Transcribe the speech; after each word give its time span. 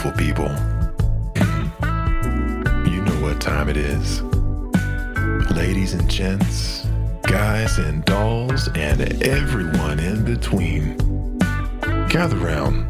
beautiful 0.00 0.24
people. 0.24 0.48
You 2.90 3.02
know 3.02 3.20
what 3.22 3.40
time 3.40 3.68
it 3.68 3.76
is. 3.76 4.22
Ladies 5.50 5.92
and 5.94 6.08
gents, 6.08 6.86
guys 7.22 7.78
and 7.78 8.04
dolls, 8.04 8.68
and 8.68 9.00
everyone 9.22 9.98
in 9.98 10.24
between. 10.24 10.96
Gather 12.08 12.36
round. 12.36 12.86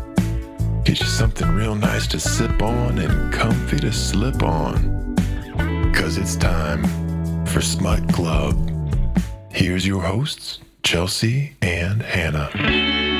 Get 0.85 1.01
you 1.01 1.07
something 1.07 1.49
real 1.49 1.75
nice 1.75 2.07
to 2.09 2.21
sip 2.21 2.63
on 2.63 2.99
and 2.99 3.33
comfy 3.33 3.79
to 3.79 3.93
slip 3.93 4.43
on. 4.43 5.17
Cause 5.93 6.17
it's 6.17 6.37
time 6.37 6.85
for 7.47 7.61
Smut 7.61 8.09
Club. 8.13 8.55
Here's 9.51 9.87
your 9.87 10.03
hosts, 10.03 10.61
Chelsea 10.83 11.57
and 11.61 12.03
Hannah. 12.03 13.20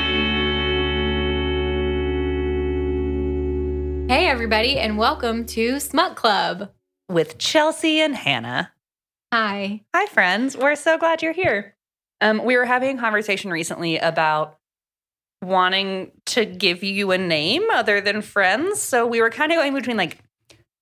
Everybody, 4.35 4.77
and 4.79 4.97
welcome 4.97 5.45
to 5.45 5.77
Smut 5.79 6.15
Club. 6.15 6.71
with 7.09 7.37
Chelsea 7.37 7.99
and 7.99 8.15
Hannah. 8.15 8.71
Hi. 9.33 9.81
Hi, 9.93 10.05
friends. 10.05 10.55
We're 10.55 10.77
so 10.77 10.97
glad 10.97 11.21
you're 11.21 11.33
here. 11.33 11.75
Um, 12.21 12.45
we 12.45 12.55
were 12.55 12.63
having 12.63 12.97
a 12.97 13.01
conversation 13.01 13.51
recently 13.51 13.97
about 13.97 14.57
wanting 15.41 16.11
to 16.27 16.45
give 16.45 16.81
you 16.83 17.11
a 17.11 17.17
name 17.17 17.63
other 17.73 17.99
than 17.99 18.21
friends. 18.21 18.79
So 18.81 19.05
we 19.05 19.19
were 19.19 19.29
kind 19.29 19.51
of 19.51 19.57
going 19.57 19.73
between 19.73 19.97
like 19.97 20.19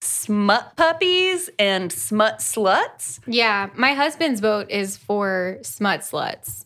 smut 0.04 0.74
puppies 0.76 1.50
and 1.58 1.92
smut 1.92 2.40
sluts. 2.40 3.20
Yeah, 3.26 3.70
my 3.76 3.94
husband's 3.96 4.40
vote 4.42 4.70
is 4.70 4.96
for 4.98 5.58
Smut 5.64 6.02
Sluts. 6.02 6.64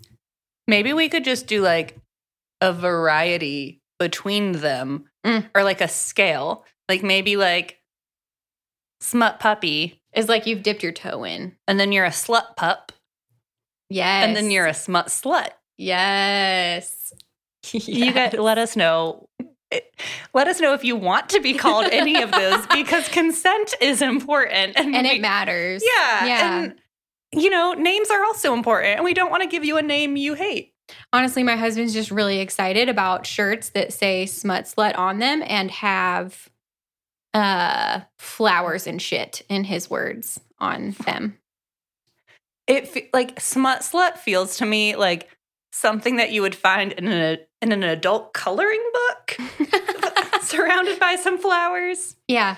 Maybe 0.68 0.92
we 0.92 1.08
could 1.08 1.24
just 1.24 1.48
do 1.48 1.62
like 1.62 1.96
a 2.60 2.74
variety 2.74 3.80
between 4.00 4.52
them 4.54 5.06
Mm. 5.26 5.50
or 5.56 5.64
like 5.64 5.80
a 5.80 5.88
scale. 5.88 6.66
Like 6.90 7.04
maybe 7.04 7.36
like 7.38 7.80
smut 9.02 9.40
puppy, 9.40 10.02
Is 10.14 10.30
like 10.30 10.46
you've 10.46 10.64
dipped 10.64 10.84
your 10.84 10.92
toe 10.92 11.24
in. 11.24 11.56
and 11.68 11.80
then 11.80 11.92
you're 11.92 12.06
a 12.06 12.10
slut 12.10 12.56
pup, 12.56 12.92
Yes. 13.90 14.26
and 14.28 14.36
then 14.36 14.52
you're 14.52 14.66
a 14.68 14.74
smut 14.74 15.08
slut. 15.08 15.50
Yes. 15.78 17.14
You 17.72 18.12
guys 18.12 18.34
let 18.34 18.58
us 18.58 18.76
know. 18.76 19.30
Let 20.34 20.48
us 20.50 20.60
know 20.60 20.74
if 20.74 20.84
you 20.84 20.98
want 20.98 21.30
to 21.30 21.40
be 21.40 21.54
called 21.54 21.86
any 21.92 22.22
of 22.22 22.30
those 22.32 22.68
because 22.74 23.08
consent 23.08 23.74
is 23.80 24.02
important. 24.02 24.74
And 24.78 24.92
we- 24.92 24.98
it 25.12 25.22
matters. 25.22 25.82
Yeah. 25.84 26.26
Yeah. 26.26 26.60
And, 26.64 26.76
you 27.32 27.50
know, 27.50 27.72
names 27.74 28.10
are 28.12 28.22
also 28.26 28.54
important. 28.54 28.96
And 28.98 29.06
we 29.06 29.14
don't 29.14 29.32
want 29.32 29.44
to 29.44 29.50
give 29.50 29.64
you 29.64 29.78
a 29.78 29.82
name 29.82 30.18
you 30.18 30.34
hate. 30.34 30.74
Honestly, 31.14 31.42
my 31.42 31.56
husband's 31.56 31.94
just 31.94 32.12
really 32.12 32.40
excited 32.42 32.90
about 32.90 33.26
shirts 33.26 33.70
that 33.70 33.94
say 33.94 34.26
Smut 34.26 34.66
Slut 34.66 34.98
on 34.98 35.20
them 35.20 35.42
and 35.48 35.72
have 35.72 36.50
uh 37.34 38.02
flowers 38.20 38.86
and 38.88 39.02
shit 39.02 39.42
in 39.50 39.64
his 39.64 39.90
words 39.90 40.40
on 40.60 40.92
them. 41.06 41.38
It 42.68 43.10
like 43.14 43.40
smut 43.42 43.82
slut 43.82 44.18
feels 44.18 44.58
to 44.58 44.66
me 44.66 44.96
like 44.96 45.30
something 45.72 46.18
that 46.18 46.32
you 46.32 46.42
would 46.42 46.56
find 46.56 46.92
in 46.94 47.08
an, 47.08 47.40
in 47.62 47.72
an 47.72 47.84
adult 47.84 48.34
coloring 48.34 48.84
book 48.94 49.38
surrounded 50.42 51.00
by 51.00 51.16
some 51.16 51.38
flowers. 51.38 52.16
yeah. 52.28 52.58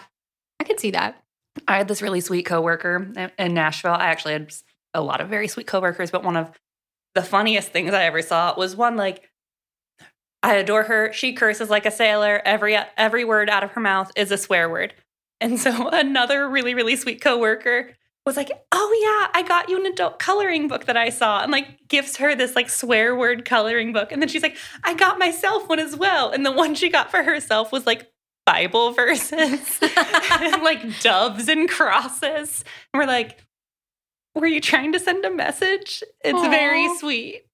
I 0.59 0.63
could 0.63 0.79
see 0.79 0.91
that. 0.91 1.21
I 1.67 1.77
had 1.77 1.87
this 1.87 2.01
really 2.01 2.21
sweet 2.21 2.45
coworker 2.45 3.11
in- 3.15 3.31
in 3.37 3.53
Nashville. 3.53 3.91
I 3.93 4.07
actually 4.07 4.33
had 4.33 4.53
a 4.93 5.01
lot 5.01 5.21
of 5.21 5.27
very 5.29 5.47
sweet 5.47 5.67
coworkers, 5.67 6.11
but 6.11 6.23
one 6.23 6.37
of 6.37 6.51
the 7.13 7.23
funniest 7.23 7.69
things 7.71 7.93
I 7.93 8.03
ever 8.05 8.21
saw 8.21 8.53
was 8.57 8.75
one 8.75 8.95
like 8.95 9.29
I 10.45 10.53
adore 10.57 10.83
her. 10.83 11.11
She 11.11 11.33
curses 11.33 11.71
like 11.71 11.87
a 11.87 11.91
sailor. 11.91 12.39
Every 12.45 12.77
every 12.97 13.25
word 13.25 13.49
out 13.49 13.63
of 13.63 13.71
her 13.71 13.81
mouth 13.81 14.11
is 14.15 14.31
a 14.31 14.37
swear 14.37 14.69
word. 14.69 14.93
And 15.41 15.59
so 15.59 15.89
another 15.91 16.47
really 16.47 16.75
really 16.75 16.95
sweet 16.95 17.19
coworker 17.19 17.95
was 18.27 18.37
like, 18.37 18.51
"Oh 18.71 18.99
yeah, 19.01 19.39
I 19.39 19.41
got 19.41 19.69
you 19.69 19.79
an 19.79 19.91
adult 19.91 20.19
coloring 20.19 20.67
book 20.67 20.85
that 20.85 20.95
I 20.95 21.09
saw." 21.09 21.41
And 21.41 21.51
like 21.51 21.87
gives 21.87 22.17
her 22.17 22.35
this 22.35 22.55
like 22.55 22.69
swear 22.69 23.15
word 23.15 23.43
coloring 23.43 23.91
book. 23.91 24.11
And 24.11 24.21
then 24.21 24.29
she's 24.29 24.43
like, 24.43 24.55
"I 24.83 24.93
got 24.93 25.17
myself 25.17 25.67
one 25.67 25.79
as 25.79 25.95
well." 25.95 26.29
And 26.29 26.45
the 26.45 26.51
one 26.51 26.75
she 26.75 26.91
got 26.91 27.09
for 27.09 27.23
herself 27.23 27.71
was 27.71 27.87
like 27.87 28.11
Bible 28.45 28.91
verses 28.93 29.79
and 29.81 30.61
like 30.61 30.99
doves 30.99 31.49
and 31.49 31.67
crosses. 31.67 32.63
And 32.93 33.01
we're 33.01 33.07
like, 33.07 33.43
were 34.35 34.47
you 34.47 34.61
trying 34.61 34.91
to 34.91 34.99
send 34.99 35.25
a 35.25 35.31
message? 35.31 36.03
It's 36.23 36.47
very 36.49 36.93
sweet. 36.97 37.44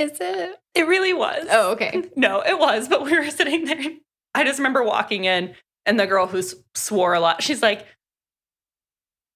Is 0.00 0.18
it? 0.18 0.56
It 0.74 0.86
really 0.86 1.12
was. 1.12 1.46
Oh, 1.50 1.72
okay. 1.72 2.04
No, 2.16 2.40
it 2.40 2.58
was, 2.58 2.88
but 2.88 3.04
we 3.04 3.16
were 3.18 3.30
sitting 3.30 3.66
there. 3.66 3.84
I 4.34 4.44
just 4.44 4.58
remember 4.58 4.82
walking 4.82 5.24
in, 5.24 5.54
and 5.84 6.00
the 6.00 6.06
girl 6.06 6.26
who 6.26 6.42
swore 6.74 7.12
a 7.14 7.20
lot, 7.20 7.42
she's 7.42 7.60
like, 7.62 7.86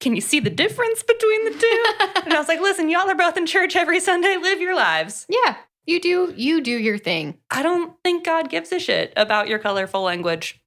Can 0.00 0.14
you 0.14 0.22
see 0.22 0.40
the 0.40 0.50
difference 0.50 1.02
between 1.02 1.44
the 1.44 1.58
two? 1.58 1.84
and 2.24 2.32
I 2.32 2.38
was 2.38 2.48
like, 2.48 2.60
Listen, 2.60 2.88
y'all 2.88 3.08
are 3.10 3.14
both 3.14 3.36
in 3.36 3.46
church 3.46 3.76
every 3.76 4.00
Sunday. 4.00 4.36
Live 4.40 4.60
your 4.60 4.74
lives. 4.74 5.26
Yeah, 5.28 5.56
you 5.84 6.00
do. 6.00 6.32
You 6.34 6.62
do 6.62 6.72
your 6.72 6.96
thing. 6.98 7.38
I 7.50 7.62
don't 7.62 7.94
think 8.02 8.24
God 8.24 8.48
gives 8.48 8.72
a 8.72 8.78
shit 8.78 9.12
about 9.16 9.48
your 9.48 9.58
colorful 9.58 10.02
language. 10.02 10.60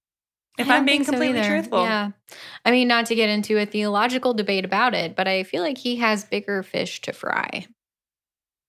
If 0.60 0.70
I'm 0.70 0.86
being 0.86 1.00
think 1.00 1.06
so 1.06 1.12
completely 1.14 1.42
truthful. 1.42 1.84
Yeah, 1.84 2.12
I 2.66 2.72
mean, 2.72 2.88
not 2.88 3.08
to 3.08 3.16
get 3.16 3.30
into 3.30 3.58
a 3.60 3.66
theological 3.66 4.34
debate 4.34 4.66
about 4.66 4.94
it, 4.94 5.16
but 5.16 5.28
I 5.28 5.44
feel 5.44 5.64
like 5.64 5.78
he 5.78 5.98
has 5.98 6.24
bigger 6.24 6.62
fish 6.62 7.02
to 7.02 7.14
fry. 7.14 7.68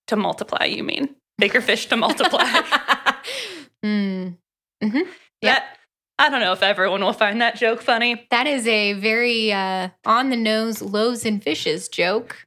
To 0.09 0.17
multiply, 0.17 0.65
you 0.65 0.85
mean? 0.85 1.15
Bigger 1.39 1.61
fish 1.61 1.87
to 1.87 1.97
multiply. 1.97 2.45
Hmm. 3.85 4.31
That 5.43 5.77
I 6.19 6.31
don't 6.31 6.41
know 6.41 6.53
if 6.53 6.65
everyone 6.65 7.01
will 7.01 7.13
find 7.13 7.41
that 7.41 7.57
joke 7.57 7.81
funny. 7.81 8.27
That 8.33 8.49
is 8.49 8.67
a 8.67 8.95
very 8.95 9.53
uh, 9.53 9.91
on 10.05 10.31
the 10.31 10.37
nose 10.37 10.83
loaves 10.83 11.25
and 11.25 11.41
fishes 11.41 11.89
joke. 11.89 12.45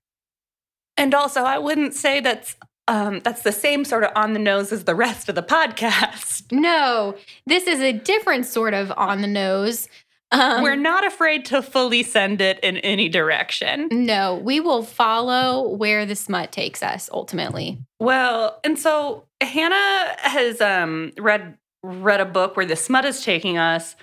And 0.98 1.14
also, 1.14 1.44
I 1.44 1.58
wouldn't 1.58 1.94
say 1.94 2.20
that's 2.20 2.58
um, 2.90 3.22
that's 3.22 3.44
the 3.44 3.54
same 3.54 3.86
sort 3.86 4.04
of 4.04 4.12
on 4.16 4.34
the 4.34 4.40
nose 4.40 4.74
as 4.74 4.84
the 4.84 4.96
rest 4.96 5.30
of 5.30 5.36
the 5.36 5.44
podcast. 5.44 6.52
No, 6.52 7.16
this 7.46 7.68
is 7.68 7.80
a 7.80 7.94
different 7.94 8.46
sort 8.46 8.74
of 8.74 8.92
on 8.98 9.22
the 9.22 9.28
nose. 9.28 9.88
Um, 10.34 10.64
We're 10.64 10.76
not 10.78 11.06
afraid 11.06 11.46
to 11.46 11.62
fully 11.62 12.04
send 12.04 12.40
it 12.40 12.60
in 12.62 12.78
any 12.78 13.10
direction. 13.10 13.90
no, 13.92 14.36
we 14.36 14.60
will 14.60 14.84
follow 14.84 15.68
where 15.68 16.06
the 16.06 16.16
smut 16.16 16.52
takes 16.52 16.82
us 16.82 17.10
ultimately. 17.12 17.78
Well, 18.00 18.60
and 18.64 18.80
so 18.80 19.26
Hannah 19.42 20.16
has 20.20 20.62
um, 20.62 21.12
read 21.18 21.58
read 21.84 22.22
a 22.22 22.26
book 22.26 22.56
where 22.56 22.66
the 22.66 22.76
smut 22.76 23.06
is 23.06 23.24
taking 23.24 23.58
us 23.58 23.96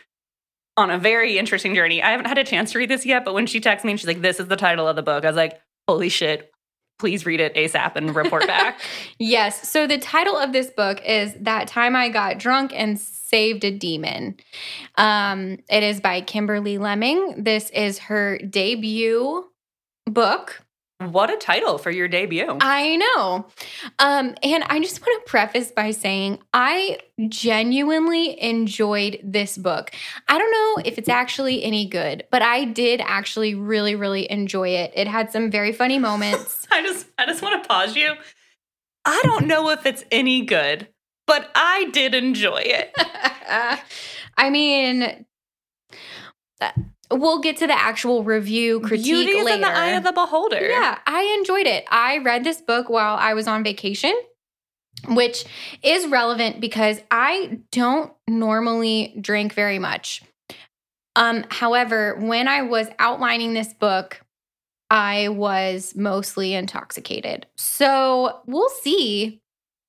on 0.76 0.90
a 0.90 0.98
very 0.98 1.38
interesting 1.38 1.74
journey. 1.74 2.02
I 2.02 2.10
haven't 2.10 2.26
had 2.26 2.38
a 2.38 2.44
chance 2.44 2.72
to 2.72 2.78
read 2.78 2.90
this 2.90 3.06
yet, 3.06 3.24
but 3.24 3.34
when 3.34 3.46
she 3.46 3.60
texted 3.60 3.84
me 3.84 3.92
and 3.92 4.00
she's 4.00 4.06
like, 4.06 4.20
"This 4.20 4.38
is 4.38 4.48
the 4.48 4.56
title 4.56 4.86
of 4.86 4.96
the 4.96 5.02
book," 5.02 5.24
I 5.24 5.28
was 5.28 5.36
like, 5.36 5.60
"Holy 5.88 6.08
shit!" 6.08 6.50
Please 6.98 7.25
read 7.25 7.41
it 7.41 7.54
ASAP 7.54 7.97
and 7.97 8.14
report 8.14 8.47
back. 8.47 8.81
Yes. 9.19 9.69
So 9.69 9.86
the 9.86 9.98
title 9.98 10.36
of 10.36 10.53
this 10.53 10.70
book 10.70 11.00
is 11.04 11.34
That 11.41 11.69
Time 11.69 11.94
I 11.94 12.09
Got 12.09 12.38
Drunk 12.38 12.72
and 12.75 12.98
Saved 12.98 13.64
a 13.64 13.70
Demon. 13.70 14.36
Um, 14.97 15.58
it 15.70 15.82
is 15.82 16.00
by 16.00 16.20
Kimberly 16.22 16.78
Lemming. 16.78 17.44
This 17.44 17.70
is 17.70 17.98
her 18.00 18.38
debut 18.38 19.44
book. 20.06 20.64
What 21.00 21.31
a 21.31 21.36
title 21.36 21.78
for 21.78 21.91
your 21.91 22.09
debut! 22.09 22.59
I 22.60 22.97
know. 22.97 23.47
Um, 24.00 24.34
and 24.42 24.64
I 24.64 24.81
just 24.81 25.00
want 25.00 25.25
to 25.25 25.31
preface 25.31 25.70
by 25.70 25.92
saying 25.92 26.41
I 26.53 26.98
genuinely 27.28 28.41
enjoyed 28.42 29.20
this 29.22 29.56
book. 29.56 29.92
I 30.26 30.38
don't 30.38 30.50
know 30.50 30.82
if 30.84 30.98
it's 30.98 31.08
actually 31.08 31.62
any 31.62 31.87
good, 31.87 32.25
but 32.32 32.42
I 32.42 32.64
did 32.64 33.00
actually 33.00 33.54
really, 33.54 33.94
really 33.94 34.28
enjoy 34.31 34.70
it. 34.70 34.92
It 34.97 35.06
had 35.06 35.31
some 35.31 35.53
very 35.53 35.72
funny 35.72 36.00
moments. 36.00 36.66
I 36.72 36.82
just 36.82 37.06
I 37.16 37.26
just 37.26 37.42
want 37.42 37.62
to 37.62 37.69
pause 37.69 37.94
you. 37.94 38.14
I 39.04 39.20
don't 39.22 39.47
know 39.47 39.70
if 39.70 39.87
it's 39.87 40.04
any 40.11 40.44
good, 40.44 40.88
but 41.28 41.49
I 41.55 41.90
did 41.93 42.14
enjoy 42.14 42.62
it. 42.64 42.93
I 44.37 44.50
mean, 44.50 45.25
we'll 47.10 47.40
get 47.40 47.56
to 47.58 47.66
the 47.66 47.78
actual 47.78 48.25
review 48.25 48.81
critique 48.81 49.06
Beauty 49.06 49.38
is 49.38 49.44
later. 49.44 49.56
in 49.56 49.60
the 49.62 49.69
eye 49.69 49.90
of 49.90 50.05
the 50.05 50.12
beholder. 50.12 50.69
Yeah, 50.69 50.99
I 51.06 51.37
enjoyed 51.38 51.66
it. 51.66 51.84
I 51.90 52.19
read 52.19 52.44
this 52.44 52.60
book 52.60 52.88
while 52.88 53.16
I 53.16 53.34
was 53.34 53.46
on 53.46 53.64
vacation, 53.64 54.14
which 55.08 55.44
is 55.82 56.06
relevant 56.06 56.60
because 56.60 57.00
I 57.10 57.60
don't 57.72 58.12
normally 58.26 59.16
drink 59.20 59.55
very 59.55 59.78
much. 59.78 60.22
Um, 61.16 61.44
however, 61.50 62.16
when 62.20 62.46
I 62.46 62.62
was 62.62 62.88
outlining 62.99 63.55
this 63.55 63.72
book, 63.72 64.20
I 64.90 65.28
was 65.28 65.94
mostly 65.96 66.55
intoxicated. 66.55 67.46
So 67.56 68.40
we'll 68.46 68.70
see 68.82 69.40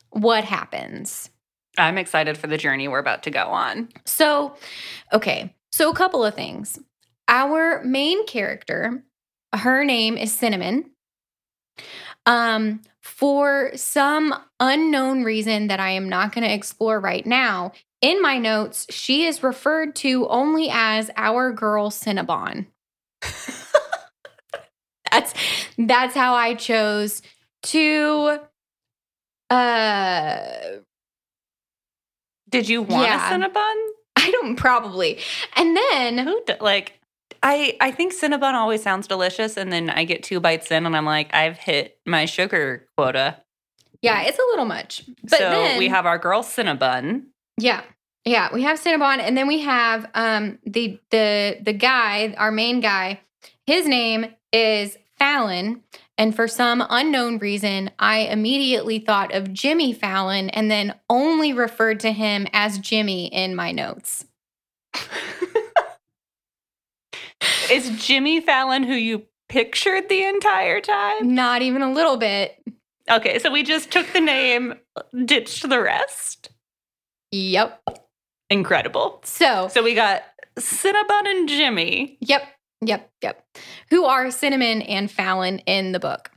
what 0.10 0.44
happens. 0.44 1.30
I'm 1.78 1.98
excited 1.98 2.38
for 2.38 2.48
the 2.48 2.58
journey 2.58 2.88
we're 2.88 3.00
about 3.00 3.24
to 3.24 3.32
go 3.32 3.46
on. 3.46 3.90
So, 4.06 4.56
okay. 5.14 5.56
So, 5.72 5.90
a 5.90 5.96
couple 5.96 6.26
of 6.26 6.34
things. 6.34 6.80
Our 7.30 7.84
main 7.84 8.26
character, 8.26 9.04
her 9.54 9.86
name 9.86 10.18
is 10.18 10.34
Cinnamon. 10.34 10.90
Um, 12.26 12.82
for 13.02 13.72
some 13.76 14.34
unknown 14.60 15.24
reason 15.24 15.68
that 15.68 15.80
I 15.80 15.92
am 15.92 16.10
not 16.10 16.34
going 16.34 16.46
to 16.46 16.54
explore 16.54 17.00
right 17.00 17.26
now, 17.26 17.72
in 18.02 18.22
my 18.22 18.38
notes, 18.38 18.88
she 18.90 19.26
is 19.26 19.44
referred 19.44 19.96
to 19.98 20.28
only 20.28 20.70
as 20.72 21.12
our 21.16 21.52
girl 21.52 21.90
Cinnabon. 21.92 22.66
that's 25.12 25.34
that's 25.78 26.16
how 26.16 26.34
I 26.34 26.56
chose 26.56 27.22
to 27.64 28.40
uh 29.50 30.48
Did 32.50 32.70
you 32.70 32.82
want 32.84 33.04
Yeah. 33.04 33.28
a 33.28 33.32
Cinnabon? 33.34 33.76
I 34.16 34.32
don't 34.32 34.56
probably. 34.56 35.20
And 35.56 35.76
then 35.76 36.18
Who 36.20 36.42
like? 36.62 36.99
I 37.44 37.78
I 37.82 37.92
think 37.92 38.14
Cinnabon 38.14 38.54
always 38.54 38.84
sounds 38.84 39.08
delicious, 39.08 39.58
and 39.58 39.72
then 39.72 39.90
I 39.90 40.04
get 40.04 40.24
two 40.24 40.40
bites 40.40 40.72
in, 40.72 40.86
and 40.86 40.96
I'm 40.96 41.06
like, 41.06 41.34
I've 41.34 41.58
hit 41.58 42.00
my 42.06 42.26
sugar 42.26 42.88
quota. 42.98 43.38
yeah, 44.02 44.22
it's 44.24 44.38
a 44.40 44.48
little 44.50 44.66
much. 44.66 45.04
But 45.24 45.40
so 45.40 45.50
then 45.50 45.78
we 45.78 45.88
have 45.88 46.06
our 46.06 46.18
girl 46.18 46.44
Cinnabon. 46.44 47.24
Yeah. 47.58 47.82
Yeah, 48.26 48.50
we 48.54 48.64
have 48.64 48.80
Cinnabon 48.80 49.20
and 49.20 49.36
then 49.38 49.48
we 49.48 49.62
have 49.62 50.06
um 50.14 50.60
the 50.66 51.00
the 51.10 51.58
the 51.62 51.74
guy, 51.74 52.36
our 52.38 52.52
main 52.52 52.80
guy. 52.82 53.22
His 53.66 53.88
name 53.88 54.28
is 54.52 54.98
Fallon 55.18 55.84
and 56.20 56.36
for 56.36 56.50
some 56.50 56.86
unknown 56.90 57.38
reason, 57.38 57.92
I 57.98 58.20
immediately 58.20 59.00
thought 59.00 59.34
of 59.34 59.54
Jimmy 59.54 59.94
Fallon 59.94 60.50
and 60.50 60.70
then 60.70 60.96
only 61.10 61.54
referred 61.54 62.02
to 62.02 62.12
him 62.12 62.46
as 62.52 62.78
Jimmy 62.78 63.28
in 63.28 63.56
my 63.56 63.72
notes. 63.72 64.26
Is 67.72 67.90
Jimmy 68.04 68.42
Fallon 68.42 68.84
who 68.84 68.94
you 68.94 69.24
pictured 69.48 70.10
the 70.10 70.24
entire 70.24 70.82
time? 70.82 71.36
Not 71.36 71.62
even 71.62 71.82
a 71.82 71.92
little 71.92 72.18
bit. 72.18 72.62
Okay, 73.10 73.40
so 73.40 73.52
we 73.52 73.64
just 73.64 73.92
took 73.92 74.12
the 74.14 74.22
name, 74.22 74.76
ditched 75.26 75.68
the 75.68 75.82
rest. 75.82 76.50
Yep. 77.32 77.82
Incredible. 78.50 79.22
So, 79.24 79.68
So 79.68 79.84
we 79.84 79.94
got 79.94 80.24
Cinnabon 80.58 81.26
and 81.26 81.50
Jimmy. 81.50 82.18
Yep, 82.22 82.44
yep, 82.82 83.10
yep. 83.22 83.46
Who 83.90 84.06
are 84.06 84.32
Cinnamon 84.32 84.82
and 84.84 85.10
Fallon 85.10 85.60
in 85.60 85.92
the 85.92 86.00
book. 86.00 86.32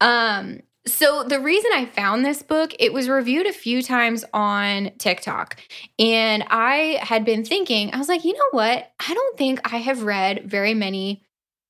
Um, 0.00 0.60
so 0.86 1.24
the 1.24 1.40
reason 1.40 1.70
I 1.74 1.86
found 1.86 2.24
this 2.24 2.42
book, 2.42 2.72
it 2.78 2.92
was 2.92 3.08
reviewed 3.08 3.46
a 3.46 3.52
few 3.52 3.82
times 3.82 4.24
on 4.32 4.92
TikTok. 4.98 5.56
And 5.98 6.44
I 6.48 6.98
had 7.02 7.24
been 7.24 7.44
thinking, 7.44 7.92
I 7.92 7.98
was 7.98 8.08
like, 8.08 8.24
you 8.24 8.32
know 8.32 8.48
what? 8.52 8.90
I 9.00 9.14
don't 9.14 9.36
think 9.36 9.72
I 9.72 9.78
have 9.78 10.04
read 10.04 10.44
very 10.44 10.74
many 10.74 11.22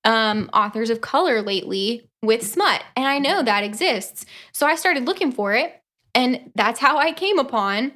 um, 0.05 0.51
authors 0.53 0.91
of 0.91 1.01
color 1.01 1.41
lately 1.43 2.09
with 2.23 2.47
smut. 2.47 2.83
And 2.95 3.07
I 3.07 3.19
know 3.19 3.43
that 3.43 3.65
exists. 3.65 4.27
So 4.53 4.67
I 4.67 4.75
started 4.75 5.07
looking 5.07 5.33
for 5.33 5.55
it. 5.55 5.81
And 6.15 6.53
that's 6.55 6.81
how 6.81 6.99
I 6.99 7.13
came 7.13 7.39
upon 7.39 7.93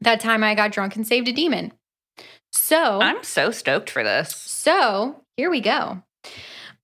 that 0.00 0.20
time 0.20 0.44
I 0.44 0.54
got 0.54 0.72
drunk 0.72 0.96
and 0.96 1.06
saved 1.06 1.28
a 1.28 1.32
demon. 1.32 1.72
So 2.52 3.00
I'm 3.00 3.22
so 3.22 3.50
stoked 3.50 3.90
for 3.90 4.04
this. 4.04 4.34
so 4.34 5.22
here 5.36 5.50
we 5.50 5.60
go. 5.60 6.02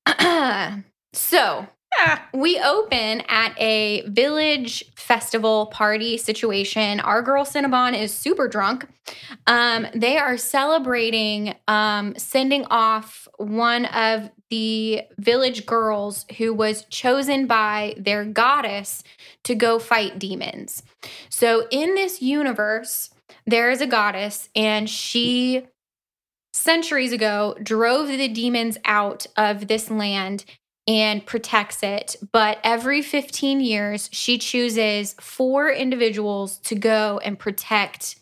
so 1.12 1.68
Ah, 2.02 2.26
we 2.32 2.58
open 2.58 3.20
at 3.28 3.52
a 3.60 4.08
village 4.08 4.86
festival 4.96 5.66
party 5.66 6.16
situation. 6.16 6.98
Our 6.98 7.20
girl 7.20 7.44
Cinnabon 7.44 7.94
is 8.00 8.14
super 8.14 8.48
drunk. 8.48 8.86
Um, 9.46 9.86
they 9.94 10.16
are 10.16 10.38
celebrating 10.38 11.54
um, 11.68 12.14
sending 12.16 12.64
off 12.70 13.28
one 13.36 13.84
of 13.84 14.30
the 14.48 15.02
village 15.18 15.66
girls 15.66 16.24
who 16.38 16.54
was 16.54 16.86
chosen 16.86 17.46
by 17.46 17.94
their 17.98 18.24
goddess 18.24 19.04
to 19.44 19.54
go 19.54 19.78
fight 19.78 20.18
demons. 20.18 20.82
So 21.28 21.66
in 21.70 21.96
this 21.96 22.22
universe, 22.22 23.10
there 23.46 23.70
is 23.70 23.82
a 23.82 23.86
goddess, 23.86 24.48
and 24.56 24.88
she 24.88 25.66
centuries 26.54 27.12
ago 27.12 27.56
drove 27.62 28.08
the 28.08 28.28
demons 28.28 28.78
out 28.84 29.26
of 29.36 29.68
this 29.68 29.90
land 29.90 30.46
and 30.90 31.24
protects 31.24 31.84
it. 31.84 32.16
But 32.32 32.58
every 32.64 33.00
15 33.00 33.60
years, 33.60 34.10
she 34.12 34.38
chooses 34.38 35.14
four 35.20 35.70
individuals 35.70 36.58
to 36.64 36.74
go 36.74 37.20
and 37.24 37.38
protect 37.38 38.16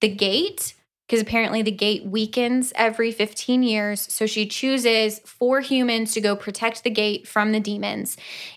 the 0.00 0.08
gate 0.08 0.72
because 1.06 1.20
apparently 1.20 1.60
the 1.60 1.70
gate 1.70 2.06
weakens 2.06 2.72
every 2.76 3.12
15 3.12 3.62
years. 3.62 4.00
So 4.10 4.24
she 4.24 4.46
chooses 4.46 5.18
four 5.26 5.60
humans 5.60 6.14
to 6.14 6.22
go 6.22 6.34
protect 6.34 6.82
the 6.82 6.88
gate 6.90 7.28
from 7.28 7.52
the 7.52 7.60
demons. 7.60 8.16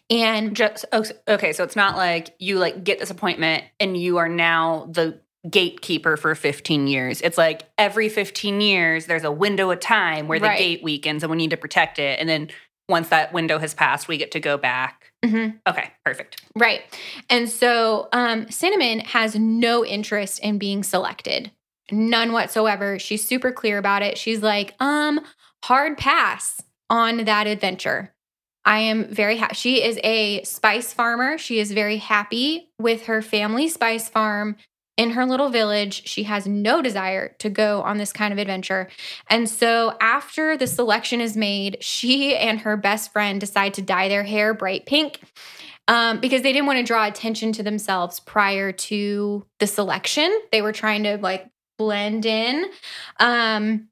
And 0.09 0.55
just 0.55 0.85
oh, 0.93 1.03
okay. 1.27 1.51
So 1.51 1.65
it's 1.65 1.75
not 1.75 1.97
like 1.97 2.33
you 2.39 2.57
like 2.57 2.85
get 2.85 2.99
this 2.99 3.09
appointment 3.09 3.65
and 3.81 3.97
you 3.97 4.15
are 4.15 4.29
now 4.29 4.87
the 4.89 5.19
gatekeeper 5.49 6.17
for 6.17 6.33
15 6.33 6.87
years. 6.87 7.21
It's 7.21 7.37
like 7.37 7.69
every 7.77 8.09
15 8.09 8.61
years 8.61 9.05
there's 9.05 9.23
a 9.25 9.31
window 9.31 9.69
of 9.71 9.79
time 9.79 10.27
where 10.27 10.39
the 10.39 10.47
Right. 10.47 10.57
gate 10.57 10.83
weakens 10.83 11.21
and 11.23 11.29
we 11.29 11.37
need 11.37 11.51
to 11.51 11.57
protect 11.57 11.99
it. 11.99 12.19
And 12.19 12.27
then 12.29 12.49
once 12.87 13.09
that 13.09 13.33
window 13.33 13.57
has 13.59 13.73
passed, 13.73 14.07
we 14.07 14.17
get 14.17 14.31
to 14.31 14.39
go 14.39 14.57
back. 14.57 15.11
Mhm. 15.23 15.59
Okay, 15.67 15.91
perfect. 16.03 16.41
Right. 16.55 16.81
And 17.29 17.49
so 17.49 18.07
um, 18.11 18.49
Cinnamon 18.51 18.99
has 18.99 19.35
no 19.35 19.83
interest 19.85 20.39
in 20.39 20.57
being 20.57 20.83
selected. 20.83 21.51
None 21.91 22.31
whatsoever. 22.31 22.99
She's 22.99 23.25
super 23.27 23.51
clear 23.51 23.77
about 23.77 24.01
it. 24.01 24.17
She's 24.17 24.41
like, 24.41 24.75
um, 24.79 25.21
hard 25.63 25.97
pass 25.97 26.61
on 26.89 27.25
that 27.25 27.47
adventure. 27.47 28.13
I 28.65 28.79
am 28.79 29.05
very 29.05 29.37
happy. 29.37 29.55
She 29.55 29.83
is 29.83 29.99
a 30.03 30.43
spice 30.43 30.91
farmer. 30.91 31.37
She 31.37 31.59
is 31.59 31.71
very 31.71 31.97
happy 31.97 32.69
with 32.79 33.05
her 33.05 33.21
family 33.21 33.67
spice 33.67 34.09
farm 34.09 34.55
in 34.97 35.11
her 35.11 35.25
little 35.25 35.49
village. 35.49 36.07
She 36.07 36.23
has 36.23 36.47
no 36.47 36.81
desire 36.81 37.35
to 37.39 37.49
go 37.49 37.81
on 37.81 37.97
this 37.97 38.13
kind 38.13 38.31
of 38.31 38.39
adventure. 38.39 38.89
And 39.29 39.49
so 39.49 39.97
after 39.99 40.57
the 40.57 40.67
selection 40.67 41.21
is 41.21 41.35
made, 41.35 41.77
she 41.81 42.35
and 42.35 42.59
her 42.59 42.77
best 42.77 43.11
friend 43.11 43.39
decide 43.39 43.73
to 43.75 43.81
dye 43.81 44.07
their 44.07 44.23
hair 44.23 44.53
bright 44.53 44.85
pink 44.85 45.21
um, 45.87 46.19
because 46.19 46.41
they 46.41 46.53
didn't 46.53 46.67
want 46.67 46.79
to 46.79 46.83
draw 46.83 47.05
attention 47.05 47.51
to 47.53 47.63
themselves 47.63 48.19
prior 48.19 48.71
to 48.71 49.45
the 49.59 49.67
selection. 49.67 50.33
They 50.51 50.61
were 50.61 50.73
trying 50.73 51.03
to 51.03 51.17
like 51.17 51.49
blend 51.77 52.25
in. 52.25 52.65
Um, 53.19 53.89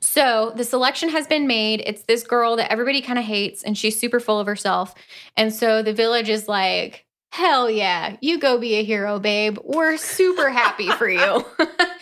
so 0.00 0.52
the 0.56 0.64
selection 0.64 1.08
has 1.10 1.26
been 1.26 1.46
made. 1.46 1.82
It's 1.84 2.02
this 2.02 2.22
girl 2.22 2.56
that 2.56 2.70
everybody 2.70 3.00
kind 3.00 3.18
of 3.18 3.24
hates, 3.24 3.62
and 3.62 3.76
she's 3.76 3.98
super 3.98 4.20
full 4.20 4.38
of 4.38 4.46
herself. 4.46 4.94
And 5.36 5.52
so 5.52 5.82
the 5.82 5.92
village 5.92 6.28
is 6.28 6.46
like, 6.46 7.06
hell 7.30 7.70
yeah, 7.70 8.16
you 8.20 8.38
go 8.38 8.58
be 8.58 8.74
a 8.74 8.84
hero, 8.84 9.18
babe. 9.18 9.58
We're 9.64 9.96
super 9.96 10.50
happy 10.50 10.88
for 10.90 11.08
you. 11.08 11.44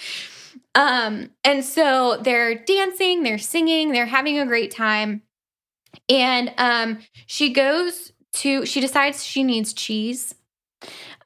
um, 0.75 1.31
and 1.45 1.65
so 1.65 2.19
they're 2.23 2.55
dancing, 2.55 3.23
they're 3.23 3.39
singing, 3.39 3.93
they're 3.93 4.07
having 4.07 4.39
a 4.39 4.47
great 4.47 4.71
time. 4.71 5.23
And 6.09 6.53
um, 6.59 6.99
she 7.27 7.53
goes 7.53 8.13
to, 8.35 8.65
she 8.65 8.81
decides 8.81 9.25
she 9.25 9.43
needs 9.43 9.73
cheese 9.73 10.35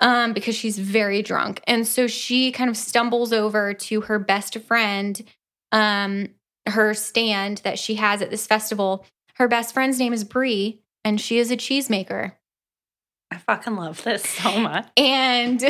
um, 0.01 0.33
because 0.33 0.57
she's 0.57 0.79
very 0.79 1.23
drunk. 1.23 1.63
And 1.67 1.87
so 1.87 2.07
she 2.07 2.51
kind 2.51 2.71
of 2.71 2.77
stumbles 2.77 3.33
over 3.33 3.73
to 3.75 4.03
her 4.03 4.19
best 4.19 4.59
friend, 4.61 5.23
um, 5.71 6.29
her 6.67 6.95
stand 6.95 7.59
that 7.59 7.79
she 7.79 7.95
has 7.97 8.21
at 8.21 8.31
this 8.31 8.47
festival. 8.47 9.07
Her 9.35 9.49
best 9.49 9.73
friend's 9.73 9.99
name 9.99 10.13
is 10.13 10.25
Bree, 10.25 10.83
and 11.05 11.21
she 11.21 11.39
is 11.39 11.51
a 11.51 11.57
cheesemaker. 11.57 12.33
I 13.53 13.57
fucking 13.57 13.77
love 13.77 14.03
this 14.03 14.23
so 14.23 14.59
much. 14.61 14.89
And 14.97 15.61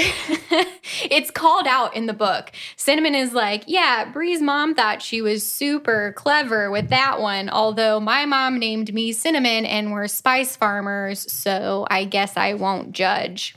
it's 1.10 1.32
called 1.32 1.66
out 1.66 1.96
in 1.96 2.06
the 2.06 2.12
book. 2.12 2.52
Cinnamon 2.76 3.16
is 3.16 3.32
like, 3.32 3.64
yeah, 3.66 4.08
Bree's 4.12 4.40
mom 4.40 4.76
thought 4.76 5.02
she 5.02 5.20
was 5.20 5.44
super 5.50 6.12
clever 6.16 6.70
with 6.70 6.90
that 6.90 7.20
one. 7.20 7.50
Although 7.50 7.98
my 7.98 8.24
mom 8.24 8.60
named 8.60 8.94
me 8.94 9.10
Cinnamon 9.12 9.66
and 9.66 9.90
we're 9.90 10.06
spice 10.06 10.54
farmers, 10.54 11.30
so 11.32 11.84
I 11.90 12.04
guess 12.04 12.36
I 12.36 12.54
won't 12.54 12.92
judge. 12.92 13.56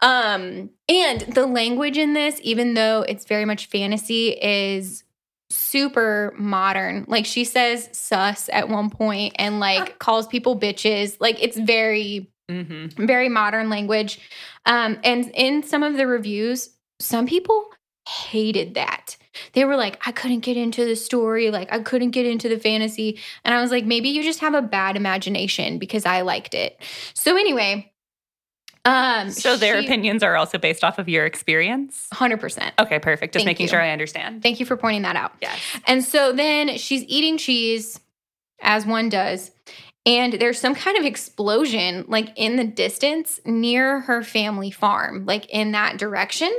Um, 0.00 0.70
and 0.88 1.20
the 1.20 1.44
language 1.44 1.98
in 1.98 2.14
this, 2.14 2.40
even 2.42 2.72
though 2.72 3.02
it's 3.02 3.26
very 3.26 3.44
much 3.44 3.66
fantasy, 3.66 4.30
is 4.30 5.04
super 5.50 6.32
modern. 6.38 7.04
Like 7.08 7.26
she 7.26 7.44
says 7.44 7.90
sus 7.92 8.48
at 8.52 8.70
one 8.70 8.88
point 8.88 9.34
and 9.38 9.60
like 9.60 9.98
calls 9.98 10.26
people 10.26 10.58
bitches. 10.58 11.18
Like 11.20 11.42
it's 11.42 11.58
very 11.58 12.29
Mm-hmm. 12.50 13.06
very 13.06 13.28
modern 13.28 13.70
language. 13.70 14.20
Um, 14.66 14.98
and 15.04 15.30
in 15.34 15.62
some 15.62 15.82
of 15.82 15.96
the 15.96 16.06
reviews, 16.06 16.70
some 16.98 17.26
people 17.26 17.70
hated 18.08 18.74
that. 18.74 19.16
They 19.52 19.64
were 19.64 19.76
like, 19.76 20.00
I 20.06 20.12
couldn't 20.12 20.40
get 20.40 20.56
into 20.56 20.84
the 20.84 20.96
story, 20.96 21.50
like 21.50 21.72
I 21.72 21.78
couldn't 21.80 22.10
get 22.10 22.26
into 22.26 22.48
the 22.48 22.58
fantasy. 22.58 23.18
And 23.44 23.54
I 23.54 23.60
was 23.62 23.70
like, 23.70 23.84
maybe 23.84 24.08
you 24.08 24.22
just 24.22 24.40
have 24.40 24.54
a 24.54 24.62
bad 24.62 24.96
imagination 24.96 25.78
because 25.78 26.04
I 26.04 26.22
liked 26.22 26.52
it. 26.54 26.82
So 27.14 27.36
anyway, 27.36 27.92
um 28.84 29.30
So 29.30 29.56
their 29.56 29.78
she- 29.80 29.86
opinions 29.86 30.22
are 30.22 30.36
also 30.36 30.58
based 30.58 30.82
off 30.82 30.98
of 30.98 31.08
your 31.08 31.26
experience. 31.26 32.08
100%. 32.12 32.72
Okay, 32.80 32.98
perfect. 32.98 33.34
Just 33.34 33.44
Thank 33.44 33.46
making 33.58 33.64
you. 33.64 33.68
sure 33.70 33.80
I 33.80 33.90
understand. 33.90 34.42
Thank 34.42 34.58
you 34.58 34.66
for 34.66 34.76
pointing 34.76 35.02
that 35.02 35.16
out. 35.16 35.32
Yes. 35.40 35.58
And 35.86 36.02
so 36.04 36.32
then 36.32 36.76
she's 36.78 37.04
eating 37.04 37.38
cheese, 37.38 38.00
as 38.62 38.84
one 38.86 39.08
does. 39.08 39.50
And 40.06 40.34
there's 40.34 40.58
some 40.58 40.74
kind 40.74 40.96
of 40.96 41.04
explosion, 41.04 42.04
like 42.08 42.32
in 42.36 42.56
the 42.56 42.64
distance 42.64 43.38
near 43.44 44.00
her 44.00 44.22
family 44.22 44.70
farm, 44.70 45.26
like 45.26 45.46
in 45.50 45.72
that 45.72 45.98
direction. 45.98 46.50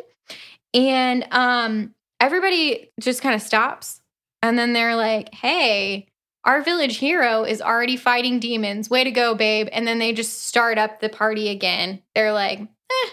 And 0.73 1.25
um, 1.31 1.93
everybody 2.19 2.91
just 2.99 3.21
kind 3.21 3.35
of 3.35 3.41
stops. 3.41 4.01
And 4.43 4.57
then 4.57 4.73
they're 4.73 4.95
like, 4.95 5.33
hey, 5.33 6.07
our 6.43 6.61
village 6.61 6.97
hero 6.97 7.43
is 7.43 7.61
already 7.61 7.97
fighting 7.97 8.39
demons. 8.39 8.89
Way 8.89 9.03
to 9.03 9.11
go, 9.11 9.35
babe. 9.35 9.67
And 9.71 9.87
then 9.87 9.99
they 9.99 10.13
just 10.13 10.43
start 10.45 10.77
up 10.77 10.99
the 10.99 11.09
party 11.09 11.49
again. 11.49 12.01
They're 12.15 12.33
like, 12.33 12.59
eh, 12.59 13.09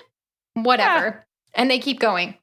whatever. 0.54 1.26
And 1.54 1.70
they 1.70 1.78
keep 1.78 2.00
going. 2.00 2.34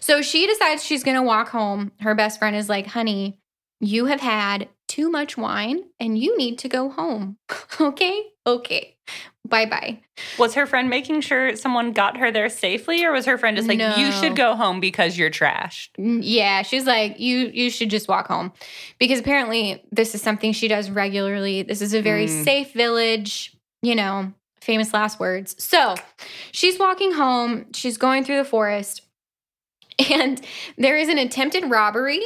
So 0.00 0.22
she 0.22 0.46
decides 0.46 0.84
she's 0.84 1.04
going 1.04 1.16
to 1.16 1.22
walk 1.22 1.48
home. 1.48 1.92
Her 2.00 2.14
best 2.14 2.38
friend 2.38 2.56
is 2.56 2.68
like, 2.68 2.86
honey, 2.86 3.38
you 3.80 4.06
have 4.06 4.20
had 4.20 4.68
too 4.92 5.10
much 5.10 5.36
wine 5.38 5.84
and 5.98 6.18
you 6.18 6.36
need 6.36 6.58
to 6.58 6.68
go 6.68 6.90
home. 6.90 7.36
okay? 7.80 8.22
Okay. 8.46 8.96
Bye 9.48 9.66
bye. 9.66 10.00
Was 10.38 10.54
her 10.54 10.66
friend 10.66 10.88
making 10.88 11.20
sure 11.22 11.56
someone 11.56 11.92
got 11.92 12.16
her 12.16 12.30
there 12.30 12.48
safely, 12.48 13.04
or 13.04 13.10
was 13.12 13.26
her 13.26 13.36
friend 13.36 13.56
just 13.56 13.68
like, 13.68 13.78
"You 13.78 14.12
should 14.12 14.36
go 14.36 14.54
home 14.54 14.78
because 14.80 15.18
you're 15.18 15.30
trashed"? 15.30 15.88
Mm, 15.98 16.20
Yeah, 16.22 16.62
she's 16.62 16.86
like, 16.86 17.18
you 17.18 17.50
you 17.52 17.68
should 17.70 17.90
just 17.90 18.08
walk 18.08 18.28
home. 18.28 18.52
Because 18.98 19.18
apparently 19.20 19.82
this 19.90 20.14
is 20.14 20.22
something 20.22 20.52
she 20.52 20.68
does 20.68 20.90
regularly. 20.90 21.62
This 21.62 21.82
is 21.82 21.92
a 21.92 22.00
very 22.00 22.26
Mm. 22.26 22.44
safe 22.44 22.72
village, 22.72 23.52
you 23.82 23.94
know, 23.96 24.32
famous 24.60 24.92
last 24.94 25.18
words. 25.18 25.56
So 25.62 25.96
she's 26.52 26.78
walking 26.78 27.12
home, 27.12 27.66
she's 27.74 27.98
going 27.98 28.24
through 28.24 28.38
the 28.38 28.44
forest, 28.56 29.02
and 30.10 30.40
there 30.78 30.96
is 30.96 31.08
an 31.08 31.18
attempted 31.18 31.68
robbery 31.68 32.22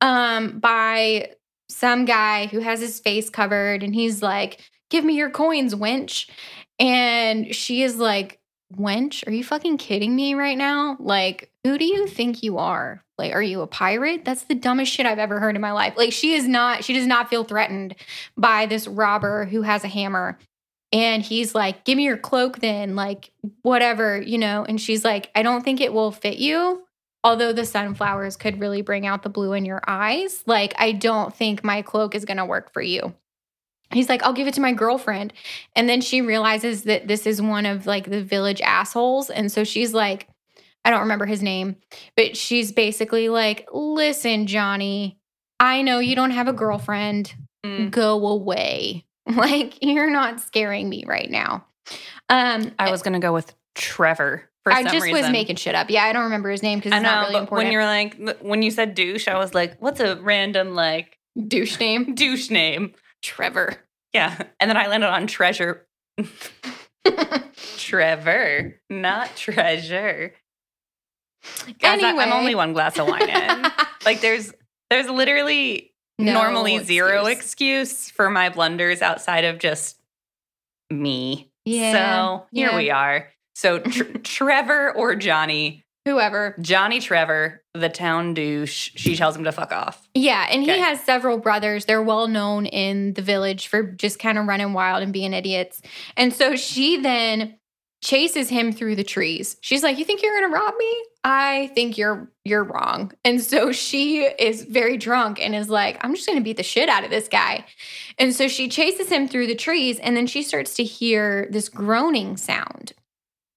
um 0.00 0.58
by 0.60 1.30
some 1.68 2.04
guy 2.04 2.46
who 2.46 2.60
has 2.60 2.80
his 2.80 3.00
face 3.00 3.30
covered 3.30 3.82
and 3.82 3.94
he's 3.94 4.22
like, 4.22 4.60
Give 4.88 5.04
me 5.04 5.16
your 5.16 5.30
coins, 5.30 5.74
wench. 5.74 6.30
And 6.78 7.54
she 7.54 7.82
is 7.82 7.96
like, 7.96 8.38
Wench, 8.74 9.26
are 9.26 9.32
you 9.32 9.44
fucking 9.44 9.78
kidding 9.78 10.14
me 10.14 10.34
right 10.34 10.58
now? 10.58 10.96
Like, 10.98 11.50
who 11.64 11.78
do 11.78 11.84
you 11.84 12.06
think 12.06 12.42
you 12.42 12.58
are? 12.58 13.02
Like, 13.18 13.32
are 13.32 13.42
you 13.42 13.62
a 13.62 13.66
pirate? 13.66 14.24
That's 14.24 14.44
the 14.44 14.54
dumbest 14.54 14.92
shit 14.92 15.06
I've 15.06 15.18
ever 15.18 15.40
heard 15.40 15.54
in 15.54 15.62
my 15.62 15.72
life. 15.72 15.94
Like, 15.96 16.12
she 16.12 16.34
is 16.34 16.46
not, 16.46 16.84
she 16.84 16.92
does 16.92 17.06
not 17.06 17.30
feel 17.30 17.44
threatened 17.44 17.94
by 18.36 18.66
this 18.66 18.86
robber 18.86 19.46
who 19.46 19.62
has 19.62 19.84
a 19.84 19.88
hammer. 19.88 20.38
And 20.92 21.22
he's 21.22 21.54
like, 21.54 21.84
Give 21.84 21.96
me 21.96 22.04
your 22.04 22.16
cloak 22.16 22.60
then, 22.60 22.94
like, 22.94 23.32
whatever, 23.62 24.20
you 24.20 24.38
know. 24.38 24.64
And 24.64 24.80
she's 24.80 25.04
like, 25.04 25.30
I 25.34 25.42
don't 25.42 25.62
think 25.62 25.80
it 25.80 25.92
will 25.92 26.12
fit 26.12 26.38
you. 26.38 26.85
Although 27.26 27.52
the 27.52 27.64
sunflowers 27.64 28.36
could 28.36 28.60
really 28.60 28.82
bring 28.82 29.04
out 29.04 29.24
the 29.24 29.28
blue 29.28 29.52
in 29.52 29.64
your 29.64 29.82
eyes, 29.84 30.44
like, 30.46 30.74
I 30.78 30.92
don't 30.92 31.34
think 31.34 31.64
my 31.64 31.82
cloak 31.82 32.14
is 32.14 32.24
gonna 32.24 32.46
work 32.46 32.72
for 32.72 32.80
you. 32.80 33.14
He's 33.90 34.08
like, 34.08 34.22
I'll 34.22 34.32
give 34.32 34.46
it 34.46 34.54
to 34.54 34.60
my 34.60 34.72
girlfriend. 34.72 35.32
And 35.74 35.88
then 35.88 36.00
she 36.00 36.20
realizes 36.20 36.84
that 36.84 37.08
this 37.08 37.26
is 37.26 37.42
one 37.42 37.66
of 37.66 37.84
like 37.84 38.08
the 38.08 38.22
village 38.22 38.60
assholes. 38.60 39.28
And 39.28 39.50
so 39.50 39.64
she's 39.64 39.92
like, 39.92 40.28
I 40.84 40.90
don't 40.90 41.00
remember 41.00 41.26
his 41.26 41.42
name, 41.42 41.74
but 42.16 42.36
she's 42.36 42.70
basically 42.70 43.28
like, 43.28 43.68
listen, 43.72 44.46
Johnny, 44.46 45.18
I 45.58 45.82
know 45.82 45.98
you 45.98 46.14
don't 46.14 46.30
have 46.30 46.46
a 46.46 46.52
girlfriend. 46.52 47.34
Mm. 47.64 47.90
Go 47.90 48.24
away. 48.26 49.02
Like, 49.28 49.78
you're 49.82 50.08
not 50.08 50.40
scaring 50.40 50.88
me 50.88 51.02
right 51.04 51.28
now. 51.28 51.66
Um, 52.28 52.70
I 52.78 52.92
was 52.92 53.02
gonna 53.02 53.18
go 53.18 53.32
with 53.32 53.52
Trevor 53.74 54.48
I 54.74 54.82
just 54.84 55.10
was 55.10 55.30
making 55.30 55.56
shit 55.56 55.74
up. 55.74 55.90
Yeah, 55.90 56.04
I 56.04 56.12
don't 56.12 56.24
remember 56.24 56.50
his 56.50 56.62
name 56.62 56.78
because 56.78 56.92
I 56.92 56.96
it's 56.96 57.02
know, 57.04 57.10
not 57.10 57.20
really 57.22 57.32
but 57.34 57.40
important. 57.42 57.64
when 57.66 57.72
you're 57.72 57.84
like, 57.86 58.40
when 58.42 58.62
you 58.62 58.70
said 58.70 58.94
douche, 58.94 59.28
I 59.28 59.36
was 59.38 59.54
like, 59.54 59.78
"What's 59.80 60.00
a 60.00 60.16
random 60.16 60.74
like 60.74 61.18
douche 61.46 61.78
name, 61.80 62.14
douche 62.16 62.50
name?" 62.50 62.92
Trevor. 63.22 63.76
Yeah, 64.12 64.40
and 64.60 64.70
then 64.70 64.76
I 64.76 64.86
landed 64.86 65.08
on 65.08 65.26
treasure. 65.26 65.86
Trevor, 67.76 68.80
not 68.90 69.36
treasure. 69.36 70.32
Guys, 71.80 72.02
I- 72.02 72.16
I'm 72.16 72.32
only 72.32 72.54
one 72.54 72.72
glass 72.72 72.98
of 72.98 73.06
wine 73.06 73.28
in. 73.28 73.66
like, 74.04 74.20
there's 74.20 74.52
there's 74.90 75.08
literally 75.08 75.92
No 76.18 76.32
normally 76.32 76.78
zero 76.84 77.26
excuse. 77.26 77.90
excuse 77.90 78.10
for 78.10 78.30
my 78.30 78.48
blunders 78.48 79.02
outside 79.02 79.44
of 79.44 79.58
just 79.58 80.00
me. 80.90 81.50
Yeah, 81.64 81.92
So 81.92 82.46
here 82.52 82.70
yeah. 82.70 82.76
we 82.76 82.90
are. 82.90 83.28
So 83.56 83.78
tr- 83.78 84.02
Trevor 84.22 84.92
or 84.94 85.14
Johnny, 85.16 85.82
Whoever. 86.04 86.54
Johnny 86.60 87.00
Trevor, 87.00 87.62
the 87.74 87.88
town 87.88 88.32
douche. 88.34 88.90
She 88.94 89.16
tells 89.16 89.34
him 89.34 89.42
to 89.44 89.50
fuck 89.50 89.72
off. 89.72 90.06
Yeah, 90.14 90.46
and 90.50 90.62
Okay. 90.62 90.74
he 90.74 90.80
has 90.80 91.02
several 91.02 91.38
brothers. 91.38 91.86
They're 91.86 92.02
well 92.02 92.28
known 92.28 92.66
in 92.66 93.14
the 93.14 93.22
village 93.22 93.66
for 93.66 93.82
just 93.82 94.18
kind 94.20 94.38
of 94.38 94.46
running 94.46 94.72
wild 94.74 95.02
and 95.02 95.12
being 95.12 95.32
idiots. 95.32 95.80
And 96.16 96.32
so 96.34 96.54
she 96.54 97.00
then 97.00 97.58
chases 98.04 98.50
him 98.50 98.72
through 98.72 98.94
the 98.96 99.02
trees. 99.02 99.56
She's 99.62 99.82
like, 99.82 99.98
"You 99.98 100.04
think 100.04 100.22
you're 100.22 100.38
going 100.38 100.52
to 100.52 100.54
rob 100.56 100.74
me? 100.78 101.04
I 101.24 101.72
think 101.74 101.96
you're 101.98 102.30
you're 102.44 102.62
wrong." 102.62 103.10
And 103.24 103.40
so 103.40 103.72
she 103.72 104.22
is 104.26 104.62
very 104.64 104.96
drunk 104.98 105.40
and 105.44 105.56
is 105.56 105.68
like, 105.70 105.96
"I'm 106.04 106.14
just 106.14 106.26
going 106.26 106.38
to 106.38 106.44
beat 106.44 106.58
the 106.58 106.62
shit 106.62 106.88
out 106.90 107.02
of 107.04 107.10
this 107.10 107.26
guy." 107.26 107.64
And 108.18 108.32
so 108.32 108.46
she 108.48 108.68
chases 108.68 109.08
him 109.08 109.26
through 109.26 109.48
the 109.48 109.54
trees 109.56 109.98
and 109.98 110.16
then 110.16 110.26
she 110.28 110.42
starts 110.42 110.74
to 110.74 110.84
hear 110.84 111.48
this 111.50 111.68
groaning 111.68 112.36
sound. 112.36 112.92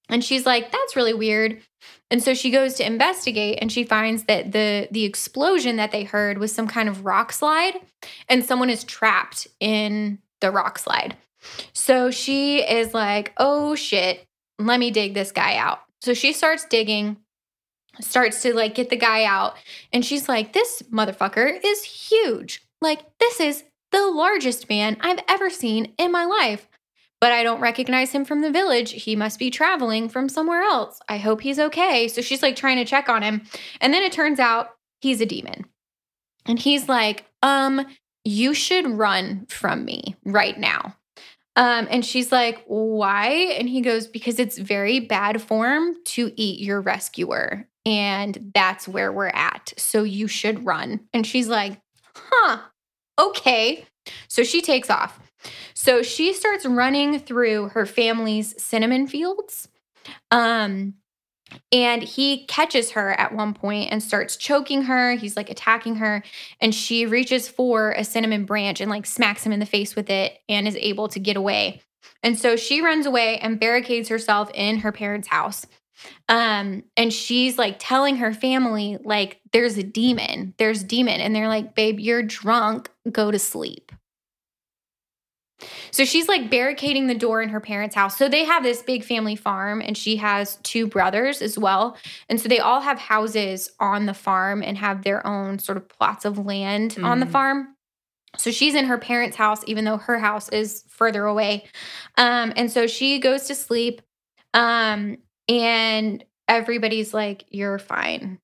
And 0.09 0.23
she's 0.23 0.45
like, 0.45 0.71
"That's 0.71 0.95
really 0.95 1.13
weird." 1.13 1.61
And 2.11 2.23
so 2.23 2.33
she 2.33 2.49
goes 2.49 2.73
to 2.75 2.85
investigate 2.85 3.59
and 3.61 3.71
she 3.71 3.83
finds 3.83 4.23
that 4.23 4.51
the 4.51 4.87
the 4.91 5.05
explosion 5.05 5.75
that 5.75 5.91
they 5.91 6.03
heard 6.03 6.37
was 6.37 6.53
some 6.53 6.67
kind 6.67 6.89
of 6.89 7.05
rock 7.05 7.31
slide 7.31 7.75
and 8.27 8.43
someone 8.43 8.69
is 8.69 8.83
trapped 8.83 9.47
in 9.59 10.19
the 10.41 10.51
rock 10.51 10.79
slide. 10.79 11.15
So 11.73 12.11
she 12.11 12.61
is 12.61 12.93
like, 12.93 13.33
"Oh 13.37 13.75
shit, 13.75 14.25
let 14.57 14.79
me 14.79 14.91
dig 14.91 15.13
this 15.13 15.31
guy 15.31 15.55
out." 15.55 15.81
So 16.01 16.13
she 16.13 16.33
starts 16.33 16.65
digging 16.65 17.17
starts 18.01 18.41
to 18.41 18.53
like 18.55 18.75
get 18.75 18.89
the 18.89 18.95
guy 18.95 19.25
out 19.25 19.55
and 19.91 20.05
she's 20.05 20.29
like, 20.29 20.53
"This 20.53 20.81
motherfucker 20.91 21.59
is 21.63 21.83
huge. 21.83 22.63
Like 22.81 23.01
this 23.19 23.39
is 23.39 23.63
the 23.91 24.07
largest 24.07 24.69
man 24.69 24.97
I've 25.01 25.19
ever 25.27 25.49
seen 25.49 25.93
in 25.97 26.11
my 26.11 26.25
life." 26.25 26.68
But 27.21 27.31
I 27.31 27.43
don't 27.43 27.61
recognize 27.61 28.11
him 28.11 28.25
from 28.25 28.41
the 28.41 28.51
village. 28.51 28.91
He 28.91 29.15
must 29.15 29.39
be 29.39 29.49
traveling 29.49 30.09
from 30.09 30.29
somewhere 30.29 30.61
else. 30.61 30.99
I 31.09 31.17
hope 31.17 31.41
he's 31.41 31.59
okay. 31.59 32.07
So 32.07 32.21
she's 32.21 32.41
like 32.41 32.55
trying 32.55 32.77
to 32.77 32.85
check 32.85 33.09
on 33.09 33.21
him. 33.21 33.43
And 33.81 33.93
then 33.93 34.03
it 34.03 34.11
turns 34.11 34.39
out 34.39 34.69
he's 35.01 35.21
a 35.21 35.25
demon. 35.25 35.65
And 36.45 36.57
he's 36.57 36.87
like, 36.87 37.25
um, 37.43 37.85
you 38.23 38.53
should 38.53 38.87
run 38.87 39.45
from 39.47 39.85
me 39.85 40.15
right 40.25 40.57
now. 40.57 40.95
Um, 41.55 41.87
and 41.89 42.05
she's 42.05 42.31
like, 42.31 42.63
why? 42.67 43.27
And 43.57 43.67
he 43.67 43.81
goes, 43.81 44.07
because 44.07 44.39
it's 44.39 44.57
very 44.57 45.01
bad 45.01 45.41
form 45.41 45.95
to 46.05 46.31
eat 46.37 46.61
your 46.61 46.79
rescuer. 46.79 47.67
And 47.85 48.51
that's 48.53 48.87
where 48.87 49.11
we're 49.11 49.27
at. 49.27 49.73
So 49.77 50.03
you 50.03 50.27
should 50.27 50.65
run. 50.65 51.01
And 51.13 51.27
she's 51.27 51.49
like, 51.49 51.81
huh, 52.15 52.59
okay. 53.19 53.85
So 54.29 54.43
she 54.43 54.61
takes 54.61 54.89
off. 54.89 55.19
So 55.73 56.03
she 56.03 56.33
starts 56.33 56.65
running 56.65 57.19
through 57.19 57.69
her 57.69 57.85
family's 57.85 58.61
cinnamon 58.61 59.07
fields. 59.07 59.67
Um, 60.31 60.95
and 61.71 62.03
he 62.03 62.45
catches 62.45 62.91
her 62.91 63.11
at 63.19 63.33
one 63.33 63.53
point 63.53 63.91
and 63.91 64.03
starts 64.03 64.35
choking 64.35 64.83
her. 64.83 65.15
He's 65.15 65.35
like 65.35 65.49
attacking 65.49 65.95
her. 65.95 66.23
And 66.61 66.73
she 66.73 67.05
reaches 67.05 67.47
for 67.47 67.91
a 67.91 68.03
cinnamon 68.03 68.45
branch 68.45 68.81
and 68.81 68.91
like 68.91 69.05
smacks 69.05 69.43
him 69.43 69.51
in 69.51 69.59
the 69.59 69.65
face 69.65 69.95
with 69.95 70.09
it 70.09 70.39
and 70.47 70.67
is 70.67 70.75
able 70.75 71.07
to 71.09 71.19
get 71.19 71.37
away. 71.37 71.81
And 72.23 72.37
so 72.37 72.55
she 72.55 72.81
runs 72.81 73.05
away 73.05 73.37
and 73.39 73.59
barricades 73.59 74.09
herself 74.09 74.51
in 74.53 74.79
her 74.79 74.91
parents' 74.91 75.27
house. 75.27 75.65
Um, 76.27 76.83
and 76.95 77.11
she's 77.11 77.57
like 77.57 77.75
telling 77.79 78.17
her 78.17 78.33
family, 78.33 78.97
like, 79.03 79.41
there's 79.51 79.77
a 79.77 79.83
demon, 79.83 80.53
there's 80.57 80.83
demon. 80.83 81.19
And 81.19 81.35
they're 81.35 81.47
like, 81.47 81.75
babe, 81.75 81.99
you're 81.99 82.23
drunk, 82.23 82.89
go 83.11 83.31
to 83.31 83.39
sleep. 83.39 83.91
So 85.91 86.05
she's 86.05 86.27
like 86.27 86.49
barricading 86.49 87.07
the 87.07 87.15
door 87.15 87.41
in 87.41 87.49
her 87.49 87.59
parents' 87.59 87.95
house. 87.95 88.17
So 88.17 88.29
they 88.29 88.45
have 88.45 88.63
this 88.63 88.81
big 88.81 89.03
family 89.03 89.35
farm, 89.35 89.81
and 89.81 89.97
she 89.97 90.15
has 90.17 90.57
two 90.63 90.87
brothers 90.87 91.41
as 91.41 91.57
well. 91.57 91.97
And 92.29 92.39
so 92.39 92.47
they 92.47 92.59
all 92.59 92.81
have 92.81 92.99
houses 92.99 93.71
on 93.79 94.05
the 94.05 94.13
farm 94.13 94.63
and 94.63 94.77
have 94.77 95.03
their 95.03 95.25
own 95.25 95.59
sort 95.59 95.77
of 95.77 95.89
plots 95.89 96.25
of 96.25 96.37
land 96.37 96.97
on 97.01 97.19
the 97.19 97.25
Mhm. 97.25 97.31
farm. 97.31 97.75
So 98.37 98.51
she's 98.51 98.75
in 98.75 98.85
her 98.85 98.97
parents' 98.97 99.35
house, 99.37 99.63
even 99.67 99.85
though 99.85 99.97
her 99.97 100.19
house 100.19 100.49
is 100.49 100.83
further 100.87 101.25
away. 101.25 101.65
Um, 102.17 102.53
and 102.55 102.71
so 102.71 102.85
she 102.87 103.19
goes 103.19 103.45
to 103.45 103.55
sleep. 103.55 104.01
Um, 104.53 105.17
and 105.47 106.23
everybody's 106.47 107.13
like, 107.13 107.45
You're 107.49 107.79
fine. 107.79 108.39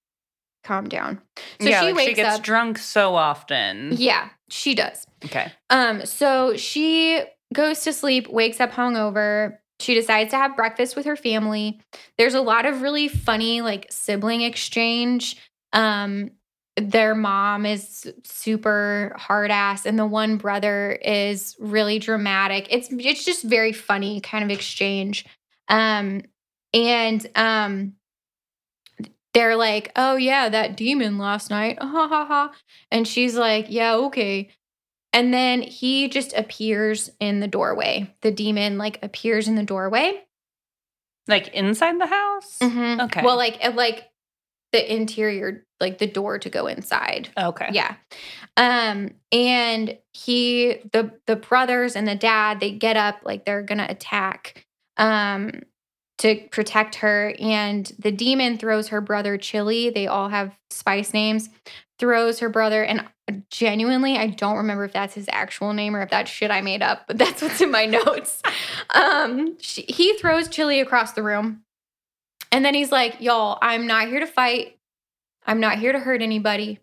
Calm 0.66 0.90
down. 0.90 1.22
So 1.62 1.70
yeah, 1.70 1.82
she 1.82 1.86
like 1.86 1.96
wakes 1.96 2.10
she 2.10 2.14
gets 2.16 2.38
up. 2.38 2.44
drunk 2.44 2.80
so 2.80 3.14
often. 3.14 3.92
yeah, 3.94 4.30
she 4.50 4.74
does. 4.74 5.06
Okay. 5.24 5.52
Um, 5.70 6.04
so 6.08 6.58
she 6.58 7.22
goes 7.54 7.82
to 7.82 7.94
sleep, 7.94 8.28
wakes 8.30 8.60
up 8.60 8.72
hungover. 8.72 9.60
She 9.80 9.94
decides 9.94 10.32
to 10.32 10.38
have 10.38 10.56
breakfast 10.56 10.96
with 10.96 11.06
her 11.06 11.16
family. 11.16 11.80
There's 12.18 12.34
a 12.34 12.42
lot 12.42 12.66
of 12.66 12.82
really 12.82 13.08
funny 13.08 13.62
like 13.62 13.86
sibling 13.92 14.42
exchange. 14.42 15.38
Um, 15.72 16.32
their 16.78 17.14
mom 17.14 17.68
is 17.68 18.12
super 18.24 19.14
hard 19.18 19.52
ass, 19.52 19.86
and 19.86 20.00
the 20.00 20.06
one 20.08 20.38
brother 20.38 20.94
is 20.94 21.56
really 21.60 22.00
dramatic. 22.00 22.68
It's 22.72 22.90
it's 22.92 23.24
just 23.24 23.44
very 23.44 23.72
funny 23.72 24.20
kind 24.20 24.44
of 24.44 24.50
exchange. 24.50 25.28
Um, 25.70 26.24
and 26.74 27.26
um, 27.36 27.94
they're 29.36 29.56
like, 29.56 29.92
"Oh 29.96 30.16
yeah, 30.16 30.50
that 30.50 30.76
demon 30.76 31.20
last 31.20 31.52
night." 31.52 31.78
Ha 31.82 32.08
ha 32.08 32.26
ha. 32.26 32.52
And 32.90 33.08
she's 33.08 33.36
like, 33.36 33.68
"Yeah, 33.70 33.94
okay." 33.96 34.50
And 35.14 35.34
then 35.34 35.62
he 35.62 36.10
just 36.10 36.34
appears 36.34 37.10
in 37.20 37.40
the 37.40 37.48
doorway. 37.48 38.14
The 38.22 38.32
demon 38.32 38.78
like 38.78 38.98
appears 39.04 39.48
in 39.48 39.56
the 39.56 39.64
doorway. 39.64 40.24
Like 41.28 41.50
inside 41.50 42.00
the 42.00 42.08
house? 42.08 42.58
Mm-hmm. 42.60 43.02
Okay. 43.02 43.22
Well, 43.24 43.38
like 43.38 43.62
like 43.76 44.10
the 44.72 44.94
interior, 44.94 45.66
like 45.80 46.00
the 46.00 46.08
door 46.08 46.40
to 46.40 46.50
go 46.50 46.68
inside. 46.68 47.30
Okay. 47.38 47.70
Yeah. 47.72 47.96
Um 48.58 49.12
and 49.32 49.98
he 50.14 50.80
the 50.92 51.12
the 51.28 51.36
brothers 51.36 51.96
and 51.96 52.08
the 52.08 52.16
dad 52.16 52.60
they 52.60 52.72
get 52.72 52.98
up 52.98 53.20
like 53.24 53.46
they're 53.46 53.64
going 53.64 53.78
to 53.78 53.90
attack 53.90 54.66
um 54.98 55.62
to 56.20 56.48
protect 56.52 56.96
her 56.96 57.36
and 57.40 57.92
the 58.00 58.12
demon 58.12 58.58
throws 58.58 58.90
her 58.90 59.02
brother 59.02 59.38
Chili. 59.38 59.90
They 59.90 60.08
all 60.08 60.30
have 60.30 60.56
spice 60.70 61.14
names. 61.14 61.50
Throws 62.00 62.40
her 62.40 62.50
brother 62.50 62.84
and 62.84 63.06
genuinely 63.50 64.18
I 64.18 64.28
don't 64.28 64.58
remember 64.58 64.86
if 64.86 64.94
that's 64.94 65.16
his 65.16 65.28
actual 65.32 65.74
name 65.74 65.96
or 65.96 66.02
if 66.02 66.10
that's 66.10 66.30
shit 66.30 66.52
I 66.52 66.62
made 66.62 66.82
up, 66.82 67.08
but 67.08 67.18
that's 67.20 67.42
what's 67.42 67.62
in 67.62 67.72
my 67.72 67.86
notes. 67.86 68.42
um 68.94 69.58
she, 69.60 69.82
he 69.84 70.18
throws 70.18 70.48
Chili 70.48 70.80
across 70.80 71.14
the 71.14 71.24
room. 71.24 71.62
And 72.52 72.64
then 72.64 72.74
he's 72.74 72.92
like, 72.92 73.20
"Y'all, 73.20 73.58
I'm 73.62 73.86
not 73.86 74.08
here 74.08 74.22
to 74.22 74.28
fight. 74.28 74.78
I'm 75.46 75.60
not 75.60 75.80
here 75.80 75.92
to 75.92 76.00
hurt 76.00 76.22
anybody. 76.22 76.80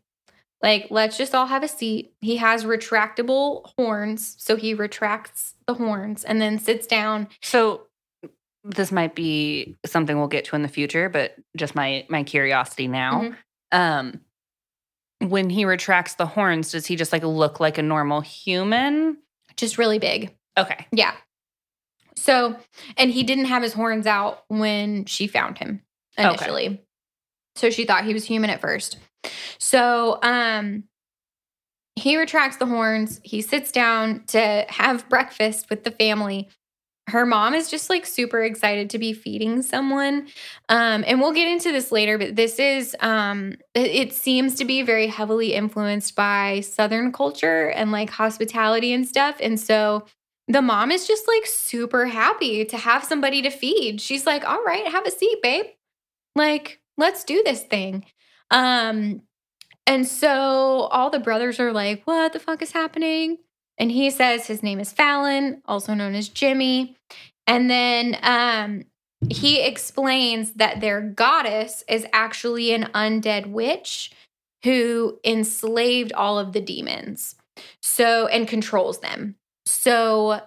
Like, 0.63 0.87
let's 0.91 1.19
just 1.19 1.35
all 1.35 1.47
have 1.47 1.65
a 1.65 1.69
seat. 1.69 2.15
He 2.21 2.37
has 2.37 2.65
retractable 2.65 3.69
horns. 3.77 4.37
So 4.39 4.57
he 4.57 4.75
retracts 4.75 5.55
the 5.67 5.75
horns 5.75 6.25
and 6.25 6.41
then 6.41 6.59
sits 6.59 6.87
down. 6.87 7.29
So 7.43 7.89
this 8.65 8.93
might 8.93 9.15
be 9.15 9.77
something 9.85 10.17
we'll 10.19 10.29
get 10.29 10.45
to 10.47 10.57
in 10.57 10.63
the 10.63 10.69
future, 10.69 11.09
but 11.09 11.35
just 11.57 11.75
my 11.75 12.07
my 12.09 12.23
curiosity 12.23 12.89
now. 12.89 13.23
Mhm. 13.23 13.37
Um 13.73 14.21
when 15.29 15.49
he 15.51 15.65
retracts 15.65 16.15
the 16.15 16.27
horns, 16.27 16.73
does 16.73 16.87
he 16.87 16.97
just 16.97 17.13
like 17.13 17.23
look 17.23 17.61
like 17.61 17.79
a 17.79 17.83
normal 17.83 18.21
human? 18.21 19.19
Just 19.57 19.79
really 19.79 19.99
big. 20.01 20.35
Okay. 20.59 20.87
Yeah. 20.91 21.15
So, 22.17 22.57
and 22.97 23.11
he 23.11 23.23
didn't 23.23 23.45
have 23.47 23.63
his 23.63 23.73
horns 23.73 24.07
out 24.07 24.45
when 24.49 25.05
she 25.07 25.27
found 25.27 25.59
him 25.59 25.83
Okay. 26.19 26.29
initially. 26.29 26.83
So 27.55 27.71
she 27.71 27.85
thought 27.85 28.05
he 28.05 28.13
was 28.15 28.25
human 28.25 28.51
at 28.51 28.61
first. 28.61 28.99
So, 29.59 30.19
um, 30.23 30.85
he 31.97 32.17
retracts 32.17 32.57
the 32.57 32.67
horns. 32.67 33.21
He 33.23 33.43
sits 33.43 33.71
down 33.71 34.25
to 34.29 34.65
have 34.69 35.09
breakfast 35.09 35.71
with 35.71 35.85
the 35.85 35.91
family. 35.93 36.49
Her 37.09 37.27
mom 37.27 37.55
is 37.55 37.69
just 37.69 37.91
like 37.91 38.07
super 38.07 38.43
excited 38.43 38.89
to 38.91 38.99
be 38.99 39.13
feeding 39.13 39.63
someone. 39.63 40.29
Um, 40.69 41.05
and 41.07 41.21
we'll 41.21 41.33
get 41.33 41.49
into 41.49 41.73
this 41.73 41.91
later, 41.91 42.17
but 42.17 42.37
this 42.37 42.59
is, 42.59 42.97
um, 43.01 43.57
it, 43.75 44.13
seems 44.13 44.55
to 44.57 44.65
be 44.65 44.83
very 44.83 45.09
heavily 45.09 45.53
influenced 45.53 46.15
by 46.15 46.61
Southern 46.61 47.13
culture 47.13 47.71
and 47.71 47.91
like 47.91 48.09
hospitality 48.09 48.93
and 48.93 49.07
stuff. 49.07 49.37
And 49.41 49.59
so 49.59 50.07
the 50.47 50.63
mom 50.63 50.91
is 50.93 51.09
just 51.09 51.27
like 51.27 51.47
super 51.47 52.07
happy 52.07 52.65
to 52.65 52.77
have 52.77 53.05
somebody 53.05 53.43
to 53.43 53.51
feed. 53.51 54.01
She's 54.01 54.25
like, 54.25 54.49
all 54.49 54.63
right, 54.65 54.87
have 54.87 55.07
a 55.07 55.11
seat, 55.11 55.39
babe. 55.43 55.67
Like, 56.37 56.81
let's 56.97 57.25
do 57.25 57.43
this 57.45 57.63
thing. 57.63 58.05
Um, 58.51 59.23
and 59.87 60.07
so 60.07 60.89
all 60.91 61.11
the 61.11 61.19
brothers 61.19 61.59
are 61.59 61.73
like, 61.73 62.03
what 62.05 62.33
the 62.33 62.39
fuck 62.39 62.63
is 62.63 62.73
happening? 62.73 63.39
And 63.79 63.91
he 63.91 64.11
says 64.11 64.47
his 64.47 64.63
name 64.63 64.79
is 64.81 64.93
Fallon, 64.93 65.63
also 65.67 65.95
known 65.95 66.15
as 66.15 66.29
Jimmy. 66.29 66.97
And 67.47 67.69
then 67.69 68.17
um, 68.23 68.85
he 69.29 69.61
explains 69.61 70.53
that 70.53 70.81
their 70.81 71.01
goddess 71.01 71.83
is 71.89 72.07
actually 72.13 72.73
an 72.73 72.85
undead 72.95 73.47
witch 73.47 74.13
who 74.65 75.19
enslaved 75.25 76.13
all 76.13 76.39
of 76.39 76.53
the 76.53 76.61
demons. 76.61 77.35
So, 77.83 78.27
and 78.29 78.49
controls 78.49 79.01
them. 79.01 79.37
So 79.67 80.41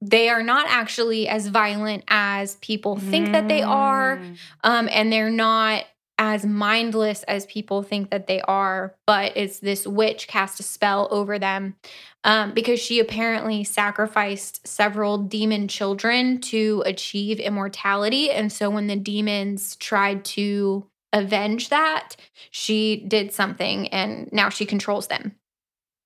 they 0.00 0.28
are 0.28 0.42
not 0.42 0.66
actually 0.68 1.28
as 1.28 1.46
violent 1.48 2.04
as 2.08 2.56
people 2.56 2.96
think 2.96 3.32
that 3.32 3.48
they 3.48 3.62
are 3.62 4.16
Mm. 4.16 4.36
um, 4.64 4.88
and 4.90 5.12
they're 5.12 5.30
not 5.30 5.84
as 6.20 6.44
mindless 6.44 7.22
as 7.22 7.46
people 7.46 7.82
think 7.82 8.10
that 8.10 8.26
they 8.26 8.42
are. 8.42 8.94
But 9.06 9.32
it's 9.36 9.58
this 9.58 9.86
witch 9.86 10.28
cast 10.28 10.60
a 10.60 10.62
spell 10.62 11.08
over 11.10 11.38
them 11.38 11.76
um, 12.24 12.52
because 12.52 12.78
she 12.78 13.00
apparently 13.00 13.64
sacrificed 13.64 14.66
several 14.68 15.16
demon 15.16 15.66
children 15.66 16.38
to 16.42 16.82
achieve 16.84 17.40
immortality. 17.40 18.30
And 18.30 18.52
so 18.52 18.68
when 18.68 18.86
the 18.86 18.96
demons 18.96 19.76
tried 19.76 20.26
to 20.26 20.86
avenge 21.14 21.70
that, 21.70 22.16
she 22.50 23.02
did 23.08 23.32
something 23.32 23.88
and 23.88 24.30
now 24.30 24.50
she 24.50 24.66
controls 24.66 25.06
them. 25.06 25.36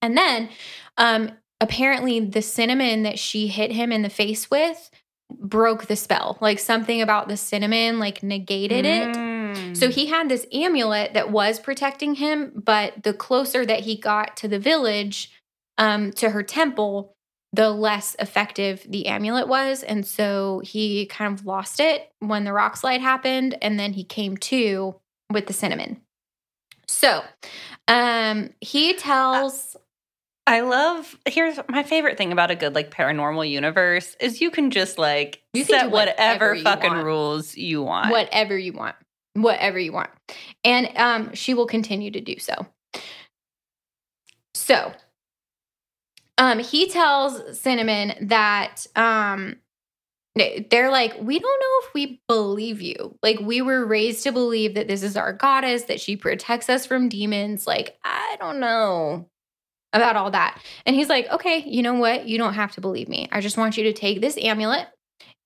And 0.00 0.16
then 0.16 0.48
um, 0.96 1.33
apparently 1.61 2.20
the 2.20 2.40
cinnamon 2.40 3.03
that 3.03 3.18
she 3.18 3.48
hit 3.48 3.72
him 3.72 3.90
in 3.90 4.03
the 4.03 4.11
face 4.11 4.48
with 4.48 4.92
broke 5.29 5.87
the 5.87 5.96
spell. 5.96 6.38
Like 6.40 6.61
something 6.61 7.03
about 7.03 7.27
the 7.27 7.37
cinnamon 7.37 7.98
like 7.98 8.22
negated 8.22 8.87
it. 8.87 9.34
Mm. 9.55 9.77
So 9.77 9.88
he 9.90 10.07
had 10.07 10.29
this 10.29 10.47
amulet 10.53 11.14
that 11.14 11.31
was 11.31 11.59
protecting 11.59 12.17
him, 12.17 12.53
but 12.55 13.03
the 13.03 13.12
closer 13.14 13.64
that 13.64 13.81
he 13.81 13.97
got 13.97 14.37
to 14.38 14.49
the 14.49 14.59
village, 14.59 15.31
um, 15.79 16.12
to 16.12 16.31
her 16.31 16.43
temple, 16.43 17.14
the 17.53 17.71
less 17.71 18.17
effective 18.19 18.85
the 18.88 19.07
amulet 19.07 19.47
was. 19.49 19.83
And 19.83 20.05
so 20.07 20.61
he 20.64 21.07
kind 21.07 21.38
of 21.38 21.47
lost 21.47 21.79
it 21.81 22.11
when 22.19 22.45
the 22.45 22.53
rock 22.53 22.77
slide 22.77 23.01
happened, 23.01 23.57
and 23.62 23.79
then 23.79 23.93
he 23.93 24.05
came 24.05 24.37
to 24.38 24.97
with 25.33 25.47
the 25.47 25.53
cinnamon. 25.53 26.01
So 26.87 27.23
um 27.88 28.51
he 28.61 28.95
tells 28.95 29.77
I 30.47 30.61
love 30.61 31.17
here's 31.27 31.59
my 31.69 31.83
favorite 31.83 32.19
thing 32.19 32.31
about 32.33 32.51
a 32.51 32.55
good 32.55 32.75
like 32.75 32.90
paranormal 32.90 33.49
universe 33.49 34.17
is 34.21 34.40
you 34.40 34.51
can 34.51 34.71
just 34.71 34.99
like 34.99 35.43
You 35.55 35.64
set 35.64 35.90
whatever 35.90 36.51
whatever 36.51 36.57
fucking 36.57 36.93
want. 36.93 37.05
rules 37.05 37.57
you 37.57 37.83
want. 37.83 38.11
whatever 38.11 38.57
you 38.57 38.73
want. 38.75 38.97
Whatever 39.35 39.79
you 39.79 39.92
want. 39.92 40.11
And 40.64 40.90
um 40.97 41.35
she 41.35 41.55
will 41.55 41.66
continue 41.66 42.11
to 42.11 42.20
do 42.20 42.38
so. 42.38 42.66
So 44.55 44.92
um 46.38 46.59
he 46.59 46.88
tells 46.88 47.59
Cinnamon 47.61 48.29
that 48.29 48.87
um 48.97 49.57
they- 50.37 50.66
they're 50.70 50.90
like 50.90 51.14
we 51.20 51.38
don't 51.38 51.61
know 51.61 51.88
if 51.88 51.94
we 51.94 52.20
believe 52.29 52.81
you. 52.81 53.18
Like 53.23 53.38
we 53.40 53.62
were 53.62 53.85
raised 53.87 54.25
to 54.25 54.33
believe 54.33 54.75
that 54.75 54.88
this 54.88 55.03
is 55.03 55.16
our 55.16 55.33
goddess 55.33 55.85
that 55.85 56.01
she 56.01 56.16
protects 56.16 56.68
us 56.68 56.87
from 56.87 57.09
demons. 57.09 57.66
Like 57.66 57.97
I 58.05 58.37
don't 58.40 58.61
know 58.61 59.29
about 59.92 60.16
all 60.16 60.31
that. 60.33 60.61
And 60.87 60.97
he's 60.97 61.09
like, 61.09 61.31
"Okay, 61.31 61.62
you 61.66 61.83
know 61.83 61.94
what? 61.94 62.27
You 62.27 62.38
don't 62.38 62.55
have 62.55 62.73
to 62.73 62.81
believe 62.81 63.09
me. 63.09 63.29
I 63.33 63.40
just 63.40 63.57
want 63.57 63.77
you 63.77 63.85
to 63.85 63.92
take 63.92 64.20
this 64.20 64.37
amulet 64.38 64.88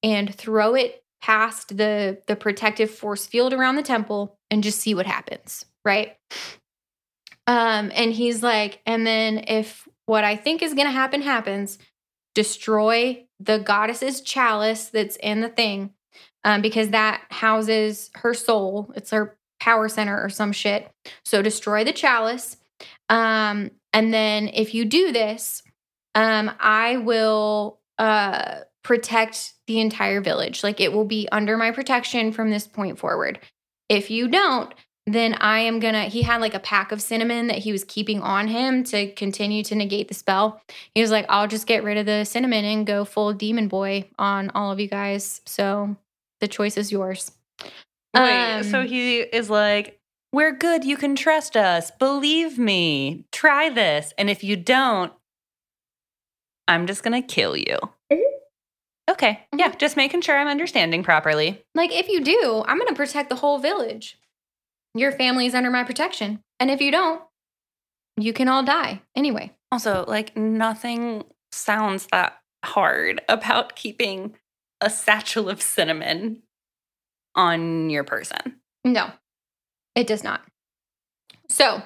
and 0.02 0.34
throw 0.34 0.74
it 0.74 1.02
past 1.20 1.76
the 1.76 2.22
the 2.26 2.36
protective 2.36 2.90
force 2.90 3.26
field 3.26 3.52
around 3.52 3.76
the 3.76 3.82
temple 3.82 4.38
and 4.50 4.62
just 4.62 4.80
see 4.80 4.94
what 4.94 5.06
happens 5.06 5.64
right? 5.84 6.16
Um 7.46 7.90
and 7.94 8.12
he's 8.12 8.42
like 8.42 8.80
and 8.84 9.06
then 9.06 9.44
if 9.48 9.88
what 10.04 10.24
i 10.24 10.36
think 10.36 10.62
is 10.62 10.74
going 10.74 10.86
to 10.86 10.92
happen 10.92 11.22
happens 11.22 11.78
destroy 12.34 13.24
the 13.40 13.58
goddess's 13.58 14.20
chalice 14.20 14.88
that's 14.88 15.16
in 15.16 15.40
the 15.40 15.48
thing 15.48 15.92
um 16.44 16.62
because 16.62 16.90
that 16.90 17.22
houses 17.30 18.10
her 18.14 18.34
soul 18.34 18.92
it's 18.96 19.10
her 19.10 19.36
power 19.60 19.88
center 19.88 20.20
or 20.20 20.28
some 20.28 20.52
shit 20.52 20.90
so 21.24 21.42
destroy 21.42 21.84
the 21.84 21.92
chalice 21.92 22.56
um 23.08 23.70
and 23.92 24.12
then 24.12 24.48
if 24.48 24.74
you 24.74 24.84
do 24.84 25.12
this 25.12 25.62
um 26.14 26.50
i 26.60 26.96
will 26.98 27.78
uh 27.98 28.60
protect 28.88 29.52
the 29.66 29.80
entire 29.80 30.22
village. 30.22 30.64
Like 30.64 30.80
it 30.80 30.94
will 30.94 31.04
be 31.04 31.28
under 31.30 31.58
my 31.58 31.72
protection 31.72 32.32
from 32.32 32.48
this 32.48 32.66
point 32.66 32.98
forward. 32.98 33.38
If 33.90 34.10
you 34.10 34.28
don't, 34.28 34.72
then 35.06 35.34
I 35.34 35.58
am 35.58 35.78
gonna. 35.78 36.04
He 36.04 36.22
had 36.22 36.40
like 36.40 36.54
a 36.54 36.58
pack 36.58 36.90
of 36.90 37.02
cinnamon 37.02 37.48
that 37.48 37.58
he 37.58 37.70
was 37.70 37.84
keeping 37.84 38.22
on 38.22 38.48
him 38.48 38.84
to 38.84 39.12
continue 39.12 39.62
to 39.64 39.74
negate 39.74 40.08
the 40.08 40.14
spell. 40.14 40.62
He 40.94 41.02
was 41.02 41.10
like, 41.10 41.26
I'll 41.28 41.46
just 41.46 41.66
get 41.66 41.84
rid 41.84 41.98
of 41.98 42.06
the 42.06 42.24
cinnamon 42.24 42.64
and 42.64 42.86
go 42.86 43.04
full 43.04 43.34
demon 43.34 43.68
boy 43.68 44.08
on 44.18 44.48
all 44.54 44.72
of 44.72 44.80
you 44.80 44.88
guys. 44.88 45.42
So 45.44 45.94
the 46.40 46.48
choice 46.48 46.78
is 46.78 46.90
yours. 46.90 47.30
Wait, 48.16 48.62
so 48.64 48.80
Um, 48.80 48.86
he 48.86 49.18
is 49.18 49.50
like, 49.50 49.98
We're 50.32 50.52
good, 50.52 50.86
you 50.86 50.96
can 50.96 51.14
trust 51.14 51.58
us. 51.58 51.90
Believe 51.90 52.58
me. 52.58 53.26
Try 53.32 53.68
this. 53.68 54.14
And 54.16 54.30
if 54.30 54.42
you 54.42 54.56
don't, 54.56 55.12
I'm 56.66 56.86
just 56.86 57.02
gonna 57.02 57.20
kill 57.22 57.54
you. 57.54 57.76
Okay. 59.08 59.40
Yeah, 59.56 59.68
mm-hmm. 59.68 59.78
just 59.78 59.96
making 59.96 60.20
sure 60.20 60.36
I'm 60.36 60.48
understanding 60.48 61.02
properly. 61.02 61.64
Like, 61.74 61.92
if 61.92 62.08
you 62.08 62.20
do, 62.20 62.62
I'm 62.66 62.78
going 62.78 62.88
to 62.88 62.94
protect 62.94 63.30
the 63.30 63.36
whole 63.36 63.58
village. 63.58 64.18
Your 64.94 65.12
family's 65.12 65.54
under 65.54 65.70
my 65.70 65.84
protection. 65.84 66.40
And 66.60 66.70
if 66.70 66.80
you 66.80 66.90
don't, 66.90 67.22
you 68.18 68.32
can 68.32 68.48
all 68.48 68.62
die 68.62 69.02
anyway. 69.16 69.52
Also, 69.70 70.04
like 70.08 70.36
nothing 70.36 71.24
sounds 71.52 72.06
that 72.10 72.38
hard 72.64 73.20
about 73.28 73.76
keeping 73.76 74.34
a 74.80 74.90
satchel 74.90 75.48
of 75.48 75.62
cinnamon 75.62 76.42
on 77.34 77.90
your 77.90 78.04
person. 78.04 78.60
No. 78.84 79.12
It 79.94 80.06
does 80.06 80.24
not. 80.24 80.42
So, 81.48 81.82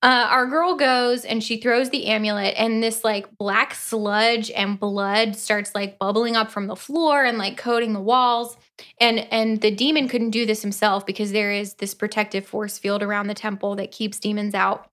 uh, 0.00 0.28
our 0.30 0.46
girl 0.46 0.76
goes 0.76 1.24
and 1.24 1.42
she 1.42 1.56
throws 1.60 1.90
the 1.90 2.06
amulet, 2.06 2.54
and 2.56 2.82
this 2.82 3.02
like 3.02 3.36
black 3.36 3.74
sludge 3.74 4.50
and 4.52 4.78
blood 4.78 5.34
starts 5.34 5.74
like 5.74 5.98
bubbling 5.98 6.36
up 6.36 6.50
from 6.50 6.68
the 6.68 6.76
floor 6.76 7.24
and 7.24 7.36
like 7.38 7.56
coating 7.56 7.92
the 7.92 8.00
walls. 8.00 8.56
And 9.00 9.18
and 9.32 9.60
the 9.60 9.72
demon 9.72 10.08
couldn't 10.08 10.30
do 10.30 10.46
this 10.46 10.62
himself 10.62 11.04
because 11.04 11.32
there 11.32 11.50
is 11.50 11.74
this 11.74 11.94
protective 11.94 12.46
force 12.46 12.78
field 12.78 13.02
around 13.02 13.26
the 13.26 13.34
temple 13.34 13.74
that 13.76 13.90
keeps 13.90 14.20
demons 14.20 14.54
out. 14.54 14.88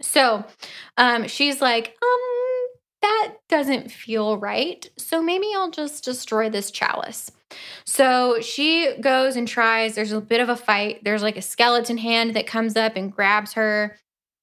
So, 0.00 0.44
um, 0.96 1.26
she's 1.26 1.60
like, 1.60 1.96
um, 2.02 2.68
that 3.02 3.34
doesn't 3.48 3.90
feel 3.90 4.38
right. 4.38 4.88
So 4.96 5.22
maybe 5.22 5.46
I'll 5.54 5.70
just 5.70 6.04
destroy 6.04 6.50
this 6.50 6.70
chalice. 6.70 7.30
So 7.84 8.40
she 8.40 8.96
goes 9.00 9.36
and 9.36 9.46
tries. 9.46 9.94
There's 9.94 10.12
a 10.12 10.20
bit 10.20 10.40
of 10.40 10.48
a 10.48 10.56
fight. 10.56 11.04
There's 11.04 11.22
like 11.22 11.36
a 11.36 11.42
skeleton 11.42 11.98
hand 11.98 12.34
that 12.34 12.46
comes 12.46 12.76
up 12.76 12.96
and 12.96 13.12
grabs 13.12 13.52
her. 13.52 13.96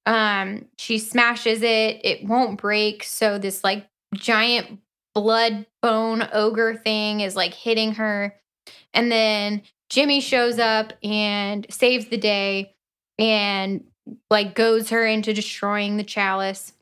Um, 0.06 0.66
she 0.76 0.98
smashes 0.98 1.62
it. 1.62 2.00
It 2.04 2.24
won't 2.26 2.60
break. 2.60 3.04
So 3.04 3.38
this 3.38 3.64
like 3.64 3.86
giant 4.14 4.80
blood 5.14 5.66
bone 5.82 6.28
ogre 6.32 6.76
thing 6.76 7.20
is 7.20 7.36
like 7.36 7.54
hitting 7.54 7.94
her. 7.94 8.36
And 8.92 9.10
then 9.10 9.62
Jimmy 9.90 10.20
shows 10.20 10.58
up 10.58 10.92
and 11.02 11.66
saves 11.70 12.06
the 12.06 12.16
day 12.16 12.74
and 13.18 13.84
like 14.30 14.54
goes 14.54 14.90
her 14.90 15.06
into 15.06 15.32
destroying 15.32 15.96
the 15.96 16.04
chalice. 16.04 16.72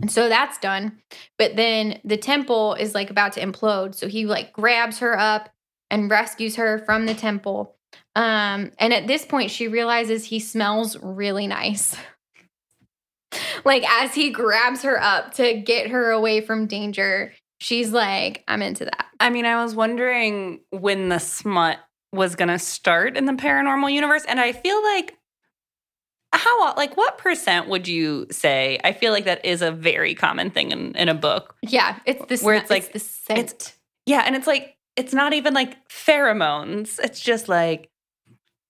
And 0.00 0.10
so 0.10 0.28
that's 0.28 0.58
done. 0.58 0.98
But 1.38 1.56
then 1.56 2.00
the 2.04 2.16
temple 2.16 2.74
is 2.74 2.94
like 2.94 3.10
about 3.10 3.34
to 3.34 3.40
implode. 3.40 3.94
So 3.94 4.08
he 4.08 4.26
like 4.26 4.52
grabs 4.52 4.98
her 4.98 5.18
up 5.18 5.50
and 5.90 6.10
rescues 6.10 6.56
her 6.56 6.78
from 6.78 7.06
the 7.06 7.14
temple. 7.14 7.76
Um, 8.16 8.72
and 8.78 8.92
at 8.92 9.06
this 9.06 9.24
point, 9.24 9.50
she 9.50 9.68
realizes 9.68 10.24
he 10.24 10.40
smells 10.40 10.98
really 11.00 11.46
nice. 11.46 11.96
like 13.64 13.84
as 13.88 14.14
he 14.14 14.30
grabs 14.30 14.82
her 14.82 15.00
up 15.02 15.34
to 15.34 15.54
get 15.54 15.90
her 15.90 16.10
away 16.10 16.40
from 16.40 16.66
danger, 16.66 17.32
she's 17.60 17.90
like, 17.92 18.44
I'm 18.48 18.62
into 18.62 18.84
that. 18.84 19.06
I 19.20 19.30
mean, 19.30 19.44
I 19.46 19.62
was 19.62 19.74
wondering 19.74 20.60
when 20.70 21.08
the 21.08 21.18
smut 21.18 21.78
was 22.12 22.34
going 22.36 22.48
to 22.48 22.58
start 22.58 23.16
in 23.16 23.24
the 23.24 23.32
paranormal 23.32 23.92
universe. 23.92 24.24
And 24.28 24.38
I 24.40 24.52
feel 24.52 24.82
like, 24.82 25.16
how, 26.34 26.74
like, 26.76 26.96
what 26.96 27.18
percent 27.18 27.68
would 27.68 27.86
you 27.86 28.26
say? 28.30 28.78
I 28.84 28.92
feel 28.92 29.12
like 29.12 29.26
that 29.26 29.44
is 29.44 29.60
a 29.62 29.70
very 29.70 30.14
common 30.14 30.50
thing 30.50 30.70
in, 30.72 30.94
in 30.96 31.08
a 31.08 31.14
book. 31.14 31.54
Yeah, 31.62 31.98
it's 32.06 32.24
the 32.26 32.44
Where 32.44 32.54
it's 32.54 32.70
like- 32.70 32.92
the 32.92 32.98
scent. 32.98 33.38
it's- 33.38 33.76
Yeah. 34.06 34.22
And 34.26 34.34
it's 34.34 34.46
like, 34.46 34.76
it's 34.96 35.12
not 35.14 35.32
even 35.34 35.52
like 35.54 35.76
pheromones. 35.88 36.98
It's 37.02 37.20
just 37.20 37.48
like 37.48 37.88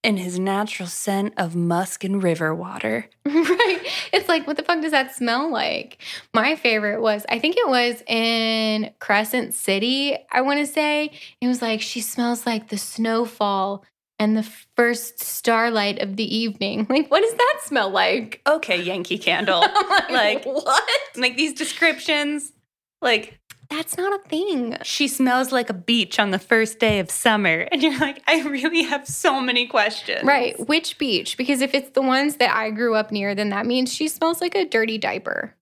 in 0.02 0.16
his 0.16 0.38
natural 0.38 0.88
scent 0.88 1.32
of 1.36 1.54
musk 1.54 2.02
and 2.04 2.22
river 2.22 2.54
water. 2.54 3.08
right. 3.24 3.80
It's 4.12 4.28
like, 4.28 4.46
what 4.46 4.56
the 4.56 4.62
fuck 4.64 4.80
does 4.82 4.90
that 4.90 5.14
smell 5.14 5.50
like? 5.50 5.98
My 6.34 6.56
favorite 6.56 7.00
was, 7.00 7.24
I 7.28 7.38
think 7.38 7.56
it 7.56 7.68
was 7.68 8.02
in 8.06 8.90
Crescent 8.98 9.54
City, 9.54 10.16
I 10.30 10.40
want 10.40 10.58
to 10.60 10.66
say. 10.66 11.10
It 11.40 11.46
was 11.48 11.62
like, 11.62 11.80
she 11.80 12.00
smells 12.00 12.44
like 12.46 12.68
the 12.68 12.78
snowfall 12.78 13.84
and 14.18 14.36
the 14.36 14.48
first 14.76 15.22
starlight 15.22 16.00
of 16.00 16.16
the 16.16 16.36
evening. 16.36 16.86
Like, 16.90 17.10
what 17.10 17.22
does 17.22 17.34
that 17.34 17.60
smell 17.64 17.90
like? 17.90 18.40
Okay, 18.46 18.80
Yankee 18.82 19.18
Candle. 19.18 19.62
I'm 19.66 20.12
like, 20.12 20.44
Like- 20.44 20.44
what? 20.44 20.82
like 21.16 21.36
these 21.36 21.54
descriptions, 21.54 22.52
like 23.00 23.38
That's 23.72 23.96
not 23.96 24.12
a 24.12 24.28
thing. 24.28 24.76
she 24.82 25.08
smells 25.08 25.50
like 25.50 25.70
a 25.70 25.74
beach 25.74 26.18
on 26.18 26.30
the 26.30 26.38
first 26.38 26.78
day 26.78 26.98
of 26.98 27.10
summer. 27.10 27.66
And 27.72 27.82
you're 27.82 27.98
like, 27.98 28.22
I 28.28 28.42
really 28.42 28.82
have 28.82 29.08
so 29.08 29.40
many 29.40 29.66
questions. 29.66 30.24
Right. 30.24 30.54
Which 30.68 30.98
beach? 30.98 31.38
Because 31.38 31.62
if 31.62 31.72
it's 31.72 31.90
the 31.90 32.02
ones 32.02 32.36
that 32.36 32.54
I 32.54 32.70
grew 32.70 32.94
up 32.94 33.10
near, 33.10 33.34
then 33.34 33.48
that 33.48 33.64
means 33.64 33.92
she 33.92 34.08
smells 34.08 34.42
like 34.42 34.54
a 34.54 34.66
dirty 34.66 34.98
diaper. 34.98 35.54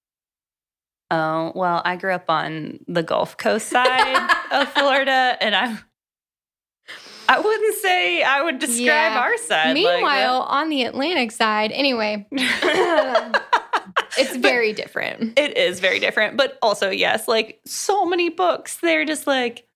Oh, 1.13 1.53
well, 1.55 1.83
I 1.85 1.95
grew 1.97 2.13
up 2.13 2.29
on 2.29 2.81
the 2.89 3.03
Gulf 3.05 3.37
Coast 3.37 3.69
side 3.69 4.31
of 4.51 4.69
Florida, 4.75 5.37
and 5.41 5.55
I 5.55 5.79
I 7.29 7.39
wouldn't 7.39 7.75
say 7.77 8.23
I 8.25 8.43
would 8.43 8.59
describe 8.59 8.79
Yeah. 9.13 9.21
our 9.21 9.37
side. 9.39 9.75
Meanwhile, 9.75 10.43
on 10.43 10.69
the 10.69 10.83
Atlantic 10.85 11.31
side, 11.31 11.71
anyway, 11.71 12.27
like. 12.33 13.37
it's 14.19 14.37
very 14.37 14.73
different. 14.73 15.39
it 15.39 15.57
is 15.57 15.81
very 15.81 15.99
different, 16.01 16.37
but 16.37 16.59
also 16.63 16.91
yes, 16.91 17.27
like 17.29 17.61
so 17.65 18.05
many 18.05 18.29
books, 18.29 18.77
they're 18.79 19.05
just 19.05 19.27
like, 19.27 19.67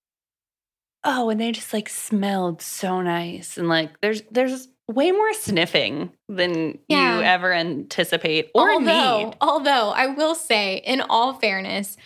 oh, 1.04 1.30
and 1.30 1.40
they 1.40 1.52
just 1.52 1.72
like 1.72 1.88
smelled 1.88 2.62
so 2.62 3.00
nice, 3.02 3.58
and 3.58 3.68
like 3.68 3.90
there's 4.00 4.22
there's 4.30 4.68
way 4.90 5.10
more 5.12 5.32
sniffing 5.32 6.12
than 6.28 6.78
Yeah. 6.88 7.16
you 7.18 7.22
ever 7.24 7.52
anticipate 7.54 8.50
or 8.54 8.70
although, 8.72 9.24
need. 9.24 9.36
although 9.40 9.90
I 9.90 10.08
will 10.08 10.34
say, 10.34 10.76
in 10.76 11.00
all 11.00 11.32
fairness, 11.34 11.96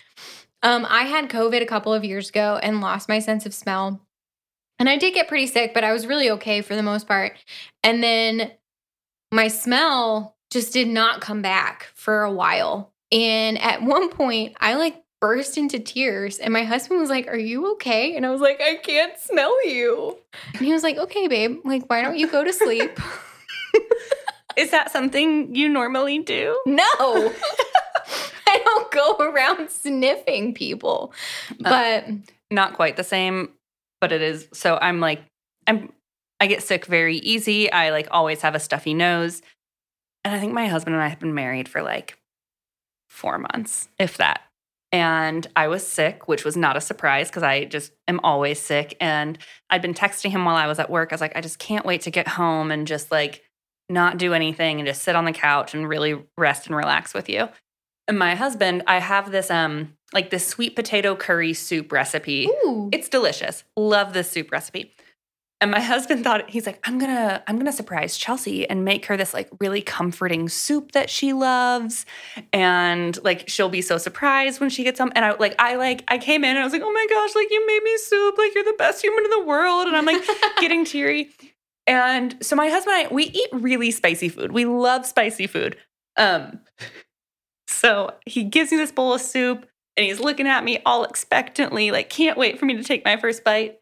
um, 0.62 0.87
I 0.88 1.03
had 1.03 1.29
COVID 1.29 1.61
a 1.61 1.67
couple 1.67 1.93
of 1.93 2.05
years 2.05 2.29
ago 2.29 2.59
and 2.62 2.81
lost 2.81 3.09
my 3.09 3.19
sense 3.19 3.47
of 3.47 3.53
smell. 3.55 4.01
And 4.79 4.88
I 4.88 4.97
did 4.97 5.12
get 5.12 5.27
pretty 5.27 5.49
sick, 5.49 5.75
but 5.75 5.83
I 5.83 5.93
was 5.93 6.07
really 6.07 6.31
okay 6.31 6.61
for 6.62 6.77
the 6.77 6.85
most 6.85 7.09
part. 7.09 7.37
And 7.83 8.01
then 8.01 8.53
my 9.33 9.49
smell 9.49 10.37
just 10.51 10.73
did 10.73 10.89
not 10.89 11.21
come 11.21 11.43
back 11.43 11.89
for 11.95 12.23
a 12.23 12.33
while. 12.33 12.93
And 13.13 13.59
at 13.61 13.83
one 13.83 14.11
point, 14.11 14.57
I 14.61 14.75
like 14.75 15.03
burst 15.21 15.59
into 15.59 15.79
tears. 15.79 16.39
And 16.39 16.53
my 16.53 16.65
husband 16.65 17.01
was 17.01 17.11
like, 17.11 17.27
Are 17.29 17.37
you 17.37 17.73
okay? 17.73 18.17
And 18.17 18.25
I 18.25 18.31
was 18.31 18.41
like, 18.41 18.61
I 18.61 18.77
can't 18.77 19.19
smell 19.19 19.67
you. 19.67 20.17
And 20.55 20.63
he 20.63 20.73
was 20.73 20.83
like, 20.83 20.97
Okay, 20.97 21.29
babe, 21.29 21.61
like, 21.65 21.89
why 21.89 22.03
don't 22.03 22.19
you 22.19 22.29
go 22.29 22.45
to 22.45 22.53
sleep? 22.53 22.99
Is 24.57 24.73
that 24.73 24.91
something 24.91 25.55
you 25.55 25.69
normally 25.69 26.19
do? 26.19 26.61
No. 26.67 26.83
I 28.49 28.61
don't 28.65 28.91
go 28.91 29.17
around 29.21 29.71
sniffing 29.71 30.53
people. 30.53 31.13
Uh, 31.65 32.01
but 32.03 32.07
not 32.51 32.75
quite 32.75 32.97
the 32.97 33.05
same, 33.05 33.51
but 34.01 34.11
it 34.11 34.21
is. 34.21 34.49
So 34.53 34.77
I'm 34.81 34.99
like, 34.99 35.23
I'm, 35.69 35.93
I 36.41 36.47
get 36.49 36.63
sick 36.63 36.87
very 36.87 37.19
easy. 37.19 37.71
I 37.71 37.91
like 37.91 38.09
always 38.11 38.43
have 38.43 38.57
a 38.57 38.61
stuffy 38.61 38.95
nose. 38.95 39.43
And 40.29 40.37
I 40.37 40.41
think 40.41 40.53
my 40.53 40.67
husband 40.67 40.95
and 40.95 41.03
I 41.03 41.09
have 41.09 41.21
been 41.21 41.33
married 41.35 41.71
for 41.71 41.81
like 41.81 42.19
four 43.09 43.38
months, 43.38 43.88
if 43.99 44.19
that. 44.19 44.43
And 44.93 45.47
I 45.57 45.69
was 45.69 45.87
sick, 45.87 46.29
which 46.29 46.45
was 46.45 46.55
not 46.55 46.77
a 46.77 46.83
surprise 46.83 47.31
because 47.31 47.43
I 47.43 47.64
just 47.64 47.93
am 48.07 48.21
always 48.23 48.61
sick. 48.61 48.95
And 49.01 49.38
I'd 49.71 49.81
been 49.81 49.95
texting 49.95 50.29
him 50.29 50.45
while 50.45 50.57
I 50.57 50.67
was 50.67 50.79
at 50.79 50.91
work. 50.91 51.12
I 51.12 51.14
was 51.14 51.23
like, 51.23 51.35
I 51.35 51.41
just 51.41 51.59
can't 51.59 51.87
wait 51.87 52.03
to 52.03 52.11
get 52.11 52.29
home 52.29 52.71
and 52.71 52.87
just 52.87 53.11
like 53.11 53.43
not 53.88 54.19
do 54.19 54.35
anything 54.35 54.79
and 54.79 54.87
just 54.87 55.03
sit 55.03 55.17
on 55.17 55.25
the 55.25 55.33
couch 55.33 55.73
and 55.73 55.88
really 55.88 56.23
rest 56.37 56.67
and 56.67 56.77
relax 56.77 57.14
with 57.14 57.31
you. 57.31 57.49
And 58.07 58.19
my 58.19 58.35
husband, 58.35 58.83
I 58.87 58.99
have 58.99 59.31
this 59.31 59.51
um 59.51 59.95
like 60.12 60.29
this 60.29 60.47
sweet 60.47 60.77
potato 60.77 61.17
curry 61.17 61.55
soup 61.55 61.91
recipe. 61.91 62.49
ooh, 62.67 62.91
It's 62.93 63.09
delicious. 63.09 63.64
Love 63.79 64.12
this 64.12 64.31
soup 64.31 64.53
recipe. 64.53 64.95
And 65.61 65.73
my 65.73 65.81
husband 65.81 66.23
thought 66.23 66.49
he's 66.49 66.66
like, 66.66 66.79
I'm 66.85 66.99
gonna, 66.99 67.42
I'm 67.49 67.59
gonna 67.59 67.73
surprise 67.73 68.16
Chelsea 68.16 68.68
and 68.68 68.85
make 68.85 69.07
her 69.07 69.16
this 69.16 69.35
like 69.35 69.49
really 69.59 69.83
comforting 69.83 70.49
soup 70.49 70.92
that 70.92 71.11
she 71.11 71.33
loves. 71.33 72.07
And 72.53 73.18
like 73.25 73.49
she'll 73.49 73.68
be 73.68 73.83
so 73.83 73.99
surprised 73.99 74.61
when 74.61 74.71
she 74.71 74.85
gets 74.85 75.01
home. 75.01 75.11
And 75.16 75.25
I 75.25 75.33
like, 75.33 75.57
I 75.59 75.75
like, 75.75 76.05
I 76.07 76.18
came 76.18 76.44
in 76.44 76.51
and 76.51 76.61
I 76.61 76.64
was 76.64 76.73
like, 76.73 76.83
oh 76.85 76.92
my 76.92 77.07
gosh, 77.11 77.35
like 77.35 77.51
you 77.51 77.66
made 77.66 77.83
me 77.83 77.97
soup, 77.99 78.38
like 78.38 78.55
you're 78.55 78.64
the 78.64 78.77
best 78.79 79.03
human 79.03 79.25
in 79.25 79.31
the 79.31 79.44
world. 79.44 79.88
And 79.88 79.97
I'm 79.97 80.05
like 80.05 80.23
getting 80.61 80.85
teary. 80.85 81.31
And 81.88 82.37
so 82.40 82.55
my 82.55 82.68
husband 82.68 82.97
and 82.97 83.09
I, 83.09 83.14
we 83.14 83.25
eat 83.25 83.49
really 83.53 83.90
spicy 83.90 84.29
food. 84.29 84.53
We 84.53 84.64
love 84.64 85.07
spicy 85.07 85.49
food. 85.49 85.77
Um, 86.16 86.61
so 87.66 88.14
he 88.27 88.44
gives 88.44 88.71
me 88.71 88.77
this 88.77 88.92
bowl 88.92 89.14
of 89.14 89.21
soup 89.21 89.66
and 89.97 90.07
he's 90.07 90.21
looking 90.21 90.47
at 90.47 90.62
me 90.62 90.81
all 90.87 91.03
expectantly, 91.03 91.90
like, 91.90 92.09
can't 92.09 92.38
wait 92.38 92.61
for 92.61 92.66
me 92.66 92.77
to 92.77 92.85
take 92.85 93.05
my 93.05 93.16
first 93.16 93.42
bite. 93.42 93.79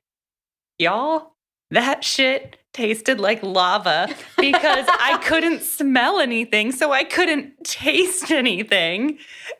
Y'all, 0.78 1.35
that 1.70 2.04
shit 2.04 2.58
tasted 2.72 3.18
like 3.18 3.42
lava 3.42 4.08
because 4.36 4.86
I 4.88 5.18
couldn't 5.24 5.62
smell 5.62 6.20
anything, 6.20 6.72
so 6.72 6.92
I 6.92 7.04
couldn't 7.04 7.64
taste 7.64 8.30
anything. 8.30 9.18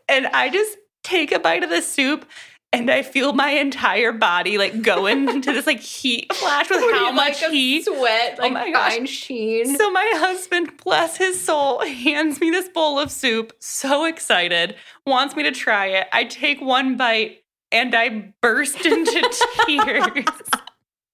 And 0.09 0.27
I 0.29 0.51
just 0.51 0.77
take 1.03 1.33
a 1.33 1.38
bite 1.38 1.62
of 1.62 1.71
the 1.71 1.81
soup 1.81 2.27
and 2.73 2.90
I 2.90 3.03
feel 3.03 3.33
my 3.33 3.51
entire 3.51 4.12
body 4.12 4.59
like 4.59 4.83
go 4.83 5.07
into 5.07 5.53
this 5.53 5.66
like 5.66 5.81
heat 5.81 6.33
flash 6.35 6.69
with 6.69 6.81
how 6.92 7.11
much 7.12 7.42
heat. 7.45 7.85
sweat, 7.85 8.37
oh 8.38 8.42
like, 8.42 8.53
my 8.53 8.71
gosh. 8.71 8.92
fine 8.92 9.07
sheen. 9.07 9.77
So 9.77 9.90
my 9.90 10.12
husband, 10.16 10.77
bless 10.85 11.16
his 11.16 11.40
soul, 11.40 11.81
hands 11.81 12.40
me 12.40 12.51
this 12.51 12.69
bowl 12.69 12.99
of 12.99 13.11
soup, 13.11 13.53
so 13.61 14.05
excited, 14.05 14.77
wants 15.07 15.35
me 15.37 15.42
to 15.45 15.53
try 15.53 15.87
it. 15.87 16.09
I 16.12 16.25
take 16.25 16.61
one 16.61 16.97
bite 16.97 17.42
and 17.73 17.95
I 17.95 18.33
burst 18.42 18.85
into 18.85 19.35
tears. 19.66 20.25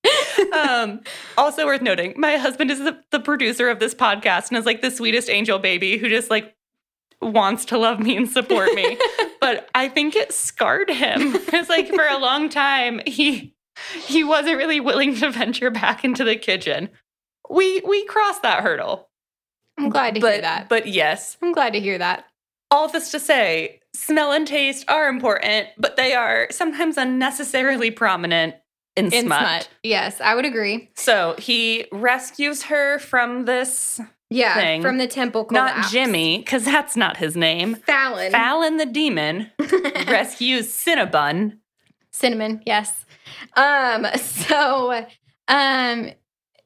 um, 0.53 1.01
also 1.37 1.67
worth 1.67 1.83
noting, 1.83 2.15
my 2.17 2.37
husband 2.37 2.71
is 2.71 2.79
the, 2.79 2.99
the 3.11 3.21
producer 3.21 3.69
of 3.69 3.81
this 3.81 3.95
podcast 3.95 4.49
and 4.49 4.59
is 4.59 4.67
like 4.67 4.83
the 4.83 4.91
sweetest 4.91 5.29
angel 5.29 5.59
baby 5.59 5.97
who 5.99 6.09
just 6.09 6.31
like 6.31 6.55
wants 7.21 7.65
to 7.67 7.79
love 7.79 8.01
me 8.01 8.17
and 8.17 8.29
support 8.29 8.73
me. 8.75 8.99
but 9.41 9.69
I 9.75 9.89
think 9.89 10.17
it 10.17 10.33
scarred 10.33 10.91
him 10.91 11.33
because 11.33 11.69
like 11.69 11.89
for 11.89 12.07
a 12.07 12.19
long 12.19 12.49
time 12.49 13.01
he 13.07 13.55
he 14.07 14.23
wasn't 14.23 14.59
really 14.59 14.81
willing 14.81 15.17
to 15.17 15.31
venture 15.31 15.71
back 15.71 16.05
into 16.05 16.25
the 16.25 16.37
kitchen. 16.37 16.89
we 17.51 17.81
we 17.81 18.05
crossed 18.07 18.43
that 18.43 18.63
hurdle. 18.63 19.09
I'm 19.79 19.89
glad 19.89 20.15
to 20.17 20.21
but 20.21 20.33
hear 20.33 20.43
that. 20.43 20.69
but 20.69 20.87
yes, 20.87 21.37
I'm 21.43 21.53
glad 21.53 21.73
to 21.73 21.81
hear 21.81 21.99
that. 21.99 22.25
all 22.71 22.89
this 22.89 23.11
to 23.13 23.21
say, 23.21 23.81
smell 23.95 24.33
and 24.33 24.47
taste 24.47 24.85
are 24.89 25.09
important, 25.09 25.69
but 25.79 25.97
they 25.97 26.15
are 26.15 26.49
sometimes 26.51 26.97
unnecessarily 26.99 27.91
prominent 27.91 28.55
in, 28.97 29.07
In 29.07 29.27
smut. 29.27 29.41
smut. 29.41 29.69
Yes, 29.83 30.21
I 30.21 30.35
would 30.35 30.45
agree. 30.45 30.91
So 30.95 31.35
he 31.39 31.87
rescues 31.93 32.65
her 32.65 32.99
from 32.99 33.45
this, 33.47 34.01
Yeah, 34.31 34.55
Thing. 34.55 34.83
from 34.83 34.99
the 34.99 35.07
temple 35.07 35.47
not. 35.51 35.91
Jimmy, 35.91 36.39
because 36.39 36.65
that's 36.65 36.97
not 36.97 37.17
his 37.17 37.37
name. 37.37 37.77
Fallon. 37.87 38.31
Fallon 38.33 38.77
the 38.77 38.87
demon 38.87 39.51
rescues 40.09 40.69
Cinnabon. 40.69 41.59
Cinnamon, 42.13 42.63
yes. 42.67 43.07
Um, 43.57 44.07
so 44.17 45.05
um 45.49 46.11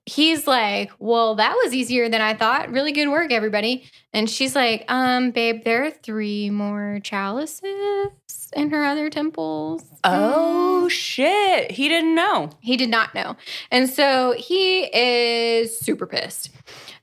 he's 0.07 0.47
like, 0.47 0.91
Well, 0.99 1.35
that 1.37 1.55
was 1.65 1.75
easier 1.75 2.09
than 2.09 2.21
I 2.21 2.35
thought. 2.35 2.71
Really 2.71 2.93
good 2.93 3.09
work, 3.09 3.33
everybody. 3.33 3.85
And 4.13 4.31
she's 4.31 4.55
like, 4.57 4.85
um, 4.91 5.31
babe, 5.33 5.65
there 5.65 5.85
are 5.85 5.91
three 5.91 6.49
more 6.49 7.01
chalices 7.03 8.09
in 8.55 8.71
her 8.71 8.85
other 8.85 9.11
temples. 9.11 9.85
Oh 10.05 10.85
Mm. 10.87 10.91
shit. 10.91 11.73
He 11.73 11.89
didn't 11.89 12.15
know. 12.15 12.51
He 12.61 12.77
did 12.77 12.89
not 12.89 13.15
know. 13.15 13.37
And 13.71 13.91
so 13.91 14.35
he 14.39 14.85
is 14.95 15.77
super 15.79 16.07
pissed. 16.07 16.51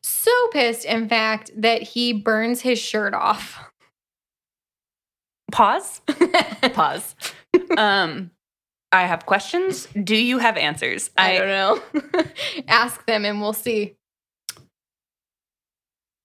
So 0.02 0.32
pissed, 0.54 0.86
in 0.86 1.08
fact, 1.10 1.52
that 1.58 1.82
he 1.82 2.14
burns 2.14 2.62
his 2.62 2.80
shirt 2.80 3.14
off. 3.14 3.60
Pause. 5.52 6.02
Pause. 6.74 7.16
um 7.78 8.32
I 8.94 9.02
have 9.08 9.26
questions. 9.26 9.88
Do 10.02 10.16
you 10.16 10.38
have 10.38 10.56
answers? 10.56 11.10
I 11.18 11.38
don't 11.40 11.48
know. 11.48 12.24
Ask 12.68 13.06
them 13.08 13.26
and 13.26 13.42
we'll 13.42 13.52
see. 13.54 13.98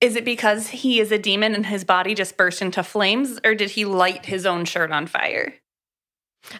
Is 0.01 0.15
it 0.15 0.25
because 0.25 0.69
he 0.69 1.01
is 1.01 1.11
a 1.11 1.19
demon 1.19 1.55
and 1.55 1.67
his 1.67 1.85
body 1.85 2.15
just 2.15 2.37
burst 2.37 2.63
into 2.63 2.85
flames, 2.85 3.41
or 3.45 3.55
did 3.57 3.71
he 3.71 3.85
light 3.85 4.27
his 4.27 4.47
own 4.47 4.65
shirt 4.65 4.93
on 4.93 5.07
fire? 5.09 5.55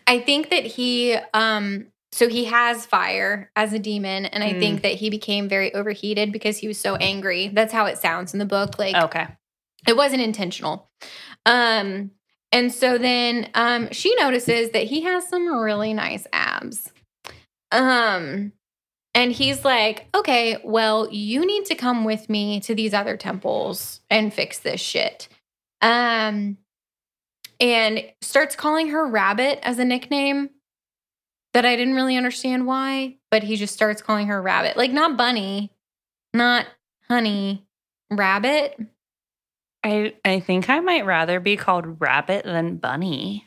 I 0.07 0.19
think 0.19 0.51
that 0.51 0.65
he 0.65 1.17
um 1.35 1.87
so 2.11 2.29
he 2.29 2.47
has 2.47 2.87
fire 2.87 3.51
as 3.55 3.75
a 3.75 3.79
demon 3.79 4.25
and 4.27 4.43
I 4.43 4.55
Mm. 4.55 4.61
think 4.61 4.83
that 4.83 4.95
he 4.95 5.11
became 5.11 5.47
very 5.49 5.73
overheated 5.75 6.33
because 6.33 6.57
he 6.59 6.67
was 6.67 6.81
so 6.81 6.97
angry. 6.97 7.49
That's 7.49 7.73
how 7.73 7.85
it 7.85 7.99
sounds 7.99 8.33
in 8.33 8.39
the 8.39 8.45
book 8.47 8.79
like 8.79 8.97
Okay. 8.97 9.27
it 9.87 9.97
wasn't 9.97 10.23
intentional. 10.23 10.91
Um 11.47 12.11
and 12.53 12.73
so 12.73 12.99
then 12.99 13.51
um 13.55 13.89
she 13.93 14.15
notices 14.17 14.71
that 14.71 14.85
he 14.85 15.03
has 15.03 15.29
some 15.29 15.49
really 15.49 15.93
nice 15.95 16.27
abs. 16.33 16.93
Um 17.73 18.53
and 19.15 19.33
he's 19.33 19.65
like, 19.65 20.07
"Okay, 20.15 20.61
well, 20.63 21.09
you 21.11 21.45
need 21.45 21.65
to 21.67 21.75
come 21.75 22.05
with 22.05 22.29
me 22.29 22.61
to 22.61 22.75
these 22.75 22.95
other 22.95 23.17
temples 23.17 24.01
and 24.11 24.33
fix 24.33 24.59
this 24.59 24.81
shit." 24.81 25.29
Um 25.81 26.59
and 27.61 28.05
starts 28.21 28.55
calling 28.55 28.89
her 28.91 29.07
Rabbit 29.07 29.59
as 29.63 29.79
a 29.79 29.85
nickname 29.85 30.51
that 31.55 31.65
I 31.65 31.77
didn't 31.77 31.95
really 31.95 32.17
understand 32.17 32.67
why, 32.67 33.17
but 33.31 33.43
he 33.43 33.57
just 33.57 33.75
starts 33.75 34.03
calling 34.03 34.29
her 34.29 34.41
Rabbit. 34.41 34.77
Like 34.77 34.93
not 34.93 35.17
Bunny, 35.17 35.73
not 36.33 36.67
Honey, 37.09 37.67
Rabbit. 38.11 38.79
I 39.85 40.15
I 40.25 40.41
think 40.41 40.69
I 40.69 40.81
might 40.81 41.07
rather 41.07 41.41
be 41.41 41.57
called 41.57 42.01
Rabbit 42.01 42.45
than 42.45 42.77
Bunny. 42.77 43.47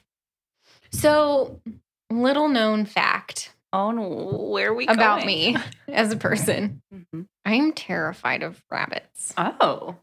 So, 0.91 1.62
little 2.10 2.48
known 2.50 2.86
fact 2.86 3.54
Oh 3.74 3.91
no, 3.91 4.04
where 4.50 4.72
are 4.72 4.74
we 4.74 4.86
about 4.88 5.22
going? 5.22 5.28
me 5.28 5.58
as 5.88 6.12
a 6.12 6.17
person. 6.17 6.82
Mhm. 6.94 7.28
I 7.46 7.54
am 7.56 7.72
terrified 7.74 8.44
of 8.44 8.62
rabbits. 8.70 9.34
Oh, 9.38 9.96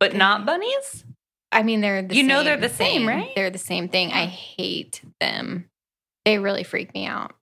but 0.00 0.14
not 0.14 0.44
bunnies. 0.44 1.04
I 1.52 1.62
mean, 1.62 1.80
they're 1.82 2.02
the 2.02 2.14
You 2.14 2.22
same 2.22 2.26
know 2.28 2.42
they're 2.42 2.56
the 2.56 2.68
same, 2.68 3.02
thing. 3.02 3.06
right? 3.06 3.30
They're 3.36 3.50
the 3.50 3.58
same 3.58 3.88
thing. 3.88 4.10
I 4.12 4.24
hate 4.26 5.02
them. 5.20 5.68
They 6.24 6.38
really 6.38 6.64
freak 6.64 6.92
me 6.94 7.06
out. 7.06 7.32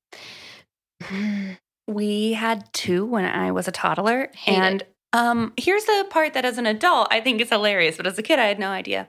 We 1.89 2.35
had 2.35 2.73
two 2.73 3.05
when 3.05 3.25
I 3.25 3.51
was 3.51 3.67
a 3.67 3.73
toddler, 3.73 4.29
Hate 4.37 4.83
it. 4.83 4.90
Um, 5.13 5.53
here's 5.57 5.85
the 5.85 6.07
part 6.11 6.35
that 6.35 6.45
as 6.45 6.59
an 6.59 6.67
adult 6.67 7.09
I 7.11 7.21
think 7.21 7.41
is 7.41 7.49
hilarious, 7.51 7.97
but 7.97 8.07
as 8.07 8.19
a 8.19 8.23
kid 8.23 8.39
I 8.39 8.47
had 8.47 8.59
no 8.59 8.69
idea. 8.69 9.09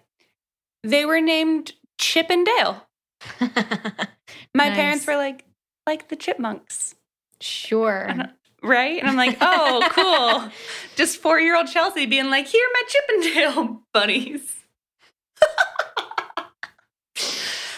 They 0.84 1.06
were 1.06 1.22
named 1.22 1.74
Chip 2.00 2.28
and 2.30 2.46
Dale. 2.46 2.88
My 3.40 4.68
Nice. 4.70 4.76
parents 4.76 5.08
were 5.08 5.16
like, 5.18 5.46
like 5.86 6.10
the 6.10 6.16
chipmunks, 6.16 6.96
sure. 7.40 8.10
Right? 8.64 9.00
And 9.00 9.08
I'm 9.10 9.16
like, 9.16 9.38
oh, 9.42 9.88
cool. 9.92 10.52
Just 10.96 11.18
four 11.18 11.40
year 11.40 11.56
old 11.56 11.68
Chelsea 11.68 12.06
being 12.06 12.30
like, 12.30 12.48
here 12.48 12.64
are 12.66 12.74
my 12.74 12.84
Chip 12.88 13.04
and 13.10 13.24
Dale 13.24 13.82
bunnies. 13.94 14.56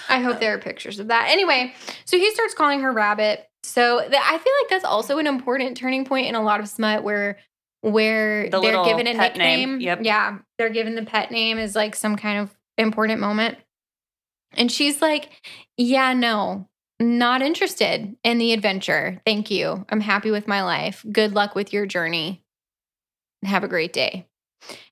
I 0.10 0.20
hope 0.20 0.40
there 0.40 0.54
are 0.54 0.60
pictures 0.60 1.00
of 1.00 1.08
that. 1.08 1.30
Anyway, 1.32 1.74
so 2.06 2.18
he 2.18 2.30
starts 2.32 2.54
calling 2.54 2.82
her 2.82 2.92
Rabbit. 2.92 3.50
So 3.64 4.00
th- 4.02 4.14
I 4.14 4.38
feel 4.38 4.54
like 4.62 4.70
that's 4.70 4.86
also 4.86 5.18
an 5.18 5.26
important 5.28 5.76
turning 5.78 6.06
point 6.06 6.28
in 6.28 6.36
a 6.36 6.42
lot 6.44 6.60
of 6.60 6.68
smut 6.70 7.04
where 7.04 7.40
where 7.84 8.50
The 8.50 8.62
they're 8.62 8.84
given 8.86 9.08
a 9.08 9.14
nickname. 9.14 9.82
Yep. 9.82 10.00
Yeah, 10.04 10.40
they're 10.58 10.70
given 10.70 10.96
the 10.96 11.04
pet 11.04 11.32
name 11.32 11.58
as 11.58 11.76
like 11.76 11.96
some 11.96 12.16
kind 12.16 12.40
of 12.40 12.56
important 12.78 13.20
moment. 13.20 13.58
And 14.54 14.72
she's 14.72 15.02
like, 15.02 15.30
"Yeah, 15.78 16.14
no. 16.14 16.70
Not 17.00 17.42
interested 17.42 18.16
in 18.24 18.38
the 18.38 18.54
adventure. 18.54 19.22
Thank 19.26 19.52
you. 19.52 19.86
I'm 19.90 20.00
happy 20.00 20.32
with 20.32 20.48
my 20.48 20.64
life. 20.64 21.06
Good 21.12 21.34
luck 21.34 21.56
with 21.56 21.74
your 21.74 21.86
journey. 21.86 22.44
Have 23.44 23.64
a 23.64 23.68
great 23.68 23.92
day." 23.92 24.28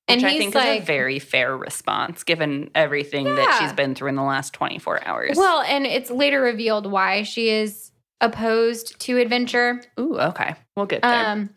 And 0.06 0.20
Which 0.20 0.32
I 0.32 0.36
think 0.38 0.54
like, 0.54 0.80
is 0.80 0.82
a 0.82 0.84
very 0.84 1.18
fair 1.18 1.56
response 1.56 2.24
given 2.24 2.70
everything 2.74 3.24
that 3.24 3.58
she's 3.58 3.72
been 3.72 3.94
through 3.94 4.10
in 4.10 4.16
the 4.16 4.22
last 4.22 4.52
24 4.52 5.06
hours. 5.06 5.38
Well, 5.38 5.62
and 5.62 5.86
it's 5.86 6.10
later 6.10 6.42
revealed 6.42 6.90
why 6.90 7.22
she 7.22 7.48
is 7.48 7.92
opposed 8.20 8.98
to 9.00 9.18
adventure. 9.18 9.80
ooh, 9.98 10.18
okay. 10.18 10.54
We'll 10.76 10.86
get 10.86 11.02
there. 11.02 11.26
Um, 11.28 11.50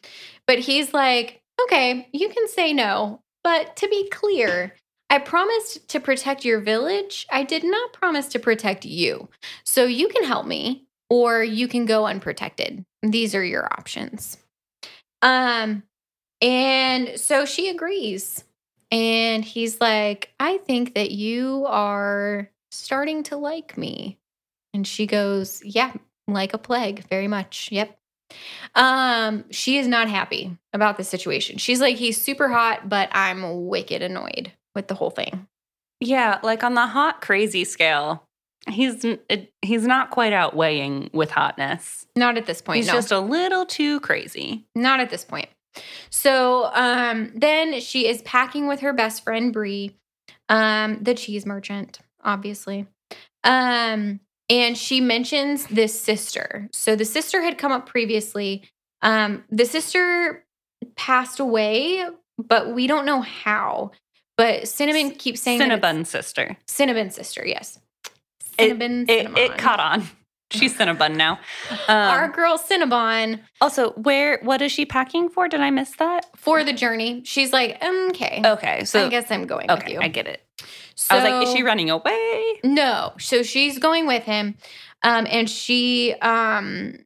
but 0.47 0.59
he's 0.59 0.93
like, 0.93 1.41
okay, 1.63 2.07
you 2.11 2.29
can 2.29 2.47
say 2.47 2.73
no, 2.73 3.21
but 3.43 3.75
to 3.77 3.87
be 3.87 4.09
clear, 4.09 4.73
I 5.09 5.19
promised 5.19 5.87
to 5.89 5.99
protect 5.99 6.45
your 6.45 6.59
village. 6.59 7.27
I 7.31 7.43
did 7.43 7.63
not 7.63 7.93
promise 7.93 8.27
to 8.29 8.39
protect 8.39 8.85
you. 8.85 9.29
So 9.65 9.85
you 9.85 10.07
can 10.07 10.23
help 10.23 10.45
me 10.45 10.85
or 11.09 11.43
you 11.43 11.67
can 11.67 11.85
go 11.85 12.05
unprotected. 12.05 12.83
These 13.03 13.35
are 13.35 13.43
your 13.43 13.65
options. 13.65 14.37
Um, 15.21 15.83
and 16.41 17.19
so 17.19 17.45
she 17.45 17.69
agrees. 17.69 18.43
And 18.91 19.43
he's 19.43 19.79
like, 19.81 20.33
I 20.39 20.57
think 20.59 20.95
that 20.95 21.11
you 21.11 21.65
are 21.67 22.49
starting 22.71 23.23
to 23.23 23.37
like 23.37 23.77
me. 23.77 24.17
And 24.73 24.85
she 24.85 25.07
goes, 25.07 25.63
Yeah, 25.63 25.93
like 26.27 26.53
a 26.53 26.57
plague, 26.57 27.07
very 27.09 27.27
much. 27.27 27.69
Yep. 27.71 27.97
Um, 28.73 29.45
she 29.51 29.77
is 29.77 29.87
not 29.87 30.09
happy 30.09 30.57
about 30.73 30.97
the 30.97 31.03
situation. 31.03 31.57
She's 31.57 31.79
like, 31.81 31.97
he's 31.97 32.19
super 32.21 32.49
hot, 32.49 32.89
but 32.89 33.09
I'm 33.11 33.67
wicked 33.67 34.01
annoyed 34.01 34.51
with 34.73 34.87
the 34.87 34.95
whole 34.95 35.11
thing. 35.11 35.47
yeah, 36.01 36.39
like 36.43 36.63
on 36.63 36.73
the 36.73 36.87
hot 36.87 37.21
crazy 37.21 37.63
scale, 37.63 38.23
he's 38.67 39.03
it- 39.05 39.53
he's 39.61 39.85
not 39.87 40.11
quite 40.11 40.33
outweighing 40.33 41.09
with 41.13 41.31
hotness. 41.31 42.05
Not 42.15 42.37
at 42.37 42.45
this 42.45 42.61
point. 42.61 42.77
He's 42.77 42.87
no. 42.87 42.93
just 42.93 43.11
a 43.11 43.19
little 43.19 43.65
too 43.65 43.99
crazy. 44.01 44.65
Not 44.75 44.99
at 44.99 45.09
this 45.09 45.23
point. 45.23 45.49
So 46.09 46.69
um, 46.73 47.31
then 47.35 47.79
she 47.81 48.07
is 48.07 48.21
packing 48.23 48.67
with 48.67 48.79
her 48.81 48.93
best 48.93 49.23
friend 49.23 49.51
Bree, 49.53 49.95
um, 50.49 50.99
the 51.01 51.13
cheese 51.13 51.45
merchant, 51.45 51.99
obviously. 52.23 52.87
Um, 53.43 54.19
and 54.49 54.77
she 54.77 55.01
mentions 55.01 55.65
this 55.67 55.99
sister. 55.99 56.69
So 56.71 56.95
the 56.95 57.05
sister 57.05 57.41
had 57.41 57.57
come 57.57 57.71
up 57.71 57.87
previously. 57.87 58.63
Um, 59.01 59.43
the 59.49 59.65
sister 59.65 60.43
passed 60.95 61.39
away, 61.39 62.05
but 62.37 62.73
we 62.73 62.87
don't 62.87 63.05
know 63.05 63.21
how. 63.21 63.91
But 64.37 64.67
Cinnamon 64.67 65.11
keeps 65.11 65.41
saying 65.41 65.59
Cinnabon 65.61 66.05
sister. 66.05 66.57
Cinnabon 66.67 67.11
sister, 67.11 67.43
yes. 67.45 67.79
It- 68.57 68.77
Cinnabon, 68.77 69.03
It, 69.09 69.23
Cinnamon. 69.25 69.37
it 69.37 69.57
caught 69.57 69.79
on. 69.79 70.07
She's 70.51 70.77
Cinnabon 70.77 71.15
now. 71.15 71.39
Our 71.89 72.25
Um, 72.25 72.31
girl 72.31 72.57
Cinnabon 72.57 73.39
also, 73.59 73.91
where 73.93 74.39
what 74.43 74.61
is 74.61 74.71
she 74.71 74.85
packing 74.85 75.27
for? 75.27 75.47
Did 75.47 75.59
I 75.59 75.71
miss 75.71 75.91
that? 75.97 76.27
for 76.35 76.63
the 76.63 76.71
journey. 76.71 77.23
She's 77.25 77.51
like, 77.51 77.83
okay, 77.83 78.41
Okay, 78.45 78.85
so 78.85 79.07
I 79.07 79.09
guess 79.09 79.31
I'm 79.31 79.47
going 79.47 79.67
with 79.67 79.79
okay, 79.81 79.93
you. 79.93 79.99
I 80.01 80.07
get 80.07 80.27
it. 80.27 80.44
So, 80.95 81.15
I 81.15 81.23
was 81.23 81.31
like, 81.31 81.47
is 81.47 81.53
she 81.53 81.63
running 81.63 81.89
away? 81.89 82.59
No. 82.63 83.13
So 83.19 83.43
she's 83.43 83.79
going 83.79 84.07
with 84.07 84.23
him. 84.23 84.55
Um, 85.03 85.27
and 85.29 85.49
she 85.49 86.13
um 86.21 86.99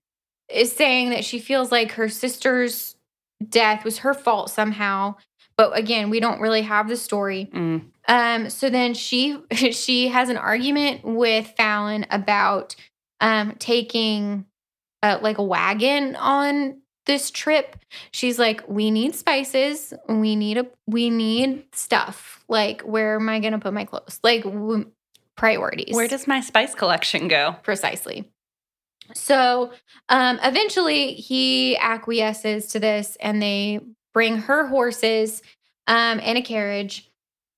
is 0.49 0.71
saying 0.71 1.09
that 1.11 1.25
she 1.25 1.39
feels 1.39 1.71
like 1.71 1.93
her 1.93 2.09
sister's 2.09 2.95
death 3.47 3.83
was 3.83 3.99
her 3.99 4.13
fault 4.13 4.49
somehow. 4.49 5.15
But 5.57 5.77
again, 5.77 6.09
we 6.09 6.19
don't 6.19 6.39
really 6.39 6.61
have 6.61 6.87
the 6.87 6.95
story. 6.95 7.49
Mm. 7.53 7.85
Um, 8.07 8.49
so 8.49 8.69
then 8.69 8.93
she 8.93 9.37
she 9.51 10.07
has 10.07 10.29
an 10.29 10.37
argument 10.37 11.03
with 11.03 11.47
Fallon 11.57 12.05
about 12.09 12.75
um 13.21 13.55
taking 13.59 14.45
uh, 15.03 15.19
like 15.21 15.37
a 15.37 15.43
wagon 15.43 16.15
on 16.15 16.81
this 17.09 17.31
trip, 17.31 17.75
she's 18.11 18.37
like, 18.37 18.61
we 18.69 18.91
need 18.91 19.15
spices, 19.15 19.95
we 20.07 20.35
need 20.35 20.59
a 20.59 20.67
we 20.85 21.09
need 21.09 21.63
stuff. 21.73 22.45
Like, 22.47 22.81
where 22.81 23.15
am 23.15 23.27
I 23.27 23.39
gonna 23.39 23.57
put 23.57 23.73
my 23.73 23.85
clothes? 23.85 24.19
Like 24.23 24.43
w- 24.43 24.91
priorities. 25.35 25.95
Where 25.95 26.07
does 26.07 26.27
my 26.27 26.39
spice 26.41 26.75
collection 26.75 27.27
go? 27.27 27.55
precisely? 27.63 28.31
So 29.15 29.71
um, 30.07 30.39
eventually 30.43 31.13
he 31.13 31.75
acquiesces 31.77 32.67
to 32.67 32.79
this 32.79 33.17
and 33.19 33.41
they 33.41 33.79
bring 34.13 34.37
her 34.37 34.67
horses 34.67 35.41
um, 35.87 36.19
and 36.21 36.37
a 36.37 36.43
carriage. 36.43 37.09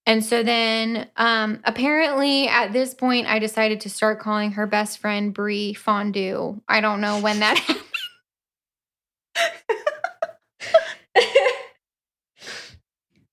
And 0.05 0.23
so 0.23 0.43
then 0.43 1.09
apparently 1.17 1.59
apparently 1.65 2.47
at 2.47 2.71
this 2.71 2.93
point, 2.93 3.27
I 3.27 3.39
decided 3.39 3.81
to 3.81 3.89
start 3.89 4.21
calling 4.21 4.53
her 4.53 4.65
best 4.65 4.99
friend 4.99 5.33
Brie 5.33 5.73
Fondue. 5.73 6.61
I 6.69 6.79
don't 6.79 7.01
know 7.01 7.19
when 7.19 7.41
that 7.41 7.57
happened. 7.67 7.90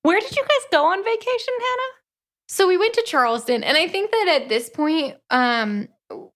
Where 0.09 0.21
did 0.21 0.35
you 0.35 0.43
guys 0.43 0.67
go 0.73 0.87
on 0.87 1.05
vacation, 1.05 1.55
Hannah? 1.59 1.93
So 2.49 2.67
we 2.67 2.79
went 2.79 2.95
to 2.95 3.05
Charleston, 3.07 3.63
and 3.63 3.77
I 3.77 3.89
think 3.89 4.11
that 4.11 4.41
at 4.41 4.49
this 4.49 4.71
point, 4.71 5.17
um, 5.29 5.89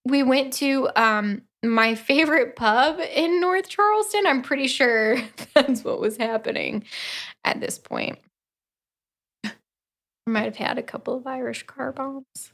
we 0.04 0.22
went 0.22 0.52
to 0.54 0.90
um 0.94 1.40
my 1.64 1.94
favorite 1.94 2.54
pub 2.54 3.00
in 3.00 3.40
North 3.40 3.70
Charleston. 3.70 4.26
I'm 4.26 4.42
pretty 4.42 4.66
sure 4.68 5.16
that's 5.54 5.84
what 5.84 6.00
was 6.00 6.18
happening 6.18 6.84
at 7.44 7.60
this 7.60 7.78
point. 7.78 8.18
I 9.42 9.52
might 10.26 10.44
have 10.44 10.56
had 10.56 10.76
a 10.76 10.82
couple 10.82 11.16
of 11.16 11.26
Irish 11.26 11.62
car 11.62 11.92
bombs. 11.92 12.52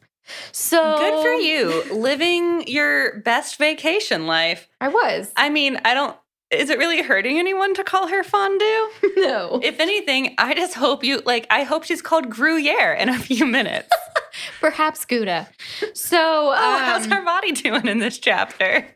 So 0.53 0.99
Good 0.99 1.23
for 1.23 1.33
you, 1.33 1.97
living 1.97 2.69
your 2.69 3.19
best 3.23 3.57
vacation 3.57 4.29
life. 4.29 4.69
I 4.81 4.87
was. 4.87 5.33
I 5.37 5.49
mean, 5.49 5.81
I 5.85 5.95
don't. 5.95 6.17
Is 6.51 6.71
it 6.71 6.79
really 6.79 7.03
hurting 7.03 7.39
anyone 7.39 7.75
to 7.75 7.85
call 7.85 8.09
her 8.09 8.25
fondue? 8.25 8.89
no. 9.17 9.61
If 9.63 9.81
anything, 9.81 10.35
I 10.39 10.55
just 10.55 10.75
hope 10.75 11.05
you 11.05 11.21
like. 11.27 11.47
I 11.51 11.63
hope 11.63 11.85
she's 11.85 12.01
called 12.01 12.31
Gruyere 12.31 12.95
in 12.95 13.11
a 13.11 13.19
few 13.19 13.45
minutes. 13.45 13.91
Perhaps 14.61 15.05
Gouda. 15.05 15.49
So 15.93 16.19
oh, 16.19 16.79
how's 16.79 17.07
um, 17.07 17.13
our 17.13 17.23
body 17.25 17.53
doing 17.53 17.87
in 17.87 17.99
this 17.99 18.19
chapter? 18.19 18.87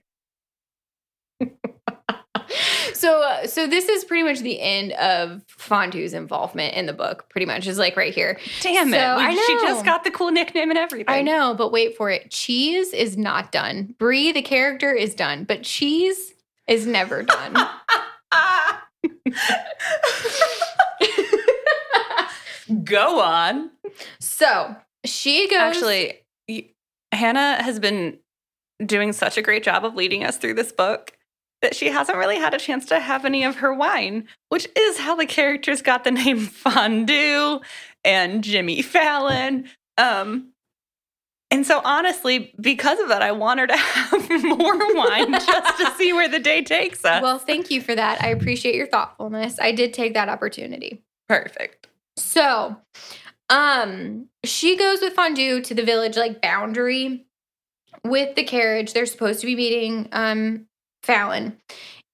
so 2.95 3.23
uh, 3.23 3.47
so 3.47 3.67
this 3.67 3.87
is 3.87 4.05
pretty 4.05 4.23
much 4.23 4.41
the 4.41 4.59
end 4.59 4.93
of 4.93 5.43
Fondue's 5.49 6.15
involvement 6.15 6.75
in 6.75 6.87
the 6.87 6.95
book. 6.95 7.29
Pretty 7.29 7.45
much 7.45 7.67
is 7.67 7.77
like 7.77 7.99
right 7.99 8.15
here. 8.15 8.39
Damn 8.63 8.89
it! 8.89 8.97
So, 8.97 9.17
We- 9.17 9.25
I 9.25 9.35
She 9.35 9.55
just 9.61 9.85
got 9.85 10.05
the 10.05 10.11
cool 10.11 10.31
nickname 10.31 10.71
and 10.71 10.79
everything. 10.79 11.13
I 11.15 11.21
know, 11.21 11.55
but 11.55 11.71
wait 11.71 11.99
for 11.99 12.09
it. 12.09 12.31
Cheese 12.31 12.95
is 12.95 13.19
not 13.19 13.53
done. 13.53 13.95
Brie, 13.99 14.33
the 14.33 14.43
character, 14.43 14.95
is 14.95 15.15
done, 15.15 15.45
but 15.45 15.65
cheese 15.65 16.32
is 16.73 16.87
never 16.87 17.23
done. 17.23 17.55
Go 22.85 23.21
on. 23.21 23.71
so 24.21 24.75
she 25.05 25.49
goes. 25.49 25.59
Actually, 25.59 26.23
Hannah 27.13 27.63
has 27.63 27.79
been 27.79 28.19
doing 28.85 29.13
such 29.13 29.37
a 29.37 29.43
great 29.43 29.63
job 29.63 29.85
of 29.85 29.95
leading 29.95 30.25
us 30.25 30.39
through 30.39 30.55
this 30.55 30.73
book 30.73 31.13
that 31.61 31.77
she 31.77 31.89
hasn't 31.89 32.17
really 32.19 32.39
had 32.39 32.55
a 32.55 32.59
chance 32.59 32.87
to 32.87 32.99
have 32.99 33.25
any 33.25 33.45
of 33.45 33.57
her 33.57 33.75
wine, 33.75 34.27
which 34.49 34.67
is 34.77 34.99
how 34.99 35.15
the 35.15 35.27
characters 35.27 35.83
got 35.83 36.05
the 36.05 36.11
name 36.11 36.39
Fondue 36.47 37.61
and 38.05 38.43
Jimmy 38.43 38.81
Fallon. 38.83 39.69
Um, 39.99 40.52
and 41.53 41.67
so, 41.67 41.83
honestly, 41.85 42.55
because 42.61 42.99
of 42.99 43.09
that, 43.09 43.21
I 43.21 43.33
want 43.33 43.61
her 43.61 43.67
to 43.67 43.77
have 43.77 44.43
more 44.43 44.95
wine 44.95 45.33
just 45.33 45.79
to 45.79 45.93
see 45.97 46.13
where 46.13 46.29
the 46.29 46.39
day 46.39 46.63
takes 46.63 47.05
us. 47.05 47.23
well, 47.23 47.39
thank 47.39 47.71
you 47.71 47.83
for 47.83 47.95
that. 47.95 48.23
I 48.23 48.29
appreciate 48.29 48.75
your 48.75 48.87
thoughtfulness. 48.87 49.59
I 49.61 49.73
did 49.73 49.93
take 49.93 50.15
that 50.15 50.29
opportunity. 50.29 51.03
perfect. 51.29 51.89
So, 52.17 52.77
um, 53.51 54.29
she 54.45 54.77
goes 54.77 55.01
with 55.03 55.13
Fondue 55.13 55.61
to 55.63 55.75
the 55.75 55.85
village 55.85 56.17
like 56.17 56.41
boundary 56.41 57.27
with 58.05 58.35
the 58.35 58.45
carriage. 58.45 58.95
They're 58.95 59.07
supposed 59.07 59.41
to 59.41 59.47
be 59.47 59.55
meeting 59.55 60.09
um 60.13 60.67
Fallon. 61.03 61.59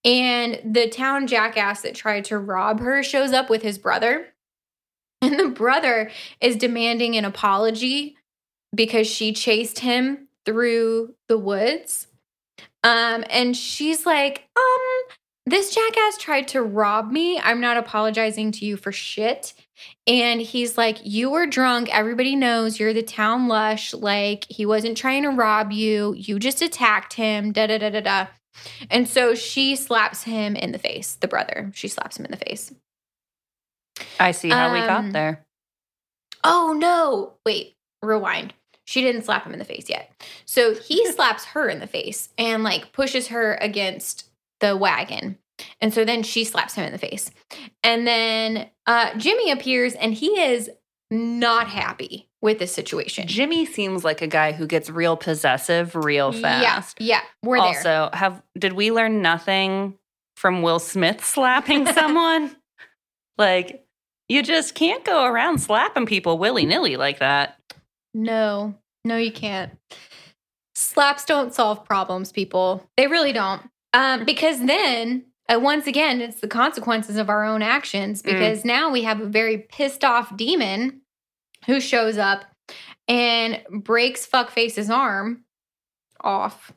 And 0.05 0.61
the 0.65 0.89
town 0.89 1.27
jackass 1.27 1.83
that 1.83 1.95
tried 1.95 2.25
to 2.27 2.39
rob 2.39 2.81
her 2.81 3.03
shows 3.03 3.33
up 3.33 3.51
with 3.51 3.63
his 3.63 3.79
brother. 3.79 4.29
And 5.21 5.39
the 5.39 5.49
brother 5.49 6.11
is 6.41 6.57
demanding 6.57 7.17
an 7.17 7.25
apology 7.25 8.18
because 8.75 9.07
she 9.07 9.33
chased 9.33 9.81
him 9.81 10.29
through 10.45 11.15
the 11.29 11.39
woods. 11.39 12.07
Um, 12.85 13.25
and 13.31 13.57
she's 13.57 14.07
like, 14.07 14.49
um, 14.57 15.15
this 15.47 15.75
jackass 15.75 16.19
tried 16.19 16.49
to 16.49 16.63
rob 16.63 17.11
me. 17.11 17.41
I'm 17.41 17.61
not 17.61 17.77
apologizing 17.77 18.53
to 18.53 18.65
you 18.67 18.77
for 18.77 18.93
shit. 18.93 19.55
And 20.07 20.41
he's 20.41 20.77
like, 20.77 20.99
You 21.05 21.31
were 21.31 21.47
drunk. 21.47 21.89
Everybody 21.95 22.37
knows 22.37 22.79
you're 22.79 22.93
the 22.93 23.03
town 23.03 23.49
lush. 23.49 23.95
Like, 23.95 24.45
he 24.49 24.67
wasn't 24.67 24.97
trying 24.97 25.23
to 25.23 25.31
rob 25.31 25.73
you. 25.73 26.15
You 26.17 26.39
just 26.39 26.61
attacked 26.63 27.15
him. 27.15 27.53
Da 27.53 27.67
da 27.67 27.79
da 27.79 27.91
da 27.91 28.01
da. 28.01 28.27
And 28.91 29.09
so 29.09 29.35
she 29.35 29.77
slaps 29.77 30.25
him 30.25 30.57
in 30.57 30.73
the 30.73 30.79
face, 30.79 31.15
the 31.15 31.29
brother. 31.29 31.71
She 31.75 31.89
slaps 31.89 32.19
him 32.19 32.25
in 32.25 32.31
the 32.31 32.37
face. 32.37 32.73
I 34.21 34.33
see 34.33 34.51
how 34.51 34.73
we 34.73 34.81
Um, 34.81 34.87
got 34.87 35.13
there. 35.13 35.47
Oh 36.45 36.77
no. 36.77 37.35
Wait, 37.47 37.75
rewind. 38.03 38.53
She 38.89 39.03
didn't 39.03 39.27
slap 39.27 39.45
him 39.45 39.53
in 39.53 39.59
the 39.59 39.67
face 39.67 39.91
yet. 39.91 40.11
So 40.47 40.73
he 40.73 41.07
slaps 41.13 41.45
her 41.45 41.69
in 41.69 41.79
the 41.79 41.87
face 41.87 42.31
and 42.39 42.65
like 42.65 42.91
pushes 42.93 43.29
her 43.29 43.59
against 43.61 44.31
the 44.61 44.79
wagon. 44.79 45.37
And 45.83 45.93
so 45.93 46.07
then 46.07 46.23
she 46.23 46.43
slaps 46.43 46.75
him 46.75 46.87
in 46.87 46.93
the 46.93 46.99
face. 46.99 47.31
And 47.85 48.07
then 48.07 48.71
uh, 48.87 49.15
Jimmy 49.19 49.51
appears 49.51 49.93
and 49.93 50.15
he 50.15 50.41
is 50.41 50.71
not 51.11 51.69
happy 51.69 52.31
with 52.41 52.61
this 52.61 52.73
situation. 52.73 53.29
Jimmy 53.29 53.67
seems 53.67 54.05
like 54.05 54.23
a 54.23 54.27
guy 54.27 54.53
who 54.53 54.67
gets 54.67 54.89
real 54.89 55.19
possessive 55.19 55.95
real 55.95 56.33
fast. 56.33 56.99
Yeah, 56.99 57.19
yeah, 57.19 57.21
we're 57.43 57.59
there. 57.59 57.67
also, 57.67 58.09
have 58.15 58.43
did 58.59 58.73
we 58.73 58.91
learn 58.91 59.21
nothing 59.21 59.99
from 60.35 60.63
Will 60.63 60.79
Smith 60.79 61.23
slapping 61.23 61.85
someone? 61.93 62.57
like, 63.37 63.85
you 64.31 64.43
just 64.43 64.75
can't 64.75 65.05
go 65.05 65.27
around 65.27 65.59
slapping 65.59 66.07
people 66.07 66.39
willy 66.39 66.65
nilly 66.65 66.97
like 66.97 67.19
that. 67.19 67.58
No, 68.19 68.75
no, 69.05 69.17
you 69.17 69.31
can't. 69.33 69.79
Slaps 70.75 71.25
don't 71.25 71.55
solve 71.55 71.85
problems, 71.85 72.33
people. 72.33 72.85
They 72.97 73.07
really 73.07 73.33
don't. 73.33 73.63
Um, 73.95 74.25
because 74.25 74.65
then, 74.65 75.25
uh, 75.49 75.59
once 75.61 75.87
again, 75.87 76.21
it's 76.21 76.41
the 76.41 76.49
consequences 76.49 77.17
of 77.17 77.29
our 77.31 77.45
own 77.45 77.63
actions. 77.63 78.21
Because 78.23 78.65
now 78.65 78.91
we 78.91 79.03
have 79.03 79.21
a 79.21 79.27
very 79.27 79.59
pissed 79.59 80.05
off 80.05 80.37
demon 80.37 81.01
who 81.67 81.81
shows 81.81 82.19
up 82.19 82.45
and 83.07 83.63
breaks 83.71 84.27
Fuckface's 84.27 84.91
arm 84.91 85.45
off. 86.21 86.73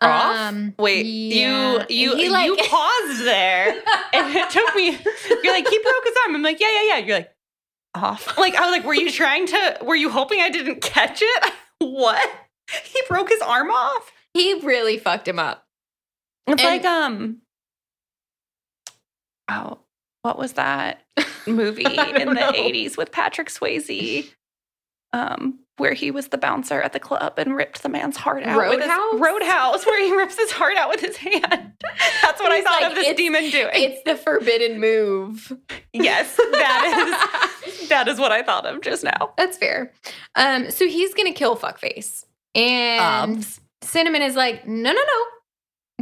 Off? 0.00 0.74
Wait, 0.78 1.06
yeah. 1.06 1.84
you 1.88 2.16
you 2.16 2.30
like- 2.30 2.46
you 2.46 2.56
paused 2.56 3.24
there, 3.24 3.70
and 4.12 4.36
it 4.36 4.48
took 4.50 4.74
me. 4.76 4.96
You're 5.42 5.52
like, 5.52 5.68
he 5.68 5.78
broke 5.78 6.04
his 6.04 6.14
arm. 6.24 6.36
I'm 6.36 6.42
like, 6.42 6.60
yeah, 6.60 6.70
yeah, 6.70 6.82
yeah. 6.88 6.98
You're 6.98 7.16
like, 7.16 7.32
off. 7.94 8.36
Like 8.38 8.54
I 8.54 8.62
was 8.62 8.70
like, 8.70 8.84
were 8.84 8.94
you 8.94 9.10
trying 9.10 9.46
to? 9.46 9.78
Were 9.82 9.96
you 9.96 10.08
hoping 10.10 10.40
I 10.40 10.48
didn't 10.50 10.80
catch 10.82 11.20
it? 11.22 11.52
what? 11.78 12.30
He 12.84 13.00
broke 13.08 13.28
his 13.30 13.40
arm 13.42 13.70
off. 13.70 14.12
he 14.34 14.54
really 14.60 14.98
fucked 14.98 15.26
him 15.26 15.38
up. 15.38 15.64
It's 16.46 16.62
And- 16.62 16.70
like 16.82 16.84
um 16.84 17.38
oh, 19.50 19.78
what 20.22 20.38
was 20.38 20.54
that 20.54 21.02
movie 21.46 21.84
in 21.84 22.28
the 22.28 22.34
know. 22.34 22.52
80s 22.52 22.96
with 22.96 23.12
Patrick 23.12 23.48
Swayze? 23.48 24.30
Um 25.12 25.60
where 25.78 25.94
he 25.94 26.10
was 26.10 26.28
the 26.28 26.38
bouncer 26.38 26.80
at 26.80 26.92
the 26.92 27.00
club 27.00 27.34
and 27.38 27.56
ripped 27.56 27.82
the 27.82 27.88
man's 27.88 28.16
heart 28.16 28.42
out. 28.44 28.56
with 28.56 28.80
his- 28.80 28.88
Roadhouse? 28.88 29.20
Roadhouse, 29.20 29.86
where 29.86 30.04
he 30.04 30.14
rips 30.14 30.36
his 30.36 30.50
heart 30.52 30.76
out 30.76 30.88
with 30.88 31.00
his 31.00 31.16
hand. 31.16 31.42
That's 32.22 32.40
what 32.40 32.52
I 32.52 32.62
thought 32.62 32.82
like, 32.82 32.90
of 32.90 32.96
this 32.96 33.16
demon 33.16 33.50
doing. 33.50 33.70
It's 33.72 34.02
the 34.04 34.16
forbidden 34.16 34.80
move. 34.80 35.52
yes, 35.92 36.36
that 36.36 37.66
is 37.70 37.88
that 37.88 38.08
is 38.08 38.18
what 38.18 38.32
I 38.32 38.42
thought 38.42 38.66
of 38.66 38.80
just 38.82 39.04
now. 39.04 39.32
That's 39.36 39.56
fair. 39.56 39.92
Um, 40.34 40.70
so 40.70 40.86
he's 40.86 41.14
gonna 41.14 41.32
kill 41.32 41.56
Fuckface. 41.56 42.24
And. 42.54 43.46
Cinnamon 43.82 44.22
is 44.22 44.34
like, 44.34 44.66
no, 44.66 44.90
no, 44.90 45.00
no. 45.00 45.24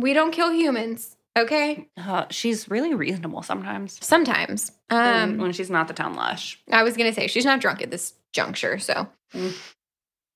We 0.03 0.13
don't 0.13 0.31
kill 0.31 0.51
humans. 0.51 1.17
Okay. 1.39 1.89
Uh, 1.97 2.25
she's 2.31 2.71
really 2.71 2.95
reasonable 2.95 3.43
sometimes. 3.43 3.99
Sometimes. 4.05 4.73
Um, 4.89 5.37
when 5.39 5.53
she's 5.53 5.71
not 5.71 5.87
the 5.89 5.95
town 5.95 6.15
lush. 6.15 6.59
I 6.73 6.83
was 6.83 6.97
gonna 6.97 7.13
say 7.13 7.27
she's 7.27 7.45
not 7.45 7.61
drunk 7.61 7.83
at 7.83 7.91
this 7.91 8.15
juncture, 8.33 8.79
so. 8.79 9.09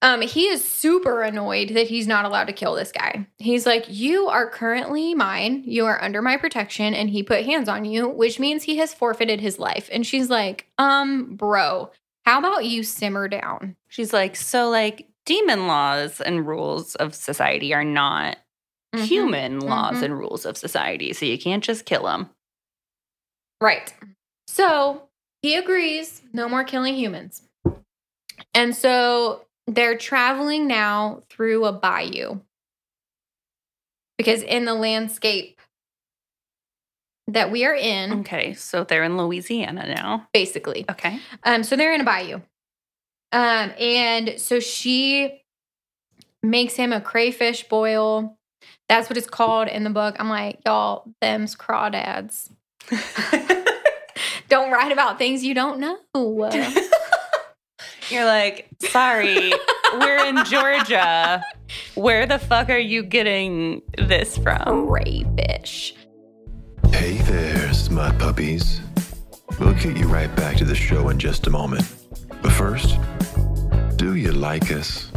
Um 0.02 0.22
he 0.22 0.46
is 0.46 0.66
super 0.66 1.22
annoyed 1.22 1.70
that 1.70 1.88
he's 1.88 2.06
not 2.06 2.24
allowed 2.24 2.46
to 2.46 2.52
kill 2.52 2.74
this 2.74 2.92
guy. 2.92 3.26
He's 3.38 3.66
like, 3.66 3.84
You 3.88 4.28
are 4.28 4.48
currently 4.48 5.14
mine, 5.14 5.62
you 5.66 5.86
are 5.86 6.02
under 6.02 6.22
my 6.22 6.36
protection, 6.36 6.94
and 6.94 7.10
he 7.10 7.22
put 7.22 7.44
hands 7.44 7.68
on 7.68 7.84
you, 7.84 8.08
which 8.08 8.38
means 8.40 8.62
he 8.62 8.76
has 8.78 8.94
forfeited 8.94 9.40
his 9.40 9.58
life. 9.58 9.88
And 9.92 10.06
she's 10.06 10.30
like, 10.30 10.66
um, 10.78 11.36
bro, 11.36 11.90
how 12.24 12.38
about 12.38 12.64
you 12.64 12.82
simmer 12.82 13.28
down? 13.28 13.76
She's 13.88 14.12
like, 14.12 14.36
so 14.36 14.70
like 14.70 15.06
demon 15.26 15.66
laws 15.66 16.20
and 16.20 16.46
rules 16.46 16.94
of 16.96 17.14
society 17.14 17.74
are 17.74 17.84
not 17.84 18.38
Mhm. 18.94 19.04
human 19.04 19.60
laws 19.60 19.96
Mhm. 19.98 20.02
and 20.02 20.18
rules 20.18 20.46
of 20.46 20.56
society. 20.56 21.12
So 21.12 21.24
you 21.26 21.38
can't 21.38 21.62
just 21.62 21.84
kill 21.84 22.04
them. 22.04 22.30
Right. 23.60 23.92
So 24.48 25.08
he 25.42 25.54
agrees, 25.54 26.22
no 26.32 26.48
more 26.48 26.64
killing 26.64 26.94
humans. 26.96 27.42
And 28.54 28.74
so 28.74 29.42
they're 29.66 29.96
traveling 29.96 30.66
now 30.66 31.22
through 31.30 31.64
a 31.64 31.72
bayou. 31.72 32.40
Because 34.18 34.42
in 34.42 34.64
the 34.64 34.74
landscape 34.74 35.60
that 37.28 37.50
we 37.50 37.64
are 37.64 37.74
in, 37.74 38.20
Okay, 38.20 38.54
so 38.54 38.84
they're 38.84 39.04
in 39.04 39.16
Louisiana 39.16 39.86
now. 39.94 40.28
basically. 40.32 40.84
Okay. 40.90 41.18
Um, 41.44 41.62
so 41.62 41.76
they're 41.76 41.94
in 41.94 42.00
a 42.00 42.04
bayou. 42.04 42.40
Um, 43.32 43.72
and 43.78 44.34
so 44.40 44.58
she 44.60 45.42
makes 46.42 46.74
him 46.74 46.92
a 46.92 47.00
crayfish 47.00 47.68
boil. 47.68 48.36
That's 48.88 49.08
what 49.08 49.16
it's 49.16 49.28
called 49.28 49.68
in 49.68 49.84
the 49.84 49.90
book. 49.90 50.16
I'm 50.18 50.28
like, 50.28 50.58
y'all, 50.66 51.04
them's 51.20 51.54
crawdads. 51.54 52.50
Don't 54.48 54.72
write 54.72 54.90
about 54.90 55.16
things 55.16 55.44
you 55.44 55.54
don't 55.54 55.78
know. 55.78 55.96
You're 58.10 58.24
like, 58.24 58.68
sorry, 58.80 59.52
we're 59.94 60.26
in 60.26 60.44
Georgia. 60.44 61.44
Where 61.94 62.26
the 62.26 62.40
fuck 62.40 62.68
are 62.68 62.78
you 62.78 63.04
getting 63.04 63.82
this 63.98 64.36
from? 64.36 64.88
crayfish. 64.88 65.94
Hey 66.88 67.18
there, 67.18 67.72
smut 67.72 68.18
puppies. 68.18 68.80
We'll 69.60 69.74
get 69.74 69.96
you 69.96 70.08
right 70.08 70.34
back 70.34 70.56
to 70.56 70.64
the 70.64 70.74
show 70.74 71.10
in 71.10 71.18
just 71.20 71.46
a 71.46 71.50
moment. 71.50 71.84
But 72.42 72.52
first, 72.52 72.98
do 73.96 74.16
you 74.16 74.32
like 74.32 74.72
us? 74.72 75.12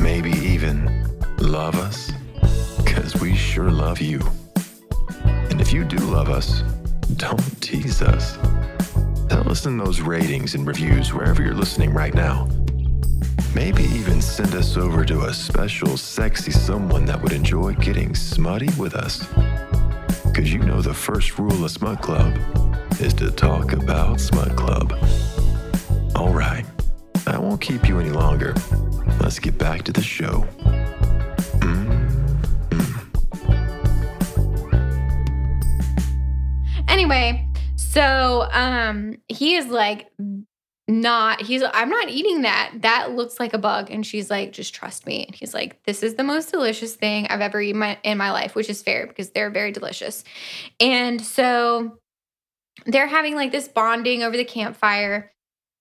Maybe 0.00 0.30
even 0.30 1.08
love 1.38 1.74
us? 1.74 2.10
Because 2.78 3.20
we 3.20 3.36
sure 3.36 3.70
love 3.70 4.00
you. 4.00 4.20
And 5.24 5.60
if 5.60 5.74
you 5.74 5.84
do 5.84 5.98
love 5.98 6.30
us, 6.30 6.62
don't 7.16 7.60
tease 7.60 8.00
us. 8.00 8.38
Tell 9.30 9.48
us 9.48 9.64
in 9.64 9.78
those 9.78 10.00
ratings 10.00 10.56
and 10.56 10.66
reviews 10.66 11.14
wherever 11.14 11.40
you're 11.40 11.54
listening 11.54 11.94
right 11.94 12.12
now. 12.12 12.48
Maybe 13.54 13.84
even 13.84 14.20
send 14.20 14.56
us 14.56 14.76
over 14.76 15.04
to 15.04 15.26
a 15.26 15.32
special, 15.32 15.96
sexy 15.96 16.50
someone 16.50 17.04
that 17.04 17.22
would 17.22 17.32
enjoy 17.32 17.74
getting 17.74 18.12
smutty 18.16 18.70
with 18.76 18.96
us. 18.96 19.24
Because 20.24 20.52
you 20.52 20.58
know 20.58 20.82
the 20.82 20.92
first 20.92 21.38
rule 21.38 21.64
of 21.64 21.70
Smut 21.70 22.02
Club 22.02 22.36
is 23.00 23.14
to 23.14 23.30
talk 23.30 23.72
about 23.72 24.18
Smut 24.18 24.56
Club. 24.56 24.92
All 26.16 26.34
right, 26.34 26.64
I 27.28 27.38
won't 27.38 27.60
keep 27.60 27.86
you 27.88 28.00
any 28.00 28.10
longer. 28.10 28.52
Let's 29.20 29.38
get 29.38 29.56
back 29.56 29.84
to 29.84 29.92
the 29.92 30.02
show. 30.02 30.44
Anyway, 36.88 37.39
so 37.90 38.48
um 38.52 39.16
he 39.28 39.56
is 39.56 39.66
like 39.66 40.08
not 40.90 41.40
he's 41.42 41.62
I'm 41.62 41.88
not 41.88 42.08
eating 42.08 42.42
that. 42.42 42.72
That 42.80 43.12
looks 43.12 43.38
like 43.38 43.54
a 43.54 43.58
bug. 43.58 43.90
And 43.90 44.04
she's 44.04 44.28
like, 44.28 44.52
just 44.52 44.74
trust 44.74 45.06
me. 45.06 45.24
And 45.26 45.34
he's 45.34 45.54
like, 45.54 45.82
this 45.84 46.02
is 46.02 46.14
the 46.14 46.24
most 46.24 46.50
delicious 46.50 46.94
thing 46.94 47.26
I've 47.28 47.40
ever 47.40 47.60
eaten 47.60 47.78
my, 47.78 47.98
in 48.02 48.18
my 48.18 48.32
life, 48.32 48.54
which 48.54 48.68
is 48.68 48.82
fair 48.82 49.06
because 49.06 49.30
they're 49.30 49.50
very 49.50 49.72
delicious. 49.72 50.24
And 50.80 51.24
so 51.24 51.98
they're 52.86 53.06
having 53.06 53.36
like 53.36 53.52
this 53.52 53.68
bonding 53.68 54.22
over 54.22 54.36
the 54.36 54.44
campfire. 54.44 55.32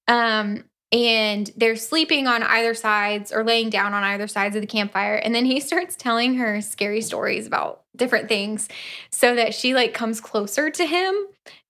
Um, 0.07 0.65
and 0.91 1.51
they're 1.55 1.75
sleeping 1.75 2.27
on 2.27 2.41
either 2.41 2.73
sides 2.73 3.31
or 3.31 3.43
laying 3.43 3.69
down 3.69 3.93
on 3.93 4.03
either 4.03 4.27
sides 4.27 4.55
of 4.55 4.61
the 4.61 4.67
campfire. 4.67 5.15
And 5.15 5.33
then 5.33 5.45
he 5.45 5.59
starts 5.59 5.95
telling 5.95 6.35
her 6.35 6.61
scary 6.61 7.01
stories 7.01 7.47
about 7.47 7.83
different 7.99 8.27
things 8.27 8.67
so 9.11 9.35
that 9.35 9.53
she 9.53 9.75
like 9.75 9.93
comes 9.93 10.19
closer 10.19 10.69
to 10.71 10.85
him. 10.85 11.15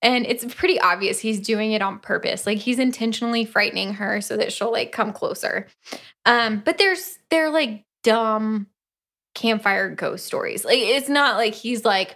And 0.02 0.26
it's 0.26 0.46
pretty 0.56 0.80
obvious 0.80 1.20
he's 1.20 1.42
doing 1.42 1.74
it 1.74 1.82
on 1.82 2.00
purpose. 2.00 2.46
Like 2.46 2.60
he's 2.60 2.80
intentionally 2.80 3.44
frightening 3.44 3.96
her 3.96 4.22
so 4.22 4.38
that 4.38 4.54
she'll 4.54 4.72
like 4.72 4.92
come 4.92 5.12
closer. 5.12 5.68
Um, 6.26 6.62
but 6.64 6.78
there's 6.78 7.20
they're 7.30 7.50
like 7.50 7.84
dumb 8.04 8.68
campfire 9.36 9.90
ghost 9.90 10.26
stories. 10.26 10.64
Like 10.64 10.80
it's 10.80 11.10
not 11.10 11.36
like 11.36 11.54
he's 11.54 11.84
like, 11.84 12.16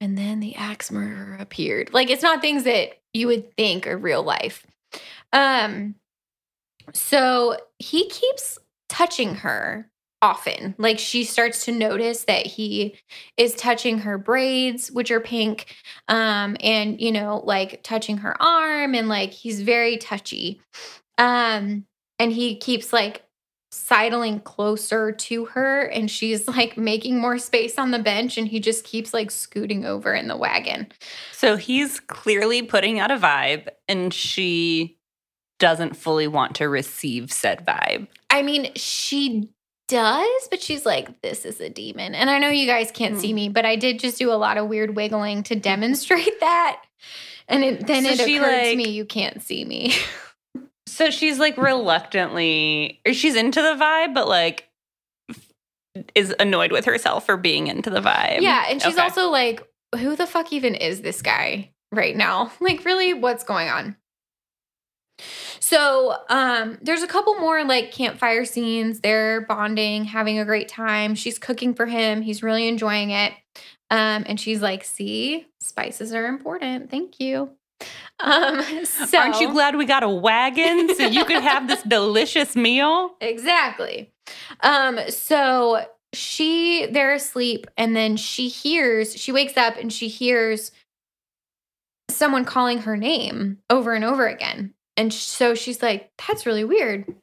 and 0.00 0.18
then 0.18 0.40
the 0.40 0.56
axe 0.56 0.90
murderer 0.90 1.36
appeared. 1.40 1.94
Like 1.94 2.10
it's 2.10 2.22
not 2.22 2.40
things 2.40 2.64
that 2.64 2.98
you 3.14 3.26
would 3.28 3.54
think 3.56 3.86
are 3.86 3.96
real 3.96 4.22
life. 4.22 4.66
Um, 5.32 5.94
so 6.92 7.56
he 7.78 8.08
keeps 8.08 8.58
touching 8.88 9.36
her 9.36 9.88
often. 10.22 10.74
Like 10.78 10.98
she 10.98 11.24
starts 11.24 11.64
to 11.66 11.72
notice 11.72 12.24
that 12.24 12.46
he 12.46 12.96
is 13.36 13.54
touching 13.54 13.98
her 13.98 14.16
braids, 14.16 14.90
which 14.90 15.10
are 15.10 15.20
pink, 15.20 15.74
um, 16.08 16.56
and 16.60 17.00
you 17.00 17.12
know, 17.12 17.42
like 17.44 17.82
touching 17.82 18.18
her 18.18 18.40
arm, 18.40 18.94
and 18.94 19.08
like 19.08 19.32
he's 19.32 19.60
very 19.60 19.98
touchy. 19.98 20.60
Um, 21.18 21.84
and 22.18 22.32
he 22.32 22.56
keeps 22.56 22.92
like 22.92 23.24
sidling 23.72 24.38
closer 24.40 25.12
to 25.12 25.46
her, 25.46 25.82
and 25.82 26.10
she's 26.10 26.46
like 26.46 26.76
making 26.76 27.18
more 27.18 27.38
space 27.38 27.76
on 27.76 27.90
the 27.90 27.98
bench, 27.98 28.38
and 28.38 28.46
he 28.46 28.60
just 28.60 28.84
keeps 28.84 29.12
like 29.12 29.30
scooting 29.30 29.84
over 29.84 30.14
in 30.14 30.28
the 30.28 30.36
wagon. 30.36 30.86
So 31.32 31.56
he's 31.56 31.98
clearly 31.98 32.62
putting 32.62 33.00
out 33.00 33.10
a 33.10 33.16
vibe, 33.16 33.68
and 33.88 34.14
she 34.14 34.98
doesn't 35.58 35.96
fully 35.96 36.26
want 36.26 36.56
to 36.56 36.68
receive 36.68 37.32
said 37.32 37.64
vibe. 37.66 38.08
I 38.30 38.42
mean, 38.42 38.72
she 38.74 39.48
does, 39.92 40.48
but 40.50 40.60
she's 40.62 40.84
like, 40.86 41.20
this 41.22 41.44
is 41.44 41.60
a 41.60 41.68
demon. 41.68 42.14
And 42.14 42.30
I 42.30 42.38
know 42.38 42.48
you 42.48 42.66
guys 42.66 42.90
can't 42.90 43.18
see 43.18 43.28
Hmm. 43.30 43.34
me, 43.36 43.48
but 43.50 43.64
I 43.66 43.76
did 43.76 43.98
just 44.00 44.18
do 44.18 44.32
a 44.32 44.34
lot 44.34 44.56
of 44.58 44.66
weird 44.68 44.96
wiggling 44.96 45.42
to 45.44 45.54
demonstrate 45.70 46.40
that. 46.40 46.82
And 47.48 47.62
it, 47.62 47.86
then 47.86 48.04
So 48.04 48.10
it 48.10 48.18
she, 48.20 48.36
occurred 48.38 48.64
to 48.70 48.76
me, 48.76 48.88
you 48.90 49.04
can't 49.04 49.42
see 49.42 49.64
me. 49.64 49.94
So 50.86 51.10
she's 51.10 51.38
like 51.38 51.56
reluctantly, 51.56 53.00
or 53.06 53.12
she's 53.14 53.34
into 53.36 53.62
the 53.62 53.74
vibe, 53.74 54.14
but 54.14 54.28
like 54.28 54.68
is 56.14 56.34
annoyed 56.40 56.72
with 56.72 56.84
herself 56.86 57.26
for 57.26 57.36
being 57.36 57.66
into 57.66 57.90
the 57.90 58.00
vibe. 58.00 58.40
yeah. 58.40 58.66
And 58.68 58.80
she's 58.80 58.94
Okay. 58.94 59.02
also 59.02 59.28
like, 59.28 59.62
who 59.98 60.16
the 60.16 60.26
fuck 60.26 60.52
even 60.52 60.74
is 60.74 61.02
this 61.02 61.20
guy 61.22 61.70
right 61.92 62.16
now? 62.16 62.50
Like, 62.60 62.84
really, 62.84 63.12
what's 63.14 63.44
going 63.44 63.68
on? 63.68 63.96
So, 65.62 66.16
um, 66.28 66.76
there's 66.82 67.04
a 67.04 67.06
couple 67.06 67.36
more 67.36 67.62
like 67.62 67.92
campfire 67.92 68.44
scenes. 68.44 68.98
They're 68.98 69.42
bonding, 69.42 70.04
having 70.04 70.40
a 70.40 70.44
great 70.44 70.66
time. 70.66 71.14
She's 71.14 71.38
cooking 71.38 71.72
for 71.72 71.86
him. 71.86 72.20
He's 72.20 72.42
really 72.42 72.66
enjoying 72.66 73.10
it. 73.10 73.32
Um, 73.88 74.24
and 74.26 74.40
she's 74.40 74.60
like, 74.60 74.82
see, 74.82 75.46
spices 75.60 76.12
are 76.12 76.26
important. 76.26 76.90
Thank 76.90 77.20
you. 77.20 77.50
Um, 78.20 78.84
so 78.84 79.18
Aren't 79.18 79.40
you 79.40 79.50
glad 79.50 79.74
we 79.74 79.84
got 79.84 80.04
a 80.04 80.08
wagon 80.08 80.94
so 80.94 81.06
you 81.06 81.24
could 81.24 81.42
have 81.42 81.66
this 81.66 81.82
delicious 81.82 82.54
meal? 82.54 83.16
Exactly. 83.20 84.12
Um, 84.60 85.00
so 85.08 85.84
she 86.12 86.86
they're 86.86 87.14
asleep 87.14 87.66
and 87.76 87.96
then 87.96 88.16
she 88.16 88.46
hears, 88.46 89.16
she 89.16 89.32
wakes 89.32 89.56
up 89.56 89.76
and 89.76 89.92
she 89.92 90.06
hears 90.06 90.70
someone 92.10 92.44
calling 92.44 92.78
her 92.78 92.96
name 92.96 93.58
over 93.68 93.92
and 93.92 94.04
over 94.04 94.28
again. 94.28 94.72
And 94.96 95.12
so 95.12 95.54
she's 95.54 95.82
like, 95.82 96.10
that's 96.26 96.46
really 96.46 96.64
weird. 96.64 97.14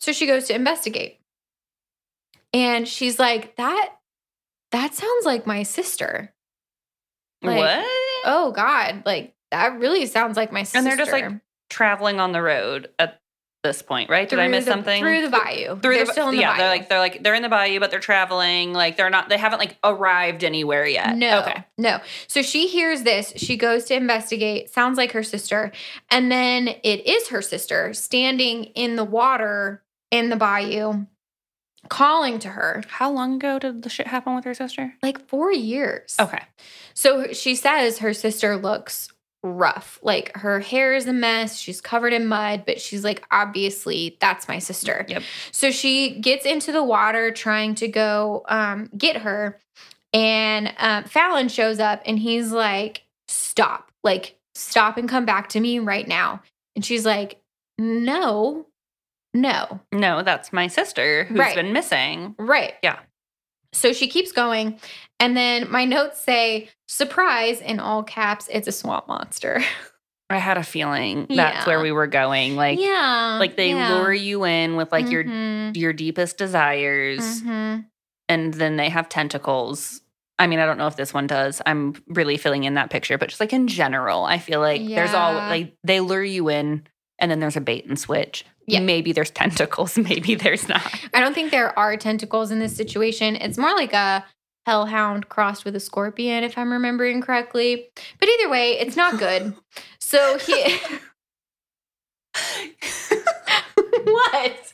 So 0.00 0.12
she 0.12 0.26
goes 0.26 0.46
to 0.46 0.54
investigate. 0.54 1.20
And 2.52 2.86
she's 2.86 3.18
like, 3.18 3.56
that 3.56 3.92
that 4.72 4.94
sounds 4.94 5.24
like 5.24 5.46
my 5.46 5.62
sister. 5.62 6.32
Like, 7.42 7.58
what? 7.58 7.86
Oh 8.24 8.52
God, 8.54 9.02
like 9.04 9.34
that 9.50 9.78
really 9.78 10.06
sounds 10.06 10.36
like 10.36 10.52
my 10.52 10.62
sister. 10.62 10.78
And 10.78 10.86
they're 10.86 10.96
just, 10.96 11.12
like, 11.12 11.32
Traveling 11.68 12.20
on 12.20 12.32
the 12.32 12.42
road 12.42 12.90
at 12.98 13.20
this 13.66 13.82
point, 13.82 14.08
right? 14.10 14.28
Did 14.28 14.38
I 14.38 14.48
miss 14.48 14.64
the- 14.64 14.70
something? 14.72 15.02
Through 15.02 15.22
the 15.22 15.30
bayou. 15.30 15.78
Through 15.80 15.94
they're 15.96 16.04
the, 16.06 16.12
still 16.12 16.28
in 16.28 16.34
the 16.36 16.40
yeah, 16.40 16.50
bayou. 16.52 16.58
they're 16.58 16.68
like 16.68 16.88
they're 16.88 16.98
like 16.98 17.22
they're 17.22 17.34
in 17.34 17.42
the 17.42 17.48
bayou, 17.48 17.80
but 17.80 17.90
they're 17.90 18.00
traveling. 18.00 18.72
Like 18.72 18.96
they're 18.96 19.10
not. 19.10 19.28
They 19.28 19.38
haven't 19.38 19.58
like 19.58 19.76
arrived 19.84 20.44
anywhere 20.44 20.86
yet. 20.86 21.16
No. 21.16 21.40
Okay. 21.40 21.64
No. 21.78 22.00
So 22.26 22.42
she 22.42 22.66
hears 22.68 23.02
this. 23.02 23.32
She 23.36 23.56
goes 23.56 23.84
to 23.86 23.94
investigate. 23.94 24.70
Sounds 24.70 24.96
like 24.96 25.12
her 25.12 25.22
sister. 25.22 25.72
And 26.10 26.30
then 26.30 26.68
it 26.82 27.06
is 27.06 27.28
her 27.28 27.42
sister 27.42 27.92
standing 27.94 28.64
in 28.64 28.96
the 28.96 29.04
water 29.04 29.82
in 30.10 30.30
the 30.30 30.36
bayou, 30.36 31.04
calling 31.88 32.38
to 32.40 32.48
her 32.48 32.82
How 32.88 33.10
long 33.10 33.34
ago 33.36 33.58
did 33.58 33.82
the 33.82 33.88
shit 33.88 34.06
happen 34.06 34.34
with 34.34 34.44
her 34.44 34.54
sister? 34.54 34.94
like 35.02 35.26
four 35.28 35.52
years. 35.52 36.16
Okay. 36.20 36.42
So 36.94 37.32
she 37.32 37.54
says 37.54 37.98
her 37.98 38.12
sister 38.14 38.56
looks 38.56 39.08
rough. 39.46 39.98
Like 40.02 40.36
her 40.36 40.60
hair 40.60 40.94
is 40.94 41.06
a 41.06 41.12
mess. 41.12 41.58
She's 41.58 41.80
covered 41.80 42.12
in 42.12 42.26
mud, 42.26 42.64
but 42.66 42.80
she's 42.80 43.04
like, 43.04 43.24
obviously, 43.30 44.16
that's 44.20 44.48
my 44.48 44.58
sister. 44.58 45.04
Yep. 45.08 45.22
So 45.52 45.70
she 45.70 46.18
gets 46.20 46.44
into 46.46 46.72
the 46.72 46.82
water 46.82 47.30
trying 47.30 47.74
to 47.76 47.88
go 47.88 48.44
um, 48.48 48.90
get 48.96 49.18
her. 49.18 49.58
And 50.12 50.72
um, 50.78 51.04
Fallon 51.04 51.48
shows 51.48 51.78
up 51.78 52.02
and 52.06 52.18
he's 52.18 52.52
like, 52.52 53.02
stop, 53.28 53.90
like, 54.04 54.38
stop 54.54 54.96
and 54.96 55.08
come 55.08 55.24
back 55.26 55.48
to 55.50 55.60
me 55.60 55.78
right 55.78 56.06
now. 56.08 56.40
And 56.74 56.84
she's 56.84 57.04
like, 57.04 57.40
no, 57.78 58.66
no. 59.34 59.80
No, 59.92 60.22
that's 60.22 60.52
my 60.52 60.66
sister 60.68 61.24
who's 61.24 61.38
Right. 61.38 61.54
been 61.54 61.72
missing. 61.72 62.34
Right. 62.38 62.74
Yeah. 62.82 62.98
So 63.72 63.92
she 63.92 64.08
keeps 64.08 64.32
going. 64.32 64.78
And 65.18 65.36
then 65.36 65.70
my 65.70 65.84
notes 65.84 66.20
say, 66.20 66.68
surprise, 66.88 67.60
in 67.60 67.80
all 67.80 68.02
caps, 68.02 68.48
it's 68.52 68.68
a 68.68 68.72
swamp 68.72 69.08
monster. 69.08 69.62
I 70.30 70.38
had 70.38 70.58
a 70.58 70.64
feeling 70.64 71.26
that's 71.30 71.66
where 71.68 71.80
we 71.80 71.92
were 71.92 72.08
going. 72.08 72.56
Like, 72.56 72.80
yeah. 72.80 73.36
like 73.38 73.56
they 73.56 73.70
yeah. 73.70 73.94
lure 73.94 74.12
you 74.12 74.44
in 74.44 74.74
with 74.74 74.90
like 74.90 75.08
your 75.08 75.22
Mhm, 75.22 75.76
your 75.76 75.92
deepest 75.92 76.36
desires, 76.36 77.42
mhm. 77.42 77.86
and 78.28 78.52
then 78.52 78.76
they 78.76 78.88
have 78.88 79.08
tentacles. 79.08 80.00
I 80.36 80.48
mean, 80.48 80.58
I 80.58 80.66
don't 80.66 80.78
know 80.78 80.88
if 80.88 80.96
this 80.96 81.14
one 81.14 81.28
does. 81.28 81.62
I'm 81.64 81.94
really 82.08 82.36
filling 82.38 82.64
in 82.64 82.74
that 82.74 82.90
picture, 82.90 83.16
but 83.18 83.28
just 83.28 83.40
like 83.40 83.52
in 83.52 83.68
general, 83.68 84.24
I 84.24 84.38
feel 84.38 84.58
like 84.58 84.84
there's 84.84 85.14
all 85.14 85.34
Yeah. 85.34 85.48
like 85.48 85.76
they 85.84 86.00
lure 86.00 86.24
you 86.24 86.48
in, 86.48 86.88
and 87.20 87.30
then 87.30 87.38
there's 87.38 87.56
a 87.56 87.60
bait 87.60 87.86
and 87.86 87.96
switch. 87.98 88.44
Yeah. 88.66 88.80
Maybe 88.80 89.12
there's 89.12 89.30
tentacles, 89.42 89.96
maybe 89.96 90.34
there's 90.34 90.68
not. 90.68 90.82
I 91.14 91.20
don't 91.20 91.34
think 91.34 91.52
there 91.52 91.76
are 91.78 91.96
tentacles 91.96 92.50
in 92.50 92.58
this 92.58 92.74
situation. 92.76 93.36
It's 93.36 93.58
more 93.58 93.74
like 93.74 93.92
a 93.92 94.24
hellhound 94.66 95.28
crossed 95.28 95.64
with 95.64 95.76
a 95.76 95.80
scorpion, 95.80 96.42
if 96.44 96.58
I'm 96.58 96.72
remembering 96.72 97.22
correctly. 97.22 97.88
But 98.18 98.28
either 98.28 98.50
way, 98.50 98.72
it's 98.78 98.96
not 98.96 99.18
good. 99.18 99.54
So 100.00 100.38
he. 100.38 100.78
what? 104.04 104.72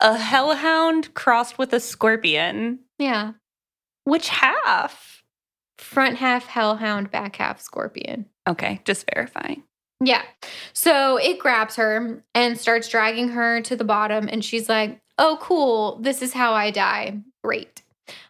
A 0.00 0.16
hellhound 0.16 1.12
crossed 1.14 1.58
with 1.58 1.72
a 1.72 1.80
scorpion. 1.80 2.80
Yeah. 2.98 3.32
Which 4.04 4.28
half? 4.28 5.22
Front 5.78 6.16
half 6.18 6.46
hellhound, 6.46 7.10
back 7.10 7.36
half 7.36 7.60
scorpion. 7.60 8.26
Okay, 8.48 8.80
just 8.84 9.06
verifying. 9.12 9.64
Yeah. 10.02 10.22
So 10.72 11.16
it 11.16 11.38
grabs 11.38 11.76
her 11.76 12.22
and 12.34 12.58
starts 12.58 12.88
dragging 12.88 13.30
her 13.30 13.60
to 13.62 13.76
the 13.76 13.84
bottom. 13.84 14.28
And 14.30 14.44
she's 14.44 14.68
like, 14.68 14.98
oh, 15.18 15.38
cool. 15.40 15.98
This 16.00 16.22
is 16.22 16.32
how 16.32 16.54
I 16.54 16.70
die. 16.70 17.18
Great. 17.44 17.82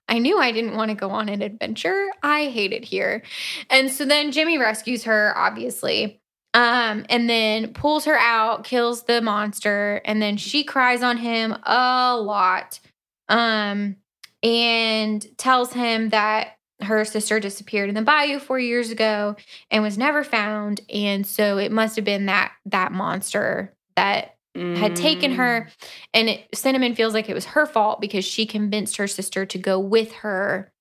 I 0.09 0.19
knew 0.19 0.39
I 0.39 0.53
didn't 0.53 0.77
want 0.77 0.91
to 0.91 0.95
go 0.95 1.11
on 1.11 1.29
an 1.29 1.43
adventure. 1.43 2.09
I 2.23 2.47
hate 2.47 2.73
it 2.73 2.85
here. 2.85 3.23
And 3.69 3.91
so 3.91 4.05
then 4.05 4.33
Jimmy 4.33 4.59
rescues 4.59 5.05
her, 5.05 5.33
obviously. 5.37 6.21
Um, 6.53 7.07
and 7.09 7.31
then 7.31 7.73
pulls 7.73 8.07
her 8.07 8.19
out, 8.19 8.65
kills 8.65 9.05
the 9.05 9.23
monster, 9.23 10.01
and 10.05 10.21
then 10.21 10.37
she 10.37 10.65
cries 10.65 11.03
on 11.03 11.17
him 11.17 11.57
a 11.65 12.17
lot. 12.17 12.81
Um, 13.29 13.97
and 14.43 15.27
tells 15.39 15.73
him 15.73 16.09
that 16.09 16.57
her 16.83 17.05
sister 17.05 17.41
disappeared 17.41 17.89
in 17.89 17.95
the 17.95 18.03
bayou 18.03 18.39
four 18.39 18.59
years 18.59 18.91
ago 18.91 19.37
and 19.71 19.83
was 19.83 19.99
never 19.99 20.25
found 20.25 20.81
and 20.93 21.27
so 21.27 21.59
it 21.59 21.71
must 21.71 21.97
have 21.97 22.05
been 22.05 22.27
that 22.27 22.53
that 22.65 22.93
monster 22.93 23.75
that 23.97 24.37
had 24.57 24.97
taken 24.97 25.33
her 25.33 25.69
and 26.13 26.29
it, 26.29 26.49
cinnamon 26.55 26.95
feels 26.95 27.15
like 27.15 27.29
it 27.29 27.35
was 27.35 27.45
her 27.47 27.67
fault 27.67 28.01
because 28.01 28.25
she 28.25 28.45
convinced 28.47 28.97
her 28.97 29.07
sister 29.07 29.47
to 29.47 29.59
go 29.59 29.79
with 29.79 30.13
her 30.13 30.73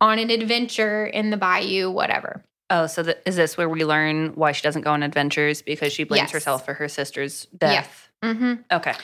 on 0.00 0.18
an 0.18 0.28
adventure 0.30 1.06
in 1.06 1.30
the 1.30 1.36
bayou 1.36 1.90
whatever 1.90 2.42
Oh, 2.70 2.86
so 2.86 3.02
th- 3.02 3.18
is 3.26 3.36
this 3.36 3.56
where 3.58 3.68
we 3.68 3.84
learn 3.84 4.28
why 4.34 4.52
she 4.52 4.62
doesn't 4.62 4.80
go 4.82 4.92
on 4.92 5.02
adventures 5.02 5.60
because 5.60 5.92
she 5.92 6.04
blames 6.04 6.22
Yes. 6.28 6.32
herself 6.32 6.64
for 6.64 6.72
her 6.74 6.88
sister's 6.88 7.46
death? 7.56 8.08
mm-hmm. 8.24 8.54
Okay. 8.72 8.94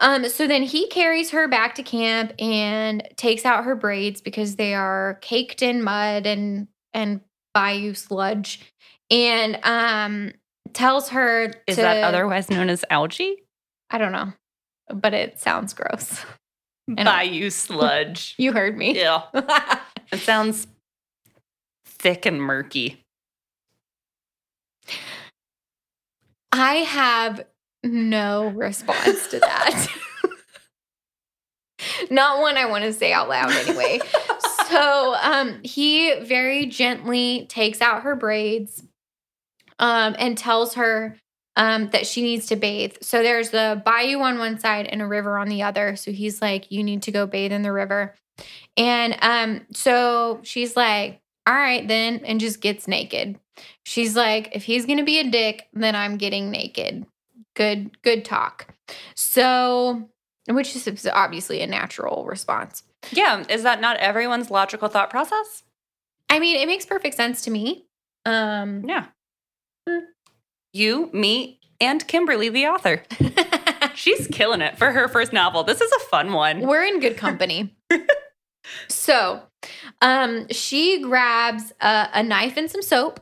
um 0.00 0.28
so 0.28 0.48
then 0.48 0.62
he 0.64 0.88
carries 0.88 1.30
her 1.30 1.46
back 1.46 1.74
to 1.76 1.82
camp 1.84 2.32
and 2.40 3.06
takes 3.16 3.44
out 3.44 3.64
her 3.64 3.76
braids 3.76 4.20
because 4.20 4.56
they 4.56 4.74
are 4.74 5.18
caked 5.20 5.62
in 5.62 5.82
mud 5.84 6.26
and 6.26 6.66
and 6.94 7.20
bayou 7.54 7.94
sludge 7.94 8.60
and 9.10 9.58
um 9.64 10.32
tells 10.72 11.10
her 11.10 11.52
Is 11.66 11.76
to, 11.76 11.82
that 11.82 12.02
otherwise 12.02 12.50
known 12.50 12.70
as 12.70 12.84
algae? 12.90 13.41
I 13.92 13.98
don't 13.98 14.12
know 14.12 14.32
but 14.92 15.14
it 15.14 15.38
sounds 15.38 15.72
gross 15.72 16.24
know. 16.88 17.04
Bayou 17.04 17.50
sludge. 17.50 18.34
you 18.38 18.52
heard 18.52 18.76
me 18.76 18.98
yeah. 18.98 19.22
It 20.12 20.20
sounds 20.20 20.66
thick 21.86 22.26
and 22.26 22.42
murky. 22.42 23.02
I 26.52 26.74
have 26.74 27.46
no 27.82 28.48
response 28.48 29.28
to 29.28 29.38
that. 29.38 29.88
Not 32.10 32.40
one 32.40 32.58
I 32.58 32.66
want 32.66 32.84
to 32.84 32.92
say 32.92 33.12
out 33.12 33.30
loud 33.30 33.52
anyway. 33.52 34.00
so 34.68 35.14
um, 35.22 35.60
he 35.64 36.14
very 36.20 36.66
gently 36.66 37.46
takes 37.48 37.80
out 37.80 38.02
her 38.02 38.14
braids 38.14 38.82
um, 39.78 40.14
and 40.18 40.36
tells 40.36 40.74
her 40.74 41.16
um, 41.56 41.90
that 41.90 42.06
she 42.06 42.22
needs 42.22 42.46
to 42.46 42.56
bathe. 42.56 42.96
So 43.02 43.22
there's 43.22 43.50
the 43.50 43.82
bayou 43.84 44.20
on 44.20 44.38
one 44.38 44.58
side 44.58 44.86
and 44.86 45.02
a 45.02 45.06
river 45.06 45.38
on 45.38 45.48
the 45.48 45.62
other. 45.62 45.96
So 45.96 46.10
he's 46.12 46.40
like, 46.40 46.70
You 46.70 46.82
need 46.82 47.02
to 47.02 47.12
go 47.12 47.26
bathe 47.26 47.52
in 47.52 47.62
the 47.62 47.72
river. 47.72 48.14
And 48.76 49.16
um, 49.20 49.66
so 49.72 50.40
she's 50.42 50.76
like, 50.76 51.20
All 51.46 51.54
right, 51.54 51.86
then, 51.86 52.20
and 52.24 52.40
just 52.40 52.60
gets 52.60 52.88
naked. 52.88 53.38
She's 53.84 54.16
like, 54.16 54.50
If 54.52 54.64
he's 54.64 54.86
going 54.86 54.98
to 54.98 55.04
be 55.04 55.20
a 55.20 55.30
dick, 55.30 55.68
then 55.72 55.94
I'm 55.94 56.16
getting 56.16 56.50
naked. 56.50 57.06
Good, 57.54 58.00
good 58.02 58.24
talk. 58.24 58.74
So, 59.14 60.08
which 60.48 60.74
is 60.74 61.06
obviously 61.12 61.60
a 61.60 61.66
natural 61.66 62.24
response. 62.24 62.82
Yeah. 63.10 63.44
Is 63.48 63.62
that 63.64 63.80
not 63.80 63.98
everyone's 63.98 64.50
logical 64.50 64.88
thought 64.88 65.10
process? 65.10 65.64
I 66.30 66.38
mean, 66.38 66.56
it 66.56 66.66
makes 66.66 66.86
perfect 66.86 67.14
sense 67.14 67.42
to 67.42 67.50
me. 67.50 67.84
Um, 68.24 68.84
Yeah. 68.86 69.06
You, 70.72 71.10
me, 71.12 71.60
and 71.80 72.06
Kimberly, 72.06 72.48
the 72.48 72.66
author. 72.66 73.02
She's 73.94 74.26
killing 74.28 74.60
it 74.62 74.78
for 74.78 74.90
her 74.90 75.08
first 75.08 75.32
novel. 75.32 75.64
This 75.64 75.80
is 75.80 75.92
a 75.92 75.98
fun 76.06 76.32
one. 76.32 76.60
We're 76.60 76.84
in 76.84 77.00
good 77.00 77.16
company. 77.16 77.76
so, 78.88 79.42
um, 80.00 80.48
she 80.50 81.02
grabs 81.02 81.72
a, 81.80 82.08
a 82.14 82.22
knife 82.22 82.56
and 82.56 82.70
some 82.70 82.82
soap 82.82 83.20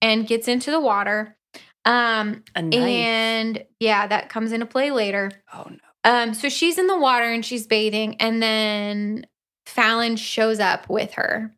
and 0.00 0.26
gets 0.26 0.48
into 0.48 0.70
the 0.70 0.80
water. 0.80 1.36
Um, 1.84 2.44
A 2.54 2.62
knife. 2.62 2.74
and 2.78 3.64
yeah, 3.80 4.06
that 4.06 4.28
comes 4.28 4.52
into 4.52 4.66
play 4.66 4.90
later. 4.90 5.30
oh 5.52 5.66
no. 5.68 5.78
Um, 6.04 6.34
so 6.34 6.48
she's 6.48 6.78
in 6.78 6.88
the 6.88 6.98
water 6.98 7.24
and 7.26 7.44
she's 7.44 7.66
bathing, 7.66 8.16
and 8.20 8.42
then 8.42 9.24
Fallon 9.66 10.16
shows 10.16 10.58
up 10.58 10.88
with 10.88 11.14
her 11.14 11.52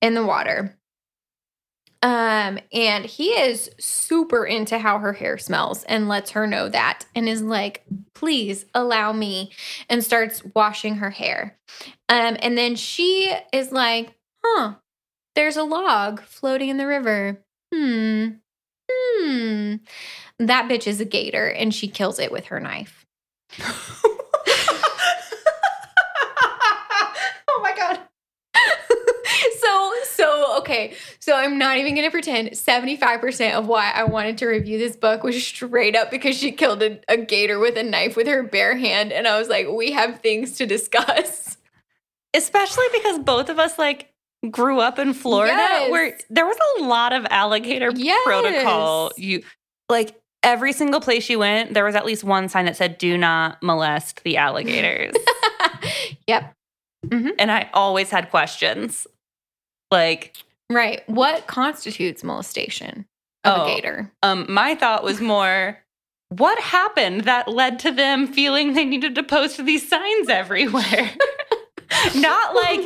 in 0.00 0.14
the 0.14 0.24
water. 0.24 0.76
Um, 2.04 2.58
and 2.70 3.06
he 3.06 3.30
is 3.30 3.70
super 3.80 4.44
into 4.44 4.78
how 4.78 4.98
her 4.98 5.14
hair 5.14 5.38
smells 5.38 5.84
and 5.84 6.06
lets 6.06 6.32
her 6.32 6.46
know 6.46 6.68
that 6.68 7.06
and 7.14 7.26
is 7.26 7.40
like, 7.40 7.82
please 8.12 8.66
allow 8.74 9.14
me, 9.14 9.52
and 9.88 10.04
starts 10.04 10.44
washing 10.54 10.96
her 10.96 11.08
hair. 11.08 11.56
Um, 12.10 12.36
and 12.42 12.58
then 12.58 12.76
she 12.76 13.34
is 13.54 13.72
like, 13.72 14.14
huh, 14.44 14.74
there's 15.34 15.56
a 15.56 15.62
log 15.62 16.20
floating 16.20 16.68
in 16.68 16.76
the 16.76 16.86
river. 16.86 17.42
Hmm. 17.74 18.28
Hmm. 18.92 19.76
That 20.38 20.68
bitch 20.68 20.86
is 20.86 21.00
a 21.00 21.06
gator, 21.06 21.48
and 21.48 21.74
she 21.74 21.88
kills 21.88 22.18
it 22.18 22.30
with 22.30 22.44
her 22.46 22.60
knife. 22.60 23.06
oh 27.48 27.60
my 27.62 27.74
god. 27.74 28.00
so 29.60 29.94
okay. 30.58 30.94
So 31.20 31.34
I'm 31.36 31.58
not 31.58 31.76
even 31.78 31.94
gonna 31.94 32.10
pretend 32.10 32.50
75% 32.50 33.54
of 33.54 33.66
why 33.66 33.90
I 33.94 34.04
wanted 34.04 34.38
to 34.38 34.46
review 34.46 34.78
this 34.78 34.96
book 34.96 35.22
was 35.22 35.44
straight 35.44 35.96
up 35.96 36.10
because 36.10 36.36
she 36.36 36.52
killed 36.52 36.82
a, 36.82 36.98
a 37.08 37.16
gator 37.16 37.58
with 37.58 37.76
a 37.76 37.82
knife 37.82 38.16
with 38.16 38.26
her 38.26 38.42
bare 38.42 38.76
hand. 38.76 39.12
And 39.12 39.26
I 39.26 39.38
was 39.38 39.48
like, 39.48 39.68
we 39.68 39.92
have 39.92 40.20
things 40.20 40.56
to 40.58 40.66
discuss. 40.66 41.56
Especially 42.34 42.86
because 42.92 43.18
both 43.20 43.48
of 43.48 43.58
us 43.58 43.78
like 43.78 44.10
grew 44.50 44.80
up 44.80 44.98
in 44.98 45.14
Florida 45.14 45.54
Yes. 45.56 45.90
where 45.90 46.18
there 46.30 46.46
was 46.46 46.56
a 46.78 46.84
lot 46.84 47.12
of 47.12 47.26
alligator 47.30 47.90
Yes. 47.94 48.20
protocol. 48.24 49.12
You 49.16 49.42
like 49.88 50.20
every 50.42 50.72
single 50.72 51.00
place 51.00 51.30
you 51.30 51.38
went, 51.38 51.72
there 51.74 51.84
was 51.84 51.94
at 51.94 52.04
least 52.04 52.24
one 52.24 52.48
sign 52.48 52.64
that 52.66 52.76
said 52.76 52.98
do 52.98 53.16
not 53.16 53.62
molest 53.62 54.22
the 54.24 54.36
alligators. 54.36 55.14
yep. 56.26 56.52
Mm-hmm. 57.06 57.30
and 57.38 57.52
I 57.52 57.68
always 57.74 58.08
had 58.10 58.30
questions. 58.30 59.06
Like 59.90 60.36
Right. 60.70 61.02
What 61.08 61.46
constitutes 61.46 62.24
molestation 62.24 63.06
of 63.44 63.60
Oh. 63.60 63.64
a 63.64 63.74
gator? 63.74 64.12
um 64.22 64.46
my 64.48 64.74
thought 64.74 65.04
was 65.04 65.20
more 65.34 65.78
what 66.30 66.58
happened 66.58 67.22
that 67.24 67.46
led 67.48 67.78
to 67.80 67.90
them 67.92 68.26
feeling 68.26 68.72
they 68.72 68.84
needed 68.84 69.14
to 69.14 69.22
post 69.22 69.64
these 69.64 69.86
signs 69.88 70.28
everywhere? 70.28 71.10
Not 72.16 72.54
like 72.54 72.80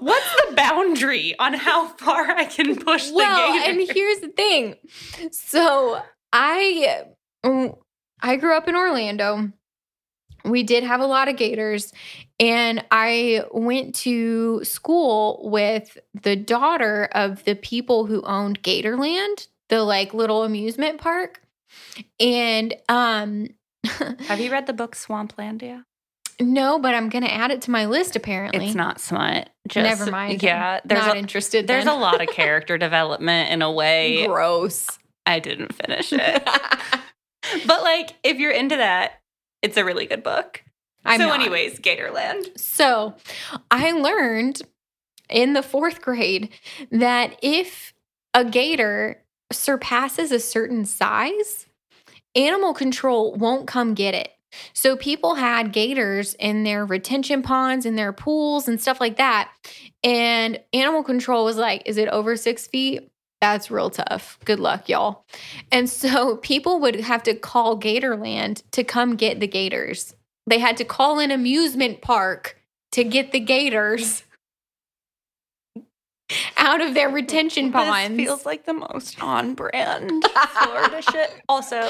what's 0.00 0.34
the 0.48 0.54
boundary 0.56 1.34
on 1.38 1.52
how 1.54 1.88
far 1.88 2.30
I 2.30 2.46
can 2.46 2.76
push 2.76 3.08
the 3.08 3.14
well, 3.14 3.52
gator? 3.52 3.70
and 3.80 3.90
here's 3.92 4.20
the 4.20 4.28
thing. 4.28 4.76
So 5.30 6.00
I 6.32 7.04
mm, 7.44 7.76
I 8.22 8.36
grew 8.36 8.56
up 8.56 8.66
in 8.68 8.76
Orlando. 8.76 9.52
We 10.44 10.62
did 10.62 10.84
have 10.84 11.00
a 11.00 11.06
lot 11.06 11.28
of 11.28 11.36
gators, 11.36 11.92
and 12.38 12.84
I 12.90 13.44
went 13.52 13.94
to 13.96 14.62
school 14.64 15.40
with 15.50 15.96
the 16.22 16.36
daughter 16.36 17.08
of 17.12 17.44
the 17.44 17.54
people 17.54 18.06
who 18.06 18.22
owned 18.22 18.62
Gatorland, 18.62 19.48
the 19.68 19.82
like 19.82 20.12
little 20.14 20.44
amusement 20.44 21.00
park. 21.00 21.40
And 22.20 22.74
um 22.88 23.48
Have 24.28 24.40
you 24.40 24.50
read 24.50 24.66
the 24.66 24.72
book 24.72 24.94
Swamplandia? 24.94 25.84
No, 26.40 26.78
but 26.78 26.94
I'm 26.94 27.08
gonna 27.08 27.26
add 27.26 27.50
it 27.50 27.62
to 27.62 27.70
my 27.70 27.86
list. 27.86 28.16
Apparently, 28.16 28.66
It's 28.66 28.74
not 28.74 29.00
smut. 29.00 29.50
Just, 29.68 29.98
Never 29.98 30.10
mind. 30.10 30.42
Yeah, 30.42 30.80
there's 30.84 31.06
not 31.06 31.16
a, 31.16 31.18
interested. 31.18 31.66
there's 31.66 31.86
a 31.86 31.94
lot 31.94 32.20
of 32.20 32.28
character 32.28 32.76
development 32.76 33.50
in 33.50 33.62
a 33.62 33.70
way. 33.70 34.26
gross. 34.26 34.88
I 35.26 35.38
didn't 35.38 35.72
finish 35.74 36.12
it, 36.12 36.44
but 37.66 37.82
like 37.82 38.14
if 38.22 38.38
you're 38.38 38.50
into 38.52 38.76
that, 38.76 39.20
it's 39.64 39.78
a 39.78 39.84
really 39.84 40.04
good 40.04 40.22
book. 40.22 40.62
I'm 41.06 41.18
so, 41.18 41.28
not. 41.28 41.40
anyways, 41.40 41.80
Gatorland. 41.80 42.58
So 42.60 43.14
I 43.70 43.92
learned 43.92 44.60
in 45.30 45.54
the 45.54 45.62
fourth 45.62 46.02
grade 46.02 46.50
that 46.90 47.38
if 47.42 47.94
a 48.34 48.44
gator 48.44 49.22
surpasses 49.50 50.32
a 50.32 50.38
certain 50.38 50.84
size, 50.84 51.66
animal 52.34 52.74
control 52.74 53.34
won't 53.34 53.66
come 53.66 53.94
get 53.94 54.14
it. 54.14 54.32
So 54.74 54.96
people 54.96 55.34
had 55.34 55.72
gators 55.72 56.34
in 56.34 56.62
their 56.62 56.84
retention 56.84 57.42
ponds, 57.42 57.86
in 57.86 57.96
their 57.96 58.12
pools, 58.12 58.68
and 58.68 58.80
stuff 58.80 59.00
like 59.00 59.16
that. 59.16 59.50
And 60.04 60.60
animal 60.74 61.02
control 61.02 61.46
was 61.46 61.56
like, 61.56 61.82
is 61.86 61.96
it 61.96 62.08
over 62.08 62.36
six 62.36 62.66
feet? 62.66 63.10
That's 63.44 63.70
real 63.70 63.90
tough. 63.90 64.38
Good 64.46 64.58
luck, 64.58 64.88
y'all. 64.88 65.26
And 65.70 65.90
so 65.90 66.36
people 66.42 66.80
would 66.80 66.98
have 67.00 67.22
to 67.24 67.34
call 67.34 67.78
Gatorland 67.78 68.62
to 68.70 68.82
come 68.82 69.16
get 69.16 69.38
the 69.38 69.46
gators. 69.46 70.14
They 70.46 70.58
had 70.58 70.78
to 70.78 70.84
call 70.84 71.18
an 71.18 71.30
amusement 71.30 72.00
park 72.00 72.58
to 72.92 73.04
get 73.04 73.32
the 73.32 73.40
gators 73.40 74.24
out 76.56 76.80
of 76.80 76.94
their 76.94 77.10
retention 77.10 77.70
ponds. 77.70 78.16
This 78.16 78.26
feels 78.26 78.46
like 78.46 78.64
the 78.64 78.72
most 78.72 79.22
on 79.22 79.54
brand 79.54 80.24
Florida 80.62 81.02
shit. 81.02 81.30
Also, 81.46 81.82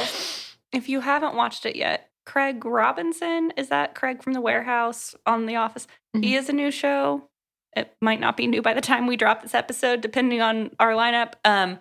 if 0.73 0.89
you 0.89 0.99
haven't 0.99 1.37
watched 1.37 1.67
it 1.67 1.77
yet, 1.77 2.11
Craig 2.27 2.65
Robinson 2.65 3.53
is 3.57 3.69
that 3.69 3.95
Craig 3.95 4.25
from 4.25 4.33
the 4.33 4.41
warehouse 4.41 5.15
on 5.25 5.47
The 5.47 5.55
Office? 5.55 5.87
He 6.15 6.19
mm-hmm. 6.19 6.35
is 6.35 6.49
a 6.49 6.53
new 6.53 6.73
show. 6.73 7.29
It 7.77 7.95
might 8.01 8.21
not 8.21 8.37
be 8.37 8.47
new 8.47 8.63
by 8.63 8.75
the 8.75 8.81
time 8.81 9.07
we 9.07 9.17
drop 9.17 9.43
this 9.43 9.55
episode, 9.55 10.01
depending 10.01 10.41
on 10.41 10.71
our 10.79 10.93
lineup. 10.93 11.35
Um, 11.45 11.79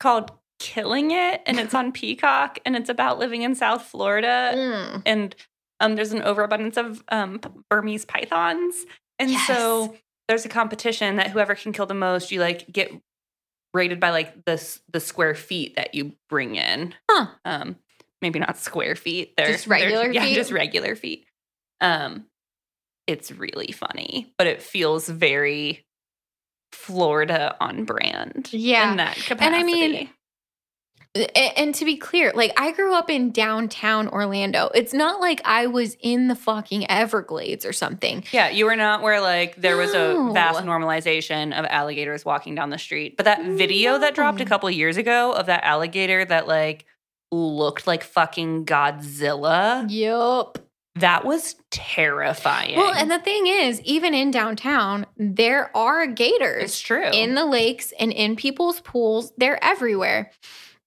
called 0.00 0.32
Killing 0.58 1.10
It, 1.12 1.42
and 1.46 1.58
it's 1.60 1.74
on 1.74 1.92
Peacock, 1.92 2.58
and 2.64 2.74
it's 2.76 2.88
about 2.88 3.18
living 3.18 3.42
in 3.42 3.54
South 3.54 3.82
Florida, 3.84 4.52
Mm. 4.54 5.02
and 5.06 5.36
um, 5.80 5.94
there's 5.96 6.12
an 6.12 6.22
overabundance 6.22 6.76
of 6.76 7.02
um, 7.08 7.40
Burmese 7.70 8.04
pythons, 8.04 8.74
and 9.18 9.30
Yes. 9.30 9.46
so 9.46 9.96
there's 10.28 10.44
a 10.44 10.48
competition 10.48 11.16
that 11.16 11.30
whoever 11.30 11.54
can 11.54 11.72
kill 11.72 11.86
the 11.86 11.94
most, 11.94 12.30
you 12.32 12.40
like 12.40 12.70
get 12.72 12.92
rated 13.74 13.98
by 14.00 14.10
like 14.10 14.44
the 14.44 14.78
the 14.92 15.00
square 15.00 15.34
feet 15.34 15.76
that 15.76 15.94
you 15.94 16.12
bring 16.28 16.56
in. 16.56 16.94
Huh. 17.10 17.26
Um, 17.44 17.76
maybe 18.20 18.38
not 18.38 18.58
square 18.58 18.94
feet. 18.96 19.34
They're 19.36 19.48
Just 19.52 19.64
they're- 19.66 19.78
regular 19.78 20.10
yeah, 20.12 20.24
feet? 20.24 20.34
just 20.34 20.52
regular 20.52 20.94
feet. 20.94 21.26
Um, 21.80 22.26
it's 23.12 23.30
really 23.30 23.70
funny, 23.72 24.32
but 24.38 24.46
it 24.46 24.62
feels 24.62 25.08
very 25.08 25.84
Florida 26.72 27.54
on 27.60 27.84
brand. 27.84 28.48
Yeah. 28.52 28.90
in 28.90 28.96
that 28.96 29.14
capacity. 29.16 29.44
And 29.46 29.54
I 29.54 29.62
mean, 29.62 30.08
eh, 31.14 31.26
eh, 31.34 31.50
And 31.56 31.74
to 31.74 31.84
be 31.84 31.96
clear, 31.98 32.32
like 32.34 32.52
I 32.58 32.72
grew 32.72 32.94
up 32.94 33.10
in 33.10 33.30
downtown 33.30 34.08
Orlando. 34.08 34.70
It's 34.74 34.94
not 34.94 35.20
like 35.20 35.42
I 35.44 35.66
was 35.66 35.96
in 36.00 36.28
the 36.28 36.34
fucking 36.34 36.90
Everglades 36.90 37.66
or 37.66 37.72
something. 37.74 38.24
Yeah, 38.32 38.48
you 38.48 38.64
were 38.64 38.76
not 38.76 39.02
where 39.02 39.20
like 39.20 39.56
there 39.56 39.76
was 39.76 39.92
No. 39.92 40.30
a 40.30 40.32
vast 40.32 40.60
normalization 40.60 41.52
of 41.56 41.66
alligators 41.66 42.24
walking 42.24 42.54
down 42.54 42.70
the 42.70 42.78
street. 42.78 43.16
But 43.18 43.24
that 43.24 43.44
video 43.44 43.98
that 43.98 44.14
dropped 44.14 44.40
a 44.40 44.44
No. 44.44 44.48
couple 44.48 44.70
years 44.70 44.96
ago 44.96 45.32
of 45.32 45.46
that 45.46 45.62
alligator 45.64 46.24
that 46.24 46.48
like 46.48 46.86
looked 47.30 47.86
like 47.86 48.02
fucking 48.02 48.64
Godzilla, 48.64 49.86
Yup. 49.90 50.58
That 50.96 51.24
was 51.24 51.54
terrifying. 51.70 52.76
Well, 52.76 52.92
and 52.94 53.10
the 53.10 53.18
thing 53.18 53.46
is, 53.46 53.80
even 53.82 54.12
in 54.14 54.30
downtown, 54.30 55.06
there 55.16 55.74
are 55.76 56.06
gators. 56.06 56.64
it's 56.64 56.80
true. 56.80 57.08
in 57.12 57.34
the 57.34 57.46
lakes 57.46 57.92
and 57.98 58.12
in 58.12 58.36
people's 58.36 58.80
pools. 58.80 59.32
They're 59.38 59.62
everywhere. 59.64 60.30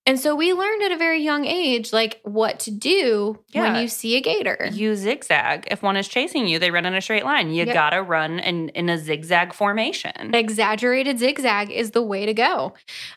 And 0.08 0.20
so 0.20 0.36
we 0.36 0.53
learned 0.53 0.84
at 0.84 0.91
a 0.91 0.97
very 0.97 1.24
young 1.24 1.45
age, 1.45 1.91
like 1.91 2.20
what 2.24 2.60
to 2.60 2.72
do 2.72 3.39
Yeah. 3.49 3.64
when 3.74 3.82
you 3.82 3.88
see 3.88 4.16
a 4.18 4.22
gator. 4.22 4.70
you 4.72 4.95
zigzag. 4.95 5.68
If 5.72 5.82
one 5.82 5.97
is 5.97 6.08
chasing 6.08 6.45
you, 6.47 6.60
they 6.60 6.70
run 6.70 6.86
in 6.86 6.93
a 6.93 7.01
straight 7.01 7.26
line. 7.26 7.49
You 7.49 7.66
Yep. 7.66 7.74
gotta 7.74 8.03
run 8.03 8.38
in, 8.38 8.70
in 8.70 8.88
a 8.89 8.99
zigzag 8.99 9.51
formation. 9.53 10.36
exaggerated 10.36 11.18
zigzag 11.18 11.72
is 11.72 11.89
the 11.91 12.03
way 12.03 12.28
to 12.28 12.36
go. 12.36 12.76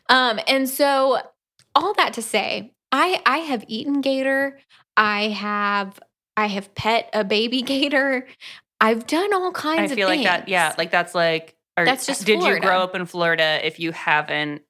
Um, 0.09 0.39
and 0.47 0.67
so 0.67 1.19
all 1.75 1.93
that 1.93 2.13
to 2.13 2.23
say, 2.23 2.73
I 2.91 3.21
I 3.23 3.37
have 3.39 3.63
eaten 3.67 4.01
gator. 4.01 4.57
I 4.97 5.27
have 5.29 5.99
I 6.39 6.45
have 6.45 6.73
pet 6.73 7.09
a 7.13 7.25
baby 7.25 7.61
gator. 7.73 8.25
I've 8.79 9.05
done 9.05 9.33
all 9.33 9.51
kinds 9.51 9.91
of 9.91 9.97
feel 9.97 10.07
like 10.07 10.23
that. 10.23 10.47
Yeah, 10.47 10.73
like 10.77 10.89
that's 10.89 11.13
like. 11.13 11.55
Or 11.77 11.85
That's 11.85 12.05
just 12.05 12.25
Did 12.25 12.43
you 12.43 12.59
grow 12.59 12.81
up 12.81 12.93
in 12.93 13.05
Florida 13.05 13.65
if 13.65 13.79
you 13.79 13.93
haven't 13.93 14.63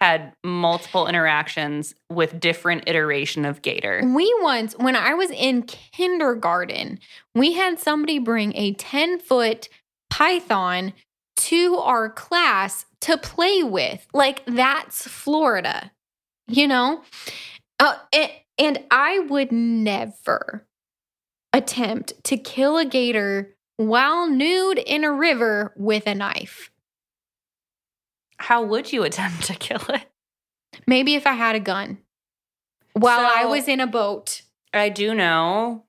had 0.00 0.32
multiple 0.42 1.06
interactions 1.06 1.94
with 2.10 2.40
different 2.40 2.84
iteration 2.88 3.44
of 3.44 3.62
gator? 3.62 4.02
We 4.04 4.32
once, 4.40 4.74
when 4.76 4.96
I 4.96 5.14
was 5.14 5.30
in 5.30 5.62
kindergarten, 5.62 6.98
we 7.36 7.52
had 7.52 7.78
somebody 7.78 8.18
bring 8.18 8.56
a 8.56 8.72
10 8.72 9.20
foot 9.20 9.68
python 10.10 10.94
to 11.36 11.76
our 11.76 12.10
class 12.10 12.86
to 13.02 13.16
play 13.16 13.62
with. 13.62 14.04
Like, 14.12 14.44
that's 14.46 15.06
Florida, 15.06 15.92
you 16.48 16.66
know? 16.66 17.02
Uh, 17.78 17.98
and, 18.12 18.32
and 18.58 18.84
I 18.90 19.20
would 19.20 19.52
never 19.52 20.67
attempt 21.52 22.12
to 22.24 22.36
kill 22.36 22.76
a 22.78 22.84
gator 22.84 23.54
while 23.76 24.28
nude 24.28 24.78
in 24.78 25.04
a 25.04 25.12
river 25.12 25.72
with 25.76 26.06
a 26.06 26.14
knife. 26.14 26.70
How 28.38 28.62
would 28.62 28.92
you 28.92 29.02
attempt 29.04 29.44
to 29.44 29.54
kill 29.54 29.82
it? 29.88 30.02
Maybe 30.86 31.14
if 31.14 31.26
I 31.26 31.32
had 31.32 31.56
a 31.56 31.60
gun 31.60 31.98
while 32.92 33.20
I 33.34 33.44
was 33.46 33.68
in 33.68 33.80
a 33.80 33.86
boat. 33.86 34.42
I 34.72 34.88
do 34.90 35.14
know 35.14 35.84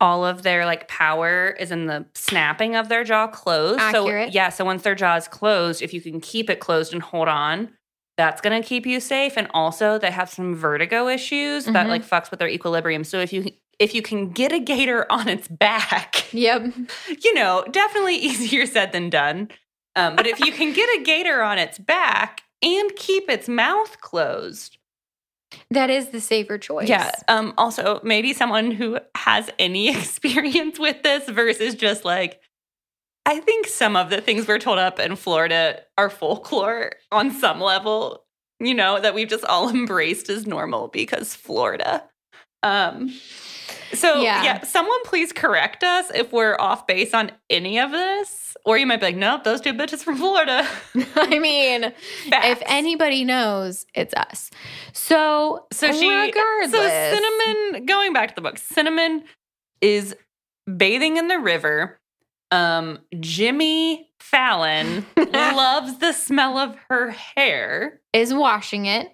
all 0.00 0.24
of 0.24 0.42
their 0.42 0.64
like 0.64 0.88
power 0.88 1.48
is 1.58 1.70
in 1.70 1.86
the 1.86 2.06
snapping 2.14 2.74
of 2.76 2.88
their 2.88 3.04
jaw 3.04 3.26
closed. 3.26 3.80
Accurate. 3.80 4.28
So 4.28 4.34
yeah, 4.34 4.48
so 4.48 4.64
once 4.64 4.82
their 4.82 4.94
jaw 4.94 5.16
is 5.16 5.28
closed, 5.28 5.82
if 5.82 5.92
you 5.92 6.00
can 6.00 6.20
keep 6.20 6.48
it 6.48 6.58
closed 6.60 6.92
and 6.92 7.02
hold 7.02 7.28
on, 7.28 7.70
that's 8.16 8.40
gonna 8.40 8.62
keep 8.62 8.86
you 8.86 8.98
safe. 9.00 9.34
And 9.36 9.48
also 9.52 9.98
they 9.98 10.10
have 10.10 10.30
some 10.30 10.54
vertigo 10.54 11.08
issues 11.08 11.64
that 11.66 11.86
Mhm. 11.86 11.90
like 11.90 12.02
fucks 12.04 12.30
with 12.30 12.38
their 12.38 12.48
equilibrium. 12.48 13.04
So 13.04 13.18
if 13.20 13.32
you 13.32 13.50
if 13.80 13.94
you 13.94 14.02
can 14.02 14.30
get 14.30 14.52
a 14.52 14.60
gator 14.60 15.10
on 15.10 15.28
its 15.28 15.48
back, 15.48 16.32
Yep. 16.32 16.72
you 17.24 17.34
know, 17.34 17.64
definitely 17.72 18.14
easier 18.16 18.66
said 18.66 18.92
than 18.92 19.10
done. 19.10 19.48
Um, 19.96 20.14
but 20.14 20.26
if 20.28 20.38
you 20.38 20.52
can 20.52 20.72
get 20.72 20.88
a 21.00 21.02
gator 21.02 21.42
on 21.42 21.58
its 21.58 21.78
back 21.78 22.42
and 22.62 22.94
keep 22.94 23.28
its 23.28 23.48
mouth 23.48 24.00
closed, 24.00 24.76
That 25.70 25.90
is 25.90 26.10
the 26.10 26.20
safer 26.20 26.58
choice. 26.58 26.88
yeah. 26.88 27.10
Um, 27.26 27.54
also, 27.58 28.00
maybe 28.04 28.32
someone 28.32 28.70
who 28.70 28.98
has 29.16 29.50
any 29.58 29.88
experience 29.96 30.78
with 30.78 31.02
this 31.02 31.28
versus 31.28 31.74
just 31.74 32.04
like, 32.04 32.40
I 33.26 33.40
think 33.40 33.66
some 33.66 33.96
of 33.96 34.10
the 34.10 34.20
things 34.20 34.46
we're 34.46 34.58
told 34.58 34.78
up 34.78 34.98
in 35.00 35.16
Florida 35.16 35.80
are 35.98 36.08
folklore 36.10 36.92
on 37.10 37.30
some 37.30 37.60
level, 37.60 38.24
you 38.60 38.74
know, 38.74 39.00
that 39.00 39.14
we've 39.14 39.28
just 39.28 39.44
all 39.44 39.68
embraced 39.74 40.28
as 40.28 40.46
normal 40.46 40.88
because 40.88 41.34
Florida. 41.34 42.04
Um, 42.62 43.12
so, 43.94 44.20
Yeah. 44.22 44.42
yeah. 44.44 44.62
someone 44.64 44.98
please 45.04 45.32
correct 45.32 45.82
us 45.84 46.10
if 46.14 46.32
we're 46.32 46.56
off 46.58 46.86
base 46.86 47.14
on 47.14 47.32
any 47.48 47.78
of 47.78 47.90
this. 47.90 48.56
Or 48.64 48.76
you 48.76 48.86
might 48.86 49.00
be 49.00 49.06
like, 49.06 49.16
nope, 49.16 49.44
those 49.44 49.60
two 49.60 49.72
bitches 49.72 50.02
from 50.04 50.16
Florida. 50.18 50.66
I 51.16 51.38
mean, 51.38 51.84
if 52.26 52.62
anybody 52.66 53.24
knows, 53.24 53.86
it's 53.94 54.12
us. 54.14 54.50
So, 54.92 55.66
So 55.72 55.92
she, 55.92 56.08
regardless, 56.08 56.72
so 56.72 56.78
Cinnamon, 57.16 57.86
going 57.86 58.12
back 58.12 58.30
to 58.30 58.34
the 58.34 58.40
book, 58.42 58.58
Cinnamon 58.58 59.24
is 59.80 60.14
bathing 60.76 61.16
in 61.16 61.28
the 61.28 61.38
river. 61.38 61.98
Um, 62.50 62.98
Jimmy 63.18 64.10
Fallon 64.18 65.06
loves 65.16 65.98
the 65.98 66.12
smell 66.12 66.58
of 66.58 66.76
her 66.90 67.10
hair. 67.10 68.00
is 68.12 68.34
washing 68.34 68.86
it, 68.86 69.08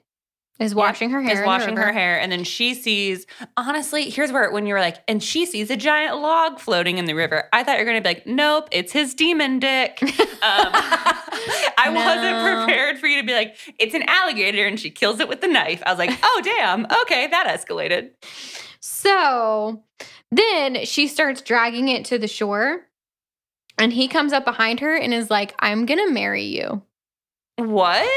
is 0.59 0.75
washing 0.75 1.11
her 1.11 1.21
hair, 1.21 1.33
Is 1.33 1.39
in 1.41 1.45
washing 1.45 1.77
her 1.77 1.93
hair, 1.93 2.19
and 2.19 2.33
then 2.33 2.43
she 2.45 2.73
sees. 2.75 3.27
Honestly, 3.57 4.09
here's 4.09 4.33
where 4.33 4.51
when 4.51 4.67
you 4.67 4.73
were 4.75 4.81
like, 4.81 5.03
and 5.07 5.23
she 5.23 5.45
sees 5.45 5.71
a 5.71 5.77
giant 5.77 6.17
log 6.19 6.59
floating 6.59 6.97
in 6.99 7.05
the 7.05 7.15
river. 7.15 7.49
I 7.53 7.63
thought 7.63 7.79
you 7.79 7.85
were 7.85 7.91
gonna 7.91 8.01
be 8.01 8.09
like, 8.09 8.27
nope, 8.27 8.69
it's 8.73 8.93
his 8.93 9.15
demon 9.15 9.59
dick. 9.59 9.99
Um, 10.03 10.11
I 10.43 11.91
wasn't 11.93 12.67
prepared 12.67 12.99
for 12.99 13.07
you 13.07 13.21
to 13.21 13.27
be 13.27 13.35
like, 13.35 13.57
it's 13.79 13.95
an 13.95 14.05
alligator, 14.07 14.67
and 14.67 14.79
she 14.81 14.91
kills 14.91 15.21
it 15.21 15.29
with 15.29 15.41
the 15.41 15.49
knife. 15.49 15.83
I 15.85 15.91
was 15.91 15.99
like, 15.99 16.19
oh 16.23 16.41
damn, 16.43 16.87
okay, 17.03 17.27
that 17.27 17.47
escalated. 17.47 18.11
So 18.81 19.83
then 20.31 20.85
she 20.85 21.07
starts 21.07 21.43
dragging 21.43 21.89
it 21.89 22.05
to 22.07 22.19
the 22.19 22.29
shore, 22.29 22.87
and 23.79 23.93
he 23.93 24.09
comes 24.09 24.33
up 24.33 24.45
behind 24.45 24.81
her 24.81 24.97
and 24.97 25.13
is 25.13 25.31
like, 25.31 25.55
"I'm 25.59 25.85
gonna 25.87 26.11
marry 26.11 26.45
you." 26.45 26.83
What? 27.57 28.09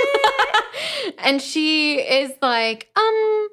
And 1.17 1.41
she 1.41 1.99
is 1.99 2.31
like, 2.41 2.89
um, 2.95 3.47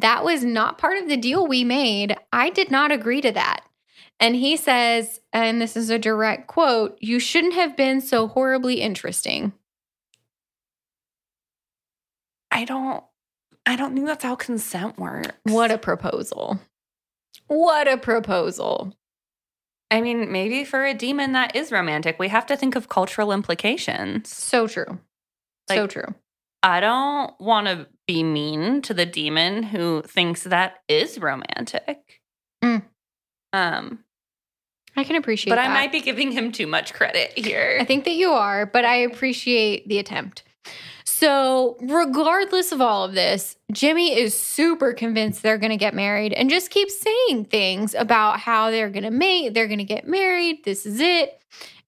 that 0.00 0.24
was 0.24 0.44
not 0.44 0.78
part 0.78 0.98
of 0.98 1.08
the 1.08 1.16
deal 1.16 1.46
we 1.46 1.64
made. 1.64 2.16
I 2.32 2.50
did 2.50 2.70
not 2.70 2.90
agree 2.90 3.20
to 3.20 3.32
that. 3.32 3.64
And 4.20 4.34
he 4.34 4.56
says, 4.56 5.20
and 5.32 5.60
this 5.60 5.76
is 5.76 5.90
a 5.90 5.98
direct 5.98 6.48
quote, 6.48 6.98
you 7.00 7.20
shouldn't 7.20 7.54
have 7.54 7.76
been 7.76 8.00
so 8.00 8.26
horribly 8.26 8.80
interesting. 8.80 9.52
I 12.50 12.64
don't 12.64 13.04
I 13.66 13.76
don't 13.76 13.94
think 13.94 14.06
that's 14.06 14.24
how 14.24 14.34
consent 14.34 14.98
works. 14.98 15.28
What 15.44 15.70
a 15.70 15.78
proposal. 15.78 16.58
What 17.46 17.86
a 17.86 17.98
proposal. 17.98 18.94
I 19.90 20.00
mean, 20.00 20.32
maybe 20.32 20.64
for 20.64 20.84
a 20.84 20.94
demon 20.94 21.32
that 21.32 21.54
is 21.54 21.70
romantic, 21.70 22.18
we 22.18 22.28
have 22.28 22.46
to 22.46 22.56
think 22.56 22.76
of 22.76 22.88
cultural 22.88 23.30
implications. 23.30 24.34
So 24.34 24.66
true. 24.66 24.98
so 25.68 25.86
true. 25.86 26.14
I 26.62 26.80
don't 26.80 27.38
want 27.40 27.66
to 27.68 27.86
be 28.06 28.22
mean 28.22 28.82
to 28.82 28.94
the 28.94 29.06
demon 29.06 29.62
who 29.62 30.02
thinks 30.02 30.42
that 30.44 30.78
is 30.88 31.18
romantic. 31.18 32.20
Mm. 32.62 32.82
Um, 33.52 34.04
I 34.96 35.04
can 35.04 35.16
appreciate 35.16 35.50
but 35.52 35.56
that. 35.56 35.70
I 35.70 35.72
might 35.72 35.92
be 35.92 36.00
giving 36.00 36.32
him 36.32 36.50
too 36.50 36.66
much 36.66 36.92
credit 36.92 37.38
here. 37.38 37.78
I 37.80 37.84
think 37.84 38.04
that 38.04 38.14
you 38.14 38.32
are, 38.32 38.66
but 38.66 38.84
I 38.84 38.96
appreciate 38.96 39.88
the 39.88 39.98
attempt. 39.98 40.42
So, 41.04 41.76
regardless 41.80 42.70
of 42.70 42.80
all 42.80 43.04
of 43.04 43.14
this, 43.14 43.56
Jimmy 43.72 44.18
is 44.18 44.38
super 44.38 44.92
convinced 44.92 45.42
they're 45.42 45.58
going 45.58 45.70
to 45.70 45.76
get 45.76 45.94
married 45.94 46.32
and 46.32 46.50
just 46.50 46.70
keeps 46.70 47.00
saying 47.00 47.46
things 47.46 47.94
about 47.94 48.40
how 48.40 48.70
they're 48.70 48.90
going 48.90 49.04
to 49.04 49.10
mate, 49.10 49.54
they're 49.54 49.66
going 49.66 49.78
to 49.78 49.84
get 49.84 50.06
married, 50.06 50.64
this 50.64 50.84
is 50.84 51.00
it. 51.00 51.40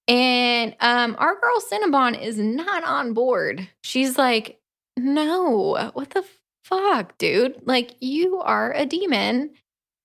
And 0.08 0.74
um, 0.80 1.16
our 1.18 1.34
girl 1.38 1.60
Cinnabon 1.70 2.20
is 2.20 2.38
not 2.38 2.82
on 2.82 3.12
board. 3.12 3.68
She's 3.84 4.18
like, 4.18 4.59
no, 5.04 5.90
what 5.94 6.10
the 6.10 6.24
fuck, 6.64 7.16
dude? 7.18 7.60
Like, 7.66 7.94
you 8.00 8.38
are 8.38 8.72
a 8.72 8.86
demon. 8.86 9.50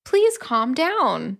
Please 0.04 0.38
calm 0.38 0.74
down. 0.74 1.38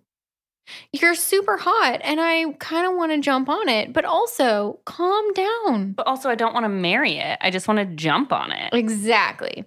You're 0.92 1.14
super 1.14 1.58
hot, 1.58 2.00
and 2.04 2.20
I 2.20 2.52
kind 2.54 2.88
of 2.88 2.96
want 2.96 3.12
to 3.12 3.20
jump 3.20 3.50
on 3.50 3.70
it, 3.70 3.94
but 3.94 4.04
also 4.04 4.80
calm 4.86 5.32
down. 5.34 5.92
but 5.92 6.08
also, 6.08 6.28
I 6.28 6.34
don't 6.34 6.56
want 6.56 6.64
to 6.64 6.70
marry 6.70 7.18
it. 7.18 7.38
I 7.40 7.52
just 7.52 7.68
want 7.68 7.78
to 7.78 7.86
jump 7.96 8.34
on 8.34 8.52
it. 8.52 8.74
Exactly. 8.74 9.64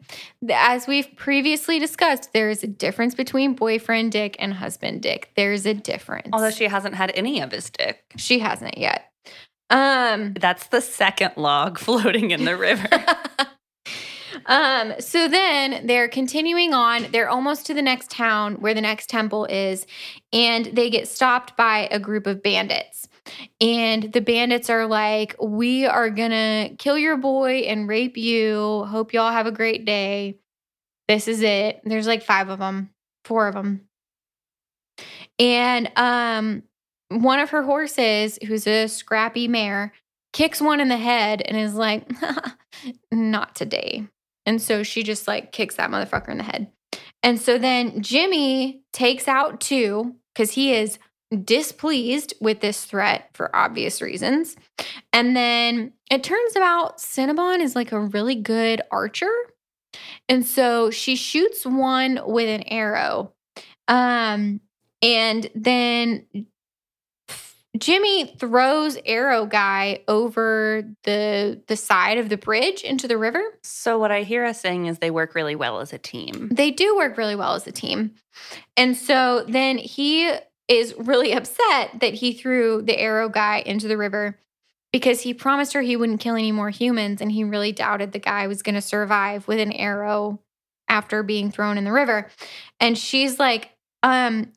As 0.50 0.88
we've 0.88 1.14
previously 1.14 1.78
discussed, 1.78 2.32
there 2.32 2.50
is 2.50 2.64
a 2.64 2.66
difference 2.66 3.14
between 3.14 3.54
boyfriend 3.54 4.10
dick 4.10 4.34
and 4.40 4.52
husband 4.52 5.02
dick. 5.02 5.30
There's 5.36 5.66
a 5.66 5.74
difference. 5.74 6.30
Although 6.32 6.50
she 6.50 6.64
hasn't 6.64 6.96
had 6.96 7.12
any 7.14 7.40
of 7.40 7.52
his 7.52 7.70
dick. 7.70 8.02
she 8.16 8.40
hasn't 8.40 8.76
yet. 8.76 9.04
Um, 9.70 10.32
That's 10.34 10.66
the 10.66 10.80
second 10.80 11.32
log 11.36 11.78
floating 11.78 12.32
in 12.32 12.44
the 12.44 12.56
river. 12.56 12.88
um, 14.46 14.94
so 14.98 15.28
then 15.28 15.86
they're 15.86 16.08
continuing 16.08 16.72
on. 16.72 17.06
They're 17.12 17.28
almost 17.28 17.66
to 17.66 17.74
the 17.74 17.82
next 17.82 18.10
town 18.10 18.56
where 18.56 18.74
the 18.74 18.80
next 18.80 19.08
temple 19.08 19.44
is, 19.46 19.86
and 20.32 20.66
they 20.66 20.90
get 20.90 21.08
stopped 21.08 21.56
by 21.56 21.88
a 21.90 21.98
group 21.98 22.26
of 22.26 22.42
bandits. 22.42 23.08
And 23.60 24.12
the 24.12 24.20
bandits 24.20 24.70
are 24.70 24.86
like, 24.86 25.36
We 25.40 25.86
are 25.86 26.10
gonna 26.10 26.70
kill 26.78 26.98
your 26.98 27.16
boy 27.16 27.60
and 27.60 27.88
rape 27.88 28.16
you. 28.16 28.84
Hope 28.88 29.12
y'all 29.12 29.32
have 29.32 29.46
a 29.46 29.52
great 29.52 29.84
day. 29.84 30.38
This 31.08 31.28
is 31.28 31.42
it. 31.42 31.80
There's 31.84 32.06
like 32.06 32.22
five 32.22 32.48
of 32.48 32.58
them, 32.58 32.90
four 33.24 33.48
of 33.48 33.54
them. 33.54 33.88
And 35.38 35.90
um, 35.96 36.62
one 37.08 37.38
of 37.38 37.50
her 37.50 37.62
horses, 37.62 38.38
who's 38.46 38.66
a 38.66 38.86
scrappy 38.88 39.48
mare, 39.48 39.92
kicks 40.32 40.60
one 40.60 40.80
in 40.80 40.88
the 40.88 40.96
head 40.96 41.42
and 41.42 41.56
is 41.56 41.74
like, 41.74 42.10
not 43.12 43.54
today. 43.54 44.06
And 44.48 44.62
so 44.62 44.82
she 44.82 45.02
just 45.02 45.28
like 45.28 45.52
kicks 45.52 45.74
that 45.74 45.90
motherfucker 45.90 46.30
in 46.30 46.38
the 46.38 46.42
head. 46.42 46.68
And 47.22 47.38
so 47.38 47.58
then 47.58 48.00
Jimmy 48.00 48.80
takes 48.94 49.28
out 49.28 49.60
two 49.60 50.16
because 50.34 50.52
he 50.52 50.72
is 50.72 50.98
displeased 51.44 52.32
with 52.40 52.60
this 52.60 52.86
threat 52.86 53.28
for 53.34 53.54
obvious 53.54 54.00
reasons. 54.00 54.56
And 55.12 55.36
then 55.36 55.92
it 56.10 56.24
turns 56.24 56.56
out 56.56 56.96
Cinnabon 56.96 57.60
is 57.60 57.76
like 57.76 57.92
a 57.92 58.00
really 58.00 58.36
good 58.36 58.80
archer. 58.90 59.30
And 60.30 60.46
so 60.46 60.90
she 60.90 61.14
shoots 61.14 61.66
one 61.66 62.18
with 62.24 62.48
an 62.48 62.62
arrow. 62.68 63.34
Um, 63.86 64.62
and 65.02 65.50
then 65.54 66.24
Jimmy 67.78 68.26
throws 68.38 68.98
Arrow 69.06 69.46
Guy 69.46 70.00
over 70.08 70.84
the 71.04 71.62
the 71.66 71.76
side 71.76 72.18
of 72.18 72.28
the 72.28 72.36
bridge 72.36 72.82
into 72.82 73.08
the 73.08 73.18
river. 73.18 73.42
so, 73.62 73.98
what 73.98 74.10
I 74.10 74.22
hear 74.22 74.44
us 74.44 74.60
saying 74.60 74.86
is 74.86 74.98
they 74.98 75.10
work 75.10 75.34
really 75.34 75.56
well 75.56 75.80
as 75.80 75.92
a 75.92 75.98
team. 75.98 76.50
They 76.52 76.70
do 76.70 76.96
work 76.96 77.16
really 77.16 77.36
well 77.36 77.54
as 77.54 77.66
a 77.66 77.72
team. 77.72 78.14
And 78.76 78.96
so 78.96 79.44
then 79.48 79.78
he 79.78 80.32
is 80.68 80.94
really 80.98 81.32
upset 81.36 82.00
that 82.00 82.14
he 82.14 82.32
threw 82.32 82.82
the 82.82 82.98
Arrow 82.98 83.28
Guy 83.28 83.62
into 83.64 83.88
the 83.88 83.96
river 83.96 84.38
because 84.92 85.20
he 85.20 85.34
promised 85.34 85.72
her 85.74 85.82
he 85.82 85.96
wouldn't 85.96 86.20
kill 86.20 86.34
any 86.34 86.52
more 86.52 86.70
humans 86.70 87.20
and 87.20 87.30
he 87.30 87.44
really 87.44 87.72
doubted 87.72 88.12
the 88.12 88.18
guy 88.18 88.46
was 88.46 88.62
going 88.62 88.74
to 88.74 88.80
survive 88.80 89.46
with 89.46 89.60
an 89.60 89.72
arrow 89.72 90.40
after 90.88 91.22
being 91.22 91.50
thrown 91.50 91.76
in 91.76 91.84
the 91.84 91.92
river. 91.92 92.28
And 92.80 92.96
she's 92.96 93.38
like, 93.38 93.70
um 94.02 94.52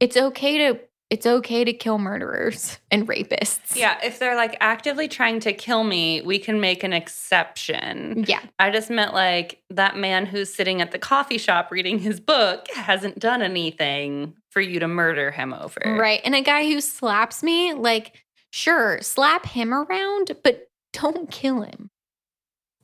it's 0.00 0.16
okay 0.16 0.58
to 0.58 0.80
it's 1.08 1.26
okay 1.26 1.64
to 1.64 1.72
kill 1.72 1.98
murderers 1.98 2.78
and 2.90 3.06
rapists. 3.06 3.76
Yeah, 3.76 3.98
if 4.02 4.18
they're 4.18 4.34
like 4.34 4.56
actively 4.60 5.08
trying 5.08 5.40
to 5.40 5.52
kill 5.52 5.84
me, 5.84 6.22
we 6.22 6.38
can 6.38 6.60
make 6.60 6.82
an 6.82 6.92
exception. 6.92 8.24
Yeah. 8.26 8.40
I 8.58 8.70
just 8.70 8.90
meant 8.90 9.14
like 9.14 9.60
that 9.70 9.96
man 9.96 10.26
who's 10.26 10.52
sitting 10.52 10.80
at 10.80 10.90
the 10.90 10.98
coffee 10.98 11.38
shop 11.38 11.70
reading 11.70 11.98
his 11.98 12.18
book 12.20 12.66
hasn't 12.74 13.18
done 13.18 13.42
anything 13.42 14.34
for 14.50 14.60
you 14.60 14.80
to 14.80 14.88
murder 14.88 15.30
him 15.30 15.52
over. 15.52 15.80
Right. 15.84 16.20
And 16.24 16.34
a 16.34 16.42
guy 16.42 16.64
who 16.64 16.80
slaps 16.80 17.42
me, 17.42 17.72
like, 17.72 18.24
sure, 18.50 19.00
slap 19.02 19.46
him 19.46 19.72
around, 19.72 20.32
but 20.42 20.68
don't 20.92 21.30
kill 21.30 21.62
him. 21.62 21.90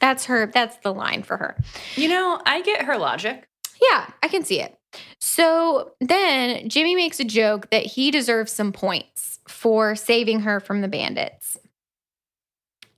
That's 0.00 0.26
her, 0.26 0.46
that's 0.46 0.76
the 0.78 0.92
line 0.92 1.22
for 1.22 1.36
her. 1.36 1.56
You 1.94 2.08
know, 2.08 2.40
I 2.44 2.60
get 2.62 2.82
her 2.82 2.98
logic. 2.98 3.48
Yeah, 3.90 4.06
I 4.22 4.28
can 4.28 4.44
see 4.44 4.60
it. 4.60 4.78
So 5.20 5.92
then 6.00 6.68
Jimmy 6.68 6.94
makes 6.94 7.18
a 7.20 7.24
joke 7.24 7.70
that 7.70 7.84
he 7.84 8.10
deserves 8.10 8.52
some 8.52 8.72
points 8.72 9.40
for 9.48 9.96
saving 9.96 10.40
her 10.40 10.60
from 10.60 10.82
the 10.82 10.88
bandits. 10.88 11.58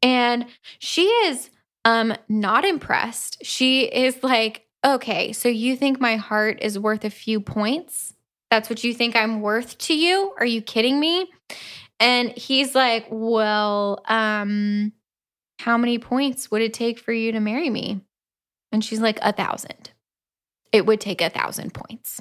And 0.02 0.46
she 0.78 1.02
is 1.06 1.50
um 1.84 2.14
not 2.28 2.64
impressed. 2.64 3.38
She 3.44 3.82
is 3.84 4.22
like, 4.22 4.66
"Okay, 4.84 5.32
so 5.32 5.48
you 5.48 5.76
think 5.76 6.00
my 6.00 6.16
heart 6.16 6.58
is 6.62 6.78
worth 6.78 7.04
a 7.04 7.10
few 7.10 7.40
points? 7.40 8.14
That's 8.50 8.68
what 8.70 8.84
you 8.84 8.94
think 8.94 9.16
I'm 9.16 9.40
worth 9.40 9.78
to 9.78 9.94
you? 9.96 10.34
Are 10.38 10.46
you 10.46 10.62
kidding 10.62 11.00
me?" 11.00 11.30
And 12.00 12.30
he's 12.36 12.74
like, 12.74 13.06
"Well, 13.10 14.02
um 14.08 14.92
how 15.60 15.78
many 15.78 15.98
points 15.98 16.50
would 16.52 16.62
it 16.62 16.74
take 16.74 17.00
for 17.00 17.12
you 17.12 17.32
to 17.32 17.40
marry 17.40 17.70
me?" 17.70 18.02
And 18.72 18.84
she's 18.84 19.00
like, 19.02 19.20
"A 19.22 19.32
thousand 19.34 19.92
it 20.74 20.84
would 20.84 21.00
take 21.00 21.22
a 21.22 21.30
thousand 21.30 21.72
points. 21.72 22.20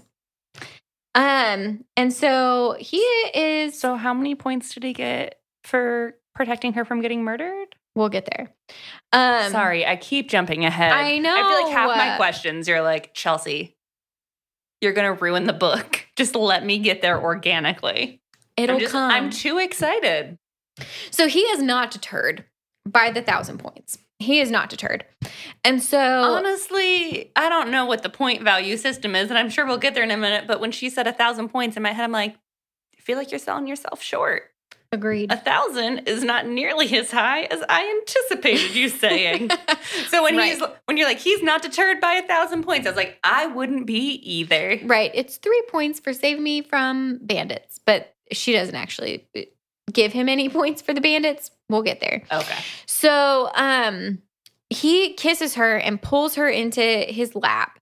Um, 1.16 1.84
and 1.98 2.14
so 2.14 2.78
he 2.80 2.98
is. 2.98 3.80
So, 3.80 3.96
how 3.96 4.14
many 4.14 4.36
points 4.36 4.74
did 4.74 4.84
he 4.84 4.94
get 4.94 5.40
for 5.64 6.16
protecting 6.34 6.74
her 6.74 6.86
from 6.86 7.02
getting 7.02 7.24
murdered? 7.24 7.76
we'll 7.96 8.10
get 8.10 8.28
there. 8.36 8.54
Um, 9.12 9.52
Sorry, 9.52 9.86
I 9.86 9.96
keep 9.96 10.30
jumping 10.30 10.66
ahead. 10.66 10.92
I 10.92 11.18
know. 11.20 11.34
I 11.34 11.42
feel 11.42 11.68
like 11.68 11.74
half 11.74 11.98
my 11.98 12.18
questions, 12.18 12.68
you're 12.68 12.82
like, 12.82 13.14
Chelsea, 13.14 13.78
you're 14.82 14.94
going 14.94 15.16
to 15.16 15.22
ruin 15.22 15.46
the 15.46 15.54
book. 15.54 16.06
Just 16.16 16.36
let 16.36 16.66
me 16.66 16.80
get 16.80 17.02
there 17.02 17.22
organically. 17.22 18.22
it'll 18.58 18.76
I'm, 18.76 18.80
just, 18.80 18.92
come. 18.92 19.12
I'm 19.12 19.30
too 19.30 19.58
excited. 19.58 20.38
so 21.12 21.28
he 21.28 21.42
is 21.42 21.62
not 21.62 21.92
deterred 21.92 22.46
by 22.88 23.12
the 23.12 23.22
thousand 23.22 23.60
points. 23.60 23.98
He 24.24 24.40
is 24.40 24.50
not 24.50 24.70
deterred, 24.70 25.06
and 25.64 25.82
so 25.82 26.00
Honestly, 26.00 27.32
I 27.36 27.50
don't 27.50 27.70
know 27.72 27.86
what 27.86 28.04
the 28.04 28.10
point 28.10 28.42
value 28.42 28.78
system 28.78 29.16
is, 29.16 29.30
and 29.30 29.38
I'm 29.38 29.50
sure 29.50 29.66
we'll 29.66 29.78
get 29.78 29.94
there 29.94 30.04
in 30.04 30.12
a 30.12 30.18
minute. 30.18 30.46
But 30.48 30.60
when 30.60 30.72
she 30.72 30.90
said 30.90 31.08
a 31.08 31.14
thousand 31.14 31.50
points 31.50 31.78
in 31.78 31.84
my 31.84 31.92
head, 31.92 32.04
I'm 32.04 32.12
like, 32.12 32.36
I 32.98 33.02
feel 33.02 33.18
like 33.18 33.32
you're 33.32 33.40
selling 33.40 33.68
yourself 33.68 34.02
short. 34.02 34.44
agreed. 34.92 35.32
A 35.32 35.38
thousand 35.38 36.08
is 36.08 36.24
not 36.24 36.48
nearly 36.48 36.96
as 36.96 37.12
high 37.12 37.44
as 37.44 37.64
I 37.68 38.02
anticipated 38.02 38.76
you 38.76 38.90
saying. 38.90 39.50
so 40.08 40.24
when 40.24 40.40
he's 40.40 40.62
when 40.86 40.98
you're 40.98 41.08
like, 41.08 41.20
he's 41.20 41.42
not 41.44 41.62
deterred 41.62 42.00
by 42.00 42.14
a 42.14 42.28
thousand 42.28 42.64
points, 42.64 42.88
I 42.88 42.92
was 42.92 42.98
like, 42.98 43.20
I 43.24 43.48
wouldn't 43.48 43.86
be 43.86 44.14
either. 44.24 44.80
right, 44.84 45.12
it's 45.14 45.38
three 45.38 45.64
points 45.68 46.00
for 46.00 46.14
saving 46.14 46.44
me 46.44 46.62
from 46.62 47.20
bandits, 47.22 47.80
but 47.86 48.16
she 48.32 48.54
doesn't 48.54 48.76
actually 48.76 49.28
uh, 49.36 49.42
give 49.92 50.14
him 50.14 50.30
any 50.30 50.50
points 50.60 50.82
for 50.82 50.94
the 50.94 51.02
bandits. 51.02 51.52
We'll 51.74 51.82
get 51.82 52.00
there. 52.00 52.24
Okay. 52.32 52.58
So 52.86 53.50
um 53.56 54.20
he 54.70 55.14
kisses 55.14 55.56
her 55.56 55.76
and 55.78 56.02
pulls 56.02 56.36
her 56.36 56.48
into 56.48 56.82
his 56.82 57.36
lap 57.36 57.80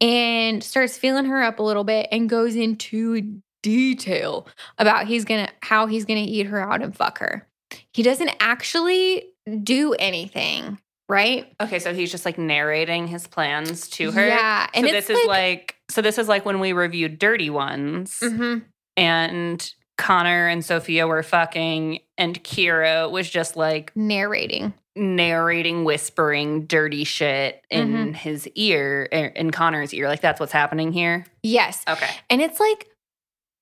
and 0.00 0.62
starts 0.64 0.98
feeling 0.98 1.26
her 1.26 1.42
up 1.42 1.58
a 1.58 1.62
little 1.62 1.84
bit 1.84 2.08
and 2.10 2.28
goes 2.28 2.56
into 2.56 3.40
detail 3.62 4.46
about 4.78 5.06
he's 5.06 5.24
gonna 5.24 5.48
how 5.60 5.86
he's 5.86 6.04
gonna 6.04 6.20
eat 6.20 6.46
her 6.46 6.60
out 6.60 6.82
and 6.82 6.96
fuck 6.96 7.18
her. 7.18 7.46
He 7.92 8.02
doesn't 8.02 8.30
actually 8.40 9.30
do 9.62 9.94
anything, 9.94 10.78
right? 11.08 11.52
Okay, 11.60 11.78
so 11.78 11.94
he's 11.94 12.10
just 12.10 12.24
like 12.24 12.38
narrating 12.38 13.06
his 13.06 13.26
plans 13.26 13.88
to 13.90 14.10
her. 14.10 14.26
Yeah. 14.26 14.66
And 14.74 14.86
so 14.86 14.92
this 14.92 15.10
is 15.10 15.26
like 15.26 15.76
so 15.90 16.02
this 16.02 16.18
is 16.18 16.28
like 16.28 16.44
when 16.44 16.60
we 16.60 16.72
reviewed 16.72 17.18
Dirty 17.18 17.50
Ones. 17.50 18.18
Mhm. 18.22 18.64
and 18.96 19.72
Connor 19.96 20.48
and 20.48 20.64
Sophia 20.64 21.06
were 21.06 21.22
fucking, 21.22 22.00
and 22.18 22.42
Kira 22.44 23.10
was 23.10 23.28
just 23.28 23.56
like 23.56 23.92
Narrating. 23.96 24.74
narrating, 24.96 25.84
whispering 25.84 26.66
dirty 26.66 27.04
shit 27.04 27.64
in 27.70 27.92
Mhm. 28.12 28.14
his 28.14 28.46
ear, 28.54 29.08
er, 29.12 29.26
in 29.34 29.50
Connor's 29.50 29.92
ear. 29.92 30.08
Like 30.08 30.20
that's 30.20 30.38
what's 30.38 30.52
happening 30.52 30.92
here. 30.92 31.26
Yes. 31.42 31.82
Okay. 31.88 32.08
And 32.30 32.40
it's 32.40 32.60
like, 32.60 32.88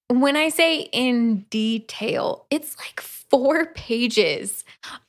when 0.09 0.37
I 0.37 0.51
say 0.51 0.81
in 0.93 1.47
detail, 1.49 2.45
it's 2.51 2.77
like 2.79 3.01
four 3.01 3.65
pages 3.75 4.63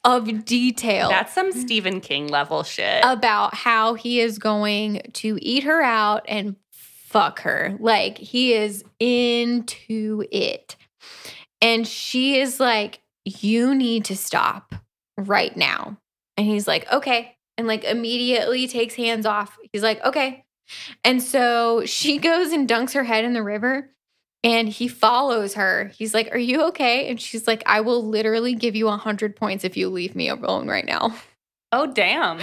of 0.05 0.45
detail 0.45 1.09
That's 1.09 1.33
some 1.33 1.51
Stephen 1.51 1.99
King 1.99 2.27
level 2.27 2.63
shit. 2.63 3.03
about 3.03 3.53
how 3.53 3.95
he 3.95 4.21
is 4.21 4.37
going 4.39 5.01
to 5.13 5.37
eat 5.41 5.63
her 5.63 5.81
out 5.81 6.23
and 6.29 6.55
fuck 6.71 7.41
her. 7.41 7.75
Like, 7.81 8.17
he 8.17 8.53
is 8.53 8.85
into 8.99 10.23
it. 10.31 10.77
And 11.61 11.85
she 11.87 12.39
is 12.39 12.59
like, 12.61 13.01
You 13.25 13.73
need 13.75 14.05
to 14.05 14.15
stop 14.17 14.75
right 15.17 15.55
now. 15.55 15.97
And 16.37 16.47
he's 16.47 16.67
like, 16.67 16.91
Okay. 16.91 17.35
And 17.57 17.67
like 17.67 17.83
immediately 17.83 18.67
takes 18.67 18.95
hands 18.95 19.25
off. 19.25 19.57
He's 19.71 19.83
like, 19.83 20.03
Okay. 20.03 20.43
And 21.03 21.21
so 21.21 21.85
she 21.85 22.17
goes 22.19 22.51
and 22.51 22.67
dunks 22.67 22.93
her 22.93 23.03
head 23.03 23.25
in 23.25 23.33
the 23.33 23.43
river. 23.43 23.89
And 24.45 24.67
he 24.67 24.89
follows 24.89 25.53
her. 25.53 25.91
He's 25.97 26.13
like, 26.13 26.33
Are 26.33 26.37
you 26.37 26.63
okay? 26.67 27.09
And 27.09 27.19
she's 27.21 27.47
like, 27.47 27.63
I 27.65 27.81
will 27.81 28.05
literally 28.05 28.55
give 28.55 28.75
you 28.75 28.87
a 28.87 28.91
100 28.91 29.35
points 29.35 29.63
if 29.63 29.77
you 29.77 29.89
leave 29.89 30.15
me 30.15 30.27
alone 30.29 30.67
right 30.67 30.85
now. 30.85 31.15
oh 31.71 31.87
damn. 31.87 32.39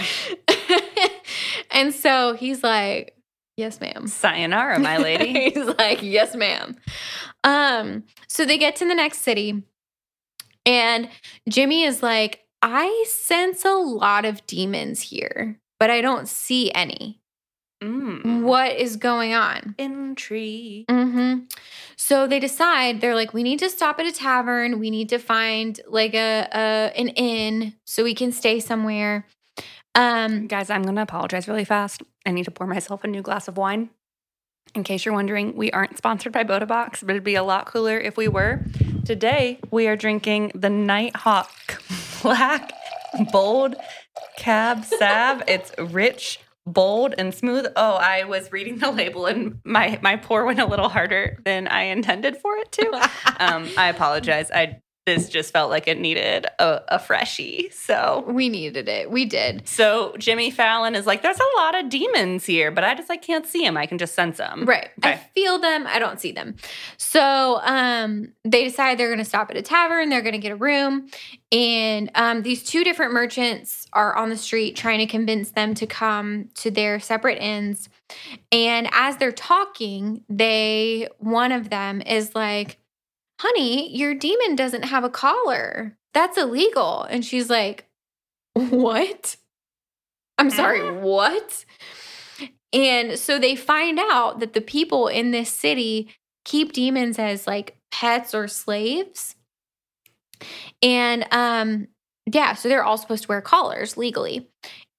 and 1.71 1.93
so 1.93 2.33
he's 2.33 2.63
like, 2.63 3.15
Yes, 3.57 3.79
ma'am. 3.81 4.07
Sayonara, 4.07 4.79
my 4.79 4.97
lady. 4.97 5.51
he's 5.53 5.65
like, 5.77 6.01
Yes, 6.01 6.35
ma'am. 6.35 6.75
Um, 7.43 8.03
so 8.27 8.45
they 8.45 8.57
get 8.57 8.75
to 8.77 8.87
the 8.87 8.95
next 8.95 9.19
city, 9.19 9.61
and 10.65 11.09
Jimmy 11.49 11.83
is 11.83 12.03
like, 12.03 12.41
I 12.61 13.05
sense 13.07 13.65
a 13.65 13.73
lot 13.73 14.25
of 14.25 14.45
demons 14.45 15.01
here, 15.01 15.59
but 15.79 15.89
I 15.89 16.01
don't 16.01 16.27
see 16.27 16.71
any. 16.73 17.19
mm. 17.83 18.41
What 18.43 18.75
is 18.77 18.95
going 18.97 19.33
on? 19.33 19.75
Intrigue. 19.77 20.85
hmm 20.89 21.39
So 21.97 22.27
they 22.27 22.39
decide 22.39 23.01
they're 23.01 23.15
like, 23.15 23.33
we 23.33 23.43
need 23.43 23.59
to 23.59 23.69
stop 23.69 23.99
at 23.99 24.05
a 24.05 24.11
tavern. 24.11 24.79
We 24.79 24.89
need 24.91 25.09
to 25.09 25.17
find 25.17 25.79
like 25.87 26.13
a, 26.13 26.47
a 26.53 26.91
an 26.99 27.09
inn 27.09 27.73
so 27.85 28.03
we 28.03 28.13
can 28.13 28.31
stay 28.31 28.59
somewhere. 28.59 29.25
Um, 29.95 30.47
Guys, 30.47 30.69
I'm 30.69 30.83
going 30.83 30.95
to 30.95 31.01
apologize 31.01 31.47
really 31.47 31.65
fast. 31.65 32.01
I 32.25 32.31
need 32.31 32.45
to 32.45 32.51
pour 32.51 32.67
myself 32.67 33.03
a 33.03 33.07
new 33.07 33.21
glass 33.21 33.47
of 33.47 33.57
wine. 33.57 33.89
In 34.73 34.83
case 34.83 35.03
you're 35.03 35.13
wondering, 35.13 35.55
we 35.55 35.69
aren't 35.71 35.97
sponsored 35.97 36.31
by 36.31 36.43
Bota 36.43 36.65
Box, 36.65 37.01
but 37.01 37.11
it'd 37.11 37.23
be 37.23 37.35
a 37.35 37.43
lot 37.43 37.65
cooler 37.65 37.97
if 37.97 38.15
we 38.15 38.29
were. 38.29 38.63
Today, 39.03 39.59
we 39.69 39.87
are 39.87 39.97
drinking 39.97 40.53
the 40.55 40.69
Nighthawk 40.69 41.83
Black 42.21 42.71
Bold 43.33 43.75
Cab 44.37 44.85
Sav. 44.85 45.43
It's 45.47 45.73
rich, 45.77 46.39
bold, 46.65 47.15
and 47.17 47.33
smooth. 47.33 47.65
Oh, 47.75 47.95
I 47.95 48.23
was 48.23 48.53
reading 48.53 48.77
the 48.77 48.91
label 48.91 49.25
and 49.25 49.59
my, 49.65 49.99
my 50.01 50.15
pour 50.15 50.45
went 50.45 50.59
a 50.59 50.65
little 50.65 50.87
harder 50.87 51.37
than 51.43 51.67
I 51.67 51.83
intended 51.83 52.37
for 52.37 52.55
it 52.57 52.71
to. 52.73 53.09
Um, 53.41 53.67
I 53.75 53.89
apologize. 53.89 54.51
I 54.51 54.81
this 55.05 55.29
just 55.29 55.51
felt 55.51 55.71
like 55.71 55.87
it 55.87 55.99
needed 55.99 56.45
a, 56.59 56.81
a 56.89 56.99
freshie. 56.99 57.69
So 57.71 58.23
we 58.27 58.49
needed 58.49 58.87
it. 58.87 59.09
We 59.09 59.25
did. 59.25 59.67
so 59.67 60.15
Jimmy 60.19 60.51
Fallon 60.51 60.93
is 60.93 61.07
like, 61.07 61.23
there's 61.23 61.39
a 61.39 61.57
lot 61.57 61.79
of 61.79 61.89
demons 61.89 62.45
here, 62.45 62.69
but 62.69 62.83
I 62.83 62.93
just 62.93 63.09
like 63.09 63.23
can't 63.23 63.45
see 63.45 63.63
them. 63.63 63.77
I 63.77 63.87
can 63.87 63.97
just 63.97 64.13
sense 64.13 64.37
them. 64.37 64.65
Right. 64.65 64.89
I 65.01 65.15
feel 65.15 65.57
them. 65.57 65.87
I 65.87 65.97
don't 65.97 66.19
see 66.19 66.31
them. 66.31 66.55
So 66.97 67.59
um, 67.63 68.33
they 68.43 68.63
decide 68.63 68.99
they're 68.99 69.07
going 69.07 69.17
to 69.17 69.25
stop 69.25 69.49
at 69.49 69.57
a 69.57 69.63
tavern. 69.63 70.09
They're 70.09 70.21
going 70.21 70.33
to 70.33 70.39
get 70.39 70.51
a 70.51 70.55
room. 70.55 71.09
And 71.51 72.11
um, 72.13 72.43
these 72.43 72.63
two 72.63 72.83
different 72.83 73.11
merchants 73.11 73.87
are 73.93 74.15
on 74.15 74.29
the 74.29 74.37
street 74.37 74.75
trying 74.75 74.99
to 74.99 75.07
convince 75.07 75.51
them 75.51 75.73
to 75.75 75.87
come 75.87 76.49
to 76.55 76.69
their 76.69 76.99
separate 76.99 77.39
inns. 77.39 77.89
And 78.51 78.87
as 78.91 79.17
they're 79.17 79.31
talking, 79.31 80.23
they, 80.29 81.07
one 81.17 81.51
of 81.51 81.69
them 81.69 82.01
is 82.01 82.35
like, 82.35 82.77
honey, 83.41 83.95
your 83.95 84.13
demon 84.13 84.55
doesn't 84.55 84.83
have 84.83 85.03
a 85.03 85.09
collar. 85.09 85.97
That's 86.13 86.37
illegal. 86.37 87.03
And 87.03 87.25
she's 87.25 87.49
like, 87.49 87.87
what? 88.53 89.35
I'm 90.37 90.51
sorry, 90.51 90.91
what? 90.91 91.65
And 92.71 93.17
so 93.17 93.39
they 93.39 93.55
find 93.55 93.99
out 93.99 94.39
that 94.39 94.53
the 94.53 94.61
people 94.61 95.07
in 95.07 95.31
this 95.31 95.49
city 95.49 96.09
keep 96.45 96.73
demons 96.73 97.17
as 97.17 97.47
like 97.47 97.77
pets 97.91 98.35
or 98.35 98.47
slaves. 98.47 99.35
And 100.81 101.25
um 101.31 101.87
yeah, 102.31 102.53
so 102.53 102.69
they're 102.69 102.83
all 102.83 102.97
supposed 102.97 103.23
to 103.23 103.29
wear 103.29 103.41
collars 103.41 103.97
legally. 103.97 104.47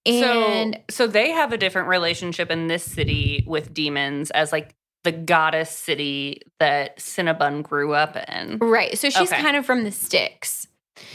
And 0.05 0.81
so 0.89 1.05
so 1.05 1.07
they 1.07 1.31
have 1.31 1.53
a 1.53 1.59
different 1.59 1.89
relationship 1.89 2.51
in 2.51 2.67
this 2.67 2.85
city 2.85 3.45
with 3.47 3.73
demons 3.73 4.31
as 4.33 4.53
like 4.53 4.75
the 5.05 5.13
goddess 5.13 5.71
city 5.71 6.43
that 6.61 6.99
Cinnabon 6.99 7.63
grew 7.63 7.93
up 7.95 8.17
in. 8.29 8.59
right, 8.59 8.97
so 8.97 9.11
she's 9.11 9.33
Okay. 9.33 9.43
kind 9.43 9.57
of 9.57 9.67
from 9.67 9.85
the 9.85 9.91
sticks. 9.91 10.67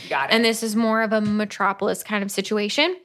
Got 0.10 0.30
it. 0.30 0.34
and 0.34 0.44
this 0.44 0.64
is 0.64 0.76
more 0.76 1.02
of 1.04 1.14
a 1.14 1.22
metropolis 1.22 2.04
kind 2.04 2.24
of 2.24 2.32
situation. 2.32 2.98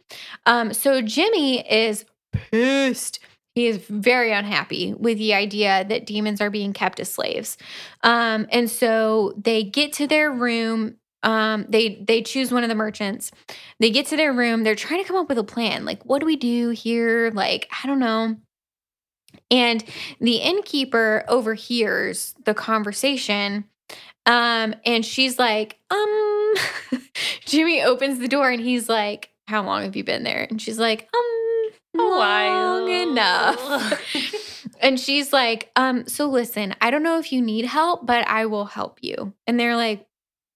Um, 0.46 0.72
so 0.72 1.00
Jimmy 1.02 1.60
is 1.70 2.04
pissed. 2.32 3.20
He 3.54 3.66
is 3.66 3.76
very 3.76 4.32
unhappy 4.32 4.94
with 4.94 5.18
the 5.18 5.34
idea 5.34 5.84
that 5.88 6.06
demons 6.06 6.40
are 6.40 6.48
being 6.50 6.72
kept 6.72 6.98
as 6.98 7.12
slaves. 7.12 7.58
Um, 8.02 8.46
and 8.50 8.70
so 8.70 9.34
they 9.36 9.62
get 9.62 9.92
to 9.94 10.06
their 10.06 10.32
room. 10.32 10.96
Um, 11.22 11.66
they 11.68 12.02
they 12.08 12.22
choose 12.22 12.50
one 12.50 12.62
of 12.64 12.70
the 12.70 12.74
merchants. 12.74 13.30
They 13.78 13.90
get 13.90 14.06
to 14.06 14.16
their 14.16 14.32
room. 14.32 14.64
They're 14.64 14.74
trying 14.74 15.02
to 15.02 15.06
come 15.06 15.16
up 15.16 15.28
with 15.28 15.38
a 15.38 15.44
plan. 15.44 15.84
Like, 15.84 16.02
what 16.04 16.18
do 16.20 16.26
we 16.26 16.36
do 16.36 16.70
here? 16.70 17.30
Like, 17.34 17.68
I 17.84 17.86
don't 17.86 18.00
know. 18.00 18.36
And 19.50 19.84
the 20.20 20.36
innkeeper 20.36 21.24
overhears 21.28 22.34
the 22.44 22.54
conversation. 22.54 23.64
Um, 24.24 24.74
and 24.86 25.04
she's 25.04 25.38
like, 25.38 25.78
um, 25.90 26.54
Jimmy 27.44 27.82
opens 27.82 28.18
the 28.18 28.28
door 28.28 28.50
and 28.50 28.60
he's 28.60 28.88
like, 28.88 29.30
How 29.48 29.62
long 29.62 29.82
have 29.82 29.96
you 29.96 30.04
been 30.04 30.22
there? 30.22 30.46
And 30.48 30.62
she's 30.62 30.78
like, 30.78 31.08
Um, 31.12 31.72
long 31.94 32.88
enough. 32.88 34.00
and 34.80 34.98
she's 34.98 35.32
like, 35.32 35.70
um, 35.76 36.06
so 36.06 36.26
listen, 36.26 36.74
I 36.80 36.90
don't 36.90 37.02
know 37.02 37.18
if 37.18 37.32
you 37.32 37.42
need 37.42 37.64
help, 37.64 38.06
but 38.06 38.26
I 38.28 38.46
will 38.46 38.64
help 38.64 38.98
you. 39.02 39.32
And 39.46 39.58
they're 39.58 39.76
like, 39.76 40.06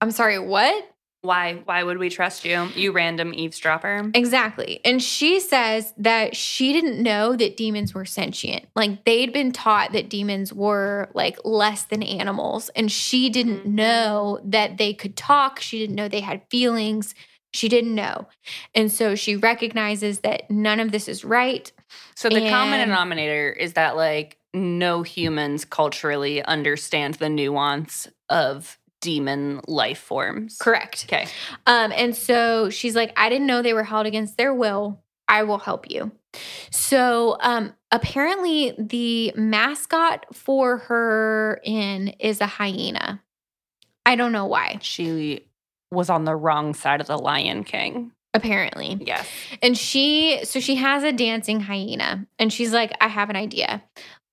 I'm 0.00 0.10
sorry, 0.10 0.38
what? 0.38 0.95
Why 1.22 1.62
why 1.64 1.82
would 1.82 1.98
we 1.98 2.08
trust 2.08 2.44
you? 2.44 2.68
You 2.74 2.92
random 2.92 3.34
eavesdropper. 3.34 4.10
Exactly. 4.14 4.80
And 4.84 5.02
she 5.02 5.40
says 5.40 5.92
that 5.98 6.36
she 6.36 6.72
didn't 6.72 7.02
know 7.02 7.34
that 7.36 7.56
demons 7.56 7.94
were 7.94 8.04
sentient. 8.04 8.66
Like 8.76 9.04
they'd 9.04 9.32
been 9.32 9.52
taught 9.52 9.92
that 9.92 10.08
demons 10.08 10.52
were 10.52 11.08
like 11.14 11.38
less 11.44 11.84
than 11.84 12.02
animals. 12.02 12.68
And 12.76 12.90
she 12.90 13.28
didn't 13.28 13.64
Mhm. 13.64 13.72
know 13.72 14.40
that 14.44 14.78
they 14.78 14.94
could 14.94 15.16
talk. 15.16 15.60
She 15.60 15.78
didn't 15.78 15.96
know 15.96 16.08
they 16.08 16.20
had 16.20 16.42
feelings. 16.50 17.14
She 17.52 17.68
didn't 17.68 17.94
know. 17.94 18.28
And 18.74 18.92
so 18.92 19.14
she 19.14 19.34
recognizes 19.36 20.20
that 20.20 20.50
none 20.50 20.78
of 20.78 20.92
this 20.92 21.08
is 21.08 21.24
right. 21.24 21.70
So 22.14 22.28
the 22.28 22.48
common 22.50 22.80
denominator 22.80 23.50
is 23.50 23.72
that 23.74 23.96
like 23.96 24.38
no 24.52 25.02
humans 25.02 25.64
culturally 25.64 26.42
understand 26.44 27.14
the 27.14 27.28
nuance 27.28 28.08
of 28.28 28.78
demon 29.06 29.60
life 29.68 29.98
forms. 29.98 30.58
Correct. 30.60 31.04
Okay. 31.08 31.26
Um, 31.66 31.92
and 31.94 32.14
so 32.16 32.68
she's 32.70 32.96
like, 32.96 33.12
I 33.16 33.28
didn't 33.28 33.46
know 33.46 33.62
they 33.62 33.72
were 33.72 33.84
held 33.84 34.06
against 34.06 34.36
their 34.36 34.52
will. 34.52 35.00
I 35.28 35.44
will 35.44 35.58
help 35.58 35.88
you. 35.90 36.10
So 36.70 37.36
um, 37.40 37.72
apparently, 37.90 38.74
the 38.78 39.32
mascot 39.36 40.26
for 40.34 40.78
her 40.78 41.60
inn 41.64 42.08
is 42.20 42.40
a 42.40 42.46
hyena. 42.46 43.22
I 44.04 44.16
don't 44.16 44.32
know 44.32 44.46
why, 44.46 44.78
She 44.82 45.46
was 45.90 46.10
on 46.10 46.24
the 46.24 46.34
wrong 46.36 46.74
side 46.74 47.00
of 47.00 47.06
the 47.06 47.16
Lion 47.18 47.62
King. 47.64 48.12
apparently. 48.34 48.98
Yes. 49.00 49.26
And 49.62 49.78
she, 49.78 50.40
so 50.44 50.60
she 50.60 50.74
has 50.76 51.02
a 51.04 51.12
dancing 51.12 51.60
hyena, 51.60 52.26
and 52.38 52.52
she's 52.52 52.72
like, 52.72 52.92
I 53.00 53.08
have 53.08 53.30
an 53.30 53.36
idea. 53.36 53.82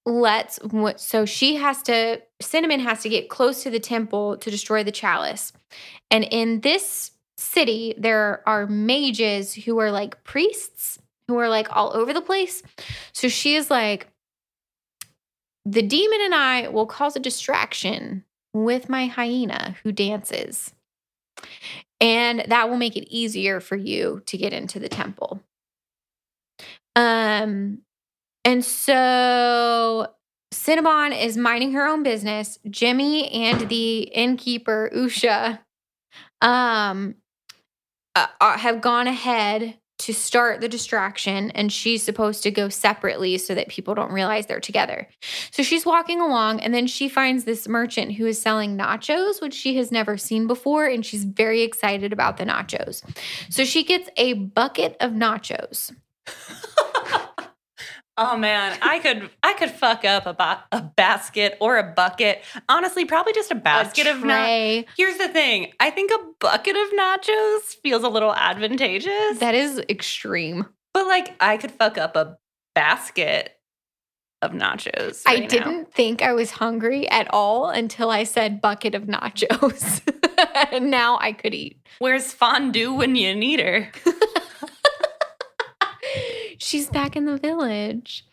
Let's, 0.05 0.57
what- 0.57 0.99
so 0.99 1.25
she 1.25 1.55
has 1.55 1.81
to, 1.83 2.21
Cinnamon 2.43 2.79
has 2.79 3.01
to 3.01 3.09
get 3.09 3.29
close 3.29 3.63
to 3.63 3.69
the 3.69 3.79
temple 3.79 4.37
to 4.37 4.51
destroy 4.51 4.83
the 4.83 4.91
chalice. 4.91 5.53
And 6.11 6.23
in 6.23 6.61
this 6.61 7.11
city, 7.37 7.93
there 7.97 8.41
are 8.47 8.67
mages 8.67 9.53
who 9.53 9.79
are 9.79 9.91
like 9.91 10.23
priests 10.23 10.99
who 11.27 11.37
are 11.37 11.49
like 11.49 11.67
all 11.75 11.95
over 11.95 12.13
the 12.13 12.21
place. 12.21 12.61
So 13.13 13.27
she 13.27 13.55
is 13.55 13.69
like, 13.69 14.07
the 15.65 15.81
demon 15.81 16.19
and 16.21 16.35
I 16.35 16.67
will 16.67 16.85
cause 16.85 17.15
a 17.15 17.19
distraction 17.19 18.25
with 18.53 18.89
my 18.89 19.07
hyena 19.07 19.75
who 19.83 19.91
dances. 19.91 20.73
And 22.01 22.43
that 22.47 22.69
will 22.69 22.77
make 22.77 22.97
it 22.97 23.07
easier 23.09 23.61
for 23.61 23.77
you 23.77 24.21
to 24.25 24.37
get 24.37 24.51
into 24.51 24.79
the 24.79 24.89
temple. 24.89 25.41
Um 26.95 27.79
and 28.45 28.63
so 28.63 30.09
Cinnabon 30.53 31.19
is 31.19 31.35
minding 31.35 31.73
her 31.73 31.85
own 31.85 32.03
business. 32.03 32.59
Jimmy 32.69 33.29
and 33.31 33.67
the 33.69 34.01
innkeeper, 34.01 34.89
Usha, 34.95 35.59
um, 36.41 37.15
uh, 38.15 38.27
uh, 38.39 38.57
have 38.57 38.81
gone 38.81 39.07
ahead 39.07 39.77
to 39.99 40.13
start 40.13 40.59
the 40.59 40.67
distraction, 40.67 41.49
and 41.51 41.71
she's 41.71 42.03
supposed 42.03 42.43
to 42.43 42.51
go 42.51 42.67
separately 42.67 43.37
so 43.37 43.55
that 43.55 43.69
people 43.69 43.95
don't 43.95 44.11
realize 44.11 44.45
they're 44.45 44.59
together. 44.59 45.07
So 45.51 45.63
she's 45.63 45.85
walking 45.85 46.19
along, 46.19 46.59
and 46.59 46.73
then 46.73 46.87
she 46.87 47.07
finds 47.07 47.45
this 47.45 47.67
merchant 47.67 48.13
who 48.13 48.25
is 48.25 48.41
selling 48.41 48.77
nachos, 48.77 49.41
which 49.41 49.53
she 49.53 49.77
has 49.77 49.91
never 49.91 50.17
seen 50.17 50.45
before, 50.45 50.85
and 50.85 51.05
she's 51.05 51.23
very 51.23 51.61
excited 51.61 52.11
about 52.11 52.37
the 52.37 52.43
nachos. 52.43 53.03
So 53.49 53.63
she 53.63 53.83
gets 53.83 54.09
a 54.17 54.33
bucket 54.33 54.97
of 54.99 55.11
nachos. 55.11 55.93
Oh 58.15 58.37
man, 58.37 58.77
I 58.81 58.99
could 58.99 59.29
I 59.41 59.53
could 59.53 59.71
fuck 59.71 60.05
up 60.05 60.27
a, 60.27 60.63
a 60.71 60.81
basket 60.81 61.57
or 61.59 61.77
a 61.77 61.83
bucket. 61.83 62.43
Honestly, 62.69 63.05
probably 63.05 63.33
just 63.33 63.49
a 63.49 63.55
basket 63.55 64.05
a 64.05 64.11
of 64.11 64.17
nachos. 64.17 64.85
Here's 64.95 65.17
the 65.17 65.29
thing. 65.29 65.73
I 65.79 65.89
think 65.89 66.11
a 66.11 66.19
bucket 66.39 66.75
of 66.75 66.87
nachos 66.91 67.75
feels 67.81 68.03
a 68.03 68.09
little 68.09 68.35
advantageous. 68.35 69.39
That 69.39 69.55
is 69.55 69.79
extreme. 69.89 70.65
but 70.93 71.07
like 71.07 71.35
I 71.39 71.57
could 71.57 71.71
fuck 71.71 71.97
up 71.97 72.15
a 72.15 72.37
basket 72.75 73.57
of 74.43 74.51
nachos. 74.51 75.23
I 75.25 75.35
right 75.35 75.41
now. 75.41 75.47
didn't 75.47 75.93
think 75.93 76.21
I 76.21 76.33
was 76.33 76.51
hungry 76.51 77.09
at 77.09 77.27
all 77.33 77.69
until 77.69 78.11
I 78.11 78.25
said 78.25 78.61
bucket 78.61 78.93
of 78.93 79.03
nachos. 79.03 80.01
and 80.71 80.91
now 80.91 81.17
I 81.19 81.31
could 81.31 81.53
eat. 81.55 81.79
Where's 81.99 82.31
fondue 82.31 82.93
when 82.93 83.15
you 83.15 83.33
need 83.33 83.59
her? 83.59 83.89
She's 86.63 86.87
back 86.87 87.15
in 87.15 87.25
the 87.25 87.37
village. 87.37 88.25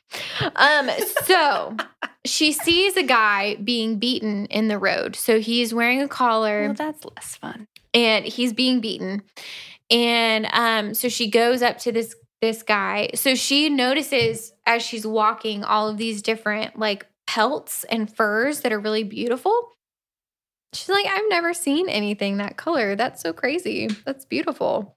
Um, 0.57 0.91
so 1.25 1.77
she 2.25 2.53
sees 2.53 2.97
a 2.97 3.03
guy 3.03 3.57
being 3.57 3.99
beaten 3.99 4.47
in 4.47 4.69
the 4.69 4.79
road. 4.79 5.17
So 5.17 5.41
he's 5.41 5.75
wearing 5.75 6.01
a 6.03 6.09
collar 6.09 6.67
Well, 6.67 6.75
that's 6.75 7.05
less 7.05 7.37
fun. 7.37 7.67
and 7.95 8.25
he's 8.25 8.53
being 8.53 8.81
beaten. 8.81 9.23
And 9.91 10.47
um, 10.53 10.95
so 10.95 11.09
she 11.09 11.29
goes 11.31 11.63
up 11.63 11.79
to 11.79 11.93
this 11.93 12.15
this 12.41 12.63
guy. 12.63 13.11
So 13.15 13.35
she 13.35 13.69
notices 13.69 14.53
as 14.65 14.83
she's 14.83 15.07
walking 15.07 15.63
all 15.63 15.89
of 15.89 15.99
these 15.99 16.23
different 16.23 16.79
like 16.79 17.07
pelts 17.27 17.85
and 17.85 18.15
furs 18.15 18.61
that 18.61 18.73
are 18.73 18.81
really 18.81 19.05
beautiful. 19.05 19.73
She's 20.73 20.89
like, 20.89 21.05
I've 21.07 21.29
never 21.29 21.53
seen 21.53 21.89
anything 21.89 22.37
that 22.39 22.57
color. 22.57 22.95
That's 22.97 23.21
so 23.21 23.33
crazy. 23.33 23.89
That's 24.07 24.25
beautiful. 24.25 24.97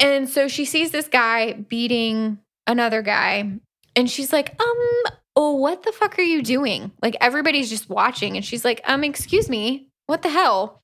And 0.00 0.28
so 0.28 0.48
she 0.48 0.64
sees 0.64 0.90
this 0.90 1.08
guy 1.08 1.52
beating 1.52 2.38
another 2.66 3.02
guy, 3.02 3.58
and 3.96 4.10
she's 4.10 4.32
like, 4.32 4.60
um, 4.60 5.12
oh, 5.36 5.54
what 5.54 5.82
the 5.82 5.92
fuck 5.92 6.18
are 6.18 6.22
you 6.22 6.42
doing? 6.42 6.92
Like 7.02 7.16
everybody's 7.20 7.70
just 7.70 7.88
watching, 7.88 8.36
and 8.36 8.44
she's 8.44 8.64
like, 8.64 8.80
um, 8.84 9.04
excuse 9.04 9.48
me, 9.48 9.88
what 10.06 10.22
the 10.22 10.30
hell? 10.30 10.82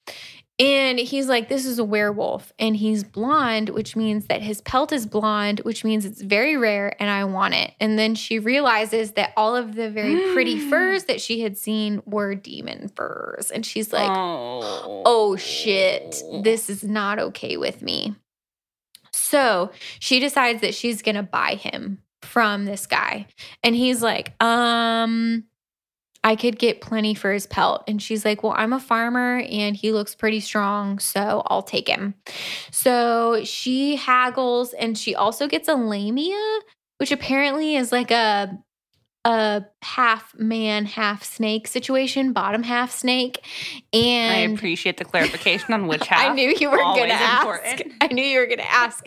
And 0.61 0.99
he's 0.99 1.27
like, 1.27 1.49
This 1.49 1.65
is 1.65 1.79
a 1.79 1.85
werewolf. 1.85 2.53
And 2.59 2.77
he's 2.77 3.03
blonde, 3.03 3.71
which 3.71 3.97
means 3.97 4.27
that 4.27 4.43
his 4.43 4.61
pelt 4.61 4.93
is 4.93 5.07
blonde, 5.07 5.61
which 5.61 5.85
means 5.85 6.05
it's 6.05 6.21
very 6.21 6.59
rare 6.59 6.95
and 7.01 7.09
I 7.09 7.25
want 7.25 7.55
it. 7.55 7.73
And 7.81 7.99
then 7.99 8.15
she 8.15 8.39
realizes 8.39 9.13
that 9.13 9.33
all 9.39 9.57
of 9.57 9.75
the 9.75 9.89
very 9.89 10.35
pretty 10.35 10.61
furs 10.71 11.05
that 11.05 11.23
she 11.23 11.41
had 11.41 11.57
seen 11.57 12.03
were 12.05 12.35
demon 12.35 12.89
furs. 12.89 13.51
And 13.51 13.65
she's 13.65 13.91
like, 13.91 14.11
oh, 14.11 15.03
oh 15.07 15.37
shit, 15.37 16.23
this 16.43 16.69
is 16.69 16.85
not 16.85 17.19
okay 17.19 17.57
with 17.57 17.81
me. 17.81 18.15
So 19.13 19.71
she 19.99 20.21
decides 20.21 20.61
that 20.61 20.75
she's 20.75 21.03
gonna 21.03 21.23
buy 21.23 21.55
him 21.55 22.03
from 22.23 22.65
this 22.65 22.87
guy. 22.87 23.27
And 23.63 23.75
he's 23.75 24.03
like, 24.03 24.41
um, 24.43 25.45
I 26.23 26.37
could 26.37 26.59
get 26.59 26.81
plenty 26.81 27.15
for 27.15 27.33
his 27.33 27.47
pelt. 27.47 27.85
And 27.89 28.03
she's 28.03 28.25
like, 28.25 28.43
Well, 28.43 28.55
I'm 28.57 28.73
a 28.73 28.81
farmer 28.81 29.41
and 29.41 29.75
he 29.75 29.93
looks 29.93 30.15
pretty 30.15 30.41
strong, 30.41 30.99
so 30.99 31.43
I'll 31.47 31.63
take 31.63 31.89
him. 31.89 32.15
So 32.71 33.43
she 33.45 33.97
haggles 33.97 34.73
and 34.75 34.97
she 34.99 35.15
also 35.15 35.47
gets 35.47 35.69
a 35.69 35.75
lamia, 35.75 36.61
which 36.99 37.13
apparently 37.13 37.77
is 37.77 37.91
like 37.93 38.11
a 38.11 38.59
a 39.25 39.65
half 39.83 40.35
man, 40.39 40.87
half 40.87 41.23
snake 41.25 41.67
situation, 41.69 42.33
bottom 42.33 42.63
half 42.63 42.91
snake. 42.91 43.45
And 43.93 44.33
I 44.35 44.55
appreciate 44.55 44.97
the 44.97 45.05
clarification 45.05 45.75
on 45.75 45.87
which 45.89 46.07
half. 46.09 46.31
I 46.31 46.35
knew 46.35 46.55
you 46.59 46.71
were 46.71 46.79
gonna 46.79 47.13
ask. 47.13 47.43
important. 47.43 47.93
I 48.01 48.07
knew 48.09 48.25
you 48.25 48.39
were 48.41 48.47
gonna 48.47 48.63
ask. 48.63 49.07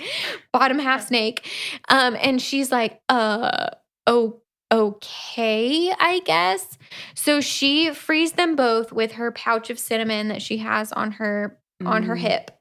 Bottom 0.52 0.78
half 0.80 1.08
snake. 1.08 1.50
Um, 1.90 2.16
and 2.22 2.42
she's 2.42 2.72
like, 2.72 3.02
uh, 3.10 3.70
oh, 4.06 4.42
okay, 4.72 5.92
I 6.00 6.22
guess. 6.26 6.78
So 7.16 7.42
she 7.42 7.92
frees 7.94 8.34
them 8.34 8.56
both 8.56 8.92
with 8.92 9.14
her 9.14 9.32
pouch 9.32 9.70
of 9.70 9.80
cinnamon 9.80 10.28
that 10.30 10.42
she 10.42 10.58
has 10.58 10.92
on 10.92 11.14
her 11.14 11.58
on 11.86 12.04
her 12.04 12.16
Mm. 12.16 12.20
hip. 12.20 12.52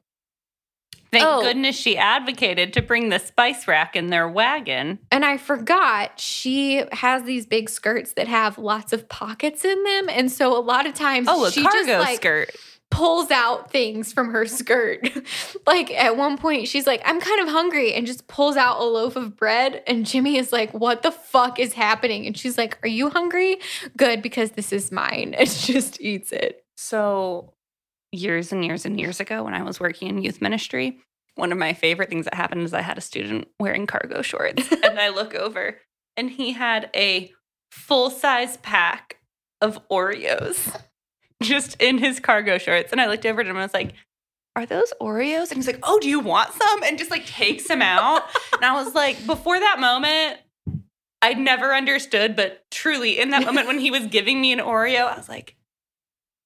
Thank 1.13 1.25
Oh. 1.27 1.43
goodness 1.43 1.77
she 1.77 1.97
advocated 1.99 2.73
to 2.73 2.83
bring 2.83 3.11
the 3.11 3.19
spice 3.19 3.69
rack 3.69 3.95
in 3.95 4.09
their 4.09 4.27
wagon. 4.29 4.99
And 5.11 5.25
I 5.25 5.37
forgot 5.37 6.19
she 6.19 6.83
has 6.93 7.25
these 7.25 7.45
big 7.47 7.69
skirts 7.69 8.15
that 8.15 8.29
have 8.29 8.57
lots 8.59 8.93
of 8.95 9.09
pockets 9.09 9.65
in 9.65 9.83
them. 9.85 10.09
And 10.09 10.33
so 10.33 10.57
a 10.57 10.61
lot 10.61 10.87
of 10.87 10.95
times 10.95 11.29
Oh, 11.31 11.45
a 11.45 11.53
she 11.53 11.63
cargo 11.63 11.87
just 11.87 12.01
like 12.09 12.17
skirt. 12.17 12.51
pulls 12.91 13.31
out 13.31 13.71
things 13.71 14.11
from 14.13 14.31
her 14.31 14.47
skirt. 14.47 15.11
like 15.67 15.91
at 15.91 16.17
one 16.17 16.39
point, 16.39 16.67
she's 16.69 16.87
like, 16.87 17.03
I'm 17.05 17.21
kind 17.21 17.41
of 17.41 17.49
hungry, 17.49 17.93
and 17.93 18.07
just 18.07 18.27
pulls 18.27 18.57
out 18.57 18.81
a 18.81 18.85
loaf 18.85 19.15
of 19.17 19.37
bread. 19.37 19.83
And 19.87 20.07
Jimmy 20.07 20.39
is 20.39 20.51
like, 20.51 20.73
What 20.73 21.03
the 21.03 21.11
fuck 21.13 21.59
is 21.59 21.75
happening? 21.75 22.27
And 22.27 22.37
she's 22.39 22.57
like, 22.57 22.79
Are 22.83 22.89
you 22.89 23.11
hungry? 23.11 23.59
Good, 23.99 24.23
because 24.23 24.53
this 24.53 24.73
is 24.73 24.91
mine. 24.91 25.35
And 25.39 25.49
she 25.49 25.75
just 25.75 26.01
eats 26.01 26.33
it. 26.33 26.65
So, 26.77 27.53
years 28.13 28.53
and 28.53 28.65
years 28.65 28.85
and 28.85 29.01
years 29.01 29.21
ago, 29.21 29.43
when 29.45 29.55
I 29.55 29.63
was 29.63 29.81
working 29.81 30.09
in 30.09 30.23
youth 30.23 30.41
ministry, 30.41 30.99
one 31.35 31.51
of 31.51 31.59
my 31.59 31.73
favorite 31.73 32.11
things 32.11 32.27
that 32.27 32.35
happened 32.35 32.63
is 32.63 32.75
I 32.75 32.83
had 32.83 32.99
a 32.99 33.03
student 33.03 33.49
wearing 33.59 33.87
cargo 33.87 34.23
shorts, 34.23 34.71
and 34.85 34.99
I 34.99 35.09
look 35.09 35.35
over, 35.35 35.79
and 36.17 36.31
he 36.31 36.53
had 36.53 36.91
a 36.95 37.33
full 37.71 38.11
size 38.11 38.59
pack 38.59 39.17
of 39.61 39.79
Oreos 39.89 40.79
just 41.43 41.81
in 41.81 41.99
his 41.99 42.21
cargo 42.21 42.59
shorts. 42.59 42.93
And 42.93 43.01
I 43.01 43.07
looked 43.07 43.27
over 43.27 43.41
at 43.41 43.47
him 43.47 43.53
and 43.53 43.61
I 43.61 43.65
was 43.65 43.75
like, 43.75 43.95
are 44.55 44.67
those 44.67 44.93
Oreos? 45.01 45.49
And 45.49 45.57
he's 45.57 45.67
like, 45.67 45.79
oh, 45.83 45.99
do 45.99 46.09
you 46.09 46.21
want 46.21 46.53
some? 46.53 46.83
And 46.83 46.99
just 46.99 47.11
like 47.11 47.27
takes 47.27 47.69
them 47.69 47.81
out. 47.81 48.23
and 48.53 48.65
I 48.65 48.75
was 48.83 48.95
like, 48.95 49.25
before 49.27 49.59
that 49.59 49.81
moment, 49.81 50.41
I'd 51.23 51.39
never 51.39 51.75
understood, 51.75 52.37
but 52.37 52.65
truly 52.71 53.19
in 53.21 53.31
that 53.31 53.45
moment 53.45 53.67
when 53.67 53.79
he 53.79 53.91
was 53.91 54.07
giving 54.07 54.41
me 54.41 54.53
an 54.53 54.59
Oreo, 54.59 55.11
I 55.11 55.17
was 55.17 55.29
like, 55.29 55.57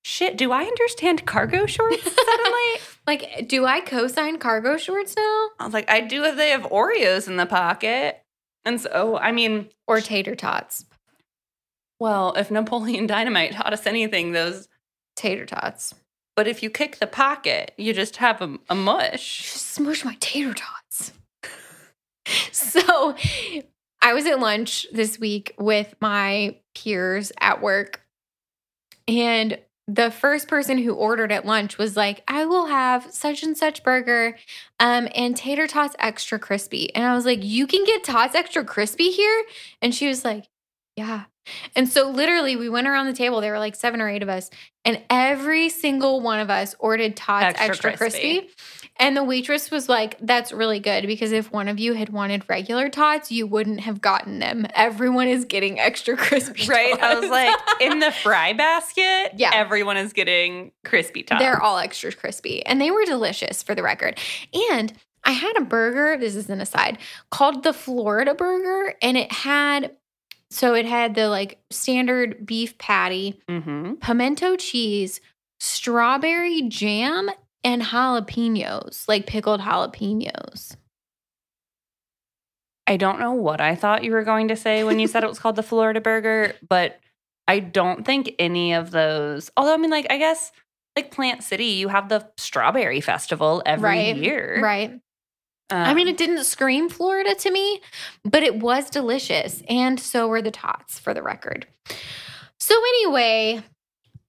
shit, 0.07 0.37
do 0.37 0.53
I 0.53 0.63
understand 0.63 1.27
cargo 1.27 1.67
shorts 1.67 2.03
suddenly? 2.05 2.81
Like, 3.09 3.49
do 3.49 3.67
I 3.67 3.81
co 3.81 4.07
sign 4.07 4.39
cargo 4.39 4.77
shorts 4.77 5.17
now? 5.17 5.49
I 5.59 5.65
was 5.65 5.75
like, 5.75 5.91
I 5.91 6.01
do 6.01 6.23
if 6.25 6.37
they 6.37 6.51
have 6.51 6.63
Oreos 6.63 7.27
in 7.27 7.37
the 7.37 7.47
pocket. 7.47 8.23
And 8.65 8.81
so, 8.81 9.19
I 9.19 9.33
mean, 9.33 9.69
Or 9.89 10.01
tater 10.01 10.35
tots? 10.37 10.85
well, 11.99 12.35
if 12.37 12.51
Napoleon 12.51 13.07
Dynamite 13.07 13.53
taught 13.53 13.73
us 13.73 13.87
anything, 13.87 14.33
those, 14.33 14.69
Tater 15.17 15.47
tots. 15.47 15.95
but 16.37 16.47
if 16.47 16.63
you 16.63 16.69
kick 16.71 16.99
the 16.99 17.07
pocket, 17.07 17.73
you 17.79 17.93
just 17.95 18.17
have 18.19 18.43
a, 18.43 18.59
a 18.69 18.75
mush. 18.75 19.43
Just 19.53 19.67
smush 19.69 20.05
my 20.05 20.17
tater 20.21 20.53
tots. 20.55 21.13
so 22.53 23.15
I 24.03 24.13
was 24.13 24.27
at 24.27 24.39
lunch 24.41 24.87
this 24.93 25.19
week 25.19 25.55
with 25.59 25.95
my 26.01 26.57
peers 26.75 27.33
at 27.41 27.63
work. 27.63 28.03
And 29.09 29.59
the 29.89 30.11
first 30.11 30.49
person 30.49 30.79
who 30.79 30.95
ordered 30.95 31.31
at 31.31 31.47
lunch 31.47 31.79
was 31.79 31.97
like, 31.97 32.23
I 32.27 32.45
will 32.45 32.67
have 32.67 33.13
such 33.13 33.43
and 33.43 33.57
such 33.57 33.85
burger 33.85 34.37
um, 34.81 35.09
and 35.15 35.37
tater 35.37 35.67
tots 35.67 35.95
extra 35.99 36.39
crispy. 36.39 36.93
And 36.95 37.05
I 37.05 37.15
was 37.15 37.25
like, 37.25 37.45
You 37.45 37.67
can 37.67 37.85
get 37.85 38.03
tots 38.05 38.35
extra 38.35 38.65
crispy 38.65 39.11
here? 39.11 39.45
And 39.81 39.95
she 39.95 40.09
was 40.09 40.25
like, 40.25 40.47
Yeah. 40.97 41.25
And 41.77 41.89
so 41.89 42.11
literally 42.11 42.57
we 42.57 42.69
went 42.69 42.89
around 42.89 43.07
the 43.07 43.13
table. 43.13 43.41
There 43.41 43.53
were 43.53 43.61
like 43.61 43.77
seven 43.77 44.01
or 44.01 44.09
eight 44.09 44.23
of 44.23 44.29
us, 44.29 44.51
and 44.85 45.03
every 45.09 45.69
single 45.69 46.21
one 46.21 46.41
of 46.41 46.51
us 46.51 46.75
ordered 46.81 47.17
tots 47.17 47.45
Extra 47.45 47.67
extra, 47.67 47.97
crispy. 47.97 48.41
crispy. 48.41 48.86
And 48.99 49.17
the 49.17 49.23
waitress 49.25 49.71
was 49.71 49.89
like, 49.89 50.17
That's 50.21 50.53
really 50.53 50.81
good 50.81 51.07
because 51.07 51.33
if 51.33 51.53
one 51.53 51.69
of 51.69 51.79
you 51.79 51.93
had 51.95 52.09
wanted 52.11 52.45
regular 52.49 52.89
tots, 52.89 53.31
you 53.31 53.47
wouldn't 53.47 53.81
have 53.81 54.01
gotten 54.01 54.39
them. 54.39 54.67
Everyone 54.75 55.29
is 55.29 55.45
getting 55.45 55.79
extra 55.79 56.17
crispy. 56.17 56.67
Right? 56.69 56.99
I 57.03 57.19
was 57.19 57.29
like, 57.31 57.55
in 57.81 57.99
the 57.99 58.11
fry 58.11 58.53
basket, 58.55 59.33
Yeah. 59.37 59.51
everyone 59.53 59.97
is 59.97 60.13
getting 60.13 60.73
crispy 60.85 61.23
tots. 61.23 61.41
They're 61.43 61.61
all 61.63 61.79
extra 61.79 62.13
crispy 62.13 62.65
and 62.65 62.81
they 62.81 62.91
were 62.91 63.05
delicious 63.05 63.63
for 63.63 63.75
the 63.75 63.83
record. 63.83 64.19
And 64.73 64.93
I 65.25 65.33
had 65.33 65.57
a 65.57 65.63
burger, 65.65 66.17
this 66.19 66.35
is 66.37 66.49
an 66.49 66.61
aside, 66.61 66.99
called 67.31 67.65
the 67.65 67.73
Florida 67.73 68.35
burger. 68.35 68.95
And 69.03 69.17
it 69.17 69.31
had, 69.33 69.91
so 70.51 70.75
it 70.75 70.87
had 70.87 71.15
the 71.17 71.29
like 71.29 71.59
standard 71.71 72.47
beef 72.47 72.79
patty, 72.79 73.41
Mm-hmm. 73.49 73.95
pimento 73.95 74.57
cheese, 74.57 75.21
strawberry 75.61 76.63
jam, 76.69 77.29
and 77.67 77.83
jalapenos, 77.83 79.09
like 79.09 79.27
pickled 79.27 79.61
jalapenos. 79.61 80.77
I 82.87 82.97
don't 82.97 83.19
know 83.19 83.33
what 83.33 83.61
I 83.61 83.75
thought 83.75 84.05
you 84.05 84.13
were 84.13 84.23
going 84.23 84.49
to 84.49 84.57
say 84.57 84.85
when 84.85 85.01
you 85.01 85.09
said 85.09 85.25
it 85.25 85.29
was 85.29 85.41
called 85.41 85.57
the 85.57 85.65
Florida 85.65 86.01
burger, 86.01 86.55
but 86.67 87.01
I 87.49 87.59
don't 87.59 88.07
think 88.07 88.33
any 88.39 88.73
of 88.73 88.93
those, 88.93 89.51
although 89.57 89.75
I 89.75 89.77
mean, 89.77 89.91
like, 89.91 90.07
I 90.09 90.19
guess 90.19 90.53
like 90.95 91.11
Plant 91.11 91.43
City, 91.43 91.65
you 91.65 91.89
have 91.89 92.09
the 92.09 92.29
strawberry 92.37 93.01
festival 93.01 93.63
every 93.67 93.89
Right, 93.89 94.17
year. 94.17 94.61
Right. 94.63 94.93
I 95.69 95.95
mean, 95.95 96.07
Um, 96.07 96.15
it 96.15 96.17
didn't 96.17 96.45
scream 96.45 96.89
Florida 96.89 97.35
to 97.35 97.51
me, 97.51 97.81
but 98.25 98.45
it 98.45 98.61
was 98.61 98.89
delicious. 98.89 99.65
And 99.69 99.99
so 99.99 100.29
were 100.29 100.41
the 100.41 100.53
tots, 100.53 101.01
for 101.01 101.13
the 101.13 101.25
record. 101.25 101.67
So, 102.61 102.75
anyway, 102.75 103.65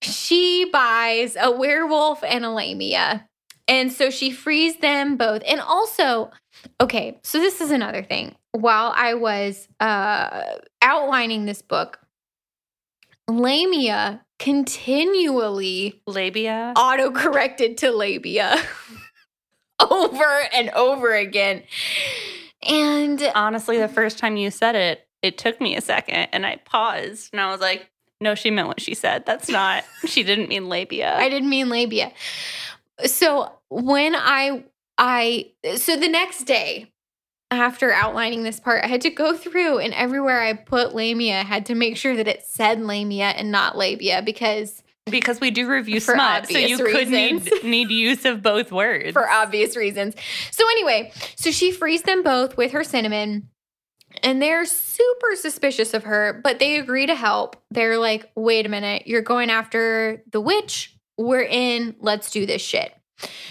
she 0.01 0.65
buys 0.71 1.37
a 1.39 1.51
werewolf 1.51 2.23
and 2.23 2.43
a 2.43 2.49
lamia. 2.49 3.26
And 3.67 3.91
so 3.91 4.09
she 4.09 4.31
frees 4.31 4.77
them 4.77 5.17
both. 5.17 5.41
And 5.45 5.59
also, 5.59 6.31
okay, 6.79 7.19
so 7.23 7.39
this 7.39 7.59
is 7.61 7.71
another 7.71 8.03
thing. 8.03 8.35
While 8.51 8.93
I 8.95 9.13
was 9.13 9.67
uh, 9.79 10.43
outlining 10.81 11.45
this 11.45 11.61
book, 11.61 11.99
lamia 13.27 14.23
continually 14.39 16.01
labia. 16.07 16.73
auto 16.75 17.11
corrected 17.11 17.77
to 17.77 17.91
labia 17.91 18.55
over 19.91 20.41
and 20.53 20.69
over 20.71 21.13
again. 21.13 21.63
And 22.67 23.21
Honestly, 23.35 23.77
the 23.77 23.87
first 23.87 24.17
time 24.17 24.37
you 24.37 24.49
said 24.49 24.75
it, 24.75 25.07
it 25.21 25.37
took 25.37 25.59
me 25.59 25.75
a 25.75 25.81
second 25.81 26.29
and 26.31 26.45
I 26.45 26.57
paused 26.57 27.29
and 27.33 27.41
I 27.41 27.51
was 27.51 27.59
like, 27.59 27.89
no, 28.19 28.33
she 28.33 28.49
meant 28.49 28.67
what 28.67 28.81
she 28.81 28.95
said. 28.95 29.25
That's 29.25 29.47
not, 29.49 29.83
she 30.05 30.23
didn't 30.23 30.49
mean 30.49 30.69
labia. 30.69 31.15
I 31.15 31.29
didn't 31.29 31.49
mean 31.49 31.69
labia. 31.69 32.11
So 33.05 33.51
when 33.69 34.15
I 34.15 34.63
I 34.97 35.51
so 35.75 35.95
the 35.95 36.07
next 36.07 36.43
day 36.43 36.91
after 37.51 37.93
outlining 37.93 38.43
this 38.43 38.59
part, 38.59 38.83
I 38.83 38.87
had 38.87 39.01
to 39.01 39.09
go 39.09 39.35
through 39.35 39.79
and 39.79 39.93
everywhere 39.93 40.41
I 40.41 40.53
put 40.53 40.93
labia, 40.93 41.39
I 41.39 41.43
had 41.43 41.65
to 41.67 41.75
make 41.75 41.95
sure 41.95 42.15
that 42.15 42.27
it 42.27 42.43
said 42.43 42.81
labia 42.81 43.29
and 43.29 43.51
not 43.51 43.77
labia 43.77 44.21
because 44.21 44.83
because 45.09 45.39
we 45.39 45.51
do 45.51 45.69
review 45.69 45.99
smut, 45.99 46.47
so 46.47 46.57
you 46.57 46.77
could 46.77 47.09
need, 47.09 47.49
need 47.63 47.89
use 47.89 48.25
of 48.25 48.41
both 48.41 48.71
words. 48.71 49.13
for 49.13 49.29
obvious 49.29 49.77
reasons. 49.77 50.15
So 50.51 50.67
anyway, 50.71 51.11
so 51.35 51.51
she 51.51 51.71
frees 51.71 52.01
them 52.01 52.23
both 52.23 52.57
with 52.57 52.71
her 52.71 52.83
cinnamon. 52.83 53.49
And 54.23 54.41
they're 54.41 54.65
super 54.65 55.35
suspicious 55.35 55.93
of 55.93 56.03
her, 56.05 56.41
but 56.43 56.59
they 56.59 56.77
agree 56.79 57.05
to 57.05 57.13
help. 57.13 57.61
They're 57.69 57.97
like, 57.97 58.31
wait 58.35 58.65
a 58.65 58.69
minute, 58.69 59.05
you're 59.05 59.21
going 59.21 59.49
after 59.49 60.23
the 60.31 60.41
witch. 60.41 60.96
We're 61.17 61.41
in. 61.43 61.95
Let's 61.99 62.31
do 62.31 62.45
this 62.45 62.61
shit. 62.61 62.93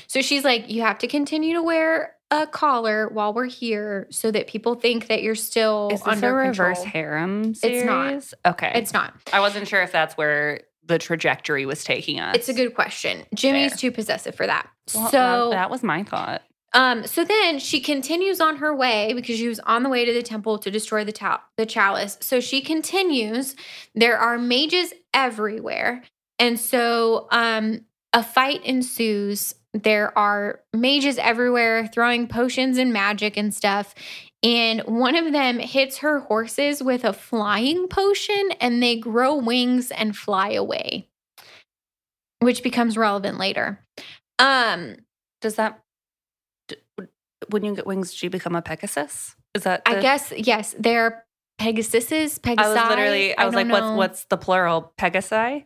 So 0.06 0.22
she's 0.22 0.44
like, 0.44 0.70
you 0.70 0.82
have 0.82 0.98
to 0.98 1.08
continue 1.08 1.54
to 1.54 1.62
wear 1.62 2.14
a 2.30 2.46
collar 2.46 3.08
while 3.08 3.32
we're 3.32 3.46
here 3.46 4.06
so 4.10 4.30
that 4.30 4.46
people 4.46 4.74
think 4.74 5.08
that 5.08 5.22
you're 5.22 5.34
still 5.34 5.90
Is 5.92 6.00
this 6.00 6.08
under 6.08 6.40
a 6.40 6.48
reverse 6.48 6.78
control. 6.78 6.92
harem 6.92 7.54
It's 7.62 7.84
not. 7.84 8.52
Okay. 8.52 8.72
It's 8.74 8.92
not. 8.92 9.14
I 9.32 9.40
wasn't 9.40 9.68
sure 9.68 9.82
if 9.82 9.92
that's 9.92 10.16
where 10.16 10.62
the 10.84 10.98
trajectory 10.98 11.66
was 11.66 11.84
taking 11.84 12.20
us. 12.20 12.36
It's 12.36 12.48
a 12.48 12.54
good 12.54 12.74
question. 12.74 13.24
Jimmy's 13.34 13.72
Fair. 13.72 13.78
too 13.78 13.90
possessive 13.92 14.34
for 14.34 14.46
that. 14.46 14.68
Well, 14.94 15.10
so 15.10 15.50
that 15.50 15.70
was 15.70 15.82
my 15.82 16.04
thought. 16.04 16.42
Um, 16.72 17.06
so 17.06 17.24
then 17.24 17.58
she 17.58 17.80
continues 17.80 18.40
on 18.40 18.56
her 18.56 18.74
way 18.74 19.12
because 19.14 19.36
she 19.36 19.48
was 19.48 19.60
on 19.60 19.82
the 19.82 19.88
way 19.88 20.04
to 20.04 20.12
the 20.12 20.22
temple 20.22 20.58
to 20.58 20.70
destroy 20.70 21.04
the 21.04 21.12
ta- 21.12 21.42
the 21.56 21.64
chalice. 21.66 22.18
So 22.20 22.38
she 22.38 22.60
continues. 22.60 23.56
There 23.94 24.18
are 24.18 24.36
mages 24.36 24.92
everywhere. 25.14 26.02
And 26.38 26.58
so 26.58 27.28
um 27.30 27.84
a 28.12 28.22
fight 28.22 28.64
ensues. 28.64 29.54
There 29.74 30.16
are 30.16 30.60
mages 30.72 31.18
everywhere 31.18 31.86
throwing 31.86 32.28
potions 32.28 32.78
and 32.78 32.92
magic 32.92 33.36
and 33.36 33.52
stuff. 33.52 33.94
And 34.42 34.80
one 34.82 35.16
of 35.16 35.32
them 35.32 35.58
hits 35.58 35.98
her 35.98 36.20
horses 36.20 36.82
with 36.82 37.04
a 37.04 37.12
flying 37.12 37.88
potion 37.88 38.52
and 38.60 38.82
they 38.82 38.96
grow 38.96 39.34
wings 39.34 39.90
and 39.90 40.16
fly 40.16 40.52
away, 40.52 41.08
which 42.40 42.62
becomes 42.62 42.96
relevant 42.96 43.38
later. 43.38 43.84
Um, 44.38 44.96
Does 45.40 45.56
that 45.56 45.82
when 47.48 47.64
you 47.64 47.74
get 47.74 47.86
wings, 47.86 48.18
do 48.18 48.26
you 48.26 48.30
become 48.30 48.54
a 48.54 48.62
Pegasus? 48.62 49.36
Is 49.54 49.64
that? 49.64 49.82
I 49.86 50.00
guess 50.00 50.32
yes, 50.36 50.74
they're 50.78 51.24
Pegasuses. 51.60 52.38
Pegasi. 52.40 52.58
I 52.58 52.68
was 52.68 52.88
literally. 52.88 53.36
I 53.36 53.44
was 53.46 53.54
like, 53.54 53.68
what's 53.68 53.96
what's 53.96 54.24
the 54.26 54.36
plural? 54.36 54.92
Pegasi. 54.98 55.64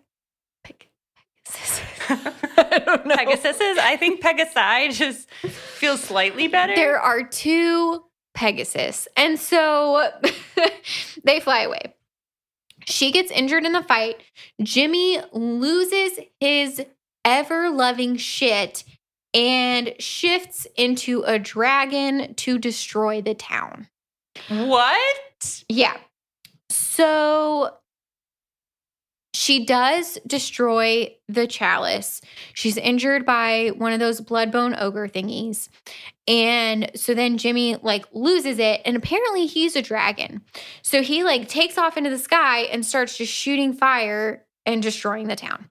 Peg- 1.53 1.85
Pegasus? 2.09 2.37
I 2.57 2.79
don't 2.79 3.07
know. 3.07 3.17
Pegasuses. 3.17 3.79
I 3.79 3.97
think 3.97 4.21
Pegasi 4.23 4.93
just 4.93 5.31
feels 5.31 6.01
slightly 6.01 6.49
better. 6.49 6.75
There 6.75 6.99
are 6.99 7.23
two 7.23 8.05
Pegasus, 8.35 9.09
and 9.17 9.39
so 9.39 10.11
they 11.25 11.41
fly 11.41 11.63
away. 11.63 11.95
She 12.87 13.13
gets 13.13 13.31
injured 13.31 13.65
in 13.65 13.73
the 13.73 13.83
fight. 13.83 14.17
Jimmy 14.63 15.21
loses 15.33 16.19
his 16.41 16.83
ever 17.25 17.71
loving 17.71 18.17
shit 18.17 18.85
and 19.35 19.95
shifts 19.99 20.67
into 20.77 21.23
a 21.23 21.39
dragon 21.39 22.35
to 22.35 22.59
destroy 22.59 23.21
the 23.21 23.35
town. 23.35 23.89
what? 24.49 25.63
Yeah. 25.69 25.97
So 26.71 27.75
she 29.51 29.65
does 29.65 30.17
destroy 30.29 31.13
the 31.29 31.45
chalice. 31.45 32.21
She's 32.55 32.77
injured 32.77 33.27
by 33.27 33.73
one 33.77 33.93
of 33.93 33.99
those 33.99 34.21
bloodbone 34.21 34.81
ogre 34.81 35.09
thingies. 35.09 35.69
And 36.29 36.89
so 36.95 37.15
then 37.15 37.37
Jimmy 37.37 37.75
like 37.83 38.07
loses 38.13 38.61
it 38.61 38.81
and 38.85 38.97
apparently 38.97 39.47
he's 39.47 39.75
a 39.75 39.83
dragon. 39.83 40.43
So 40.83 41.03
he 41.03 41.25
like 41.25 41.49
takes 41.49 41.79
off 41.79 41.97
into 41.97 42.11
the 42.11 42.19
sky 42.19 42.61
and 42.61 42.87
starts 42.87 43.19
just 43.19 43.33
shooting 43.33 43.73
fire 43.73 44.47
and 44.67 44.81
destroying 44.81 45.27
the 45.27 45.35
town. 45.35 45.69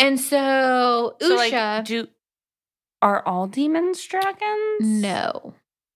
And 0.00 0.18
so 0.18 1.16
Usha 1.20 1.28
So 1.28 1.34
like, 1.36 1.84
do 1.84 2.08
are 3.02 3.24
all 3.24 3.46
demons 3.46 4.04
dragons? 4.04 4.80
no. 4.80 5.54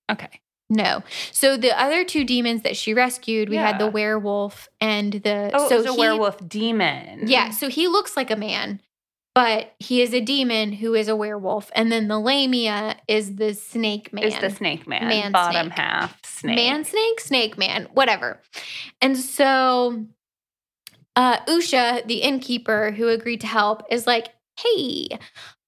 Okay. 0.08 0.40
No. 0.68 1.02
So 1.30 1.56
the 1.56 1.78
other 1.80 2.04
two 2.04 2.24
demons 2.24 2.62
that 2.62 2.76
she 2.76 2.92
rescued, 2.92 3.48
we 3.48 3.56
had 3.56 3.78
the 3.78 3.86
werewolf 3.88 4.68
and 4.80 5.12
the 5.12 5.50
Oh, 5.54 5.68
so 5.68 5.74
it 5.76 5.78
was 5.78 5.86
a 5.86 5.92
he- 5.92 5.98
werewolf 5.98 6.48
demon. 6.48 7.22
Yeah, 7.28 7.50
so 7.50 7.68
he 7.68 7.86
looks 7.86 8.16
like 8.16 8.30
a 8.32 8.36
man, 8.36 8.80
but 9.34 9.74
he 9.78 10.02
is 10.02 10.12
a 10.12 10.20
demon 10.20 10.72
who 10.72 10.94
is 10.94 11.06
a 11.06 11.14
werewolf. 11.14 11.70
And 11.74 11.92
then 11.92 12.08
the 12.08 12.18
lamia 12.18 12.96
is 13.06 13.36
the 13.36 13.54
snake 13.54 14.12
man. 14.12 14.24
Is 14.24 14.38
the 14.38 14.50
snake 14.50 14.88
man, 14.88 15.06
Man 15.06 15.30
bottom 15.30 15.66
snake. 15.66 15.78
half 15.78 16.18
snake. 16.24 16.56
Man 16.56 16.84
snake, 16.84 17.20
snake 17.20 17.56
man, 17.56 17.86
whatever. 17.94 18.40
And 19.00 19.16
so 19.16 20.04
uh 21.14 21.38
Usha, 21.46 22.06
the 22.06 22.22
innkeeper 22.22 22.90
who 22.90 23.08
agreed 23.08 23.40
to 23.42 23.46
help, 23.46 23.84
is 23.90 24.06
like, 24.06 24.28
hey, 24.58 25.08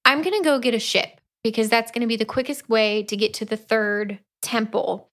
I'm 0.04 0.22
gonna 0.22 0.42
go 0.42 0.58
get 0.58 0.74
a 0.74 0.78
ship 0.80 1.20
because 1.44 1.68
that's 1.68 1.92
gonna 1.92 2.06
be 2.08 2.16
the 2.16 2.24
quickest 2.24 2.68
way 2.68 3.02
to 3.04 3.16
get 3.16 3.32
to 3.34 3.44
the 3.44 3.56
third 3.56 4.18
temple. 4.42 5.10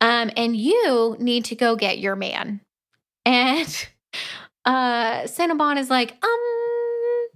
Um, 0.00 0.30
and 0.36 0.56
you 0.56 1.16
need 1.18 1.46
to 1.46 1.54
go 1.56 1.76
get 1.76 1.98
your 1.98 2.16
man. 2.16 2.60
And 3.24 3.88
uh 4.64 5.22
Cinnabon 5.22 5.78
is 5.78 5.90
like, 5.90 6.12
um, 6.22 7.28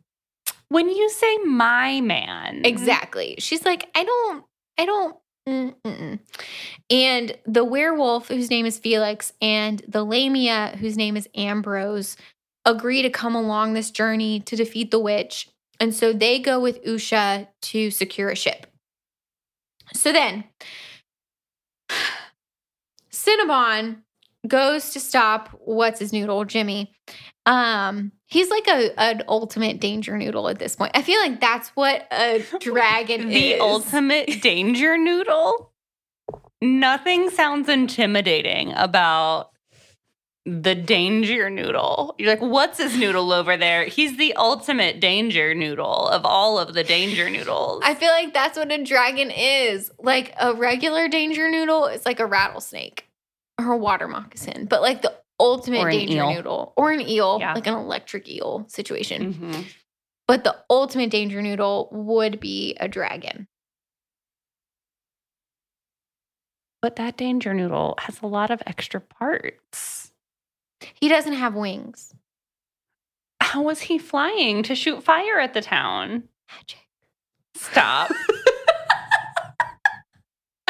When 0.69 0.89
you 0.89 1.11
say 1.11 1.39
my 1.39 2.01
man, 2.01 2.63
Exactly. 2.65 3.37
She's 3.39 3.65
like, 3.65 3.89
I 3.95 4.05
don't, 4.05 4.45
I 4.79 4.87
don't. 4.87 5.17
mm, 5.49 5.75
mm-mm." 5.85 6.19
And 6.91 7.37
the 7.47 7.65
werewolf, 7.65 8.29
whose 8.29 8.51
name 8.51 8.67
is 8.67 8.79
Felix, 8.79 9.33
and 9.41 9.83
the 9.89 10.05
Lamia, 10.05 10.77
whose 10.79 10.97
name 10.97 11.17
is 11.17 11.29
Ambrose, 11.35 12.17
agree 12.65 13.03
to 13.03 13.11
come 13.11 13.35
along 13.35 13.73
this 13.75 13.91
journey 13.91 14.41
to 14.41 14.57
defeat 14.57 14.91
the 14.91 14.99
witch. 14.99 15.49
And 15.81 15.95
so 15.95 16.13
they 16.13 16.39
go 16.39 16.61
with 16.61 16.85
Usha 16.85 17.49
to 17.63 17.91
secure 17.91 18.31
a 18.31 18.37
ship. 18.37 18.67
So 19.95 20.13
then, 20.13 20.45
Cinnabon 23.25 24.03
goes 24.47 24.91
to 24.91 25.01
stop 25.01 25.49
what's 25.65 26.01
his 26.01 26.13
noodle, 26.13 26.45
Jimmy. 26.45 26.95
Um, 27.47 28.13
he's 28.27 28.51
like 28.51 28.67
a 28.69 28.99
an 29.01 29.23
ultimate 29.29 29.81
danger 29.81 30.17
noodle 30.17 30.49
at 30.49 30.59
this 30.59 30.77
point. 30.77 30.93
I 30.95 31.03
feel 31.03 31.21
like 31.21 31.41
that's 31.41 31.69
what 31.71 32.07
a 32.13 32.45
dragon 32.61 33.29
the 33.29 33.53
is. 33.53 33.61
ultimate 33.61 34.41
danger 34.43 34.97
noodle. 34.97 35.73
Nothing 36.61 37.31
sounds 37.31 37.69
intimidating 37.69 38.73
about 38.75 39.51
the 40.45 40.75
danger 40.75 41.51
noodle. 41.51 42.15
You're 42.19 42.31
like, 42.31 42.41
what's 42.41 42.79
his 42.79 42.97
noodle 42.97 43.33
over 43.33 43.57
there? 43.57 43.85
He's 43.85 44.17
the 44.17 44.35
ultimate 44.35 45.01
danger 45.01 45.55
noodle 45.55 46.09
of 46.09 46.25
all 46.25 46.59
of 46.59 46.75
the 46.75 46.83
danger 46.85 47.31
noodles. 47.31 47.83
I 47.85 47.95
feel 47.95 48.11
like 48.11 48.35
that's 48.35 48.57
what 48.59 48.71
a 48.73 48.83
dragon 48.83 49.31
is. 49.31 49.91
Like 49.99 50.35
a 50.41 50.55
regular 50.55 51.09
danger 51.09 51.49
noodle 51.51 51.87
is 51.87 52.05
like 52.05 52.19
a 52.21 52.27
rattlesnake 52.27 53.09
a 53.59 53.77
water 53.77 54.09
moccasin, 54.09 54.67
but 54.67 54.83
like 54.83 55.03
the 55.03 55.15
ultimate 55.39 55.91
danger 55.91 56.17
eel. 56.19 56.35
noodle 56.35 56.73
or 56.77 56.91
an 56.93 57.01
eel, 57.01 57.39
Yeah. 57.41 57.55
like 57.55 57.67
an 57.67 57.75
electric 57.75 58.29
eel 58.29 58.67
situation. 58.69 59.35
Mhm. 59.35 59.67
But 60.29 60.45
the 60.45 60.57
ultimate 60.71 61.11
danger 61.11 61.43
noodle 61.43 61.89
would 61.93 62.41
be 62.41 62.75
a 62.81 62.89
dragon. 62.89 63.49
But 66.81 66.97
that 66.97 67.17
danger 67.17 67.55
noodle 67.55 67.95
has 68.01 68.21
a 68.23 68.27
lot 68.27 68.51
of 68.51 68.63
extra 68.67 69.01
parts. 69.01 70.13
He 70.95 71.09
doesn't 71.09 71.35
have 71.35 71.55
wings. 71.55 72.13
How 73.41 73.63
was 73.63 73.83
he 73.83 73.99
flying 73.99 74.63
to 74.65 74.75
shoot 74.75 75.05
fire 75.05 75.39
at 75.39 75.55
the 75.55 75.61
town? 75.63 76.29
Magic. 76.51 76.79
Stop. 77.55 78.11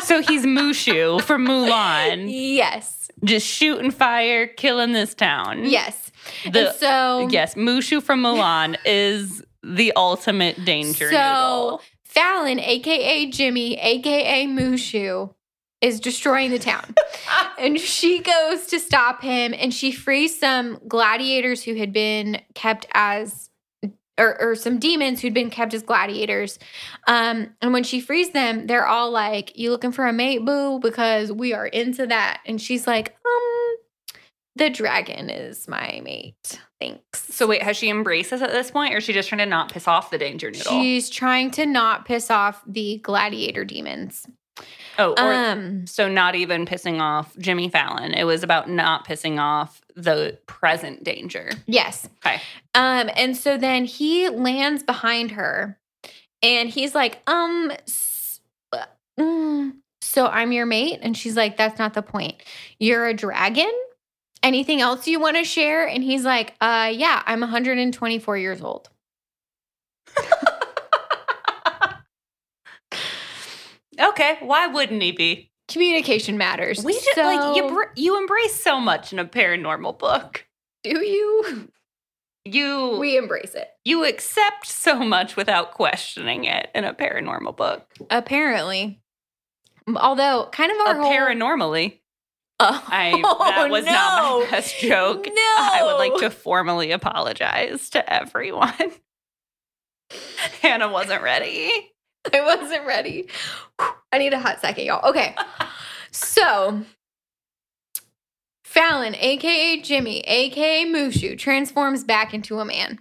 so 0.00 0.20
he's 0.22 0.44
Mushu 0.44 1.20
from 1.22 1.46
Mulan, 1.46 2.26
Yes. 2.28 3.10
just 3.24 3.46
shooting 3.46 3.90
fire, 3.90 4.46
killing 4.46 4.92
this 4.92 5.14
town. 5.14 5.64
Yes. 5.64 6.10
The, 6.50 6.68
and 6.68 6.76
so 6.76 7.28
yes, 7.30 7.54
Mushu 7.54 8.02
from 8.02 8.22
Mulan 8.22 8.76
is 8.84 9.42
the 9.62 9.92
ultimate 9.96 10.64
danger 10.64 11.10
So 11.10 11.16
noodle. 11.16 11.82
Fallon, 12.04 12.58
aka 12.60 13.26
Jimmy, 13.30 13.78
aka 13.78 14.46
Mushu, 14.46 15.32
is 15.80 15.98
destroying 15.98 16.50
the 16.50 16.58
town. 16.58 16.94
and 17.58 17.78
she 17.78 18.20
goes 18.20 18.66
to 18.66 18.78
stop 18.78 19.22
him 19.22 19.52
and 19.56 19.72
she 19.74 19.90
frees 19.92 20.38
some 20.38 20.78
gladiators 20.86 21.64
who 21.64 21.74
had 21.74 21.92
been 21.92 22.40
kept 22.54 22.86
as 22.94 23.50
or, 24.18 24.40
or 24.40 24.54
some 24.54 24.78
demons 24.78 25.20
who'd 25.20 25.34
been 25.34 25.50
kept 25.50 25.74
as 25.74 25.82
gladiators. 25.82 26.58
Um, 27.06 27.54
and 27.60 27.72
when 27.72 27.84
she 27.84 28.00
frees 28.00 28.30
them, 28.30 28.66
they're 28.66 28.86
all 28.86 29.10
like, 29.10 29.56
You 29.58 29.70
looking 29.70 29.92
for 29.92 30.06
a 30.06 30.12
mate, 30.12 30.44
boo? 30.44 30.78
Because 30.80 31.32
we 31.32 31.52
are 31.54 31.66
into 31.66 32.06
that. 32.06 32.40
And 32.46 32.60
she's 32.60 32.86
like, 32.86 33.16
um, 33.24 33.76
the 34.54 34.68
dragon 34.68 35.30
is 35.30 35.66
my 35.66 36.00
mate. 36.04 36.60
Thanks. 36.78 37.34
So 37.34 37.46
wait, 37.46 37.62
has 37.62 37.76
she 37.76 37.88
embraced 37.88 38.32
us 38.32 38.42
at 38.42 38.50
this 38.50 38.70
point, 38.70 38.92
or 38.92 38.98
is 38.98 39.04
she 39.04 39.12
just 39.12 39.28
trying 39.28 39.38
to 39.38 39.46
not 39.46 39.72
piss 39.72 39.88
off 39.88 40.10
the 40.10 40.18
danger 40.18 40.50
noodle? 40.50 40.72
She's 40.72 41.08
trying 41.08 41.50
to 41.52 41.64
not 41.64 42.04
piss 42.04 42.30
off 42.30 42.62
the 42.66 42.98
gladiator 42.98 43.64
demons. 43.64 44.26
Oh, 44.98 45.14
or 45.18 45.32
Um, 45.32 45.86
so 45.86 46.08
not 46.08 46.34
even 46.34 46.66
pissing 46.66 47.00
off 47.00 47.36
Jimmy 47.38 47.68
Fallon. 47.68 48.14
It 48.14 48.24
was 48.24 48.42
about 48.42 48.68
not 48.68 49.06
pissing 49.06 49.38
off 49.40 49.80
the 49.94 50.38
present 50.46 51.04
danger. 51.04 51.50
yes. 51.66 52.08
Okay. 52.24 52.40
Um, 52.74 53.10
and 53.16 53.36
so 53.36 53.56
then 53.58 53.84
he 53.84 54.28
lands 54.28 54.82
behind 54.82 55.32
her 55.32 55.78
and 56.42 56.68
he's 56.68 56.94
like, 56.94 57.20
um, 57.26 57.72
uh, 58.72 58.84
mm, 59.18 59.72
so 60.00 60.26
I'm 60.26 60.52
your 60.52 60.66
mate? 60.66 60.98
And 61.02 61.16
she's 61.16 61.36
like, 61.36 61.56
that's 61.56 61.78
not 61.78 61.94
the 61.94 62.02
point. 62.02 62.42
You're 62.78 63.06
a 63.06 63.14
dragon? 63.14 63.70
Anything 64.42 64.80
else 64.80 65.06
you 65.06 65.20
want 65.20 65.36
to 65.36 65.44
share? 65.44 65.86
And 65.86 66.02
he's 66.02 66.24
like, 66.24 66.54
uh, 66.60 66.90
yeah, 66.92 67.22
I'm 67.26 67.40
124 67.40 68.36
years 68.38 68.60
old. 68.60 68.88
okay, 74.02 74.38
why 74.40 74.66
wouldn't 74.66 75.02
he 75.02 75.12
be? 75.12 75.50
Communication 75.68 76.36
matters. 76.36 76.84
We 76.84 76.92
just 76.92 77.16
like 77.16 77.56
you. 77.56 77.68
Br- 77.68 77.92
You 77.96 78.18
embrace 78.18 78.60
so 78.62 78.80
much 78.80 79.12
in 79.12 79.18
a 79.18 79.24
paranormal 79.24 79.98
book. 79.98 80.46
do 80.84 81.04
you? 81.04 81.68
You 82.44 82.96
We 82.98 83.16
embrace 83.16 83.54
it. 83.54 83.68
you 83.84 84.04
accept 84.04 84.66
so 84.66 84.98
much 84.98 85.36
without 85.36 85.70
questioning 85.72 86.44
it 86.44 86.68
in 86.74 86.84
a 86.84 86.92
paranormal 86.92 87.56
book. 87.56 87.88
Apparently. 88.10 89.00
Although, 89.96 90.48
kind 90.52 90.72
of 90.72 90.78
our 90.86 90.98
A 90.98 91.02
whole 91.02 91.12
paranormally. 91.12 92.00
Oh, 92.58 92.84
I 92.88 93.12
oh, 93.24 93.44
that 93.44 93.70
was 93.70 93.84
not 93.84 94.22
no. 94.22 94.44
my 94.44 94.50
best 94.50 94.78
joke. 94.80 95.24
No. 95.26 95.32
I 95.36 95.80
would 95.84 95.96
like 95.98 96.20
to 96.20 96.30
formally 96.30 96.90
apologize 96.90 97.90
to 97.90 98.12
everyone. 98.12 98.72
Hannah 100.62 100.90
wasn't 100.90 101.22
ready. 101.22 101.70
I 102.32 102.40
wasn't 102.40 102.86
ready. 102.86 103.28
I 103.78 104.18
need 104.18 104.32
a 104.32 104.38
hot 104.38 104.60
second, 104.60 104.84
y'all. 104.84 105.08
Okay. 105.08 105.34
So, 106.10 106.82
Fallon, 108.64 109.14
aka 109.16 109.80
Jimmy, 109.80 110.20
aka 110.20 110.84
Mushu, 110.86 111.38
transforms 111.38 112.04
back 112.04 112.34
into 112.34 112.58
a 112.58 112.64
man. 112.64 113.00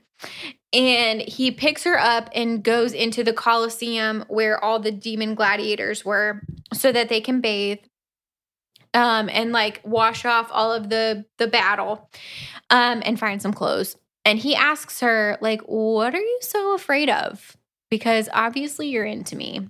And 0.74 1.22
he 1.22 1.52
picks 1.52 1.84
her 1.84 2.00
up 2.00 2.30
and 2.34 2.64
goes 2.64 2.94
into 2.94 3.24
the 3.24 3.34
Colosseum 3.34 4.24
where 4.30 4.64
all 4.64 4.80
the 4.80 4.92
demon 4.92 5.36
gladiators 5.36 6.06
were 6.06 6.42
so 6.74 6.92
that 6.92 7.10
they 7.10 7.20
can 7.20 7.42
bathe 7.42 7.80
um, 8.94 9.30
and 9.30 9.52
like 9.52 9.82
wash 9.84 10.26
off 10.26 10.50
all 10.52 10.72
of 10.72 10.90
the 10.90 11.26
the 11.38 11.48
battle 11.48 12.10
um, 12.70 13.02
and 13.06 13.20
find 13.20 13.42
some 13.42 13.54
clothes. 13.54 13.98
And 14.24 14.38
he 14.38 14.56
asks 14.56 15.00
her, 15.02 15.38
like, 15.42 15.62
what 15.62 16.14
are 16.14 16.22
you 16.22 16.40
so 16.42 16.76
afraid 16.76 17.10
of? 17.10 17.58
Because 17.92 18.28
obviously 18.34 18.88
you're 18.88 19.06
into 19.06 19.36
me. 19.36 19.68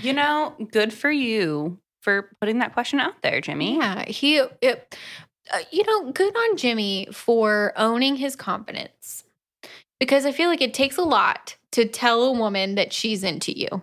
You 0.00 0.12
know, 0.12 0.54
good 0.70 0.92
for 0.92 1.10
you 1.10 1.78
for 2.02 2.30
putting 2.40 2.60
that 2.60 2.74
question 2.74 3.00
out 3.00 3.20
there, 3.22 3.40
Jimmy. 3.40 3.76
Yeah, 3.78 4.04
he, 4.04 4.36
it, 4.60 4.96
uh, 5.52 5.58
you 5.72 5.84
know, 5.84 6.12
good 6.12 6.36
on 6.36 6.56
Jimmy 6.56 7.08
for 7.12 7.72
owning 7.76 8.16
his 8.16 8.36
confidence. 8.36 9.24
Because 9.98 10.24
I 10.24 10.32
feel 10.32 10.48
like 10.48 10.62
it 10.62 10.72
takes 10.72 10.96
a 10.96 11.02
lot 11.02 11.56
to 11.72 11.84
tell 11.86 12.22
a 12.22 12.32
woman 12.32 12.76
that 12.76 12.92
she's 12.92 13.24
into 13.24 13.58
you. 13.58 13.82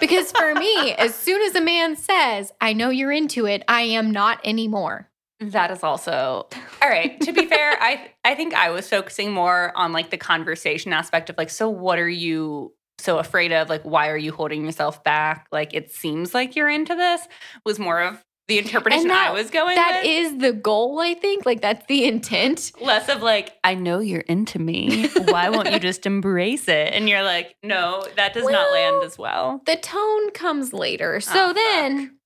Because 0.00 0.30
for 0.32 0.54
me, 0.54 0.92
as 0.92 1.14
soon 1.14 1.42
as 1.42 1.54
a 1.54 1.60
man 1.60 1.96
says, 1.96 2.52
I 2.60 2.72
know 2.72 2.90
you're 2.90 3.12
into 3.12 3.46
it, 3.46 3.64
I 3.68 3.82
am 3.82 4.10
not 4.10 4.40
anymore. 4.44 5.08
That 5.40 5.70
is 5.70 5.82
also 5.82 6.48
all 6.82 6.88
right. 6.88 7.20
To 7.20 7.32
be 7.32 7.46
fair, 7.46 7.76
I 7.80 8.10
I 8.24 8.34
think 8.34 8.54
I 8.54 8.70
was 8.70 8.88
focusing 8.88 9.32
more 9.32 9.72
on 9.76 9.92
like 9.92 10.10
the 10.10 10.16
conversation 10.18 10.92
aspect 10.92 11.30
of 11.30 11.36
like, 11.38 11.50
so 11.50 11.68
what 11.68 11.98
are 11.98 12.08
you 12.08 12.72
so 12.98 13.18
afraid 13.18 13.52
of? 13.52 13.68
Like, 13.68 13.82
why 13.82 14.08
are 14.08 14.16
you 14.16 14.32
holding 14.32 14.64
yourself 14.64 15.04
back? 15.04 15.46
Like, 15.52 15.72
it 15.74 15.92
seems 15.92 16.34
like 16.34 16.56
you're 16.56 16.68
into 16.68 16.94
this. 16.96 17.20
Was 17.64 17.78
more 17.78 18.00
of 18.00 18.20
the 18.48 18.58
interpretation 18.58 19.08
that- 19.08 19.28
I 19.28 19.32
was 19.32 19.50
going. 19.50 19.76
That 19.76 20.00
with. 20.02 20.10
is 20.10 20.38
the 20.38 20.52
goal, 20.54 20.98
I 21.00 21.14
think. 21.14 21.46
Like, 21.46 21.60
that's 21.60 21.86
the 21.86 22.06
intent. 22.06 22.72
less 22.80 23.08
of 23.08 23.22
like, 23.22 23.52
I 23.62 23.74
know 23.74 24.00
you're 24.00 24.22
into 24.22 24.58
me. 24.58 25.06
Why 25.26 25.50
won't 25.50 25.70
you 25.70 25.78
just 25.78 26.06
embrace 26.06 26.66
it? 26.66 26.92
And 26.94 27.08
you're 27.08 27.22
like, 27.22 27.54
no, 27.62 28.04
that 28.16 28.32
does 28.34 28.44
not 28.48 28.72
land 28.72 29.04
as 29.04 29.16
well. 29.18 29.60
the 29.66 29.76
tone 29.76 30.30
comes 30.32 30.72
later. 30.72 31.20
So 31.20 31.50
Oh, 31.50 31.52
then 31.52 32.17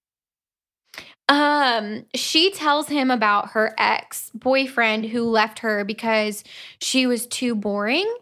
um 1.29 2.05
she 2.15 2.51
tells 2.51 2.89
him 2.89 3.11
about 3.11 3.51
her 3.51 3.75
ex-boyfriend 3.79 5.07
who 5.07 5.23
left 5.23 5.61
her 5.61 5.85
because 5.85 6.45
she 6.81 7.07
was 7.07 7.27
too 7.27 7.55
boring. 7.55 8.13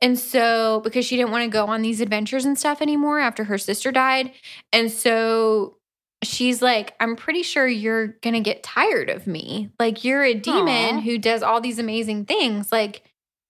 And 0.00 0.18
so 0.18 0.80
because 0.80 1.04
she 1.04 1.16
didn't 1.16 1.32
want 1.32 1.44
to 1.44 1.50
go 1.50 1.66
on 1.66 1.82
these 1.82 2.00
adventures 2.00 2.44
and 2.46 2.58
stuff 2.58 2.80
anymore 2.80 3.20
after 3.20 3.44
her 3.44 3.58
sister 3.58 3.92
died. 3.92 4.32
And 4.72 4.90
so 4.90 5.76
she's 6.24 6.62
like, 6.62 6.94
I'm 6.98 7.14
pretty 7.14 7.42
sure 7.42 7.66
you're 7.68 8.08
going 8.22 8.32
to 8.34 8.40
get 8.40 8.62
tired 8.62 9.10
of 9.10 9.26
me. 9.26 9.70
Like 9.78 10.02
you're 10.02 10.24
a 10.24 10.32
demon 10.32 10.96
Aw. 10.96 11.00
who 11.02 11.18
does 11.18 11.42
all 11.42 11.60
these 11.60 11.78
amazing 11.78 12.24
things. 12.24 12.72
Like 12.72 13.02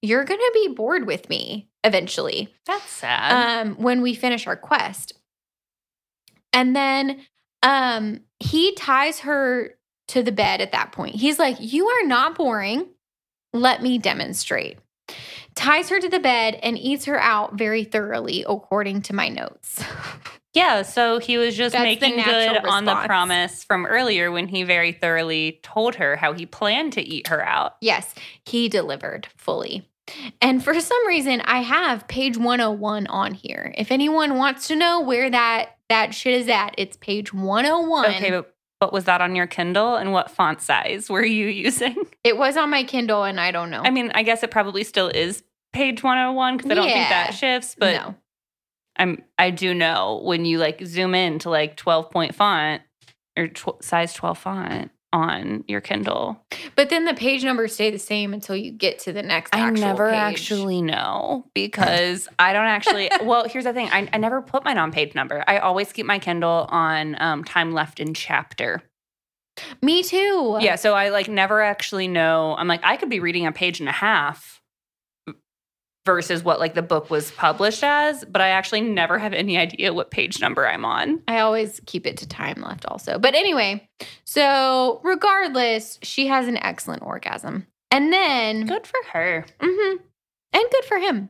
you're 0.03 0.25
going 0.25 0.41
to 0.41 0.51
be 0.53 0.75
bored 0.75 1.07
with 1.07 1.29
me 1.29 1.69
eventually 1.85 2.53
That's 2.67 2.91
sad. 2.91 3.63
um, 3.63 3.77
when 3.77 4.03
we 4.03 4.15
finish 4.15 4.49
our 4.49 4.57
quest. 4.57 5.13
And 6.53 6.75
then 6.75 7.21
um, 7.67 8.21
he 8.39 8.75
ties 8.75 9.21
her 9.21 9.75
to 10.09 10.23
the 10.23 10.33
bed 10.33 10.61
at 10.61 10.71
that 10.73 10.93
point. 10.93 11.17
He's 11.17 11.39
like, 11.39 11.57
You 11.59 11.89
are 11.89 12.07
not 12.07 12.37
boring. 12.37 12.87
Let 13.53 13.83
me 13.83 13.99
demonstrate. 13.99 14.79
Ties 15.55 15.89
her 15.89 15.99
to 15.99 16.09
the 16.09 16.21
bed 16.21 16.61
and 16.63 16.79
eats 16.79 17.07
her 17.07 17.19
out 17.19 17.59
very 17.59 17.83
thoroughly, 17.85 18.45
according 18.49 19.03
to 19.03 19.15
my 19.15 19.29
notes. 19.29 19.83
Yeah, 20.55 20.83
so 20.83 21.19
he 21.19 21.37
was 21.37 21.55
just 21.55 21.75
That's 21.75 21.85
making 21.85 22.17
good 22.25 22.65
on 22.65 22.87
the 22.87 22.95
promise 23.05 23.63
from 23.63 23.85
earlier 23.85 24.33
when 24.33 24.49
he 24.49 24.63
very 24.63 24.91
thoroughly 24.91 25.61
told 25.63 25.97
her 25.97 26.17
how 26.17 26.33
he 26.33 26.47
planned 26.47 26.95
to 26.95 27.03
eat 27.03 27.29
her 27.29 27.45
out. 27.47 27.77
yes, 27.83 28.15
he 28.47 28.71
delivered 28.71 29.29
fully. 29.37 29.87
And 30.41 30.65
for 30.65 30.81
some 30.81 31.07
reason, 31.07 31.43
I 31.43 31.59
have 31.59 32.09
page 32.09 32.39
101 32.39 33.07
on 33.09 33.35
here. 33.35 33.75
If 33.77 33.93
anyone 33.93 34.37
wants 34.39 34.69
to 34.69 34.77
know 34.77 35.03
where 35.03 35.29
that 35.29 35.76
that 35.89 36.15
shit 36.15 36.35
is 36.35 36.49
at, 36.49 36.75
it's 36.79 36.97
page 36.97 37.33
101. 37.33 38.07
Okay, 38.17 38.31
but 38.31 38.55
what 38.79 38.93
was 38.93 39.05
that 39.05 39.21
on 39.21 39.35
your 39.35 39.47
Kindle 39.47 39.97
and 39.97 40.13
what 40.13 40.31
font 40.31 40.61
size 40.61 41.09
were 41.09 41.25
you 41.25 41.47
using? 41.67 41.97
It 42.25 42.37
was 42.37 42.57
on 42.57 42.71
my 42.71 42.85
Kindle, 42.85 43.25
and 43.25 43.41
I 43.41 43.51
don't 43.51 43.71
know. 43.71 43.83
I 43.85 43.91
mean, 43.91 44.11
I 44.15 44.23
guess 44.23 44.43
it 44.43 44.51
probably 44.51 44.85
still 44.85 45.09
is 45.09 45.43
page 45.73 46.03
101 46.03 46.57
because 46.57 46.71
I 46.71 46.75
don't 46.75 46.85
think 46.85 47.09
that 47.09 47.35
shifts, 47.35 47.77
but 47.79 47.95
no. 47.95 48.15
I'm 48.99 49.23
I 49.39 49.51
do 49.51 49.75
know 49.75 50.21
when 50.25 50.45
you 50.45 50.59
like 50.59 50.81
zoom 50.85 51.15
in 51.15 51.39
to 51.41 51.51
like 51.51 51.77
12 51.77 52.11
point 52.11 52.35
font 52.35 52.83
or 53.37 53.49
tw- 53.49 53.83
size 53.83 54.15
12 54.15 54.39
font 54.39 54.91
on 55.13 55.65
your 55.69 55.81
Kindle. 55.81 56.45
But 56.75 56.91
then 56.91 57.05
the 57.05 57.15
page 57.15 57.45
numbers 57.45 57.75
stay 57.75 57.91
the 57.91 57.99
same 57.99 58.35
until 58.35 58.57
you 58.57 58.71
get 58.71 58.99
to 59.01 59.13
the 59.13 59.23
next. 59.23 59.53
Page. 59.53 59.63
I 59.63 59.71
never 59.71 60.11
page. 60.11 60.17
actually 60.17 60.83
know 60.83 61.47
because 61.55 62.29
I 62.39 62.53
don't 62.53 62.67
actually. 62.67 63.11
well, 63.23 63.49
here's 63.49 63.65
the 63.65 63.73
thing: 63.73 63.89
I, 63.91 64.09
I 64.13 64.19
never 64.19 64.43
put 64.43 64.65
mine 64.65 64.79
on 64.79 64.93
page 64.93 65.15
number. 65.15 65.43
I 65.47 65.59
always 65.59 65.93
keep 65.93 66.07
my 66.07 66.19
Kindle 66.19 66.67
on 66.69 67.21
um, 67.21 67.45
time 67.45 67.73
left 67.73 68.01
in 68.01 68.15
chapter. 68.15 68.83
Me 69.81 70.03
too. 70.03 70.59
Yeah, 70.61 70.77
so 70.77 70.95
I 70.95 71.09
like 71.09 71.29
never 71.29 71.63
actually 71.63 72.09
know. 72.09 72.55
I'm 72.59 72.69
like 72.69 72.81
I 72.85 72.97
could 72.97 73.09
be 73.09 73.21
reading 73.21 73.47
a 73.47 73.53
page 73.53 73.81
and 73.81 73.89
a 73.89 73.93
half 73.93 74.56
versus 76.07 76.43
what 76.43 76.61
like 76.61 76.75
the 76.75 76.83
book 76.83 77.11
was 77.11 77.33
published 77.33 77.85
as, 77.85 78.25
but 78.25 78.41
I 78.41 78.49
actually 78.49 78.81
never 78.81 79.19
have 79.19 79.35
any 79.35 79.59
idea 79.59 79.93
what 79.93 80.11
page 80.11 80.41
number 80.41 80.67
I'm 80.67 80.85
on. 80.85 81.23
I 81.29 81.41
always 81.41 81.81
keep 81.85 82.07
it 82.07 82.17
to 82.19 82.29
time 82.29 82.63
left 82.63 82.87
also. 82.87 83.19
But 83.19 83.35
anyway, 83.35 83.87
so 84.25 85.01
regardless, 85.05 85.99
she 86.03 86.29
has 86.29 86.49
an 86.49 86.57
excellent 86.57 87.03
orgasm. 87.03 87.67
And 87.91 88.13
then 88.13 88.67
Good 88.67 88.87
for 88.87 89.01
her. 89.13 89.45
hmm 89.61 89.97
And 90.53 90.65
good 90.71 90.85
for 90.85 90.99
him. 90.99 91.29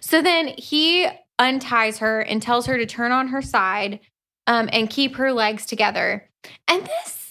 So 0.00 0.20
then 0.20 0.48
he 0.48 1.08
unties 1.38 1.98
her 1.98 2.20
and 2.20 2.40
tells 2.42 2.66
her 2.66 2.76
to 2.76 2.86
turn 2.86 3.10
on 3.10 3.28
her 3.28 3.42
side 3.42 4.00
um, 4.46 4.68
and 4.72 4.90
keep 4.90 5.16
her 5.16 5.32
legs 5.32 5.64
together. 5.64 6.28
And 6.68 6.84
this, 6.84 7.23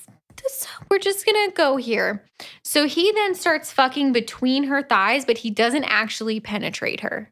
this, 0.43 0.67
we're 0.89 0.99
just 0.99 1.25
gonna 1.25 1.51
go 1.51 1.77
here. 1.77 2.23
So 2.63 2.87
he 2.87 3.11
then 3.11 3.35
starts 3.35 3.71
fucking 3.71 4.13
between 4.13 4.65
her 4.65 4.81
thighs, 4.83 5.25
but 5.25 5.39
he 5.39 5.49
doesn't 5.49 5.85
actually 5.85 6.39
penetrate 6.39 6.99
her. 7.01 7.31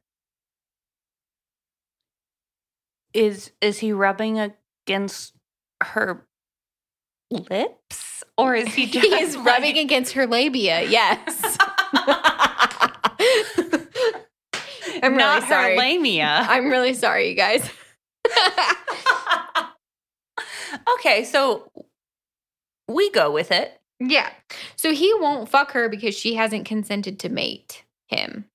Is 3.14 3.52
is 3.62 3.80
he 3.80 3.92
rubbing 3.92 4.40
against 4.40 5.34
her 5.84 6.26
lips? 7.30 8.24
Or 8.38 8.56
is 8.56 8.74
he 8.74 8.86
just 8.88 9.06
He's 9.06 9.38
rubbing 9.38 9.78
against 9.78 10.14
her 10.14 10.26
labia. 10.26 10.84
Yes. 10.84 11.58
I'm 15.04 15.18
not 15.18 15.36
really 15.38 15.48
sorry. 15.48 15.76
her 15.76 15.80
labia? 15.80 16.46
I'm 16.48 16.70
really 16.70 16.94
sorry, 16.94 17.30
you 17.30 17.36
guys. 17.36 17.70
okay, 20.96 21.26
so 21.26 21.70
we 22.94 23.10
go 23.12 23.32
with 23.32 23.52
it. 23.52 23.80
Yeah. 24.00 24.30
So 24.76 24.94
he 24.94 25.14
won't 25.14 25.50
fuck 25.50 25.72
her 25.72 25.88
because 25.88 26.16
she 26.16 26.36
hasn't 26.36 26.66
consented 26.66 27.20
to 27.20 27.30
mate 27.30 27.84
him. 28.08 28.46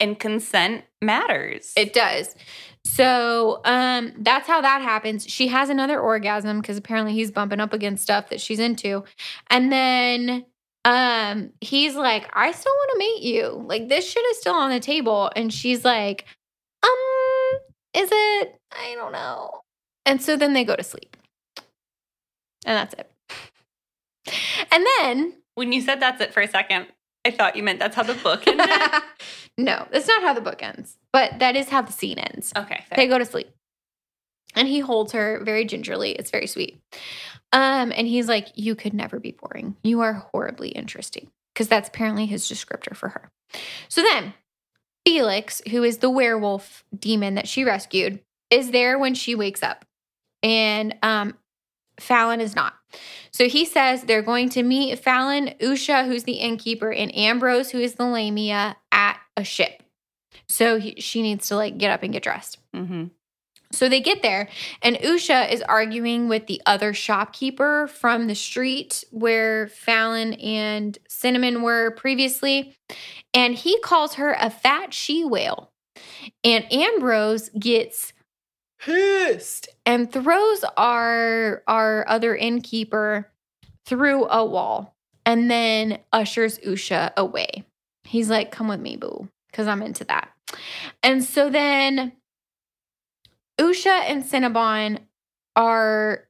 And 0.00 0.18
consent 0.18 0.84
matters. 1.00 1.72
It 1.76 1.92
does. 1.92 2.34
So 2.84 3.60
um 3.64 4.12
that's 4.18 4.48
how 4.48 4.60
that 4.60 4.82
happens. 4.82 5.24
She 5.28 5.46
has 5.48 5.70
another 5.70 6.00
orgasm 6.00 6.60
because 6.60 6.76
apparently 6.76 7.12
he's 7.12 7.30
bumping 7.30 7.60
up 7.60 7.72
against 7.72 8.02
stuff 8.02 8.30
that 8.30 8.40
she's 8.40 8.58
into. 8.58 9.04
And 9.48 9.70
then 9.70 10.44
um 10.84 11.52
he's 11.60 11.94
like, 11.94 12.28
I 12.32 12.50
still 12.50 12.72
want 12.72 12.90
to 12.92 12.98
mate 12.98 13.22
you. 13.22 13.64
Like 13.68 13.88
this 13.88 14.10
shit 14.10 14.24
is 14.26 14.38
still 14.38 14.54
on 14.54 14.70
the 14.70 14.80
table. 14.80 15.30
And 15.36 15.52
she's 15.52 15.84
like, 15.84 16.24
um, 16.82 17.60
is 17.94 18.08
it? 18.10 18.56
I 18.72 18.94
don't 18.96 19.12
know. 19.12 19.60
And 20.04 20.20
so 20.20 20.36
then 20.36 20.52
they 20.52 20.64
go 20.64 20.74
to 20.74 20.82
sleep. 20.82 21.16
And 22.64 22.76
that's 22.76 22.94
it. 22.94 23.11
And 24.70 24.86
then 24.98 25.34
when 25.54 25.72
you 25.72 25.80
said 25.80 26.00
that's 26.00 26.20
it 26.20 26.32
for 26.32 26.40
a 26.40 26.48
second, 26.48 26.86
I 27.24 27.30
thought 27.30 27.56
you 27.56 27.62
meant 27.62 27.78
that's 27.78 27.96
how 27.96 28.02
the 28.02 28.14
book 28.14 28.46
ended. 28.46 28.68
no, 29.58 29.86
that's 29.90 30.08
not 30.08 30.22
how 30.22 30.34
the 30.34 30.40
book 30.40 30.62
ends, 30.62 30.96
but 31.12 31.38
that 31.38 31.56
is 31.56 31.68
how 31.68 31.82
the 31.82 31.92
scene 31.92 32.18
ends. 32.18 32.52
okay. 32.56 32.84
fair. 32.88 32.96
They 32.96 33.06
go 33.06 33.18
to 33.18 33.24
sleep. 33.24 33.48
And 34.54 34.68
he 34.68 34.80
holds 34.80 35.12
her 35.12 35.40
very 35.42 35.64
gingerly. 35.64 36.12
It's 36.12 36.30
very 36.30 36.46
sweet. 36.46 36.82
Um, 37.52 37.92
and 37.94 38.06
he's 38.06 38.28
like, 38.28 38.48
You 38.54 38.74
could 38.74 38.92
never 38.92 39.18
be 39.18 39.32
boring. 39.32 39.76
You 39.82 40.00
are 40.00 40.12
horribly 40.12 40.68
interesting. 40.68 41.30
Because 41.54 41.68
that's 41.68 41.88
apparently 41.88 42.26
his 42.26 42.46
descriptor 42.46 42.96
for 42.96 43.10
her. 43.10 43.30
So 43.88 44.02
then 44.02 44.34
Felix, 45.06 45.60
who 45.70 45.82
is 45.82 45.98
the 45.98 46.10
werewolf 46.10 46.84
demon 46.96 47.34
that 47.34 47.48
she 47.48 47.64
rescued, 47.64 48.20
is 48.50 48.70
there 48.70 48.98
when 48.98 49.14
she 49.14 49.34
wakes 49.34 49.62
up. 49.62 49.84
And 50.42 50.96
um 51.02 51.36
Fallon 52.00 52.40
is 52.40 52.56
not. 52.56 52.74
So 53.30 53.48
he 53.48 53.64
says 53.64 54.02
they're 54.02 54.22
going 54.22 54.48
to 54.50 54.62
meet 54.62 54.98
Fallon, 54.98 55.54
Usha, 55.60 56.06
who's 56.06 56.24
the 56.24 56.34
innkeeper, 56.34 56.92
and 56.92 57.14
Ambrose, 57.16 57.70
who 57.70 57.78
is 57.78 57.94
the 57.94 58.04
lamia, 58.04 58.76
at 58.90 59.18
a 59.36 59.44
ship. 59.44 59.82
So 60.48 60.78
he, 60.78 61.00
she 61.00 61.22
needs 61.22 61.48
to 61.48 61.56
like 61.56 61.78
get 61.78 61.90
up 61.90 62.02
and 62.02 62.12
get 62.12 62.22
dressed. 62.22 62.58
Mhm. 62.74 63.10
So 63.72 63.88
they 63.88 64.00
get 64.00 64.20
there, 64.20 64.50
and 64.82 64.96
Usha 64.96 65.50
is 65.50 65.62
arguing 65.62 66.28
with 66.28 66.46
the 66.46 66.60
other 66.66 66.92
shopkeeper 66.92 67.86
from 67.86 68.26
the 68.26 68.34
street 68.34 69.02
where 69.10 69.68
Fallon 69.68 70.34
and 70.34 70.98
Cinnamon 71.08 71.62
were 71.62 71.92
previously. 71.92 72.74
And 73.32 73.54
he 73.54 73.80
calls 73.80 74.14
her 74.14 74.36
a 74.38 74.50
fat 74.50 74.92
she 74.92 75.24
whale. 75.24 75.70
And 76.44 76.70
Ambrose 76.70 77.48
gets 77.58 78.11
pissed 78.82 79.68
and 79.86 80.12
throws 80.12 80.64
our 80.76 81.62
our 81.66 82.04
other 82.08 82.34
innkeeper 82.34 83.30
through 83.86 84.26
a 84.28 84.44
wall 84.44 84.94
and 85.24 85.50
then 85.50 85.98
ushers 86.12 86.58
Usha 86.60 87.12
away. 87.16 87.64
He's 88.04 88.28
like, 88.28 88.50
come 88.50 88.68
with 88.68 88.80
me, 88.80 88.96
boo, 88.96 89.28
because 89.50 89.66
I'm 89.66 89.82
into 89.82 90.04
that. 90.04 90.30
And 91.02 91.22
so 91.22 91.48
then 91.48 92.12
Usha 93.60 94.02
and 94.08 94.24
Cinnabon 94.24 94.98
are 95.54 96.26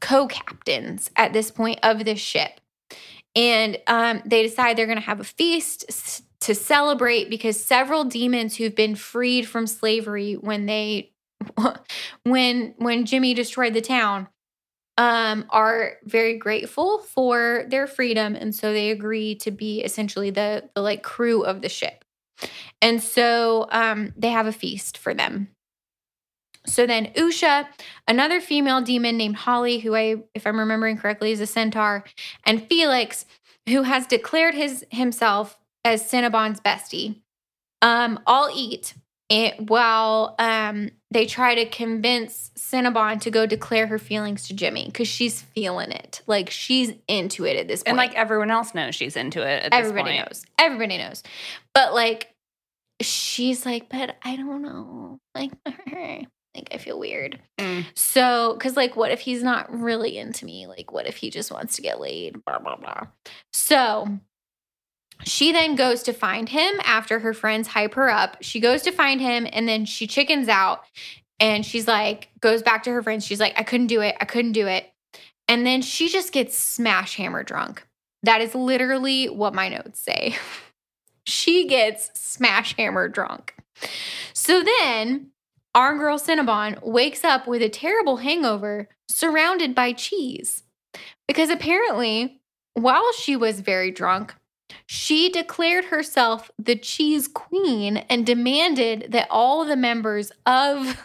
co-captains 0.00 1.10
at 1.16 1.32
this 1.32 1.50
point 1.50 1.80
of 1.82 2.04
this 2.04 2.20
ship. 2.20 2.60
And 3.34 3.78
um, 3.86 4.22
they 4.24 4.42
decide 4.42 4.76
they're 4.76 4.86
going 4.86 4.98
to 4.98 5.04
have 5.04 5.20
a 5.20 5.24
feast 5.24 6.22
to 6.40 6.54
celebrate 6.54 7.28
because 7.28 7.62
several 7.62 8.04
demons 8.04 8.56
who've 8.56 8.74
been 8.74 8.94
freed 8.94 9.46
from 9.46 9.66
slavery 9.66 10.34
when 10.34 10.66
they 10.66 11.12
when 12.24 12.74
when 12.78 13.06
Jimmy 13.06 13.34
destroyed 13.34 13.74
the 13.74 13.80
town 13.80 14.28
um, 14.96 15.46
are 15.50 15.94
very 16.04 16.36
grateful 16.36 16.98
for 16.98 17.64
their 17.68 17.86
freedom, 17.86 18.34
and 18.34 18.54
so 18.54 18.72
they 18.72 18.90
agree 18.90 19.36
to 19.36 19.50
be 19.50 19.80
essentially 19.80 20.30
the 20.30 20.68
the 20.74 20.82
like 20.82 21.02
crew 21.02 21.42
of 21.44 21.62
the 21.62 21.68
ship. 21.68 22.04
And 22.80 23.02
so 23.02 23.66
um, 23.70 24.12
they 24.16 24.30
have 24.30 24.46
a 24.46 24.52
feast 24.52 24.98
for 24.98 25.14
them. 25.14 25.48
So 26.66 26.86
then 26.86 27.06
Usha, 27.14 27.66
another 28.06 28.40
female 28.40 28.82
demon 28.82 29.16
named 29.16 29.36
Holly, 29.36 29.78
who 29.78 29.94
I, 29.94 30.16
if 30.34 30.46
I'm 30.46 30.58
remembering 30.58 30.98
correctly, 30.98 31.32
is 31.32 31.40
a 31.40 31.46
centaur, 31.46 32.04
and 32.44 32.62
Felix, 32.62 33.24
who 33.68 33.82
has 33.82 34.06
declared 34.06 34.54
his 34.54 34.84
himself 34.90 35.58
as 35.84 36.08
Cinnabon's 36.08 36.60
bestie, 36.60 37.20
um, 37.82 38.20
all 38.26 38.50
eat 38.54 38.94
it 39.28 39.68
while 39.68 40.34
um, 40.38 40.90
they 41.10 41.26
try 41.26 41.54
to 41.54 41.66
convince 41.66 42.50
Cinnabon 42.56 43.20
to 43.22 43.30
go 43.30 43.46
declare 43.46 43.86
her 43.86 43.98
feelings 43.98 44.48
to 44.48 44.54
Jimmy 44.54 44.86
because 44.86 45.08
she's 45.08 45.42
feeling 45.42 45.90
it. 45.90 46.22
Like 46.26 46.50
she's 46.50 46.92
into 47.06 47.44
it 47.44 47.56
at 47.56 47.68
this 47.68 47.82
point. 47.82 47.88
And 47.88 47.96
like 47.98 48.14
everyone 48.14 48.50
else 48.50 48.74
knows 48.74 48.94
she's 48.94 49.16
into 49.16 49.42
it 49.42 49.64
at 49.64 49.72
this 49.72 49.78
everybody 49.78 50.18
knows. 50.18 50.44
Everybody 50.58 50.98
knows. 50.98 51.22
But 51.74 51.94
like 51.94 52.34
she's 53.00 53.64
like, 53.64 53.88
but 53.88 54.16
I 54.22 54.36
don't 54.36 54.62
know. 54.62 55.18
Like, 55.34 55.52
like 55.66 56.68
I 56.72 56.78
feel 56.78 56.98
weird. 56.98 57.38
Mm. 57.58 57.84
So, 57.94 58.54
because 58.54 58.76
like, 58.76 58.96
what 58.96 59.10
if 59.10 59.20
he's 59.20 59.42
not 59.42 59.72
really 59.72 60.18
into 60.18 60.44
me? 60.44 60.66
Like, 60.66 60.92
what 60.92 61.06
if 61.06 61.16
he 61.16 61.30
just 61.30 61.52
wants 61.52 61.76
to 61.76 61.82
get 61.82 62.00
laid? 62.00 62.44
Blah 62.44 62.58
blah 62.58 62.76
blah. 62.76 63.06
So 63.52 64.18
she 65.24 65.52
then 65.52 65.74
goes 65.74 66.02
to 66.04 66.12
find 66.12 66.48
him 66.48 66.80
after 66.84 67.18
her 67.20 67.34
friends 67.34 67.68
hype 67.68 67.94
her 67.94 68.08
up. 68.08 68.36
She 68.40 68.60
goes 68.60 68.82
to 68.82 68.92
find 68.92 69.20
him 69.20 69.46
and 69.52 69.68
then 69.68 69.84
she 69.84 70.06
chickens 70.06 70.48
out 70.48 70.82
and 71.40 71.64
she's 71.64 71.86
like, 71.86 72.28
goes 72.40 72.62
back 72.62 72.82
to 72.84 72.90
her 72.90 73.02
friends. 73.02 73.24
She's 73.24 73.40
like, 73.40 73.58
I 73.58 73.62
couldn't 73.62 73.86
do 73.88 74.00
it. 74.00 74.16
I 74.20 74.24
couldn't 74.24 74.52
do 74.52 74.66
it. 74.66 74.90
And 75.46 75.66
then 75.66 75.82
she 75.82 76.08
just 76.08 76.32
gets 76.32 76.56
smash 76.56 77.16
hammer 77.16 77.42
drunk. 77.42 77.86
That 78.22 78.40
is 78.40 78.54
literally 78.54 79.28
what 79.28 79.54
my 79.54 79.68
notes 79.68 80.00
say. 80.00 80.36
she 81.26 81.66
gets 81.66 82.10
smash 82.18 82.76
hammer 82.76 83.08
drunk. 83.08 83.54
So 84.34 84.62
then 84.62 85.30
our 85.74 85.96
girl 85.96 86.18
Cinnabon 86.18 86.82
wakes 86.82 87.24
up 87.24 87.46
with 87.46 87.62
a 87.62 87.68
terrible 87.68 88.18
hangover 88.18 88.88
surrounded 89.08 89.74
by 89.74 89.92
cheese. 89.92 90.64
Because 91.26 91.50
apparently, 91.50 92.40
while 92.74 93.12
she 93.12 93.36
was 93.36 93.60
very 93.60 93.90
drunk, 93.90 94.34
she 94.86 95.28
declared 95.28 95.86
herself 95.86 96.50
the 96.58 96.76
cheese 96.76 97.28
queen 97.28 97.98
and 97.98 98.26
demanded 98.26 99.08
that 99.10 99.28
all 99.30 99.64
the 99.64 99.76
members 99.76 100.32
of 100.46 101.02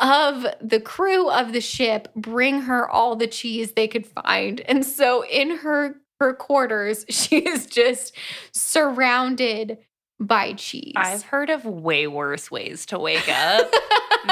of 0.00 0.46
the 0.62 0.80
crew 0.80 1.30
of 1.30 1.52
the 1.52 1.60
ship 1.60 2.08
bring 2.16 2.62
her 2.62 2.88
all 2.88 3.16
the 3.16 3.26
cheese 3.26 3.72
they 3.72 3.86
could 3.86 4.06
find. 4.06 4.60
And 4.62 4.84
so 4.84 5.24
in 5.26 5.58
her 5.58 5.96
her 6.18 6.34
quarters, 6.34 7.04
she 7.10 7.38
is 7.38 7.66
just 7.66 8.14
surrounded 8.52 9.78
by 10.18 10.52
cheese. 10.52 10.92
I've 10.96 11.22
heard 11.22 11.48
of 11.48 11.64
way 11.64 12.06
worse 12.06 12.50
ways 12.50 12.84
to 12.86 12.98
wake 12.98 13.28
up 13.28 13.72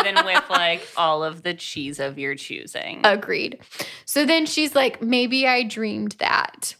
than 0.05 0.24
with 0.24 0.44
like 0.51 0.86
all 0.97 1.24
of 1.24 1.43
the 1.43 1.55
cheese 1.55 1.98
of 1.98 2.19
your 2.19 2.35
choosing. 2.35 3.01
Agreed. 3.05 3.59
So 4.05 4.27
then 4.27 4.44
she's 4.44 4.74
like, 4.74 5.01
maybe 5.01 5.47
I 5.47 5.62
dreamed 5.62 6.12
that. 6.19 6.74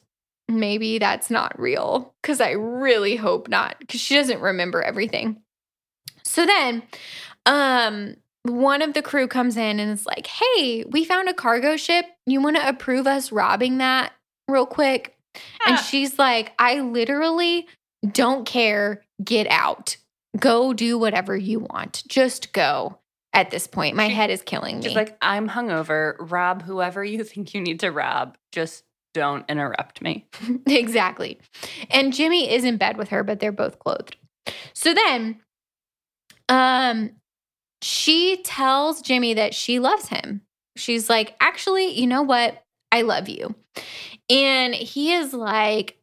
Maybe 0.49 0.99
that's 0.99 1.31
not 1.31 1.59
real. 1.59 2.15
Cause 2.23 2.41
I 2.41 2.53
really 2.53 3.17
hope 3.17 3.49
not. 3.49 3.77
Cause 3.89 4.01
she 4.01 4.15
doesn't 4.15 4.41
remember 4.41 4.83
everything. 4.83 5.43
So 6.25 6.47
then 6.47 6.83
um 7.47 8.17
one 8.45 8.81
of 8.83 8.95
the 8.95 9.03
crew 9.03 9.29
comes 9.29 9.57
in 9.57 9.79
and 9.79 9.91
is 9.91 10.07
like, 10.07 10.27
hey, 10.27 10.85
we 10.89 11.05
found 11.05 11.29
a 11.29 11.35
cargo 11.35 11.77
ship. 11.77 12.07
You 12.27 12.41
want 12.41 12.57
to 12.57 12.67
approve 12.69 13.07
us 13.07 13.31
robbing 13.31 13.79
that 13.79 14.13
real 14.49 14.65
quick? 14.67 15.17
And 15.67 15.77
Ah. 15.77 15.83
she's 15.83 16.19
like, 16.19 16.53
I 16.59 16.81
literally 16.81 17.67
Don't 18.13 18.47
care. 18.47 19.03
Get 19.23 19.49
out. 19.51 19.97
Go 20.39 20.73
do 20.73 20.97
whatever 20.99 21.37
you 21.37 21.59
want. 21.61 22.05
Just 22.09 22.53
go 22.53 22.99
at 23.33 23.51
this 23.51 23.67
point. 23.67 23.97
My 23.97 24.09
She- 24.09 24.15
head 24.15 24.31
is 24.31 24.41
killing 24.43 24.79
me. 24.79 24.85
She's 24.87 24.95
like, 24.97 25.19
I'm 25.21 25.49
hungover. 25.49 26.15
Rob 26.19 26.63
whoever 26.63 27.05
you 27.05 27.25
think 27.25 27.53
you 27.55 27.61
need 27.61 27.81
to 27.81 27.91
rob. 27.91 28.39
Just 28.53 28.85
don't 29.15 29.45
interrupt 29.49 30.03
me. 30.03 30.27
exactly. 30.67 31.39
And 31.91 32.13
Jimmy 32.13 32.51
is 32.53 32.65
in 32.65 32.77
bed 32.77 32.97
with 32.97 33.09
her, 33.09 33.23
but 33.25 33.41
they're 33.41 33.53
both 33.53 33.79
clothed. 33.79 34.17
So 34.75 34.95
then 34.95 35.41
um 36.49 37.11
she 37.83 38.43
tells 38.43 39.03
Jimmy 39.03 39.35
that 39.35 39.55
she 39.55 39.79
loves 39.79 40.09
him. 40.09 40.43
She's 40.77 41.09
like, 41.09 41.37
"Actually, 41.41 41.99
you 41.99 42.07
know 42.07 42.23
what? 42.23 42.63
I 42.93 43.03
love 43.03 43.29
you." 43.29 43.55
And 44.31 44.75
he 44.75 45.13
is 45.15 45.33
like, 45.33 45.99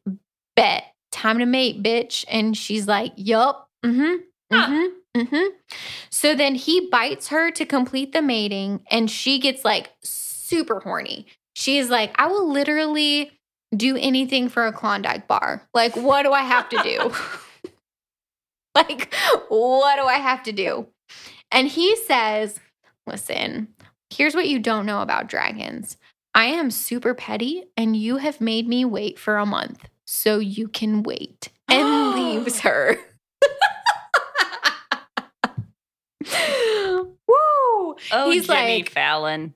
"Bet, 0.56 0.84
time 1.12 1.38
to 1.38 1.46
mate, 1.46 1.82
bitch." 1.82 2.24
And 2.28 2.56
she's 2.56 2.86
like, 2.88 3.12
"Yup. 3.16 3.68
Mhm. 3.84 4.20
Huh. 4.52 4.66
Mhm. 4.68 4.88
Mhm." 5.16 5.48
So 6.10 6.34
then 6.34 6.54
he 6.54 6.88
bites 6.90 7.28
her 7.28 7.50
to 7.52 7.66
complete 7.66 8.12
the 8.12 8.22
mating 8.22 8.80
and 8.90 9.10
she 9.10 9.38
gets 9.38 9.64
like 9.64 9.92
super 10.02 10.80
horny. 10.80 11.26
She's 11.56 11.88
like, 11.88 12.12
"I 12.20 12.26
will 12.26 12.52
literally 12.52 13.30
do 13.74 13.96
anything 13.96 14.50
for 14.50 14.66
a 14.66 14.72
Klondike 14.72 15.26
bar. 15.26 15.62
Like, 15.72 15.96
what 15.96 16.22
do 16.24 16.32
I 16.32 16.42
have 16.42 16.68
to 16.68 16.82
do? 16.82 17.12
like, 18.74 19.12
what 19.48 19.96
do 19.96 20.02
I 20.02 20.18
have 20.18 20.42
to 20.42 20.52
do? 20.52 20.86
And 21.50 21.66
he 21.66 21.96
says, 21.96 22.60
Listen, 23.06 23.68
here's 24.10 24.34
what 24.34 24.48
you 24.48 24.58
don't 24.58 24.84
know 24.84 25.00
about 25.00 25.28
dragons. 25.28 25.96
I 26.34 26.44
am 26.46 26.70
super 26.70 27.14
petty, 27.14 27.64
and 27.74 27.96
you 27.96 28.18
have 28.18 28.38
made 28.40 28.68
me 28.68 28.84
wait 28.84 29.18
for 29.18 29.38
a 29.38 29.46
month, 29.46 29.88
so 30.06 30.38
you 30.38 30.68
can 30.68 31.02
wait. 31.02 31.48
And 31.68 32.10
leaves 32.44 32.60
her. 32.60 32.98
Woo! 36.20 37.16
Oh, 38.12 38.30
He's 38.30 38.46
Jimmy 38.46 38.78
like- 38.78 38.90
Fallon. 38.90 39.54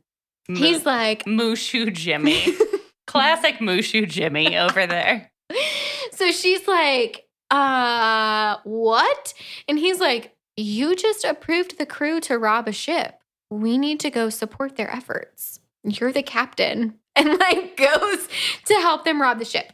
Mo- 0.51 0.59
He's 0.59 0.85
like, 0.85 1.24
Mushu 1.24 1.93
Jimmy. 1.93 2.44
Classic 3.06 3.56
Mushu 3.56 4.09
Jimmy 4.09 4.56
over 4.56 4.86
there. 4.86 5.31
so 6.12 6.31
she's 6.31 6.66
like, 6.68 7.27
uh, 7.51 8.56
what? 8.64 9.35
And 9.68 9.78
he's 9.78 9.98
like, 10.01 10.35
you 10.56 10.94
just 10.94 11.24
approved 11.24 11.78
the 11.78 11.86
crew 11.86 12.20
to 12.20 12.39
rob 12.39 12.68
a 12.68 12.72
ship. 12.72 13.14
We 13.51 13.78
need 13.78 13.98
to 14.01 14.10
go 14.10 14.28
support 14.31 14.77
their 14.77 14.90
efforts. 14.90 15.59
You're 15.85 16.12
the 16.12 16.22
captain. 16.22 16.94
And 17.16 17.39
like 17.39 17.77
goes 17.77 18.28
to 18.66 18.74
help 18.74 19.05
them 19.05 19.20
rob 19.20 19.40
the 19.40 19.44
ship. 19.44 19.72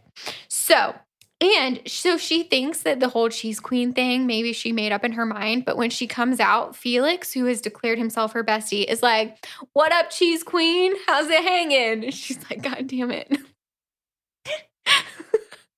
So, 0.49 0.95
and 1.41 1.83
so 1.87 2.17
she 2.17 2.45
thinks 2.45 2.81
that 2.81 2.99
the 2.99 3.11
whole 3.11 3.29
cheese 3.29 3.61
queen 3.61 3.93
thing, 3.93 4.27
maybe 4.27 4.55
she 4.55 4.73
made 4.73 4.91
up 4.91 5.05
in 5.05 5.13
her 5.13 5.27
mind. 5.27 5.67
But 5.67 5.77
when 5.77 5.91
she 5.91 6.07
comes 6.07 6.41
out, 6.41 6.75
Felix, 6.75 7.33
who 7.33 7.45
has 7.45 7.61
declared 7.61 7.99
himself 7.99 8.33
her 8.33 8.43
bestie, 8.43 8.85
is 8.85 9.03
like, 9.03 9.47
What 9.75 9.93
up, 9.93 10.11
cheese 10.11 10.43
queen? 10.43 10.95
How's 11.07 11.29
it 11.29 11.43
hanging? 11.43 12.05
And 12.05 12.15
she's 12.15 12.39
like, 12.51 12.63
God 12.63 12.87
damn 12.87 13.11
it. 13.11 13.37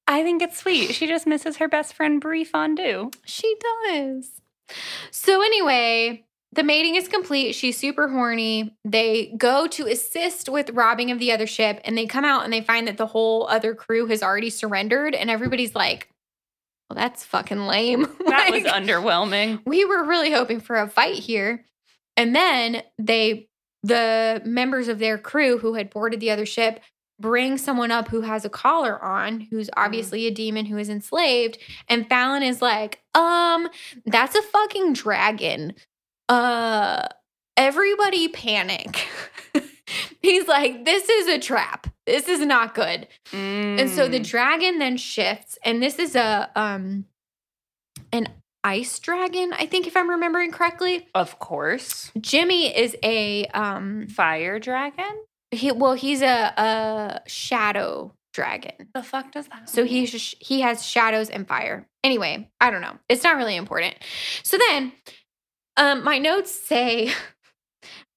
I 0.07 0.23
think 0.23 0.43
it's 0.43 0.59
sweet. 0.59 0.95
She 0.95 1.07
just 1.07 1.27
misses 1.27 1.57
her 1.57 1.69
best 1.69 1.93
friend 1.93 2.21
Brie 2.21 2.45
Fondue. 2.45 3.11
She 3.25 3.57
does. 3.85 4.31
So, 5.11 5.43
anyway, 5.43 6.25
the 6.53 6.63
mating 6.63 6.95
is 6.95 7.09
complete. 7.09 7.55
She's 7.55 7.77
super 7.77 8.09
horny. 8.09 8.77
They 8.85 9.35
go 9.37 9.67
to 9.69 9.87
assist 9.87 10.49
with 10.49 10.71
robbing 10.71 11.11
of 11.11 11.19
the 11.19 11.31
other 11.33 11.47
ship, 11.47 11.81
and 11.85 11.97
they 11.97 12.07
come 12.07 12.25
out 12.25 12.45
and 12.45 12.53
they 12.53 12.63
find 12.63 12.89
that 12.89 12.97
the 12.97 13.07
whole 13.07 13.47
other 13.49 13.75
crew 13.75 14.07
has 14.07 14.23
already 14.23 14.51
surrendered. 14.51 15.15
And 15.15 15.31
everybody's 15.31 15.75
like, 15.75 16.09
well, 16.89 16.97
that's 16.97 17.25
fucking 17.25 17.67
lame. 17.67 18.07
That 18.29 18.51
was 18.51 18.63
underwhelming. 18.63 19.61
we 19.67 19.85
were 19.85 20.05
really 20.05 20.31
hoping 20.31 20.61
for 20.61 20.77
a 20.77 20.89
fight 20.89 21.17
here. 21.17 21.65
And 22.17 22.35
then 22.35 22.83
they, 22.99 23.49
the 23.83 24.43
members 24.45 24.89
of 24.89 24.99
their 24.99 25.19
crew 25.19 25.59
who 25.59 25.75
had 25.75 25.91
boarded 25.91 26.21
the 26.21 26.31
other 26.31 26.47
ship, 26.47 26.81
bring 27.21 27.59
someone 27.59 27.91
up 27.91 28.09
who 28.09 28.21
has 28.23 28.45
a 28.45 28.51
collar 28.51 29.03
on, 29.03 29.41
who's 29.51 29.69
obviously 29.77 30.27
a 30.27 30.31
demon 30.31 30.67
who 30.67 30.79
is 30.79 30.89
enslaved. 30.89 31.59
And 31.89 32.09
Fallon 32.09 32.43
is 32.43 32.63
like, 32.63 33.01
um, 33.15 33.69
that's 34.07 34.37
a 34.37 34.43
fucking 34.43 34.93
dragon. 34.93 35.75
Uh, 36.29 37.07
everybody 37.57 38.29
panic. 38.29 39.07
He's 40.21 40.47
like, 40.47 40.85
this 40.85 41.09
is 41.09 41.27
a 41.29 41.39
trap. 41.39 41.87
This 42.07 42.29
is 42.29 42.41
not 42.41 42.75
good. 42.75 43.09
And 43.33 43.89
so 43.89 44.09
the 44.09 44.21
Mm. 44.21 44.27
dragon 44.29 44.79
then 44.79 44.97
shifts, 44.97 45.59
and 45.65 45.83
this 45.83 45.99
is 45.99 46.15
a 46.17 46.51
um 46.57 47.05
an 48.13 48.29
ice 48.65 48.99
dragon, 48.99 49.53
I 49.53 49.67
think 49.67 49.87
if 49.87 49.97
I'm 49.97 50.11
remembering 50.11 50.51
correctly. 50.51 51.07
of 51.15 51.39
course, 51.39 52.11
Jimmy 52.21 52.77
is 52.77 52.97
a 53.03 53.47
um 53.47 54.09
fire 54.09 54.59
dragon. 54.59 55.25
he 55.51 55.73
well, 55.73 55.95
he's 55.95 56.23
a 56.23 56.53
a 56.57 57.21
shadow 57.27 58.13
dragon. 58.35 58.89
The 58.95 59.03
fuck 59.03 59.33
does 59.33 59.49
that? 59.49 59.69
So 59.69 59.85
mean? 59.85 60.07
he 60.07 60.61
has 60.61 60.85
shadows 60.85 61.31
and 61.31 61.47
fire. 61.49 61.87
Anyway, 62.05 62.51
I 62.61 62.71
don't 62.71 62.83
know. 62.83 62.99
It's 63.09 63.25
not 63.25 63.37
really 63.37 63.57
important. 63.57 63.97
So 64.43 64.59
then 64.69 64.93
um 65.79 66.05
my 66.05 66.19
notes 66.19 66.51
say 66.53 67.11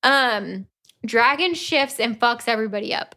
um 0.04 0.68
dragon 1.06 1.54
shifts 1.54 2.00
and 2.00 2.20
fucks 2.20 2.48
everybody 2.48 2.94
up. 2.94 3.16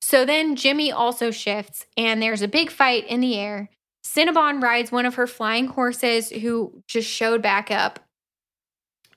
So 0.00 0.24
then 0.24 0.56
Jimmy 0.56 0.90
also 0.92 1.30
shifts 1.30 1.86
and 1.96 2.22
there's 2.22 2.42
a 2.42 2.48
big 2.48 2.70
fight 2.70 3.06
in 3.06 3.20
the 3.20 3.36
air. 3.36 3.68
Cinnabon 4.04 4.62
rides 4.62 4.90
one 4.92 5.04
of 5.04 5.16
her 5.16 5.26
flying 5.26 5.66
horses 5.66 6.30
who 6.30 6.82
just 6.86 7.08
showed 7.10 7.42
back 7.42 7.70
up 7.70 7.98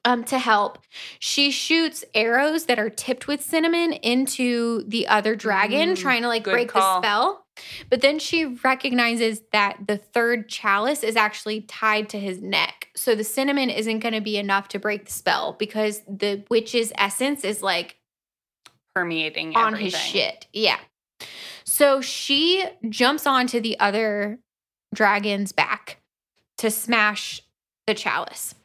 um, 0.03 0.23
to 0.25 0.39
help. 0.39 0.79
She 1.19 1.51
shoots 1.51 2.03
arrows 2.15 2.65
that 2.65 2.79
are 2.79 2.89
tipped 2.89 3.27
with 3.27 3.41
cinnamon 3.41 3.93
into 3.93 4.83
the 4.87 5.07
other 5.07 5.35
dragon, 5.35 5.89
Mm, 5.91 5.97
trying 5.97 6.21
to 6.23 6.27
like 6.27 6.43
break 6.43 6.69
call. 6.69 7.01
the 7.01 7.07
spell. 7.07 7.45
But 7.89 8.01
then 8.01 8.19
she 8.19 8.45
recognizes 8.45 9.41
that 9.51 9.77
the 9.87 9.97
third 9.97 10.49
chalice 10.49 11.03
is 11.03 11.15
actually 11.15 11.61
tied 11.61 12.09
to 12.09 12.19
his 12.19 12.41
neck. 12.41 12.89
So 12.95 13.15
the 13.15 13.23
cinnamon 13.23 13.69
isn't 13.69 13.99
going 13.99 14.13
to 14.13 14.21
be 14.21 14.37
enough 14.37 14.67
to 14.69 14.79
break 14.79 15.05
the 15.05 15.11
spell 15.11 15.55
because 15.57 16.01
the 16.07 16.43
witch's 16.49 16.91
essence 16.97 17.43
is 17.43 17.61
like 17.61 17.97
permeating 18.95 19.55
on 19.55 19.73
everything. 19.73 19.85
his 19.85 19.99
shit. 19.99 20.47
Yeah. 20.53 20.79
So 21.63 22.01
she 22.01 22.65
jumps 22.89 23.27
onto 23.27 23.59
the 23.59 23.79
other 23.79 24.39
dragon's 24.93 25.51
back 25.51 26.01
to 26.57 26.71
smash 26.71 27.41
the 27.87 27.93
chalice. 27.93 28.55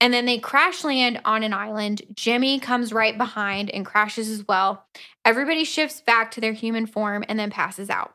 And 0.00 0.12
then 0.12 0.26
they 0.26 0.38
crash 0.38 0.82
land 0.82 1.20
on 1.24 1.44
an 1.44 1.52
island. 1.52 2.02
Jimmy 2.14 2.58
comes 2.58 2.92
right 2.92 3.16
behind 3.16 3.70
and 3.70 3.86
crashes 3.86 4.28
as 4.28 4.46
well. 4.48 4.84
Everybody 5.24 5.62
shifts 5.62 6.00
back 6.00 6.32
to 6.32 6.40
their 6.40 6.52
human 6.52 6.86
form 6.86 7.24
and 7.28 7.38
then 7.38 7.50
passes 7.50 7.88
out. 7.88 8.14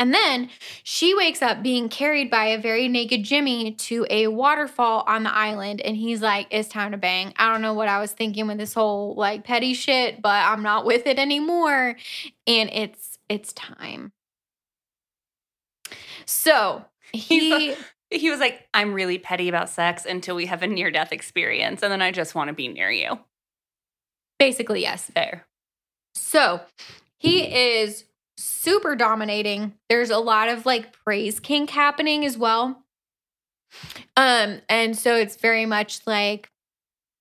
And 0.00 0.12
then 0.12 0.50
she 0.82 1.14
wakes 1.14 1.42
up 1.42 1.62
being 1.62 1.88
carried 1.88 2.30
by 2.30 2.46
a 2.46 2.60
very 2.60 2.88
naked 2.88 3.22
Jimmy 3.22 3.72
to 3.72 4.06
a 4.10 4.26
waterfall 4.26 5.04
on 5.06 5.22
the 5.22 5.32
island. 5.32 5.80
And 5.80 5.96
he's 5.96 6.22
like, 6.22 6.48
It's 6.50 6.68
time 6.68 6.90
to 6.90 6.98
bang. 6.98 7.32
I 7.36 7.52
don't 7.52 7.62
know 7.62 7.74
what 7.74 7.86
I 7.86 8.00
was 8.00 8.10
thinking 8.10 8.48
with 8.48 8.58
this 8.58 8.74
whole 8.74 9.14
like 9.14 9.44
petty 9.44 9.74
shit, 9.74 10.20
but 10.20 10.44
I'm 10.44 10.62
not 10.62 10.84
with 10.84 11.06
it 11.06 11.18
anymore. 11.18 11.96
And 12.48 12.70
it's 12.70 13.18
it's 13.28 13.52
time. 13.52 14.10
So 16.26 16.84
he 17.12 17.76
He 18.12 18.28
was 18.28 18.40
like, 18.40 18.66
"I'm 18.74 18.92
really 18.92 19.18
petty 19.18 19.48
about 19.48 19.68
sex 19.68 20.04
until 20.04 20.34
we 20.34 20.46
have 20.46 20.64
a 20.64 20.66
near 20.66 20.90
death 20.90 21.12
experience, 21.12 21.80
and 21.84 21.92
then 21.92 22.02
I 22.02 22.10
just 22.10 22.34
want 22.34 22.48
to 22.48 22.54
be 22.54 22.66
near 22.66 22.90
you." 22.90 23.20
basically, 24.40 24.80
yes. 24.80 25.04
Fair. 25.14 25.46
So 26.16 26.62
he 27.18 27.42
is 27.44 28.04
super 28.40 28.96
dominating. 28.96 29.74
There's 29.88 30.10
a 30.10 30.18
lot 30.18 30.48
of 30.48 30.66
like 30.66 30.92
praise 31.04 31.40
kink 31.40 31.70
happening 31.70 32.24
as 32.24 32.36
well. 32.38 32.84
Um, 34.16 34.60
and 34.68 34.96
so 34.96 35.14
it's 35.16 35.36
very 35.36 35.66
much 35.66 36.00
like, 36.06 36.48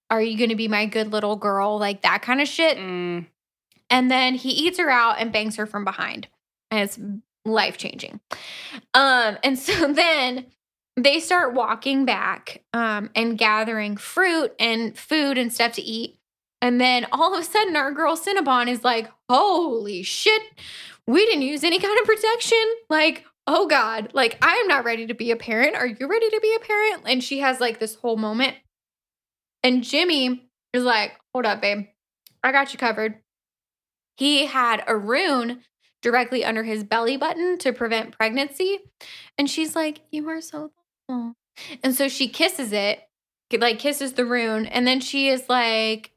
are 0.10 0.22
you 0.22 0.38
gonna 0.38 0.56
be 0.56 0.68
my 0.68 0.86
good 0.86 1.12
little 1.12 1.36
girl? 1.36 1.78
Like 1.78 2.02
that 2.02 2.22
kind 2.22 2.42
of 2.42 2.48
shit. 2.48 2.78
Mm, 2.78 3.28
And 3.90 4.10
then 4.12 4.36
he 4.36 4.50
eats 4.50 4.80
her 4.80 4.90
out 4.90 5.18
and 5.20 5.32
bangs 5.32 5.56
her 5.58 5.66
from 5.66 5.86
behind. 5.86 6.28
And 6.72 6.82
it's 6.82 7.00
life 7.46 7.78
changing. 7.78 8.20
Um, 8.94 9.38
and 9.44 9.58
so 9.58 9.92
then 9.94 10.48
they 10.98 11.20
start 11.20 11.54
walking 11.54 12.06
back 12.06 12.64
um, 12.74 13.10
and 13.16 13.38
gathering 13.38 13.96
fruit 13.98 14.54
and 14.60 14.98
food 14.98 15.38
and 15.38 15.54
stuff 15.54 15.74
to 15.74 15.82
eat. 15.82 16.18
And 16.62 16.82
then 16.82 17.08
all 17.14 17.34
of 17.34 17.40
a 17.40 17.44
sudden, 17.44 17.78
our 17.78 17.92
girl 17.94 18.18
Cinnabon 18.18 18.68
is 18.68 18.84
like, 18.84 19.10
holy 19.30 20.04
shit, 20.04 20.42
we 21.10 21.26
didn't 21.26 21.42
use 21.42 21.64
any 21.64 21.80
kind 21.80 22.00
of 22.00 22.06
protection. 22.06 22.64
Like, 22.88 23.26
oh 23.48 23.66
God, 23.68 24.12
like 24.14 24.38
I 24.44 24.58
am 24.58 24.68
not 24.68 24.86
ready 24.86 25.08
to 25.08 25.16
be 25.16 25.32
a 25.32 25.36
parent. 25.36 25.76
Are 25.76 25.88
you 25.88 26.08
ready 26.08 26.30
to 26.30 26.40
be 26.40 26.56
a 26.56 26.64
parent? 26.64 27.04
And 27.08 27.24
she 27.24 27.40
has 27.40 27.60
like 27.60 27.80
this 27.80 27.96
whole 27.96 28.16
moment. 28.16 28.56
And 29.64 29.84
Jimmy 29.84 30.50
is 30.72 30.84
like, 30.84 31.14
hold 31.34 31.48
up, 31.48 31.62
babe. 31.62 31.88
I 32.44 32.52
got 32.52 32.74
you 32.74 32.80
covered. 32.80 33.16
He 34.18 34.46
had 34.46 34.84
a 34.88 34.96
rune 34.96 35.62
directly 36.04 36.46
under 36.46 36.64
his 36.64 36.84
belly 36.84 37.18
button 37.18 37.58
to 37.58 37.74
prevent 37.74 38.16
pregnancy. 38.16 38.80
And 39.38 39.50
she's 39.50 39.76
like, 39.76 40.02
You 40.12 40.30
are 40.30 40.42
so 40.42 40.72
thoughtful. 41.08 41.34
And 41.84 41.96
so 41.96 42.08
she 42.08 42.28
kisses 42.28 42.72
it, 42.72 43.02
like 43.58 43.80
kisses 43.80 44.14
the 44.14 44.26
rune. 44.26 44.68
And 44.68 44.86
then 44.86 45.00
she 45.00 45.28
is 45.28 45.50
like, 45.50 46.12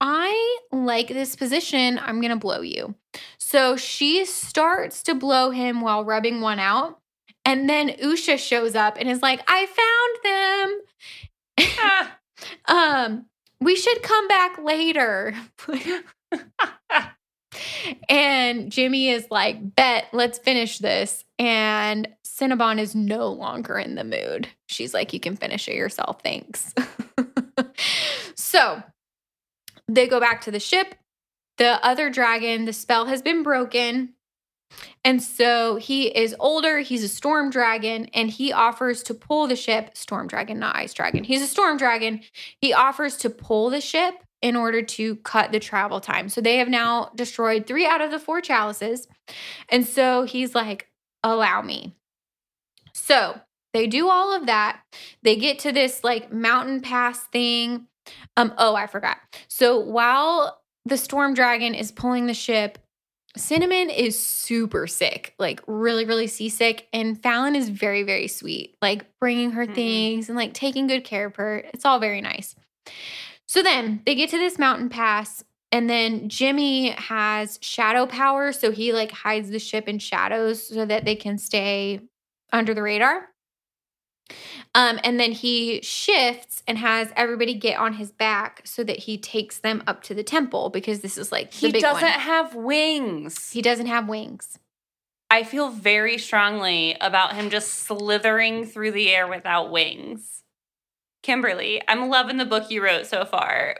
I 0.00 0.58
like 0.72 1.08
this 1.08 1.36
position. 1.36 1.98
I'm 1.98 2.20
going 2.20 2.30
to 2.30 2.36
blow 2.36 2.62
you. 2.62 2.94
So 3.38 3.76
she 3.76 4.24
starts 4.24 5.02
to 5.04 5.14
blow 5.14 5.50
him 5.50 5.80
while 5.80 6.04
rubbing 6.04 6.40
one 6.40 6.58
out. 6.58 6.98
And 7.44 7.68
then 7.68 7.90
Usha 7.90 8.38
shows 8.38 8.74
up 8.74 8.96
and 8.98 9.08
is 9.08 9.22
like, 9.22 9.42
I 9.46 9.66
found 9.66 11.68
them. 11.98 12.08
Um, 12.66 13.26
we 13.60 13.76
should 13.76 14.02
come 14.02 14.28
back 14.28 14.58
later. 14.62 15.34
and 18.08 18.72
Jimmy 18.72 19.10
is 19.10 19.26
like, 19.30 19.76
bet, 19.76 20.06
let's 20.12 20.38
finish 20.38 20.78
this. 20.78 21.24
And 21.38 22.08
Cinnabon 22.26 22.78
is 22.78 22.94
no 22.94 23.28
longer 23.28 23.78
in 23.78 23.94
the 23.94 24.04
mood. 24.04 24.48
She's 24.68 24.94
like, 24.94 25.12
you 25.12 25.20
can 25.20 25.36
finish 25.36 25.68
it 25.68 25.74
yourself. 25.74 26.22
Thanks. 26.22 26.74
so 28.34 28.82
they 29.94 30.06
go 30.06 30.20
back 30.20 30.40
to 30.42 30.50
the 30.50 30.60
ship. 30.60 30.94
The 31.58 31.84
other 31.84 32.10
dragon, 32.10 32.64
the 32.64 32.72
spell 32.72 33.06
has 33.06 33.22
been 33.22 33.42
broken. 33.42 34.14
And 35.04 35.22
so 35.22 35.76
he 35.76 36.06
is 36.06 36.34
older. 36.38 36.78
He's 36.78 37.02
a 37.02 37.08
storm 37.08 37.50
dragon 37.50 38.06
and 38.14 38.30
he 38.30 38.52
offers 38.52 39.02
to 39.04 39.14
pull 39.14 39.46
the 39.46 39.56
ship. 39.56 39.96
Storm 39.96 40.28
dragon, 40.28 40.58
not 40.58 40.76
ice 40.76 40.94
dragon. 40.94 41.24
He's 41.24 41.42
a 41.42 41.46
storm 41.46 41.76
dragon. 41.76 42.20
He 42.60 42.72
offers 42.72 43.16
to 43.18 43.30
pull 43.30 43.70
the 43.70 43.80
ship 43.80 44.14
in 44.42 44.56
order 44.56 44.80
to 44.80 45.16
cut 45.16 45.52
the 45.52 45.60
travel 45.60 46.00
time. 46.00 46.28
So 46.28 46.40
they 46.40 46.58
have 46.58 46.68
now 46.68 47.10
destroyed 47.14 47.66
three 47.66 47.86
out 47.86 48.00
of 48.00 48.10
the 48.10 48.18
four 48.18 48.40
chalices. 48.40 49.06
And 49.68 49.84
so 49.84 50.22
he's 50.22 50.54
like, 50.54 50.88
allow 51.22 51.60
me. 51.62 51.96
So 52.94 53.40
they 53.72 53.86
do 53.86 54.08
all 54.08 54.34
of 54.34 54.46
that. 54.46 54.80
They 55.22 55.36
get 55.36 55.58
to 55.60 55.72
this 55.72 56.02
like 56.04 56.32
mountain 56.32 56.80
pass 56.80 57.20
thing. 57.24 57.86
Um, 58.36 58.52
oh, 58.58 58.74
I 58.74 58.86
forgot. 58.86 59.18
So 59.48 59.78
while 59.78 60.60
the 60.84 60.96
storm 60.96 61.34
dragon 61.34 61.74
is 61.74 61.92
pulling 61.92 62.26
the 62.26 62.34
ship, 62.34 62.78
Cinnamon 63.36 63.90
is 63.90 64.18
super 64.18 64.86
sick, 64.88 65.34
like 65.38 65.60
really, 65.66 66.04
really 66.04 66.26
seasick. 66.26 66.88
And 66.92 67.22
Fallon 67.22 67.54
is 67.54 67.68
very, 67.68 68.02
very 68.02 68.26
sweet, 68.26 68.76
like 68.82 69.06
bringing 69.20 69.52
her 69.52 69.66
Mhm. 69.66 69.74
things 69.74 70.28
and 70.28 70.36
like 70.36 70.52
taking 70.52 70.88
good 70.88 71.04
care 71.04 71.26
of 71.26 71.36
her. 71.36 71.58
It's 71.72 71.84
all 71.84 72.00
very 72.00 72.20
nice. 72.20 72.56
So 73.46 73.62
then 73.62 74.02
they 74.04 74.14
get 74.14 74.30
to 74.30 74.38
this 74.38 74.58
mountain 74.58 74.88
pass, 74.88 75.44
and 75.72 75.88
then 75.88 76.28
Jimmy 76.28 76.90
has 76.90 77.58
shadow 77.62 78.06
power. 78.06 78.52
So 78.52 78.72
he 78.72 78.92
like 78.92 79.12
hides 79.12 79.50
the 79.50 79.58
ship 79.60 79.88
in 79.88 79.98
shadows 80.00 80.66
so 80.66 80.84
that 80.84 81.04
they 81.04 81.14
can 81.14 81.38
stay 81.38 82.00
under 82.52 82.74
the 82.74 82.82
radar. 82.82 83.28
Um, 84.74 85.00
and 85.02 85.18
then 85.18 85.32
he 85.32 85.80
shifts 85.82 86.62
and 86.66 86.78
has 86.78 87.12
everybody 87.16 87.54
get 87.54 87.78
on 87.78 87.94
his 87.94 88.12
back 88.12 88.62
so 88.64 88.84
that 88.84 88.98
he 89.00 89.18
takes 89.18 89.58
them 89.58 89.82
up 89.86 90.02
to 90.04 90.14
the 90.14 90.22
temple 90.22 90.70
because 90.70 91.00
this 91.00 91.18
is 91.18 91.32
like 91.32 91.50
the 91.50 91.68
he 91.68 91.72
doesn't 91.72 92.02
one. 92.02 92.12
have 92.12 92.54
wings. 92.54 93.50
He 93.50 93.62
doesn't 93.62 93.86
have 93.86 94.08
wings. 94.08 94.58
I 95.30 95.44
feel 95.44 95.70
very 95.70 96.18
strongly 96.18 96.96
about 97.00 97.34
him 97.34 97.50
just 97.50 97.72
slithering 97.72 98.66
through 98.66 98.92
the 98.92 99.10
air 99.10 99.28
without 99.28 99.70
wings. 99.70 100.42
Kimberly, 101.22 101.82
I'm 101.86 102.08
loving 102.08 102.36
the 102.36 102.44
book 102.44 102.70
you 102.70 102.82
wrote 102.82 103.06
so 103.06 103.24
far, 103.24 103.76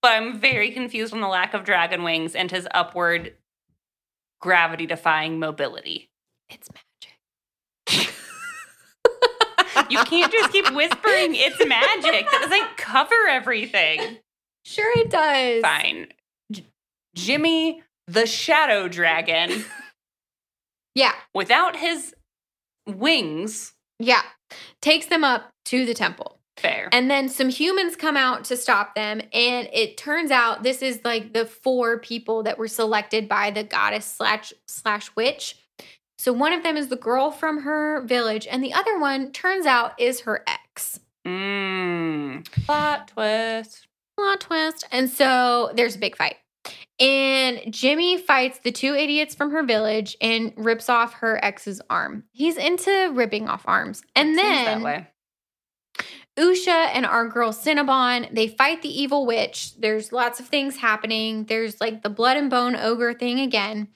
but 0.00 0.12
I'm 0.12 0.38
very 0.38 0.70
confused 0.70 1.12
on 1.12 1.20
the 1.20 1.28
lack 1.28 1.54
of 1.54 1.64
dragon 1.64 2.02
wings 2.02 2.34
and 2.34 2.50
his 2.50 2.66
upward 2.72 3.34
gravity 4.40 4.86
defying 4.86 5.38
mobility. 5.38 6.10
It's 6.48 6.68
magic. 6.70 6.91
You 9.90 9.98
can't 10.04 10.30
just 10.32 10.52
keep 10.52 10.70
whispering 10.72 11.34
it's 11.34 11.58
magic. 11.66 12.30
That 12.30 12.40
doesn't 12.42 12.76
cover 12.76 13.28
everything. 13.28 14.18
Sure, 14.64 14.92
it 14.98 15.10
does. 15.10 15.62
Fine. 15.62 16.08
J- 16.52 16.64
Jimmy 17.14 17.82
the 18.08 18.26
Shadow 18.26 18.88
Dragon, 18.88 19.64
Yeah, 20.94 21.12
without 21.34 21.76
his 21.76 22.14
wings, 22.86 23.72
yeah. 23.98 24.22
Takes 24.82 25.06
them 25.06 25.24
up 25.24 25.48
to 25.66 25.86
the 25.86 25.94
temple. 25.94 26.38
fair. 26.58 26.88
And 26.92 27.10
then 27.10 27.28
some 27.30 27.48
humans 27.48 27.96
come 27.96 28.16
out 28.16 28.44
to 28.46 28.56
stop 28.56 28.94
them. 28.94 29.22
And 29.32 29.68
it 29.72 29.96
turns 29.96 30.30
out 30.30 30.62
this 30.62 30.82
is 30.82 31.00
like 31.04 31.32
the 31.32 31.46
four 31.46 31.98
people 31.98 32.42
that 32.42 32.58
were 32.58 32.68
selected 32.68 33.28
by 33.28 33.50
the 33.50 33.64
goddess 33.64 34.04
slash 34.04 34.52
slash 34.66 35.10
witch. 35.16 35.56
So 36.22 36.32
one 36.32 36.52
of 36.52 36.62
them 36.62 36.76
is 36.76 36.86
the 36.86 36.94
girl 36.94 37.32
from 37.32 37.62
her 37.62 38.00
village, 38.02 38.46
and 38.48 38.62
the 38.62 38.72
other 38.72 38.96
one 38.96 39.32
turns 39.32 39.66
out 39.66 40.00
is 40.00 40.20
her 40.20 40.44
ex. 40.46 41.00
Mmm. 41.26 42.48
Plot 42.64 43.08
twist. 43.08 43.88
Plot 44.16 44.40
twist. 44.40 44.86
And 44.92 45.10
so 45.10 45.72
there's 45.74 45.96
a 45.96 45.98
big 45.98 46.14
fight. 46.14 46.36
And 47.00 47.60
Jimmy 47.72 48.18
fights 48.18 48.60
the 48.60 48.70
two 48.70 48.94
idiots 48.94 49.34
from 49.34 49.50
her 49.50 49.64
village 49.64 50.16
and 50.20 50.52
rips 50.56 50.88
off 50.88 51.14
her 51.14 51.44
ex's 51.44 51.82
arm. 51.90 52.22
He's 52.30 52.56
into 52.56 53.10
ripping 53.12 53.48
off 53.48 53.64
arms. 53.64 54.04
And 54.14 54.28
Seems 54.28 54.36
that 54.36 54.64
then 54.64 54.82
way. 54.84 55.08
Usha 56.38 56.88
and 56.94 57.04
our 57.04 57.28
girl 57.28 57.52
Cinnabon, 57.52 58.34
they 58.34 58.48
fight 58.48 58.80
the 58.80 59.02
evil 59.02 59.26
witch. 59.26 59.76
There's 59.78 60.12
lots 60.12 60.40
of 60.40 60.46
things 60.46 60.76
happening. 60.76 61.44
There's 61.44 61.78
like 61.80 62.02
the 62.02 62.08
blood 62.08 62.38
and 62.38 62.48
bone 62.48 62.74
ogre 62.74 63.12
thing 63.12 63.40
again. 63.40 63.88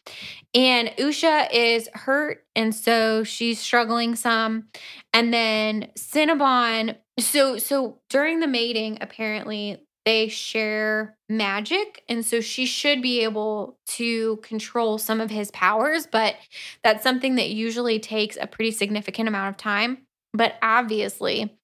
And 0.55 0.89
Usha 0.99 1.49
is 1.51 1.89
hurt 1.95 2.45
and 2.55 2.75
so 2.75 3.25
she's 3.25 3.59
struggling 3.59 4.17
some. 4.17 4.69
And 5.15 5.33
then 5.33 5.89
Cinnabon, 5.97 6.97
so 7.19 7.57
so 7.57 8.01
during 8.11 8.41
the 8.41 8.47
mating 8.47 8.99
apparently 9.01 9.79
they 10.05 10.29
share 10.29 11.17
magic 11.29 12.05
and 12.09 12.25
so 12.25 12.41
she 12.41 12.65
should 12.67 13.03
be 13.03 13.25
able 13.25 13.79
to 13.87 14.37
control 14.37 14.99
some 14.99 15.21
of 15.21 15.31
his 15.31 15.51
powers, 15.51 16.07
but 16.07 16.37
that's 16.85 17.03
something 17.03 17.35
that 17.37 17.51
usually 17.51 17.99
takes 17.99 18.37
a 18.41 18.47
pretty 18.47 18.71
significant 18.71 19.27
amount 19.27 19.49
of 19.49 19.57
time. 19.57 20.07
But 20.33 20.57
obviously, 20.63 21.59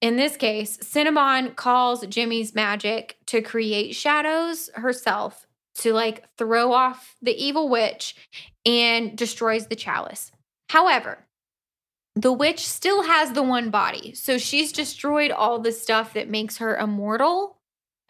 in 0.00 0.16
this 0.16 0.36
case, 0.36 0.78
Cinnamon 0.82 1.54
calls 1.54 2.06
Jimmy's 2.06 2.54
magic 2.54 3.18
to 3.26 3.42
create 3.42 3.94
shadows 3.94 4.70
herself 4.74 5.46
to 5.76 5.92
like 5.92 6.24
throw 6.36 6.72
off 6.72 7.16
the 7.22 7.32
evil 7.32 7.68
witch 7.68 8.16
and 8.64 9.16
destroys 9.16 9.66
the 9.66 9.76
chalice. 9.76 10.32
However, 10.70 11.26
the 12.16 12.32
witch 12.32 12.66
still 12.66 13.02
has 13.02 13.32
the 13.32 13.42
one 13.42 13.70
body. 13.70 14.14
So 14.14 14.36
she's 14.36 14.72
destroyed 14.72 15.30
all 15.30 15.58
the 15.58 15.72
stuff 15.72 16.14
that 16.14 16.28
makes 16.28 16.58
her 16.58 16.76
immortal 16.76 17.59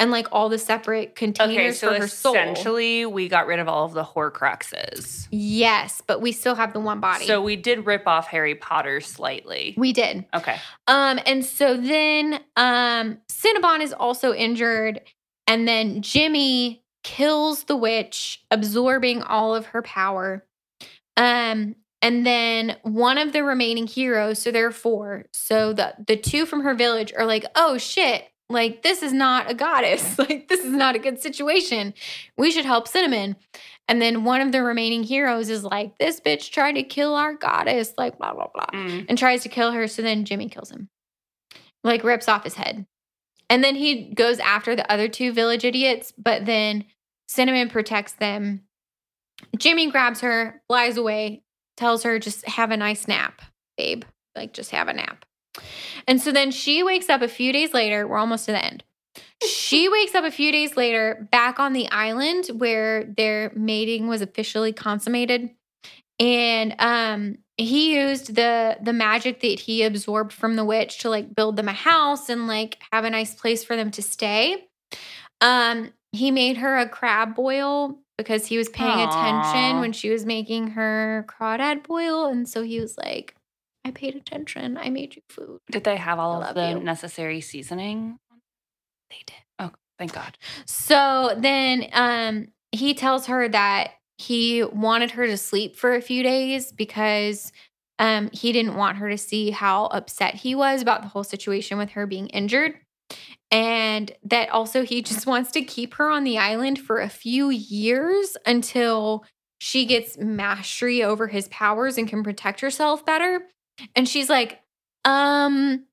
and 0.01 0.11
like 0.11 0.27
all 0.33 0.49
the 0.49 0.59
separate 0.59 1.15
containers 1.15 1.57
Okay, 1.57 1.73
so 1.73 1.93
for 1.95 2.01
her 2.01 2.09
soul. 2.09 2.35
essentially, 2.35 3.07
we 3.07 3.29
got 3.29 3.47
rid 3.47 3.61
of 3.61 3.69
all 3.69 3.85
of 3.85 3.93
the 3.93 4.03
Horcruxes. 4.03 5.29
Yes, 5.31 6.03
but 6.05 6.21
we 6.21 6.33
still 6.33 6.57
have 6.57 6.73
the 6.73 6.81
one 6.81 6.99
body. 6.99 7.27
So 7.27 7.41
we 7.41 7.55
did 7.55 7.87
rip 7.87 8.09
off 8.09 8.27
Harry 8.29 8.55
Potter 8.57 9.01
slightly. 9.01 9.75
we 9.77 9.93
did. 9.93 10.25
Okay. 10.35 10.57
Um, 10.89 11.21
and 11.27 11.45
so 11.45 11.77
then 11.77 12.41
um 12.57 13.19
Cinnabon 13.31 13.81
is 13.81 13.93
also 13.93 14.35
injured, 14.35 15.01
and 15.47 15.69
then 15.69 16.03
Jimmy 16.03 16.83
kills 17.03 17.65
the 17.65 17.77
witch, 17.77 18.43
absorbing 18.51 19.23
all 19.23 19.55
of 19.55 19.67
her 19.67 19.83
power. 19.83 20.45
Um, 21.17 21.77
and 22.03 22.27
then 22.27 22.77
one 22.83 23.19
of 23.19 23.33
the 23.35 23.45
remaining 23.45 23.87
heroes, 23.87 24.39
so 24.39 24.51
there 24.51 24.67
are 24.67 24.71
four. 24.73 25.27
So 25.33 25.73
the 25.75 25.95
the 26.07 26.17
two 26.17 26.47
from 26.47 26.63
her 26.63 26.75
village 26.75 27.13
are 27.17 27.27
like, 27.27 27.45
oh 27.55 27.77
shit, 27.77 28.25
like 28.51 28.83
this 28.83 29.03
is 29.03 29.13
not 29.13 29.51
a 29.51 29.55
goddess. 29.55 30.19
Like 30.19 30.49
this 30.49 30.61
is 30.61 30.73
not 30.73 30.95
a 30.97 30.99
good 30.99 31.19
situation. 31.21 31.95
We 32.37 32.51
should 32.51 32.67
help 32.67 32.87
Cinnamon. 32.89 33.37
And 33.89 34.01
then 34.03 34.25
one 34.25 34.41
of 34.41 34.53
the 34.53 34.63
remaining 34.63 35.03
heroes 35.03 35.49
is 35.49 35.65
like, 35.65 35.97
this 35.99 36.21
bitch 36.21 36.51
tried 36.51 36.73
to 36.73 36.83
kill 36.83 37.15
our 37.15 37.35
goddess, 37.35 37.95
like 37.97 38.19
blah 38.19 38.35
blah 38.35 38.49
blah 38.55 38.67
Mm. 38.73 39.07
and 39.09 39.17
tries 39.19 39.43
to 39.45 39.49
kill 39.49 39.73
her. 39.73 39.89
So 39.89 40.03
then 40.03 40.25
Jimmy 40.25 40.49
kills 40.49 40.71
him, 40.71 40.89
like 41.83 42.05
rips 42.05 42.29
off 42.29 42.45
his 42.45 42.55
head. 42.55 42.87
And 43.49 43.65
then 43.65 43.75
he 43.75 44.13
goes 44.15 44.39
after 44.39 44.77
the 44.77 44.91
other 44.93 45.09
two 45.09 45.33
village 45.33 45.65
idiots, 45.65 46.13
but 46.17 46.47
then 46.47 46.85
Cinnamon 47.29 47.69
protects 47.69 48.13
them. 48.13 48.63
Jimmy 49.59 49.91
grabs 49.91 50.21
her, 50.21 50.63
flies 50.69 50.97
away, 50.97 51.43
tells 51.77 52.03
her, 52.05 52.19
just 52.21 52.47
have 52.47 52.71
a 52.71 52.77
nice 52.77 53.09
nap, 53.09 53.43
babe. 53.77 54.05
Like, 54.37 54.53
just 54.53 54.71
have 54.71 54.87
a 54.87 54.93
nap. 54.93 55.25
And 56.07 56.21
so 56.21 56.33
then 56.33 56.51
she 56.51 56.83
wakes 56.83 57.09
up 57.09 57.23
a 57.23 57.29
few 57.29 57.53
days 57.53 57.75
later. 57.75 58.07
We're 58.07 58.19
almost 58.19 58.47
to 58.47 58.53
the 58.53 58.65
end. 58.65 58.85
She 59.47 59.89
wakes 59.93 60.15
up 60.15 60.25
a 60.25 60.31
few 60.31 60.53
days 60.53 60.77
later 60.77 61.29
back 61.31 61.59
on 61.59 61.73
the 61.73 61.89
island 61.91 62.47
where 62.59 63.05
their 63.05 63.53
mating 63.55 64.09
was 64.09 64.23
officially 64.23 64.73
consummated. 64.73 65.51
And 66.19 66.75
um 66.79 67.39
he 67.57 67.95
used 67.95 68.35
the 68.37 68.79
the 68.81 68.93
magic 68.93 69.41
that 69.41 69.61
he 69.61 69.83
absorbed 69.83 70.33
from 70.33 70.57
the 70.57 70.65
witch 70.65 70.99
to 70.99 71.11
like 71.11 71.35
build 71.35 71.57
them 71.57 71.69
a 71.69 71.73
house 71.73 72.29
and 72.29 72.47
like 72.47 72.79
have 72.93 73.05
a 73.05 73.11
nice 73.11 73.35
place 73.35 73.65
for 73.65 73.77
them 73.77 73.91
to 73.93 74.03
stay. 74.03 74.69
Um 75.41 75.93
he 76.13 76.31
made 76.31 76.59
her 76.59 76.77
a 76.77 76.89
crab 76.89 77.35
boil 77.35 77.99
because 78.19 78.47
he 78.47 78.59
was 78.59 78.69
paying 78.69 79.01
attention 79.01 79.81
when 79.81 79.93
she 79.93 80.11
was 80.11 80.27
making 80.27 80.69
her 80.69 81.25
crawdad 81.29 81.85
boil. 81.85 82.27
And 82.27 82.47
so 82.47 82.63
he 82.63 82.79
was 82.81 82.99
like, 82.99 83.35
I 83.85 83.90
paid 83.90 84.15
attention. 84.15 84.77
I 84.77 84.90
made 84.90 85.16
you 85.16 85.23
food. 85.28 85.61
Did 85.70 85.85
they 85.85 85.97
have 85.97 86.19
all 86.19 86.40
love 86.40 86.51
of 86.51 86.55
the 86.55 86.70
you. 86.70 86.81
necessary 86.81 87.40
seasoning? 87.40 88.19
They 89.11 89.23
did. 89.27 89.36
Oh, 89.59 89.70
thank 89.98 90.12
God. 90.12 90.36
So 90.66 91.35
then 91.36 91.86
um, 91.93 92.48
he 92.73 92.94
tells 92.94 93.27
her 93.27 93.48
that 93.48 93.93
he 94.19 94.62
wanted 94.65 95.12
her 95.12 95.27
to 95.27 95.36
sleep 95.36 95.77
for 95.77 95.94
a 95.94 96.02
few 96.02 96.23
days 96.23 96.73
because 96.73 97.52
um, 97.98 98.31
he 98.32 98.52
didn't 98.52 98.77
want 98.77 98.98
her 98.98 99.09
to 99.11 99.19
see 99.19 99.51
how 99.51 99.86
upset 99.86 100.35
he 100.35 100.55
was 100.55 100.82
about 100.82 101.02
the 101.02 101.09
whole 101.09 101.24
situation 101.24 101.78
with 101.78 101.90
her 101.90 102.07
being 102.07 102.28
injured. 102.28 102.74
And 103.51 104.12
that 104.24 104.51
also 104.51 104.85
he 104.85 105.02
just 105.02 105.27
wants 105.27 105.51
to 105.52 105.62
keep 105.62 105.94
her 105.94 106.11
on 106.11 106.24
the 106.24 106.39
island 106.39 106.78
for 106.78 107.01
a 107.01 107.09
few 107.09 107.48
years 107.51 108.36
until 108.47 109.24
she 109.59 109.85
gets 109.85 110.16
mastery 110.16 111.02
over 111.02 111.27
his 111.27 111.48
powers 111.48 111.98
and 111.98 112.09
can 112.09 112.23
protect 112.23 112.61
herself 112.61 113.05
better. 113.05 113.43
And 113.97 114.09
she's 114.09 114.28
like, 114.28 114.61
um, 115.05 115.85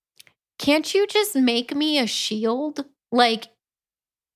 can't 0.59 0.93
you 0.93 1.07
just 1.07 1.35
make 1.35 1.75
me 1.75 1.99
a 1.99 2.07
shield? 2.07 2.85
Like, 3.11 3.47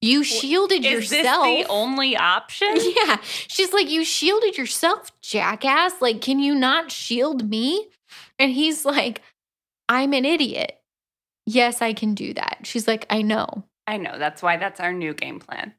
you 0.01 0.23
shielded 0.23 0.83
Is 0.83 0.91
yourself. 1.11 1.43
this 1.45 1.65
the 1.67 1.71
only 1.71 2.15
option? 2.17 2.69
Yeah. 2.75 3.17
She's 3.23 3.71
like, 3.73 3.89
You 3.89 4.03
shielded 4.03 4.57
yourself, 4.57 5.11
jackass. 5.21 6.01
Like, 6.01 6.21
can 6.21 6.39
you 6.39 6.55
not 6.55 6.91
shield 6.91 7.47
me? 7.47 7.87
And 8.39 8.51
he's 8.51 8.83
like, 8.85 9.21
I'm 9.87 10.13
an 10.13 10.25
idiot. 10.25 10.79
Yes, 11.45 11.81
I 11.81 11.93
can 11.93 12.15
do 12.15 12.33
that. 12.33 12.59
She's 12.63 12.87
like, 12.87 13.05
I 13.09 13.21
know. 13.21 13.63
I 13.87 13.97
know. 13.97 14.17
That's 14.17 14.41
why 14.41 14.57
that's 14.57 14.79
our 14.79 14.93
new 14.93 15.13
game 15.13 15.39
plan. 15.39 15.73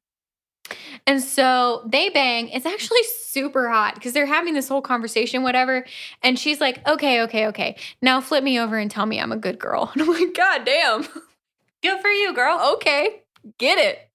And 1.07 1.23
so 1.23 1.83
they 1.91 2.09
bang. 2.09 2.49
It's 2.49 2.67
actually 2.67 3.03
super 3.05 3.69
hot 3.69 3.95
because 3.95 4.13
they're 4.13 4.27
having 4.27 4.55
this 4.55 4.69
whole 4.69 4.83
conversation, 4.83 5.43
whatever. 5.43 5.85
And 6.23 6.39
she's 6.39 6.61
like, 6.61 6.87
Okay, 6.87 7.23
okay, 7.23 7.47
okay. 7.49 7.77
Now 8.01 8.21
flip 8.21 8.45
me 8.45 8.59
over 8.59 8.79
and 8.79 8.91
tell 8.91 9.07
me 9.07 9.21
I'm 9.21 9.33
a 9.33 9.37
good 9.37 9.59
girl. 9.59 9.91
And 9.95 10.03
I'm 10.03 10.09
like, 10.09 10.35
God 10.35 10.65
damn. 10.65 11.07
Good 11.83 12.01
for 12.01 12.11
you, 12.11 12.33
girl. 12.33 12.75
okay, 12.77 13.23
get 13.59 13.79
it. 13.79 14.09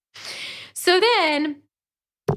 So 0.73 0.99
then, 0.99 1.63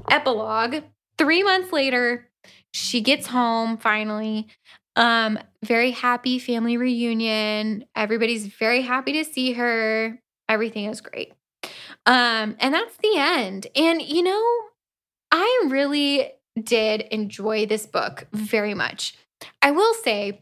epilogue 0.09 0.83
three 1.17 1.43
months 1.43 1.71
later, 1.71 2.27
she 2.73 3.01
gets 3.01 3.27
home 3.27 3.77
finally. 3.77 4.47
Um, 4.95 5.39
very 5.63 5.91
happy 5.91 6.37
family 6.39 6.75
reunion. 6.77 7.85
Everybody's 7.95 8.47
very 8.47 8.81
happy 8.81 9.13
to 9.13 9.23
see 9.23 9.53
her. 9.53 10.19
Everything 10.49 10.85
is 10.85 10.99
great. 10.99 11.33
Um, 12.05 12.55
and 12.59 12.73
that's 12.73 12.97
the 12.97 13.15
end. 13.15 13.67
And 13.75 14.01
you 14.01 14.23
know, 14.23 14.43
I 15.31 15.65
really 15.69 16.31
did 16.61 17.01
enjoy 17.01 17.65
this 17.65 17.85
book 17.85 18.27
very 18.33 18.73
much. 18.73 19.15
I 19.61 19.71
will 19.71 19.93
say, 19.93 20.41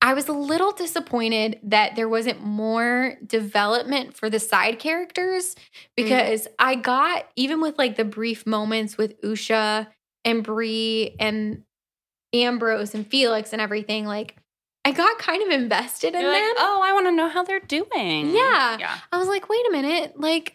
I 0.00 0.14
was 0.14 0.28
a 0.28 0.32
little 0.32 0.70
disappointed 0.70 1.58
that 1.64 1.96
there 1.96 2.08
wasn't 2.08 2.40
more 2.40 3.16
development 3.26 4.16
for 4.16 4.30
the 4.30 4.38
side 4.38 4.78
characters 4.78 5.56
because 5.96 6.46
I 6.58 6.76
got 6.76 7.26
even 7.34 7.60
with 7.60 7.78
like 7.78 7.96
the 7.96 8.04
brief 8.04 8.46
moments 8.46 8.96
with 8.96 9.20
Usha 9.22 9.88
and 10.24 10.44
Bree 10.44 11.16
and 11.18 11.64
Ambrose 12.32 12.94
and 12.94 13.06
Felix 13.06 13.52
and 13.52 13.60
everything, 13.60 14.06
like 14.06 14.36
I 14.84 14.92
got 14.92 15.18
kind 15.18 15.42
of 15.42 15.48
invested 15.50 16.14
in 16.14 16.20
You're 16.20 16.32
them. 16.32 16.42
like, 16.42 16.56
oh, 16.58 16.80
I 16.82 16.92
want 16.92 17.06
to 17.06 17.12
know 17.12 17.28
how 17.28 17.42
they're 17.42 17.58
doing. 17.58 18.30
Yeah. 18.30 18.78
Yeah. 18.78 18.96
I 19.10 19.18
was 19.18 19.28
like, 19.28 19.48
wait 19.48 19.66
a 19.68 19.72
minute, 19.72 20.18
like. 20.18 20.54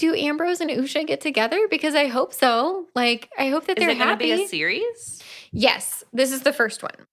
Do 0.00 0.14
Ambrose 0.14 0.62
and 0.62 0.70
Usha 0.70 1.06
get 1.06 1.20
together? 1.20 1.68
Because 1.68 1.94
I 1.94 2.06
hope 2.06 2.32
so. 2.32 2.86
Like, 2.94 3.28
I 3.38 3.48
hope 3.50 3.66
that 3.66 3.76
Is 3.76 3.82
they're 3.82 3.90
it 3.90 3.98
going 3.98 4.06
to 4.08 4.12
happy. 4.14 4.34
be 4.34 4.44
a 4.44 4.48
series? 4.48 5.22
Yes, 5.52 6.02
this 6.10 6.32
is 6.32 6.40
the 6.40 6.54
first 6.54 6.82
one. 6.82 7.06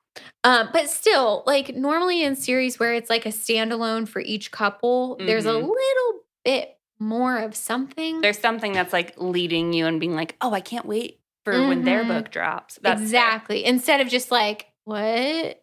Um, 0.46 0.70
but 0.72 0.90
still, 0.90 1.44
like 1.46 1.76
normally 1.76 2.24
in 2.24 2.38
series 2.38 2.80
where 2.80 2.94
it's 2.94 3.10
like 3.10 3.26
a 3.26 3.30
standalone 3.30 4.08
for 4.08 4.22
each 4.22 4.52
couple, 4.52 5.18
there's 5.18 5.46
a 5.46 5.50
Mhm. 5.50 5.64
little 5.64 6.22
bit 6.46 6.78
more 6.98 7.38
of 7.40 7.58
something. 7.58 8.22
There's 8.22 8.40
something 8.40 8.72
that's 8.72 8.94
like 8.94 9.14
leading 9.18 9.74
you 9.74 9.86
and 9.86 10.00
being 10.00 10.16
like, 10.16 10.38
oh, 10.40 10.54
I 10.54 10.62
can't 10.62 10.86
wait 10.86 11.20
for 11.44 11.68
when 11.68 11.84
their 11.84 12.06
Mhm. 12.06 12.08
book 12.08 12.32
drops. 12.32 12.80
That's 12.82 13.00
fair. 13.00 13.04
exactly. 13.06 13.66
Instead 13.66 14.00
of 14.00 14.08
just 14.08 14.32
like, 14.32 14.68
what? 14.86 15.62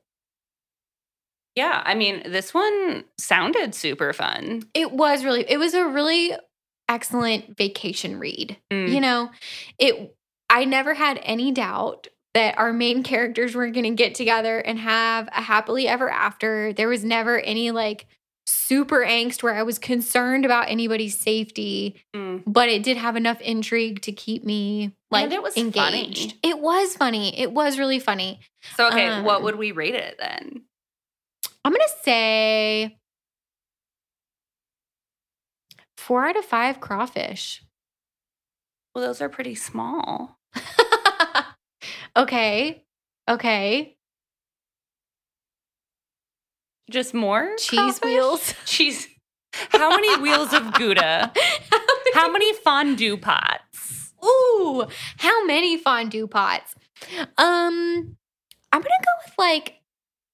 Yeah. 1.57 1.83
I 1.87 1.95
mean, 1.95 2.23
this 2.31 2.53
one 2.53 3.05
sounded 3.17 3.75
super 3.75 4.13
fun. 4.13 4.65
It 4.75 4.93
was 4.93 5.25
really, 5.25 5.49
it 5.51 5.57
was 5.57 5.73
a 5.73 5.87
really 5.87 6.37
excellent 6.95 7.57
vacation 7.57 8.19
read. 8.19 8.57
Mm. 8.73 8.89
You 8.89 9.01
know, 9.01 9.31
it 9.79 10.15
I 10.51 10.65
never 10.65 10.95
had 10.95 11.19
any 11.23 11.53
doubt 11.53 12.09
that 12.35 12.59
our 12.59 12.73
main 12.73 13.03
characters 13.03 13.55
were 13.55 13.69
going 13.71 13.85
to 13.85 14.03
get 14.03 14.15
together 14.15 14.59
and 14.59 14.79
have 14.79 15.29
a 15.29 15.41
happily 15.43 15.87
ever 15.89 16.09
after. 16.11 16.73
There 16.73 16.89
was 16.89 17.05
never 17.05 17.39
any 17.41 17.71
like 17.71 18.07
super 18.47 19.05
angst 19.05 19.43
where 19.43 19.55
I 19.55 19.63
was 19.63 19.79
concerned 19.79 20.45
about 20.45 20.69
anybody's 20.69 21.17
safety, 21.19 21.97
Mm. 22.15 22.43
but 22.47 22.69
it 22.69 22.83
did 22.83 22.97
have 22.99 23.17
enough 23.17 23.41
intrigue 23.41 24.03
to 24.03 24.13
keep 24.13 24.45
me 24.45 24.93
like 25.11 25.25
And 25.25 25.33
it 25.33 25.43
was 25.43 25.57
engaged. 25.57 26.33
funny. 26.33 26.41
It 26.43 26.59
was 26.59 26.97
funny. 26.97 27.39
It 27.41 27.53
was 27.53 27.79
really 27.79 28.01
funny. 28.01 28.41
So, 28.77 28.89
okay, 28.89 29.23
what 29.23 29.37
Um, 29.39 29.43
would 29.45 29.57
we 29.57 29.73
rate 29.73 29.95
it 29.95 30.17
then? 30.19 30.63
I'm 31.65 31.73
going 31.73 31.81
to 31.87 32.03
say 32.05 32.99
4 36.05 36.29
out 36.29 36.37
of 36.37 36.45
5 36.45 36.81
crawfish. 36.81 37.63
Well, 38.95 39.07
those 39.07 39.23
are 39.23 39.29
pretty 39.31 39.55
small. 39.55 40.39
okay. 42.17 42.85
Okay. 43.29 43.97
Just 46.91 47.15
more 47.15 47.57
Cheese 47.59 47.99
crawfish? 47.99 48.03
wheels. 48.05 48.55
Cheese. 48.67 49.09
How 49.71 49.89
many 49.91 50.21
wheels 50.21 50.53
of 50.53 50.75
Gouda? 50.75 51.33
How 52.15 52.31
many 52.31 52.53
fondue 52.53 53.17
pots? 53.17 54.13
Ooh, 54.25 54.87
how 55.19 55.45
many 55.45 55.77
fondue 55.77 56.27
pots? 56.27 56.75
Um, 57.37 58.17
I'm 58.73 58.81
gonna 58.81 59.05
go 59.05 59.13
with 59.25 59.35
like 59.37 59.81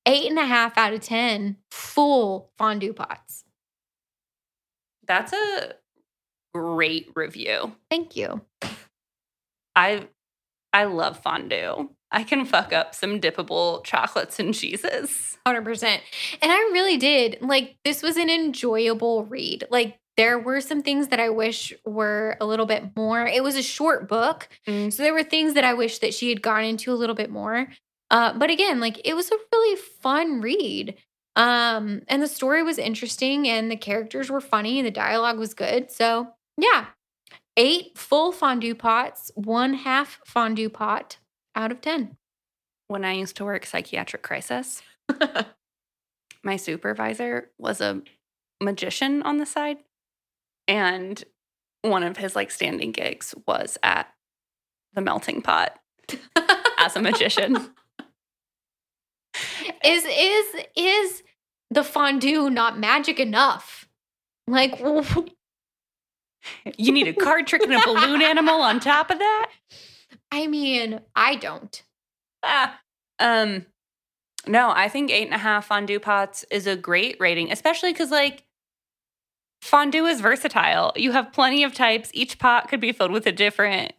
eight 0.06 0.28
and 0.30 0.38
a 0.38 0.44
half 0.46 0.78
out 0.78 0.92
of 0.92 1.00
ten 1.00 1.56
full 1.70 2.52
fondue 2.56 2.92
pots. 2.92 3.39
That's 5.10 5.32
a 5.32 5.72
great 6.54 7.10
review. 7.16 7.74
Thank 7.90 8.14
you. 8.14 8.42
I 9.74 10.06
I 10.72 10.84
love 10.84 11.18
fondue. 11.18 11.90
I 12.12 12.22
can 12.22 12.44
fuck 12.44 12.72
up 12.72 12.94
some 12.94 13.20
dippable 13.20 13.82
chocolates 13.82 14.38
and 14.38 14.54
cheeses. 14.54 15.36
100%. 15.44 15.82
And 15.84 16.52
I 16.52 16.58
really 16.72 16.96
did. 16.96 17.38
Like, 17.40 17.76
this 17.84 18.04
was 18.04 18.16
an 18.16 18.30
enjoyable 18.30 19.24
read. 19.24 19.64
Like, 19.68 19.98
there 20.16 20.38
were 20.38 20.60
some 20.60 20.80
things 20.80 21.08
that 21.08 21.18
I 21.18 21.28
wish 21.28 21.72
were 21.84 22.36
a 22.40 22.46
little 22.46 22.66
bit 22.66 22.96
more. 22.96 23.26
It 23.26 23.42
was 23.42 23.56
a 23.56 23.62
short 23.62 24.08
book. 24.08 24.48
Mm. 24.68 24.92
So 24.92 25.02
there 25.02 25.14
were 25.14 25.24
things 25.24 25.54
that 25.54 25.64
I 25.64 25.74
wish 25.74 25.98
that 25.98 26.14
she 26.14 26.28
had 26.28 26.40
gone 26.40 26.62
into 26.62 26.92
a 26.92 26.94
little 26.94 27.16
bit 27.16 27.30
more. 27.30 27.66
Uh, 28.12 28.32
but 28.32 28.50
again, 28.50 28.78
like 28.78 29.00
it 29.04 29.14
was 29.14 29.32
a 29.32 29.36
really 29.52 29.80
fun 30.02 30.40
read. 30.40 30.96
Um, 31.40 32.02
and 32.06 32.22
the 32.22 32.28
story 32.28 32.62
was 32.62 32.76
interesting 32.76 33.48
and 33.48 33.70
the 33.70 33.76
characters 33.76 34.28
were 34.28 34.42
funny 34.42 34.78
and 34.78 34.86
the 34.86 34.90
dialogue 34.90 35.38
was 35.38 35.54
good. 35.54 35.90
So 35.90 36.34
yeah. 36.58 36.88
Eight 37.56 37.96
full 37.96 38.30
fondue 38.30 38.74
pots, 38.74 39.30
one 39.34 39.72
half 39.72 40.20
fondue 40.26 40.68
pot 40.68 41.16
out 41.56 41.72
of 41.72 41.80
ten. 41.80 42.18
When 42.88 43.06
I 43.06 43.12
used 43.12 43.36
to 43.36 43.44
work 43.46 43.64
psychiatric 43.64 44.22
crisis, 44.22 44.82
my 46.44 46.56
supervisor 46.56 47.50
was 47.58 47.80
a 47.80 48.02
magician 48.62 49.22
on 49.22 49.38
the 49.38 49.46
side. 49.46 49.78
And 50.68 51.24
one 51.80 52.02
of 52.02 52.18
his 52.18 52.36
like 52.36 52.50
standing 52.50 52.92
gigs 52.92 53.34
was 53.46 53.78
at 53.82 54.12
the 54.92 55.00
melting 55.00 55.40
pot 55.40 55.78
as 56.78 56.96
a 56.96 57.00
magician. 57.00 57.56
is 59.84 60.04
is 60.04 60.64
is 60.76 61.22
the 61.70 61.84
fondue 61.84 62.50
not 62.50 62.78
magic 62.78 63.20
enough? 63.20 63.88
Like 64.46 64.80
You 66.76 66.92
need 66.92 67.08
a 67.08 67.12
card 67.12 67.46
trick 67.46 67.62
and 67.62 67.74
a 67.74 67.84
balloon 67.84 68.22
animal 68.22 68.60
on 68.60 68.80
top 68.80 69.10
of 69.10 69.18
that? 69.18 69.50
I 70.32 70.46
mean, 70.46 71.00
I 71.14 71.36
don't. 71.36 71.82
Ah. 72.42 72.80
Um, 73.18 73.66
no, 74.46 74.70
I 74.70 74.88
think 74.88 75.10
eight 75.10 75.26
and 75.26 75.34
a 75.34 75.38
half 75.38 75.66
fondue 75.66 76.00
pots 76.00 76.44
is 76.50 76.66
a 76.66 76.76
great 76.76 77.16
rating, 77.20 77.52
especially 77.52 77.92
because 77.92 78.10
like 78.10 78.44
fondue 79.60 80.06
is 80.06 80.20
versatile. 80.20 80.92
You 80.96 81.12
have 81.12 81.32
plenty 81.32 81.62
of 81.62 81.74
types. 81.74 82.10
Each 82.14 82.38
pot 82.38 82.68
could 82.68 82.80
be 82.80 82.92
filled 82.92 83.12
with 83.12 83.26
a 83.26 83.32
different. 83.32 83.92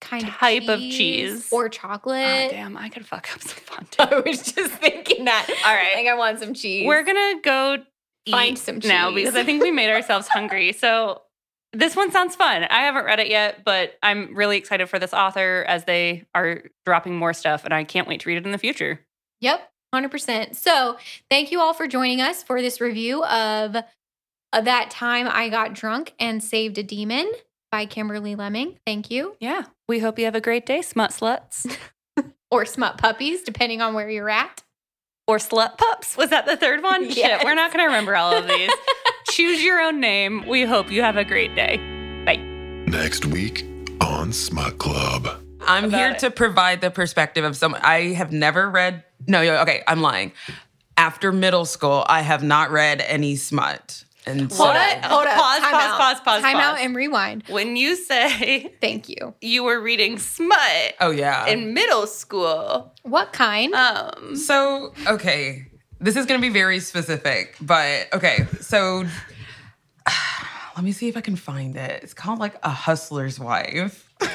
Kind 0.00 0.26
Type 0.26 0.68
of 0.68 0.78
cheese. 0.78 1.48
or 1.50 1.66
ah, 1.66 1.68
chocolate. 1.68 2.46
Oh, 2.46 2.50
damn, 2.50 2.76
I 2.76 2.88
could 2.88 3.04
fuck 3.04 3.28
up 3.34 3.42
some 3.42 3.58
fondue. 3.64 4.16
I 4.16 4.20
was 4.20 4.52
just 4.52 4.72
thinking 4.74 5.24
that. 5.24 5.46
All 5.66 5.74
right. 5.74 5.90
I 5.90 5.94
think 5.94 6.08
I 6.08 6.14
want 6.14 6.38
some 6.38 6.54
cheese. 6.54 6.86
We're 6.86 7.02
gonna 7.02 7.40
go 7.42 7.78
Find 8.30 8.52
eat 8.52 8.58
some 8.58 8.78
now 8.84 9.12
because 9.12 9.34
I 9.34 9.44
think 9.44 9.62
we 9.62 9.70
made 9.70 9.90
ourselves 9.90 10.28
hungry. 10.28 10.72
So 10.78 11.22
this 11.72 11.96
one 11.96 12.10
sounds 12.10 12.34
fun. 12.34 12.64
I 12.64 12.80
haven't 12.82 13.04
read 13.04 13.20
it 13.20 13.28
yet, 13.28 13.64
but 13.64 13.98
I'm 14.02 14.34
really 14.34 14.56
excited 14.56 14.88
for 14.88 14.98
this 14.98 15.12
author 15.12 15.64
as 15.68 15.84
they 15.84 16.24
are 16.34 16.62
dropping 16.86 17.16
more 17.16 17.32
stuff, 17.32 17.64
and 17.64 17.74
I 17.74 17.84
can't 17.84 18.08
wait 18.08 18.20
to 18.20 18.28
read 18.28 18.38
it 18.38 18.46
in 18.46 18.52
the 18.52 18.58
future. 18.58 19.00
Yep, 19.40 19.68
100%. 19.94 20.56
So, 20.56 20.96
thank 21.30 21.52
you 21.52 21.60
all 21.60 21.74
for 21.74 21.86
joining 21.86 22.20
us 22.20 22.42
for 22.42 22.62
this 22.62 22.80
review 22.80 23.22
of, 23.24 23.76
of 24.52 24.64
That 24.64 24.90
Time 24.90 25.28
I 25.28 25.50
Got 25.50 25.74
Drunk 25.74 26.14
and 26.18 26.42
Saved 26.42 26.78
a 26.78 26.82
Demon 26.82 27.30
by 27.70 27.84
Kimberly 27.84 28.34
Lemming. 28.34 28.78
Thank 28.86 29.10
you. 29.10 29.36
Yeah. 29.38 29.64
We 29.88 30.00
hope 30.00 30.18
you 30.18 30.26
have 30.26 30.34
a 30.34 30.40
great 30.40 30.66
day, 30.66 30.82
smut 30.82 31.10
sluts. 31.10 31.66
Or 32.50 32.64
Smut 32.64 32.96
Puppies, 32.96 33.42
depending 33.42 33.82
on 33.82 33.92
where 33.92 34.08
you're 34.08 34.30
at. 34.30 34.62
or 35.26 35.36
slut 35.36 35.76
pups. 35.76 36.16
Was 36.16 36.30
that 36.30 36.46
the 36.46 36.56
third 36.56 36.82
one? 36.82 37.04
Yes. 37.04 37.14
Shit, 37.40 37.44
we're 37.44 37.54
not 37.54 37.70
going 37.70 37.80
to 37.84 37.86
remember 37.88 38.16
all 38.16 38.32
of 38.34 38.48
these. 38.48 38.70
Choose 39.28 39.62
your 39.62 39.78
own 39.82 40.00
name. 40.00 40.46
We 40.48 40.62
hope 40.64 40.90
you 40.90 41.02
have 41.02 41.18
a 41.18 41.24
great 41.26 41.54
day. 41.54 41.76
Bye. 42.24 42.36
Next 42.90 43.26
week 43.26 43.66
on 44.00 44.32
Smut 44.32 44.78
Club. 44.78 45.28
I'm 45.60 45.84
about 45.84 45.98
here 45.98 46.10
it. 46.12 46.20
to 46.20 46.30
provide 46.30 46.80
the 46.80 46.90
perspective 46.90 47.44
of 47.44 47.54
someone. 47.54 47.82
I 47.84 48.14
have 48.14 48.32
never 48.32 48.70
read. 48.70 49.04
No, 49.26 49.44
no, 49.44 49.56
okay, 49.60 49.82
I'm 49.86 50.00
lying. 50.00 50.32
After 50.96 51.30
middle 51.32 51.66
school, 51.66 52.06
I 52.08 52.22
have 52.22 52.42
not 52.42 52.70
read 52.70 53.02
any 53.02 53.36
smut. 53.36 54.04
And 54.28 54.52
so, 54.52 54.64
Hold 54.64 54.76
it. 54.76 55.04
Hold 55.04 55.24
it. 55.26 55.30
Pause, 55.34 55.58
Time 55.60 55.72
pause, 55.72 55.82
out. 55.82 55.98
pause, 55.98 56.20
pause, 56.20 56.42
Time 56.42 56.56
out 56.56 56.78
and 56.78 56.94
rewind. 56.94 57.44
When 57.48 57.76
you 57.76 57.96
say 57.96 58.72
Thank 58.80 59.08
you. 59.08 59.34
you 59.40 59.64
were 59.64 59.80
reading 59.80 60.18
smut 60.18 60.58
oh 61.00 61.10
yeah. 61.10 61.46
in 61.46 61.72
middle 61.74 62.06
school, 62.06 62.92
What 63.02 63.32
kind? 63.32 63.74
um, 63.74 64.36
So, 64.36 64.92
okay, 65.06 65.66
this 66.00 66.16
is 66.16 66.26
going 66.26 66.40
to 66.40 66.46
be 66.46 66.52
very 66.52 66.78
specific, 66.80 67.56
but 67.60 68.06
okay, 68.12 68.46
so 68.60 69.04
let 70.76 70.84
me 70.84 70.92
see 70.92 71.08
if 71.08 71.16
I 71.16 71.20
can 71.20 71.36
find 71.36 71.76
it. 71.76 72.02
It's 72.02 72.14
called 72.14 72.38
like 72.38 72.54
A 72.62 72.70
Hustler's 72.70 73.40
Wife. 73.40 74.07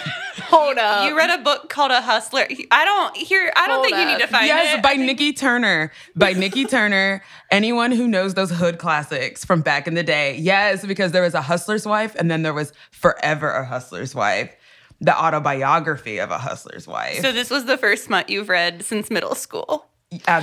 Hold 0.45 0.77
up. 0.77 1.07
you 1.09 1.17
read 1.17 1.29
a 1.39 1.41
book 1.43 1.69
called 1.69 1.91
A 1.91 2.01
Hustler. 2.01 2.45
I 2.71 2.85
don't 2.85 3.15
hear. 3.17 3.51
I 3.55 3.67
don't 3.67 3.75
Hold 3.77 3.85
think 3.85 3.97
you 3.97 4.05
need 4.05 4.19
to 4.19 4.27
find 4.27 4.45
yes, 4.47 4.73
it. 4.73 4.75
Yes, 4.77 4.83
by 4.83 4.93
Nikki 4.93 5.33
Turner. 5.33 5.91
By 6.15 6.33
Nikki 6.33 6.65
Turner. 6.75 7.23
Anyone 7.51 7.91
who 7.91 8.07
knows 8.07 8.33
those 8.35 8.51
hood 8.51 8.77
classics 8.77 9.43
from 9.45 9.61
back 9.61 9.87
in 9.87 9.93
the 9.95 10.03
day. 10.03 10.37
Yes, 10.37 10.85
because 10.85 11.11
there 11.11 11.21
was 11.23 11.33
A 11.33 11.41
Hustler's 11.41 11.85
Wife 11.85 12.15
and 12.15 12.29
then 12.29 12.43
there 12.43 12.53
was 12.53 12.71
Forever 12.91 13.49
a 13.51 13.65
Hustler's 13.65 14.13
Wife, 14.13 14.55
the 15.01 15.17
autobiography 15.17 16.19
of 16.19 16.29
a 16.31 16.37
hustler's 16.37 16.87
wife. 16.87 17.19
so 17.19 17.31
this 17.31 17.49
was 17.49 17.65
the 17.65 17.77
first 17.77 18.05
smut 18.05 18.29
you've 18.29 18.49
read 18.49 18.83
since 18.83 19.09
middle 19.09 19.35
school. 19.35 19.87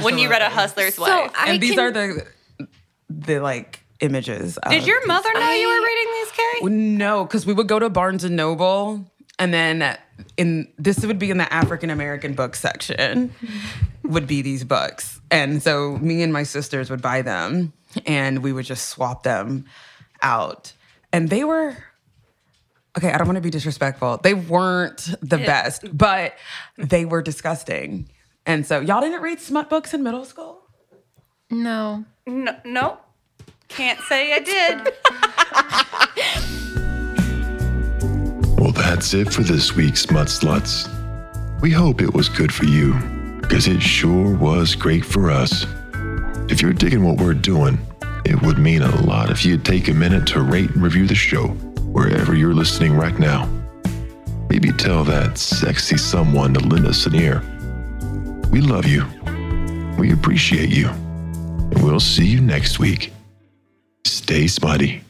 When 0.03 0.19
you 0.19 0.29
read 0.29 0.43
A 0.43 0.51
Hustler's 0.51 0.97
So 0.97 1.03
Wife. 1.03 1.33
I 1.37 1.51
and 1.51 1.61
these 1.63 1.71
can- 1.77 1.81
are 1.81 1.91
the 1.93 2.27
the 3.09 3.39
like 3.41 3.81
images. 4.01 4.59
Did 4.69 4.83
of 4.83 4.87
your 4.87 4.99
these- 5.01 5.07
mother 5.09 5.33
know 5.35 5.53
you 5.53 5.69
were 5.69 5.85
reading 5.85 6.13
these, 6.15 6.33
Carrie? 6.33 6.71
No, 6.97 7.25
because 7.25 7.47
we 7.47 7.53
would 7.53 7.69
go 7.69 7.79
to 7.79 7.89
Barnes 7.91 8.25
and 8.25 8.37
Noble, 8.37 9.10
and 9.41 9.53
then 9.53 9.99
in 10.37 10.69
this 10.79 11.05
would 11.05 11.19
be 11.19 11.31
in 11.31 11.39
the 11.39 11.53
African 11.53 11.91
American 11.91 12.35
book 12.35 12.55
section, 12.55 13.35
would 14.05 14.29
be 14.29 14.43
these 14.43 14.63
books, 14.63 15.21
and 15.31 15.61
so 15.61 15.99
me 15.99 16.23
and 16.23 16.33
my 16.33 16.45
sisters 16.45 16.91
would 16.91 17.03
buy 17.03 17.23
them, 17.23 17.73
and 18.07 18.45
we 18.45 18.53
would 18.53 18.67
just 18.67 18.91
swap 18.91 19.25
them 19.25 19.65
out, 20.23 20.73
and 21.13 21.29
they 21.29 21.43
were. 21.43 21.77
Okay, 22.99 23.13
I 23.13 23.19
don't 23.19 23.29
want 23.29 23.37
to 23.37 23.41
be 23.41 23.51
disrespectful. 23.51 24.19
They 24.21 24.35
weren't 24.35 25.15
the 25.23 25.39
best, 25.39 25.97
but 25.97 26.35
they 26.77 27.05
were 27.05 27.23
disgusting. 27.23 28.11
And 28.47 28.67
so, 28.67 28.81
y'all 28.81 29.01
didn't 29.01 29.23
read 29.23 29.39
smut 29.39 29.71
books 29.71 29.95
in 29.95 30.03
middle 30.03 30.25
school? 30.25 30.63
no. 31.51 32.05
No, 32.27 32.57
no. 32.65 32.99
Can't 33.69 34.01
say 34.01 34.33
I 34.33 34.41
did. 34.41 34.93
That's 38.91 39.15
it 39.15 39.33
for 39.33 39.45
this 39.45 39.77
week's 39.77 40.01
Smut 40.01 40.27
Sluts. 40.27 40.91
We 41.61 41.71
hope 41.71 42.03
it 42.03 42.13
was 42.13 42.29
good 42.29 42.53
for 42.53 42.65
you, 42.65 42.95
because 43.41 43.69
it 43.69 43.81
sure 43.81 44.37
was 44.37 44.75
great 44.75 45.05
for 45.05 45.31
us. 45.31 45.65
If 46.51 46.61
you're 46.61 46.73
digging 46.73 47.05
what 47.05 47.19
we're 47.19 47.35
doing, 47.35 47.79
it 48.25 48.43
would 48.43 48.59
mean 48.59 48.83
a 48.83 49.01
lot 49.03 49.31
if 49.31 49.45
you'd 49.45 49.65
take 49.65 49.87
a 49.87 49.95
minute 49.95 50.27
to 50.27 50.43
rate 50.43 50.71
and 50.71 50.83
review 50.83 51.07
the 51.07 51.15
show 51.15 51.47
wherever 51.93 52.35
you're 52.35 52.53
listening 52.53 52.97
right 52.97 53.17
now. 53.17 53.49
Maybe 54.49 54.73
tell 54.73 55.05
that 55.05 55.39
sexy 55.39 55.97
someone 55.97 56.53
to 56.55 56.61
lend 56.61 56.85
us 56.85 57.07
an 57.07 57.15
ear. 57.15 57.45
We 58.51 58.61
love 58.61 58.87
you. 58.87 59.07
We 59.99 60.13
appreciate 60.13 60.71
you. 60.71 60.89
And 60.89 61.81
we'll 61.85 62.01
see 62.01 62.27
you 62.27 62.41
next 62.41 62.81
week. 62.81 63.13
Stay 64.05 64.49
smutty. 64.49 65.05